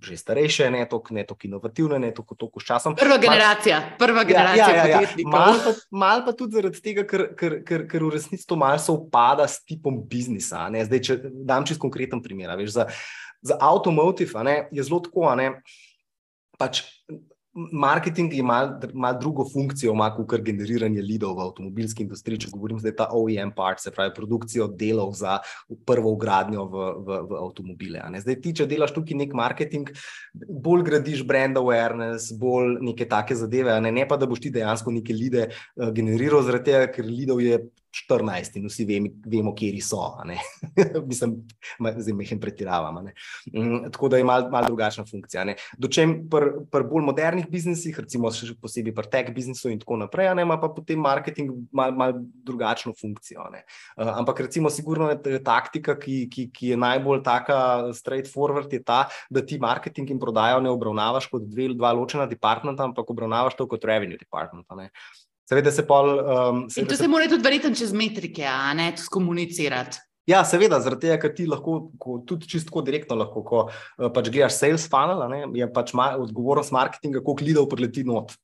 že 0.00 0.16
starejše, 0.16 0.70
ne 0.70 0.84
tako 0.88 1.46
inovativne, 1.46 1.98
ne 1.98 2.10
tako 2.14 2.36
s 2.60 2.64
časom. 2.64 2.96
Prva 2.96 3.18
generacija, 3.20 3.80
mal, 3.80 3.98
prva 3.98 4.24
generacija. 4.24 4.68
Ja, 4.68 4.86
ja, 4.86 4.86
ja, 4.88 5.00
ja. 5.00 5.28
Mal, 5.28 5.60
pa, 5.64 5.74
mal 5.90 6.24
pa 6.24 6.32
tudi 6.32 6.56
zaradi 6.56 6.80
tega, 6.80 7.04
ker, 7.08 7.26
ker, 7.36 7.60
ker, 7.66 7.86
ker 7.90 8.04
v 8.04 8.12
resnici 8.16 8.46
to 8.48 8.56
malce 8.60 8.92
upada 8.92 9.48
s 9.48 9.60
tipom 9.64 10.00
biznisa. 10.00 10.66
Zdaj, 10.72 11.02
če 11.04 11.18
dam 11.46 11.68
čist 11.68 11.82
konkreten 11.82 12.22
primer. 12.24 12.52
Veš, 12.60 12.74
za, 12.78 12.88
za 13.44 13.60
avtomotiv 13.60 14.32
je 14.72 14.82
zelo 14.82 15.02
tako. 15.04 15.28
Pač, 16.60 16.84
marketing 17.72 18.34
ima 18.34 18.78
mal 18.94 19.18
drugo 19.20 19.44
funkcijo, 19.52 19.94
kot 20.16 20.42
generiranje 20.44 21.02
lidov 21.02 21.36
v 21.36 21.46
avtomobilski 21.48 22.04
industriji. 22.04 22.44
Če 22.44 22.52
govorim, 22.52 22.78
da 22.78 22.88
je 22.88 22.96
ta 22.96 23.08
OEM 23.12 23.52
part, 23.56 23.80
se 23.80 23.92
pravi 23.94 24.14
produkcijo 24.16 24.68
delov 24.68 25.14
za 25.18 25.38
prvo 25.86 26.14
ugradnjo 26.16 26.66
v, 26.70 26.86
v, 27.06 27.20
v 27.30 27.40
avtomobile. 27.40 28.04
Zdaj, 28.20 28.38
ti, 28.42 28.54
če 28.60 28.68
delaš 28.70 28.94
tukaj 28.96 29.18
nek 29.22 29.34
marketing, 29.36 29.90
bolj 30.34 30.86
gradiš 30.88 31.24
brand 31.26 31.58
awareness, 31.60 32.32
bolj 32.36 32.78
neke 32.84 33.08
take 33.10 33.36
zadeve, 33.36 33.76
ne, 33.80 33.92
ne 33.92 34.06
pa 34.08 34.18
da 34.20 34.28
boš 34.30 34.46
ti 34.46 34.54
dejansko 34.54 34.94
neke 34.94 35.16
lide 35.16 35.48
uh, 35.50 35.90
generiral, 35.94 36.44
zaradi 36.46 36.72
tega, 36.72 36.90
ker 36.94 37.06
lidov 37.06 37.42
je 37.44 37.60
14 37.90 38.56
in 38.60 38.68
vsi 38.70 38.86
vemo, 38.86 39.10
vemo 39.26 39.54
kje 39.54 39.80
so. 39.82 40.02
Mislim, 41.10 41.36
zdaj 41.78 42.14
mehen 42.14 42.40
pretiravam. 42.40 43.04
Mm, 43.52 43.90
tako 43.92 44.08
da 44.08 44.16
je 44.16 44.24
malo 44.24 44.50
mal 44.50 44.64
drugačna 44.66 45.04
funkcija. 45.10 45.44
Dočem 45.78 46.28
pri 46.30 46.52
pr 46.70 46.86
bolj 46.86 47.04
modernih 47.08 47.48
biznisih, 47.50 47.98
recimo 47.98 48.30
še 48.34 48.54
posebej 48.60 48.94
pri 48.94 49.10
tech 49.10 49.32
biznisu 49.34 49.72
in 49.72 49.80
tako 49.82 49.98
naprej, 50.04 50.30
ne, 50.38 50.46
ima 50.46 50.58
pa 50.60 50.70
potem 50.72 51.00
marketing 51.02 51.52
malo 51.72 51.96
mal 51.96 52.14
drugačno 52.46 52.94
funkcijo. 53.00 53.46
Uh, 53.50 54.10
ampak 54.20 54.40
recimo 54.46 54.70
sigurno 54.70 55.10
je 55.10 55.40
taktika, 55.44 55.96
ki, 55.98 56.28
ki, 56.30 56.46
ki 56.54 56.72
je 56.74 56.80
najbolj 56.80 57.22
taka 57.26 57.58
straightforward, 57.96 58.72
je 58.72 58.82
ta, 58.84 59.06
da 59.30 59.42
ti 59.46 59.58
marketing 59.58 60.10
in 60.14 60.20
prodajo 60.22 60.60
ne 60.62 60.70
obravnavaš 60.70 61.30
kot 61.32 61.48
dve, 61.50 61.70
dva 61.74 61.92
ločena 61.96 62.28
departmenta, 62.30 62.86
ampak 62.86 63.10
obravnavaš 63.10 63.58
to 63.58 63.66
kot 63.70 63.84
revenue 63.84 64.18
department. 64.20 64.66
Seveda 65.50 65.72
se 65.74 65.82
pol. 65.82 66.12
Um, 66.20 66.62
seveda 66.70 66.84
In 66.84 66.88
to 66.92 66.96
se, 66.96 67.02
se 67.02 67.10
mora 67.10 67.26
tudi 67.26 67.42
verjetno 67.42 67.74
čez 67.74 67.90
metrike, 67.96 68.46
a 68.46 68.70
ne 68.78 68.92
skomunicirati. 68.96 69.98
Ja, 70.30 70.44
seveda, 70.46 70.78
zaradi 70.84 71.08
tega, 71.08 71.16
ker 71.18 71.32
ti 71.34 71.46
lahko 71.48 71.72
ko, 71.98 72.20
tudi 72.28 72.46
čisto 72.50 72.82
direktno 72.86 73.16
lahko, 73.18 73.42
ko 73.46 73.62
uh, 73.66 74.10
pač 74.14 74.28
gledaš 74.30 74.60
sales 74.60 74.84
funnel, 74.92 75.24
ne, 75.32 75.40
je 75.58 75.66
pač 75.74 75.90
ma, 75.98 76.12
odgovornost 76.22 76.74
marketinga, 76.76 77.24
koliko 77.26 77.48
lidov 77.48 77.66
prileti 77.72 78.04
not. 78.06 78.36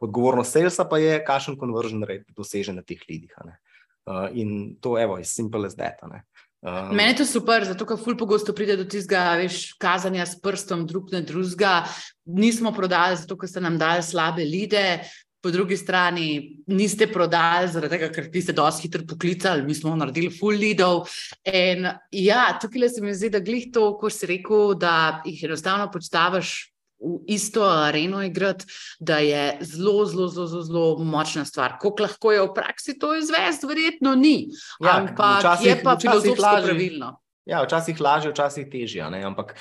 Odgovornost 0.00 0.56
salesa 0.56 0.86
pa 0.88 1.02
je, 1.02 1.18
kakšen 1.26 1.58
conversion 1.60 2.06
rate 2.08 2.32
doseže 2.32 2.72
na 2.72 2.86
teh 2.86 3.02
lidih. 3.10 3.36
Uh, 3.36 4.30
in 4.32 4.78
to 4.80 4.96
evo, 5.02 5.18
je 5.20 5.28
simple 5.28 5.66
as 5.68 5.76
that. 5.76 6.00
Um, 6.00 6.96
Mene 6.96 7.10
je 7.12 7.18
to 7.20 7.28
super, 7.28 7.66
zato 7.68 7.84
ker 7.84 8.00
ful 8.00 8.16
pogosto 8.16 8.54
pride 8.56 8.78
do 8.80 8.86
tistega, 8.88 9.36
veš, 9.42 9.74
kazanja 9.82 10.24
s 10.24 10.40
prstom 10.40 10.86
drug 10.88 11.12
na 11.12 11.20
drugega. 11.20 11.82
Nismo 12.24 12.72
prodali, 12.72 13.18
zato 13.20 13.36
ker 13.36 13.50
ste 13.50 13.60
nam 13.60 13.76
dali 13.78 14.02
slabe 14.02 14.46
lide, 14.46 15.02
po 15.46 15.50
drugi 15.50 15.76
strani 15.76 16.56
niste 16.66 17.06
prodali, 17.06 17.68
zaradi 17.70 17.94
tega, 17.94 18.08
ker 18.10 18.26
ste 18.42 18.54
dosti 18.56 18.88
hitro 18.88 19.04
poklicali, 19.06 19.62
mi 19.62 19.74
smo 19.78 19.92
naredili 19.94 20.32
full 20.34 20.58
leadov. 20.58 21.04
In 21.46 21.86
ja, 22.10 22.48
tukaj 22.58 22.88
se 22.90 23.02
mi 23.04 23.14
zdi, 23.14 23.30
da 23.30 23.38
glih 23.38 23.68
to, 23.72 23.92
ko 24.00 24.10
si 24.10 24.26
rekel, 24.26 24.74
da 24.74 25.22
jih 25.24 25.44
enostavno 25.46 25.86
počtavaš. 25.92 26.56
V 26.96 27.18
isto 27.28 27.60
areno 27.68 28.22
igrati, 28.24 28.64
da 28.98 29.18
je 29.20 29.58
zelo, 29.60 30.06
zelo, 30.08 30.26
zelo, 30.32 30.46
zelo, 30.48 30.62
zelo 30.64 31.04
močna 31.04 31.44
stvar. 31.44 31.76
Kako 31.78 32.06
lahko 32.06 32.32
je 32.32 32.40
v 32.40 32.48
praksi 32.56 32.96
to 32.98 33.12
izvesti, 33.14 33.68
verjetno 33.68 34.14
ni. 34.16 34.48
Ja, 34.80 34.96
ampak 34.96 35.44
včasih, 35.44 35.66
je 35.66 35.76
pa 35.84 35.98
filozofsko 36.00 36.54
pravilno. 36.64 37.12
Ja, 37.46 37.60
včasih 37.62 38.00
lažje, 38.00 38.32
včasih 38.32 38.66
težje. 38.72 39.04
Ampak 39.04 39.54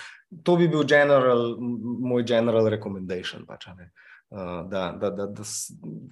to 0.48 0.56
bi 0.56 0.72
bil 0.72 0.88
general, 0.88 1.60
moj 1.60 2.24
general 2.24 2.72
recommendation. 2.72 3.44
Pač, 3.46 3.68
Eh, 3.68 3.92
da, 4.30 4.92
da, 5.00 5.10
da, 5.10 5.26
da, 5.26 5.44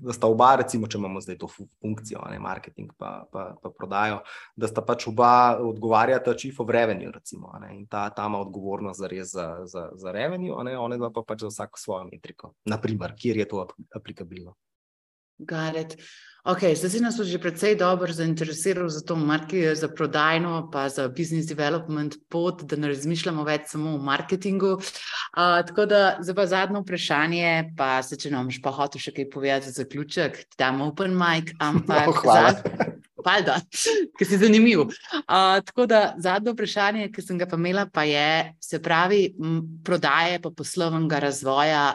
da 0.01 0.13
sta 0.13 0.27
oba, 0.27 0.55
recimo, 0.61 0.87
če 0.87 0.97
imamo 0.97 1.21
zdaj 1.21 1.37
to 1.41 1.47
funkcijo, 1.49 2.21
ne 2.31 2.39
marketing, 2.39 2.91
pa, 2.97 3.25
pa, 3.31 3.45
pa 3.61 3.71
prodajo, 3.73 4.19
da 4.55 4.69
sta 4.69 4.83
pač 4.85 5.07
oba 5.09 5.31
odgovarjata 5.61 6.35
chief 6.37 6.59
of 6.61 6.69
revenue, 6.69 7.11
recimo, 7.11 7.51
ne, 7.61 7.73
in 7.77 7.87
ta, 7.89 8.05
ta 8.15 8.27
ima 8.29 8.41
odgovornost 8.45 9.01
za 9.01 9.09
res 9.11 9.33
za, 9.33 9.47
za, 9.69 9.87
za 9.99 10.13
revenue, 10.15 10.63
ne, 10.63 10.77
one 10.77 10.99
pa 11.13 11.25
pač 11.25 11.47
za 11.47 11.51
vsako 11.51 11.81
svojo 11.81 12.03
metriko, 12.11 12.53
naprimer, 12.69 13.15
kjer 13.17 13.41
je 13.43 13.49
to 13.49 13.65
aplikabilno. 13.95 14.55
Garet. 15.37 15.97
Okay, 16.43 16.75
zdaj 16.75 16.91
si 16.91 16.99
nas 16.99 17.15
že 17.15 17.39
precej 17.39 17.79
dobro 17.79 18.11
zainteresiral 18.11 18.91
za 18.91 18.99
to 18.99 19.15
marketing, 19.15 19.79
za 19.79 19.87
prodajno, 19.87 20.67
pa 20.67 20.91
za 20.91 21.07
business 21.07 21.47
development 21.47 22.19
pot, 22.27 22.67
da 22.67 22.75
ne 22.75 22.91
razmišljamo 22.91 23.47
več 23.47 23.71
samo 23.71 23.95
o 23.95 24.03
marketingu. 24.03 24.75
Uh, 24.75 25.63
tako 25.63 25.87
da 25.87 26.19
za 26.19 26.35
pa 26.35 26.43
zadnje 26.43 26.83
vprašanje, 26.83 27.71
pa 27.79 28.03
se 28.03 28.19
če 28.19 28.35
nam 28.35 28.51
pa 28.59 28.75
hotel 28.75 28.99
še 28.99 29.15
kaj 29.15 29.29
povedati 29.31 29.71
za 29.71 29.87
zaključek, 29.87 30.43
ti 30.51 30.59
damo 30.59 30.91
open 30.91 31.15
mic, 31.15 31.55
ampak. 31.63 32.11
No, 32.11 32.19
hvala. 32.27 32.51
Hvala, 33.23 33.59
ker 34.19 34.27
si 34.27 34.35
zanimiv. 34.35 34.91
Uh, 35.23 35.63
tako 35.63 35.87
da 35.87 36.11
zadnje 36.19 36.51
vprašanje, 36.51 37.11
ki 37.15 37.23
sem 37.23 37.39
ga 37.39 37.47
pa 37.47 37.55
imela, 37.55 37.87
pa 37.87 38.03
je, 38.03 38.51
se 38.59 38.83
pravi, 38.83 39.29
prodaje 39.87 40.43
pa 40.43 40.51
poslovnega 40.51 41.23
razvoja 41.23 41.93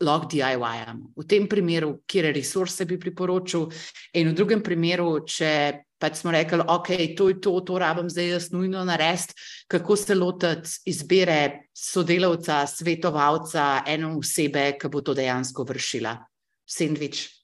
lahko 0.00 0.28
DIY-am. 0.28 1.02
V 1.16 1.24
tem 1.28 1.46
primeru, 1.48 2.00
kje 2.06 2.32
resurse 2.32 2.84
bi 2.84 2.98
priporočil, 3.00 3.68
in 4.14 4.30
v 4.30 4.36
drugem 4.36 4.62
primeru, 4.62 5.24
če 5.24 5.86
pač 5.98 6.20
smo 6.20 6.32
rekli, 6.34 6.60
ok, 6.60 6.90
to 7.16 7.28
je 7.32 7.38
to, 7.40 7.54
to 7.64 7.78
rabim 7.80 8.10
zdaj 8.12 8.28
jaz 8.28 8.50
nujno 8.52 8.84
narediti, 8.84 9.34
kako 9.68 9.96
se 9.96 10.14
lotiti 10.14 10.92
izbire 10.92 11.68
sodelavca, 11.72 12.66
svetovalca, 12.68 13.82
eno 13.88 14.16
osebe, 14.18 14.74
ki 14.76 14.92
bo 14.92 15.00
to 15.00 15.16
dejansko 15.16 15.64
vršila. 15.64 16.18
Sandvič. 16.66 17.35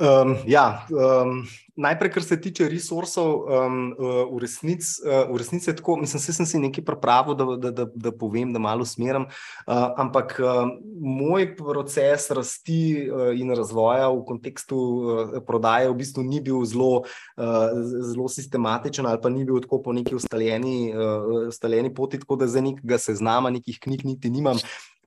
Um, 0.00 0.36
ja, 0.48 0.86
um, 0.88 1.42
najprej, 1.76 2.10
kar 2.14 2.24
se 2.24 2.38
tiče 2.40 2.68
resursov, 2.72 3.44
um, 3.44 3.90
v, 4.00 4.38
resnic, 4.40 4.80
uh, 5.04 5.28
v 5.28 5.36
resnici 5.42 5.68
je 5.68 5.74
tako, 5.76 5.98
mislim, 6.00 6.22
da 6.24 6.32
sem 6.32 6.46
si 6.48 6.60
nekaj 6.62 6.84
pripravil, 6.88 7.36
da, 7.36 7.44
da, 7.60 7.70
da, 7.82 7.84
da 7.84 8.12
povem, 8.12 8.54
da 8.54 8.58
malo 8.58 8.86
smerim. 8.88 9.26
Uh, 9.68 9.90
ampak 10.00 10.38
uh, 10.40 10.72
moj 11.04 11.50
proces 11.56 12.30
rasti 12.32 13.10
uh, 13.10 13.28
in 13.36 13.52
razvoja 13.52 14.08
v 14.08 14.24
kontekstu 14.24 14.78
uh, 14.78 15.34
prodaje 15.44 15.90
v 15.92 15.98
bistvu 16.00 16.24
ni 16.24 16.40
bil 16.40 16.64
zelo, 16.64 17.04
uh, 17.36 17.68
zelo 18.08 18.28
sistematičen 18.32 19.04
ali 19.04 19.20
pa 19.20 19.28
ni 19.28 19.44
bil 19.44 19.60
tako 19.60 19.82
po 19.84 19.92
neki 19.92 20.16
ustaljeni, 20.16 20.94
uh, 20.96 21.48
ustaljeni 21.52 21.92
poti, 21.94 22.24
tako 22.24 22.40
da 22.40 22.48
za 22.48 22.64
nekega 22.64 22.96
seznama 22.98 23.52
nekih 23.52 23.76
knjig 23.84 24.08
niti 24.08 24.32
nimam. 24.32 24.56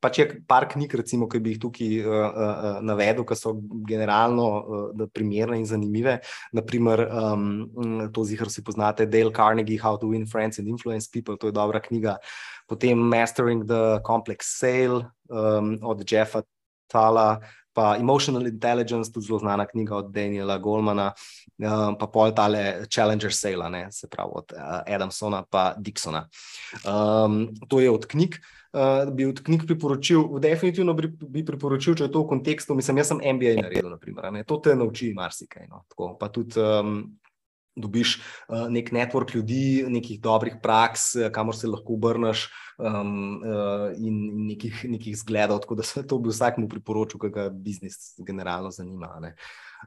Pač 0.03 0.19
je 0.19 0.25
par 0.43 0.65
knjig, 0.67 0.91
recimo, 0.99 1.29
ki 1.31 1.39
bi 1.39 1.53
jih 1.53 1.59
tukaj 1.63 1.91
uh, 2.03 2.11
uh, 2.11 2.77
navedel, 2.83 3.23
ki 3.23 3.37
so 3.39 3.53
generalno 3.87 4.47
uh, 4.51 5.03
primerne 5.15 5.55
in 5.61 5.67
zanimive. 5.69 6.17
Naprimer, 6.51 7.05
um, 7.07 7.45
to 8.11 8.25
zihar 8.27 8.51
si 8.51 8.65
poznate, 8.67 9.07
Dale 9.07 9.31
Carnegie, 9.31 9.79
How 9.79 9.95
to 9.95 10.11
Win 10.11 10.27
Friends 10.27 10.59
and 10.59 10.67
Influence 10.67 11.07
People, 11.07 11.39
to 11.39 11.47
je 11.47 11.55
dobra 11.55 11.79
knjiga. 11.79 12.17
Potem 12.67 12.99
Mastering 12.99 13.63
the 13.63 14.01
Complex 14.03 14.57
Sale 14.59 15.07
um, 15.31 15.77
od 15.81 16.03
Jeffa 16.03 16.43
Tala. 16.91 17.39
Pa 17.73 17.95
Emotional 17.97 18.45
Intelligence, 18.45 19.09
tudi 19.09 19.25
zelo 19.25 19.39
znana 19.39 19.65
knjiga 19.65 19.95
od 19.97 20.11
Daniela 20.13 20.59
Goldmana, 20.61 21.07
um, 21.57 21.95
pa 21.97 22.05
pol 22.05 22.29
tale 22.35 22.85
Challenger 22.85 23.33
Sale, 23.33 23.87
se 23.89 24.05
pravi 24.07 24.29
od 24.35 24.53
uh, 24.53 24.83
Adamsona 24.85 25.41
in 25.41 25.81
Dixona. 25.81 26.27
Um, 26.85 27.47
to 27.69 27.79
je 27.79 27.89
od 27.89 28.05
knjig. 28.05 28.37
Uh, 28.37 28.62
bi 29.13 29.25
od 29.29 29.41
knjig 29.45 29.65
priporočil, 29.67 30.39
definitivno 30.41 30.95
bi 30.95 31.43
priporočil, 31.45 31.97
če 31.97 32.07
je 32.07 32.13
to 32.13 32.23
v 32.23 32.29
kontekstu, 32.31 32.77
mislim, 32.77 33.01
jaz 33.01 33.11
sem 33.11 33.21
MBA 33.21 33.57
naredil, 33.61 33.91
naprimer, 33.93 34.31
ne, 34.33 34.41
to 34.49 34.57
te 34.65 34.73
nauči 34.75 35.11
marsikaj. 35.13 35.67
No, 35.69 35.83
tako, 35.91 36.15
pa 36.17 36.31
tudi 36.33 36.57
um, 36.57 37.03
dobiš 37.77 38.15
uh, 38.17 38.65
nek 38.73 38.89
network 38.93 39.35
ljudi, 39.35 39.85
nekih 39.89 40.21
dobrih 40.21 40.57
praks, 40.63 41.11
kamor 41.33 41.57
se 41.57 41.69
lahko 41.69 41.97
obrneš 41.99 42.47
um, 42.77 43.41
uh, 43.45 43.91
in 43.97 44.47
nekih, 44.49 44.85
nekih 44.89 45.17
zgledov, 45.21 45.61
tako 45.65 45.77
da 45.77 45.85
se 45.85 46.05
to 46.07 46.17
bi 46.17 46.33
vsakmu 46.33 46.65
priporočil, 46.69 47.21
kaj 47.21 47.33
ga 47.33 47.47
biznis 47.53 48.15
generalno 48.25 48.73
zanima. 48.73 49.13
Ne. 49.21 49.35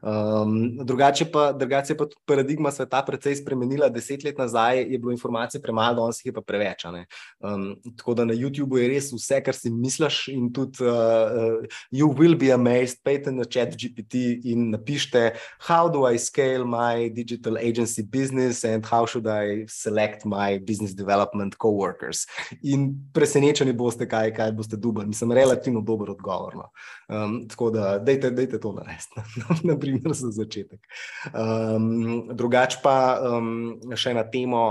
Um, 0.01 0.77
drugače, 0.85 1.25
pa, 1.31 1.51
drugače 1.51 1.95
pa 1.97 2.05
tudi 2.05 2.21
paradigma 2.25 2.71
sveta 2.71 3.01
precej 3.05 3.35
spremenila. 3.35 3.89
Deset 3.89 4.23
let 4.23 4.37
nazaj 4.37 4.81
je 4.81 4.97
bilo 4.99 5.11
informacij 5.11 5.61
premalo, 5.61 6.01
danes 6.01 6.19
jih 6.21 6.31
je 6.31 6.33
pa 6.33 6.41
preveč. 6.41 6.85
Um, 6.85 7.75
tako 7.97 8.13
da 8.13 8.25
na 8.25 8.33
YouTubu 8.33 8.77
je 8.77 8.87
res 8.87 9.11
vse, 9.13 9.41
kar 9.43 9.55
si 9.55 9.69
misliš, 9.69 10.27
in 10.33 10.51
tudi 10.53 10.85
uh, 10.85 11.65
you 11.91 12.09
will 12.13 12.37
be 12.37 12.51
amazed, 12.53 13.01
pejte 13.03 13.31
na 13.31 13.43
chat 13.43 13.75
GPT 13.75 14.41
in 14.43 14.71
napišite, 14.71 15.33
how 15.67 15.89
do 15.89 16.05
I 16.05 16.17
scale 16.17 16.65
my 16.65 17.09
digital 17.09 17.57
agency 17.57 18.03
business 18.03 18.63
and 18.63 18.85
how 18.85 19.05
should 19.05 19.27
I 19.27 19.65
select 19.67 20.25
my 20.25 20.59
business 20.59 20.93
development 20.93 21.57
coworkers. 21.57 22.25
In 22.63 22.93
presenečeni 23.13 23.73
boste, 23.73 24.07
kaj, 24.07 24.33
kaj 24.35 24.51
boste 24.51 24.77
dubali. 24.77 25.07
Mislim, 25.07 25.31
relativno 25.31 25.81
dober 25.81 26.09
odgovor. 26.11 26.55
No. 26.55 26.69
Um, 27.07 27.47
tako 27.49 27.69
da, 27.71 27.97
dejte, 27.99 28.31
dejte 28.31 28.59
to 28.59 28.73
narediti. 28.73 29.21
primer 29.87 30.15
za 30.17 30.31
začetek. 30.35 30.83
Um, 31.31 32.27
drugač 32.35 32.79
pa 32.83 32.97
um, 33.39 33.79
še 33.95 34.13
na 34.17 34.27
temo, 34.27 34.63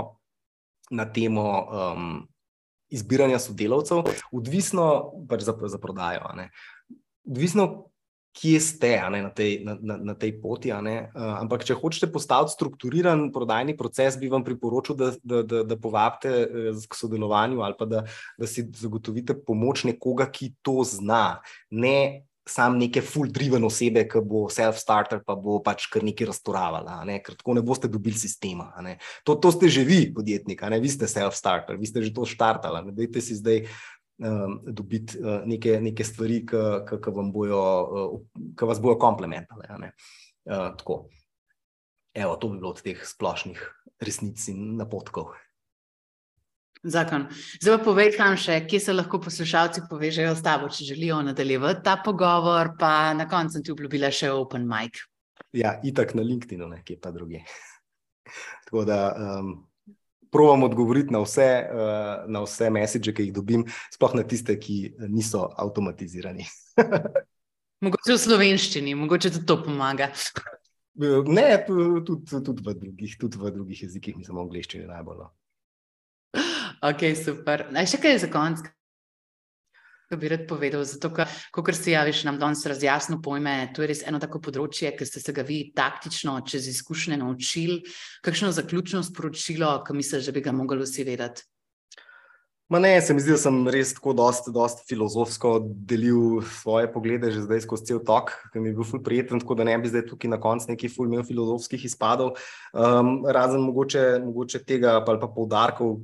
na 0.93 1.07
temo 1.09 1.47
um, 1.49 2.09
izbiranja 2.93 3.41
sodelavcev, 3.43 4.07
odvisno 4.31 4.87
pač 5.29 5.43
za, 5.47 5.57
za 5.67 5.81
prodajo. 5.81 6.29
Odvisno, 7.27 7.67
kje 8.37 8.59
ste 8.61 8.91
ne, 9.09 9.21
na, 9.25 9.31
tej, 9.33 9.65
na, 9.65 9.73
na, 9.81 9.97
na 10.11 10.13
tej 10.13 10.37
poti. 10.41 10.69
Uh, 10.71 11.09
ampak, 11.41 11.65
če 11.65 11.77
hočete 11.77 12.09
postaviti 12.13 12.53
strukturiran 12.53 13.27
prodajni 13.33 13.73
proces, 13.77 14.19
bi 14.19 14.29
vam 14.29 14.45
priporočil, 14.45 14.97
da, 14.97 15.11
da, 15.23 15.41
da, 15.41 15.63
da 15.65 15.79
povabite 15.81 16.33
uh, 16.45 16.69
k 16.77 16.99
sodelovanju 16.99 17.65
ali 17.65 17.77
pa 17.79 17.89
da, 17.89 18.03
da 18.37 18.49
si 18.49 18.67
zagotovite 18.77 19.37
pomoč 19.41 19.87
nekoga, 19.89 20.29
ki 20.29 20.53
to 20.61 20.83
zna. 20.85 21.41
Ne 21.73 22.26
sam 22.47 22.77
neke 22.79 23.01
full-driven 23.03 23.63
osebe, 23.67 24.05
ki 24.09 24.21
bo 24.25 24.45
self-starter, 24.51 25.21
pa 25.25 25.35
bo 25.39 25.59
pač 25.63 25.87
kar 25.91 26.05
nekaj 26.05 26.31
raztoravala, 26.31 27.01
ne? 27.07 27.19
ker 27.23 27.37
tako 27.39 27.57
ne 27.57 27.63
boste 27.65 27.89
dobili 27.91 28.17
sistema. 28.17 28.69
To, 29.27 29.37
to 29.37 29.51
ste 29.53 29.71
že 29.71 29.85
vi, 29.87 30.07
podjetnik, 30.13 30.63
vi 30.63 30.91
ste 30.91 31.09
self-starter, 31.11 31.77
vi 31.79 31.89
ste 31.89 32.03
že 32.03 32.15
to 32.15 32.25
štartali. 32.27 32.87
Ne 32.87 32.95
dajte 32.95 33.23
si 33.23 33.37
zdaj 33.37 33.67
um, 34.23 34.59
dobiti 34.65 35.19
uh, 35.19 35.43
neke, 35.45 35.77
neke 35.83 36.07
stvari, 36.07 36.43
ki 36.47 36.57
uh, 36.95 38.67
vas 38.67 38.81
bojo 38.81 38.97
komplementale. 39.01 39.67
Uh, 40.47 40.71
tako. 40.79 41.07
Evo, 42.17 42.33
to 42.41 42.49
bi 42.49 42.57
bilo 42.57 42.73
od 42.73 42.81
teh 42.81 42.97
splošnih 42.97 43.59
resnic 44.01 44.41
in 44.49 44.77
napotkov. 44.79 45.35
Zakon. 46.83 47.25
Zdaj 47.61 47.77
pa 47.77 47.83
povej, 47.83 48.11
kam 48.17 48.35
še, 48.37 48.59
kje 48.69 48.79
se 48.79 48.93
lahko 48.93 49.19
poslušalci 49.23 49.87
povežejo 49.89 50.35
s 50.37 50.43
tabo, 50.45 50.69
če 50.69 50.91
želijo 50.91 51.21
nadaljevati 51.25 51.83
ta 51.85 51.97
pogovor, 52.05 52.75
pa 52.79 53.13
na 53.17 53.25
koncu 53.29 53.63
ti 53.63 53.73
obljubila 53.73 54.11
še 54.13 54.29
Open 54.35 54.67
Mic. 54.69 55.01
Ja, 55.57 55.77
itak 55.83 56.13
na 56.17 56.25
LinkedIn, 56.25 56.61
nekje 56.69 56.99
pa 57.01 57.11
druge. 57.15 57.41
Tako 58.67 58.83
da 58.85 58.99
um, 59.15 59.53
provam 60.31 60.67
odgovoriti 60.67 61.13
na 61.15 61.23
vse, 61.23 61.47
uh, 61.65 62.27
na 62.29 62.43
vse 62.45 62.69
message, 62.73 63.13
ki 63.15 63.29
jih 63.29 63.33
dobim, 63.33 63.65
sploh 63.93 64.13
na 64.19 64.27
tiste, 64.27 64.57
ki 64.59 64.97
niso 65.09 65.47
avtomatizirani. 65.57 66.45
mogoče 67.85 68.13
v 68.13 68.21
slovenščini, 68.21 68.95
mogoče 68.99 69.33
tudi 69.37 69.49
to 69.49 69.59
pomaga. 69.63 70.11
Ne, 70.97 71.49
tudi, 71.65 72.25
tudi, 72.33 72.61
v 72.65 72.73
drugih, 72.73 73.17
tudi 73.21 73.37
v 73.37 73.51
drugih 73.53 73.83
jezikih, 73.85 74.17
mislim, 74.17 74.39
v 74.39 74.45
angliščini 74.47 74.87
najbolj. 74.89 75.25
No. 75.25 75.33
Ok, 76.81 77.07
super. 77.17 77.65
Naj 77.73 77.87
še 77.89 77.97
kaj 78.01 78.19
za 78.21 78.27
konec, 78.29 78.61
kaj 80.11 80.19
bi 80.21 80.29
rad 80.29 80.43
povedal? 80.49 80.83
Zato, 80.85 81.09
ko 81.09 81.63
si 81.73 81.95
javiš, 81.95 82.21
nam 82.27 82.37
danes 82.37 82.61
razjasno 82.69 83.17
pojme, 83.23 83.71
to 83.73 83.81
je 83.81 83.89
res 83.89 84.03
eno 84.05 84.21
tako 84.21 84.39
področje, 84.45 84.93
ki 84.93 85.07
ste 85.09 85.23
se 85.23 85.33
ga 85.33 85.41
vi 85.47 85.71
taktično, 85.73 86.37
čez 86.45 86.69
izkušnje 86.69 87.17
naučili. 87.17 87.81
Kakšno 88.21 88.53
zaključno 88.53 89.01
sporočilo, 89.03 89.73
ki 89.87 89.97
misliš, 89.97 90.29
da 90.29 90.35
bi 90.37 90.45
ga 90.45 90.53
mogli 90.53 90.85
vsi 90.85 91.07
vedeti? 91.07 91.47
Ma 92.69 92.81
ne, 92.83 93.01
se 93.01 93.13
mi 93.15 93.21
zdi, 93.23 93.31
da 93.31 93.39
sem 93.39 93.61
res 93.71 93.93
tako 93.95 94.11
dosti, 94.11 94.51
dosti 94.51 94.83
filozofsko 94.89 95.53
delil 95.87 96.41
svoje 96.43 96.89
poglede 96.91 97.29
že 97.31 97.45
zdaj 97.45 97.61
skozi 97.63 97.85
cel 97.87 98.01
tok, 98.03 98.33
ki 98.51 98.59
mi 98.59 98.73
je 98.73 98.75
bil 98.75 98.87
ful 98.89 98.99
prijeten, 98.99 99.39
tako 99.39 99.55
da 99.55 99.63
ne 99.63 99.77
bi 99.79 99.87
zdaj 99.87 100.03
tukaj 100.09 100.33
na 100.33 100.39
koncu 100.43 100.73
neki 100.73 100.89
ful 100.91 101.07
imel 101.07 101.23
filozofskih 101.23 101.85
izpadov. 101.87 102.35
Um, 102.75 103.23
razen 103.23 103.63
mogoče, 103.63 104.03
mogoče 104.25 104.65
tega 104.67 104.97
pa 105.07 105.15
pa 105.15 105.31
poudarkov, 105.31 105.95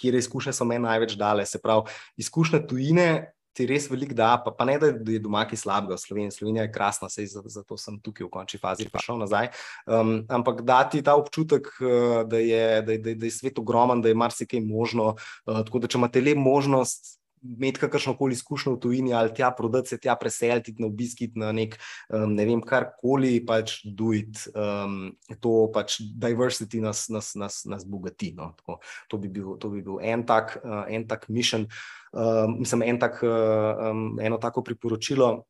kjer 0.00 0.16
izkušnje 0.20 0.56
so 0.56 0.64
meni 0.68 0.86
največ 0.86 1.18
dale. 1.20 1.46
Se 1.46 1.60
pravi, 1.62 1.90
izkušnje 2.20 2.64
tujine 2.66 3.10
ti 3.56 3.66
res 3.66 3.88
veliko 3.90 4.14
da, 4.14 4.30
pa, 4.44 4.52
pa 4.54 4.64
ne 4.64 4.76
da 4.78 4.90
je 4.94 5.20
doma 5.22 5.42
ki 5.48 5.58
slabega 5.58 5.96
v 5.98 6.00
Sloveniji. 6.00 6.36
Slovenija 6.38 6.64
je 6.66 6.72
krasna, 6.72 7.10
sej, 7.10 7.28
zato 7.50 7.76
sem 7.80 7.98
tukaj 8.02 8.26
v 8.26 8.32
končni 8.32 8.60
fazi 8.62 8.86
prišel 8.88 9.20
nazaj. 9.20 9.50
Um, 9.86 10.20
ampak 10.30 10.62
dati 10.66 11.02
ta 11.04 11.16
občutek, 11.18 11.68
uh, 11.82 12.20
da 12.30 12.40
je, 12.40 12.66
da, 12.86 12.96
je, 12.96 13.14
da 13.14 13.26
je 13.26 13.34
svet 13.34 13.58
ogromen, 13.58 14.02
da 14.02 14.12
je 14.12 14.18
marsikaj 14.18 14.62
možno. 14.64 15.14
Uh, 15.46 15.64
tako 15.66 15.82
da, 15.82 15.90
če 15.90 15.98
imate 15.98 16.22
le 16.24 16.36
možnost 16.38 17.19
imeti 17.42 17.80
kakršno 17.80 18.14
koli 18.16 18.32
izkušnjo 18.32 18.74
v 18.74 18.80
tujini 18.80 19.14
ali 19.14 19.34
tja 19.34 19.50
prodati, 19.50 19.88
se 19.88 19.98
tja 19.98 20.14
preseliti 20.16 20.74
na 20.78 20.86
obisk, 20.86 21.22
na 21.34 21.52
nek, 21.52 21.76
um, 22.08 22.34
ne 22.34 22.44
vem, 22.46 22.60
karkoli, 22.62 23.40
pač 23.46 23.80
duit, 23.84 24.44
um, 24.54 25.12
to 25.40 25.54
pač 25.74 26.00
diversity 26.00 26.82
nas, 26.84 27.08
nas, 27.08 27.34
nas, 27.34 27.62
nas 27.64 27.86
bogati. 27.86 28.32
No. 28.36 28.52
Tako, 28.58 28.80
to, 29.08 29.20
bi 29.20 29.28
bil, 29.28 29.54
to 29.60 29.70
bi 29.72 29.84
bil 29.84 30.00
en 30.02 30.24
tak, 30.26 30.58
uh, 30.64 30.84
en 30.88 31.06
tak 31.08 31.28
mission, 31.28 31.66
um, 32.12 32.58
mislim, 32.60 32.84
en 32.88 33.00
tak, 33.00 33.22
um, 33.24 34.20
eno 34.20 34.40
tako 34.42 34.64
priporočilo. 34.66 35.40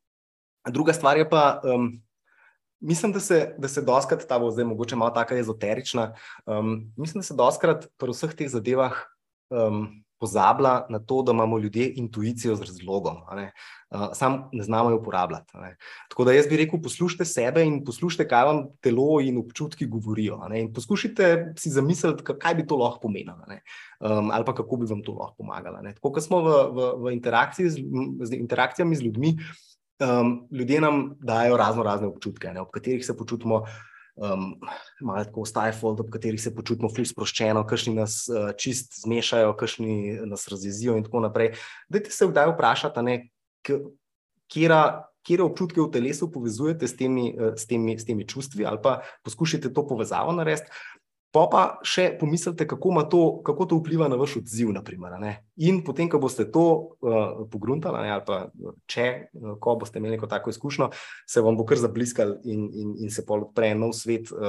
Druga 0.68 0.92
stvar 0.92 1.18
je 1.18 1.28
pa. 1.28 1.60
Um, 1.64 1.98
Mislim, 2.80 3.12
da 3.12 3.20
se, 3.20 3.54
da 3.60 3.68
se 3.68 3.82
doskrat, 3.84 4.22
ta 4.24 4.38
bo 4.40 4.48
zdaj 4.50 4.64
mogoče 4.64 4.96
malo 4.96 5.12
tako 5.12 5.36
ezoterična, 5.36 6.14
um, 6.48 6.88
mislim, 6.96 7.20
da 7.20 7.26
se 7.28 7.34
doskrat 7.36 7.84
pri 8.00 8.14
vseh 8.14 8.32
teh 8.32 8.48
zadevah 8.48 8.94
um, 9.52 10.00
pozablja 10.20 10.86
na 10.88 10.98
to, 10.98 11.22
da 11.22 11.32
imamo 11.32 11.58
ljudje 11.58 11.92
intuicijo 11.96 12.56
z 12.56 12.68
razlogom, 12.68 13.22
ne? 13.36 13.52
Uh, 13.90 14.12
sam 14.14 14.44
ne 14.52 14.62
znamo 14.62 14.90
jo 14.90 15.00
uporabljati. 15.00 15.56
Ne? 15.58 15.76
Tako 16.08 16.24
da 16.24 16.32
jaz 16.32 16.46
bi 16.46 16.56
rekel, 16.60 16.78
poslušajte 16.82 17.24
sebe 17.24 17.64
in 17.66 17.80
poslušajte, 17.84 18.28
kaj 18.30 18.44
vam 18.46 18.60
telo 18.80 19.18
in 19.20 19.40
občutki 19.40 19.88
govorijo. 19.90 20.38
In 20.54 20.68
poskušajte 20.72 21.54
si 21.58 21.72
zamisliti, 21.74 22.22
kaj 22.38 22.54
bi 22.54 22.66
to 22.66 22.78
lahko 22.78 23.00
pomenilo, 23.08 23.34
um, 23.40 24.30
ali 24.30 24.46
pa 24.46 24.54
kako 24.54 24.76
bi 24.76 24.86
vam 24.86 25.02
to 25.02 25.16
lahko 25.18 25.34
pomagalo. 25.42 25.82
Tako 25.82 26.12
kot 26.12 26.22
smo 26.22 26.42
v, 26.44 26.54
v, 26.70 26.92
v 27.02 27.12
interakciji 27.16 27.70
z, 27.70 27.82
z 28.30 28.38
interakcijami 28.38 28.96
z 28.96 29.08
ljudmi, 29.08 29.34
um, 30.06 30.36
ljudje 30.52 30.80
nam 30.80 31.16
dajo 31.18 31.56
razno 31.56 31.82
razne 31.82 32.06
občutke, 32.06 32.52
ne? 32.52 32.60
ob 32.60 32.70
katerih 32.70 33.06
se 33.06 33.16
počutimo 33.16 33.64
um, 34.20 34.54
malo 35.00 35.24
tako 35.24 35.44
stifled, 35.48 36.00
ob 36.00 36.10
katerih 36.12 36.40
se 36.42 36.52
počutimo 36.54 36.90
ful 36.92 37.08
sproščeno, 37.08 37.64
kakšni 37.68 37.94
nas 37.96 38.22
uh, 38.30 38.50
čist 38.60 39.00
zmešajo, 39.02 39.54
kakšni 39.58 40.20
nas 40.28 40.46
razjezijo 40.52 40.98
in 41.00 41.06
tako 41.08 41.24
naprej. 41.26 41.54
Dajte 41.88 42.12
se 42.14 42.28
vdaj 42.28 42.52
vprašati, 42.52 43.04
ne, 43.06 43.16
kjera, 44.50 44.82
kjera 45.26 45.46
občutke 45.48 45.80
v 45.80 45.90
telesu 45.94 46.30
povezujete 46.32 46.88
s 46.88 46.96
temi, 47.00 47.30
uh, 47.32 47.54
s, 47.56 47.66
temi, 47.70 47.96
s 47.98 48.08
temi 48.08 48.28
čustvi 48.28 48.68
ali 48.68 48.82
pa 48.82 49.00
poskušajte 49.24 49.72
to 49.72 49.86
povezavo 49.88 50.36
narediti. 50.36 50.70
Pa 51.30 51.44
pa 51.46 51.62
še 51.86 52.08
pomislite, 52.18 52.66
kako, 52.66 52.90
to, 53.06 53.20
kako 53.46 53.66
to 53.70 53.76
vpliva 53.78 54.08
na 54.10 54.18
vaš 54.18 54.40
odziv. 54.40 54.72
Naprimer, 54.74 55.14
in 55.62 55.78
potem, 55.86 56.08
ko 56.10 56.18
boste 56.18 56.48
to 56.50 56.64
uh, 57.06 57.46
pogruntali, 57.50 58.10
ali 58.10 58.24
pa 58.26 58.40
če, 58.90 59.06
uh, 59.38 59.54
ko 59.62 59.76
boste 59.78 60.02
imeli 60.02 60.16
neko 60.16 60.26
tako 60.26 60.50
izkušnjo, 60.50 60.90
se 61.30 61.42
vam 61.46 61.54
bo 61.54 61.66
kar 61.68 61.78
zabliskal 61.78 62.34
in, 62.42 62.66
in, 62.74 62.92
in 63.04 63.14
se 63.14 63.22
odpre 63.22 63.70
nov 63.78 63.94
svet 63.94 64.32
uh, 64.34 64.42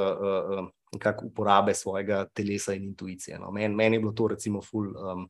uh, 0.57 1.13
uporabe 1.21 1.77
svojega 1.77 2.25
telesa 2.33 2.73
in 2.73 2.89
intuicije. 2.89 3.37
No. 3.39 3.53
Meni 3.53 3.75
men 3.77 3.93
je 3.93 4.01
bilo 4.01 4.17
to, 4.17 4.33
recimo, 4.33 4.65
full. 4.65 4.93
Um, 4.97 5.27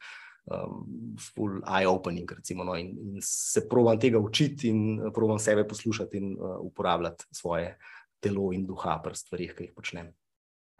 Um, 0.49 1.13
full 1.21 1.59
eye-opening, 1.69 2.25
no, 2.57 2.73
in, 2.73 2.87
in 2.97 3.19
se 3.21 3.61
provam 3.69 3.99
tega 4.01 4.17
učiti, 4.17 4.71
in 4.73 5.11
provam 5.13 5.37
sebe 5.39 5.67
poslušati, 5.69 6.17
in 6.17 6.31
uh, 6.33 6.55
uporabljati 6.65 7.27
svoje 7.31 7.75
telo 8.19 8.49
in 8.51 8.65
duha 8.65 8.97
pri 9.03 9.15
stvarih, 9.15 9.53
ki 9.53 9.67
jih 9.67 9.75
počnem. 9.77 10.09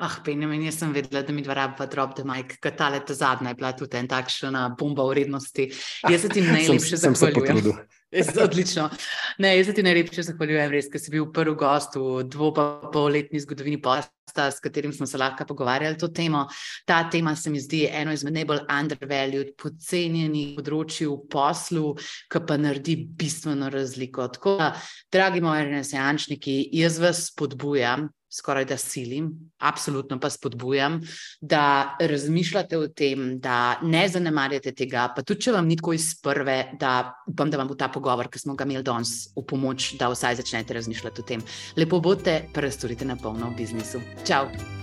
Ah, 0.02 0.16
Benjamin, 0.26 0.64
jaz 0.66 0.80
sem 0.82 0.94
vedela, 0.96 1.22
da 1.22 1.34
mi 1.34 1.44
dva 1.46 1.54
rabva 1.54 1.86
drop 1.86 2.16
the 2.18 2.24
mic, 2.26 2.56
ker 2.58 2.72
ta 2.74 2.88
zadnja 3.14 3.52
je 3.52 3.56
bila 3.60 3.70
tudi 3.78 3.98
en 4.00 4.08
takšna 4.10 4.62
bomba 4.74 5.04
vrednosti. 5.06 5.68
Jaz 6.10 6.22
se 6.22 6.30
ti 6.30 6.42
najlepše 6.48 6.98
zahvaljujem. 6.98 7.68
Odlično. 8.46 8.88
Ne, 9.38 9.52
jaz 9.58 9.68
se 9.70 9.76
ti 9.78 9.84
najlepše 9.86 10.24
zahvaljujem, 10.32 10.72
res, 10.74 10.88
ker 10.90 11.00
si 11.00 11.14
bil 11.14 11.28
prvi 11.30 11.54
gost 11.56 12.00
v 12.02 12.24
dvopolletni 12.34 13.44
zgodovini 13.44 13.78
posta, 13.78 14.48
s 14.50 14.58
katerim 14.64 14.90
smo 14.90 15.06
se 15.06 15.22
lahko 15.22 15.46
pogovarjali 15.46 16.00
to 16.02 16.10
temo. 16.10 16.48
Ta 16.90 17.04
tema 17.10 17.36
se 17.36 17.54
mi 17.54 17.62
zdi 17.62 17.84
eno 17.86 18.16
izmed 18.18 18.34
najbolj 18.40 18.64
undervalued, 18.74 19.52
podcenjenih 19.62 20.56
področji 20.58 21.06
v 21.12 21.20
poslu, 21.30 21.92
ki 22.26 22.42
pa 22.50 22.58
naredi 22.58 22.98
bistveno 23.06 23.70
razliko. 23.70 24.26
Tako 24.34 24.56
da, 24.64 24.72
dragi 25.14 25.46
moji 25.46 25.70
renesančniki, 25.70 26.58
jaz 26.82 26.98
vas 27.06 27.28
spodbujam, 27.30 28.10
skoraj 28.32 28.66
da 28.66 28.78
silim, 28.78 29.32
absolutno 29.60 30.20
pa 30.20 30.30
spodbujam, 30.30 31.00
da 31.42 31.96
razmišljate 32.00 32.78
o 32.78 32.88
tem, 32.88 33.40
da 33.40 33.80
ne 33.84 34.08
zanemarjate 34.10 34.72
tega, 34.72 35.10
pa 35.16 35.24
tudi 35.24 35.48
če 35.48 35.56
vam 35.58 35.68
ni 35.68 35.78
tako 35.80 35.96
iz 35.98 36.12
prve, 36.24 36.58
da 36.80 37.14
upam, 37.28 37.52
da 37.52 37.62
vam 37.62 37.72
bo 37.72 37.76
ta 37.76 37.92
pogovor, 37.92 38.32
ki 38.32 38.40
smo 38.40 38.56
ga 38.56 38.68
imeli 38.68 38.84
danes, 38.88 39.32
v 39.36 39.46
pomoč, 39.48 39.94
da 40.00 40.12
vsaj 40.12 40.40
začnete 40.42 40.80
razmišljati 40.80 41.22
o 41.22 41.32
tem. 41.34 41.44
Lepo 41.78 42.00
bote, 42.00 42.42
pa 42.54 42.64
razstorite 42.64 43.06
na 43.06 43.20
polno 43.20 43.52
v 43.52 43.60
biznisu. 43.64 44.04
Čau! 44.28 44.81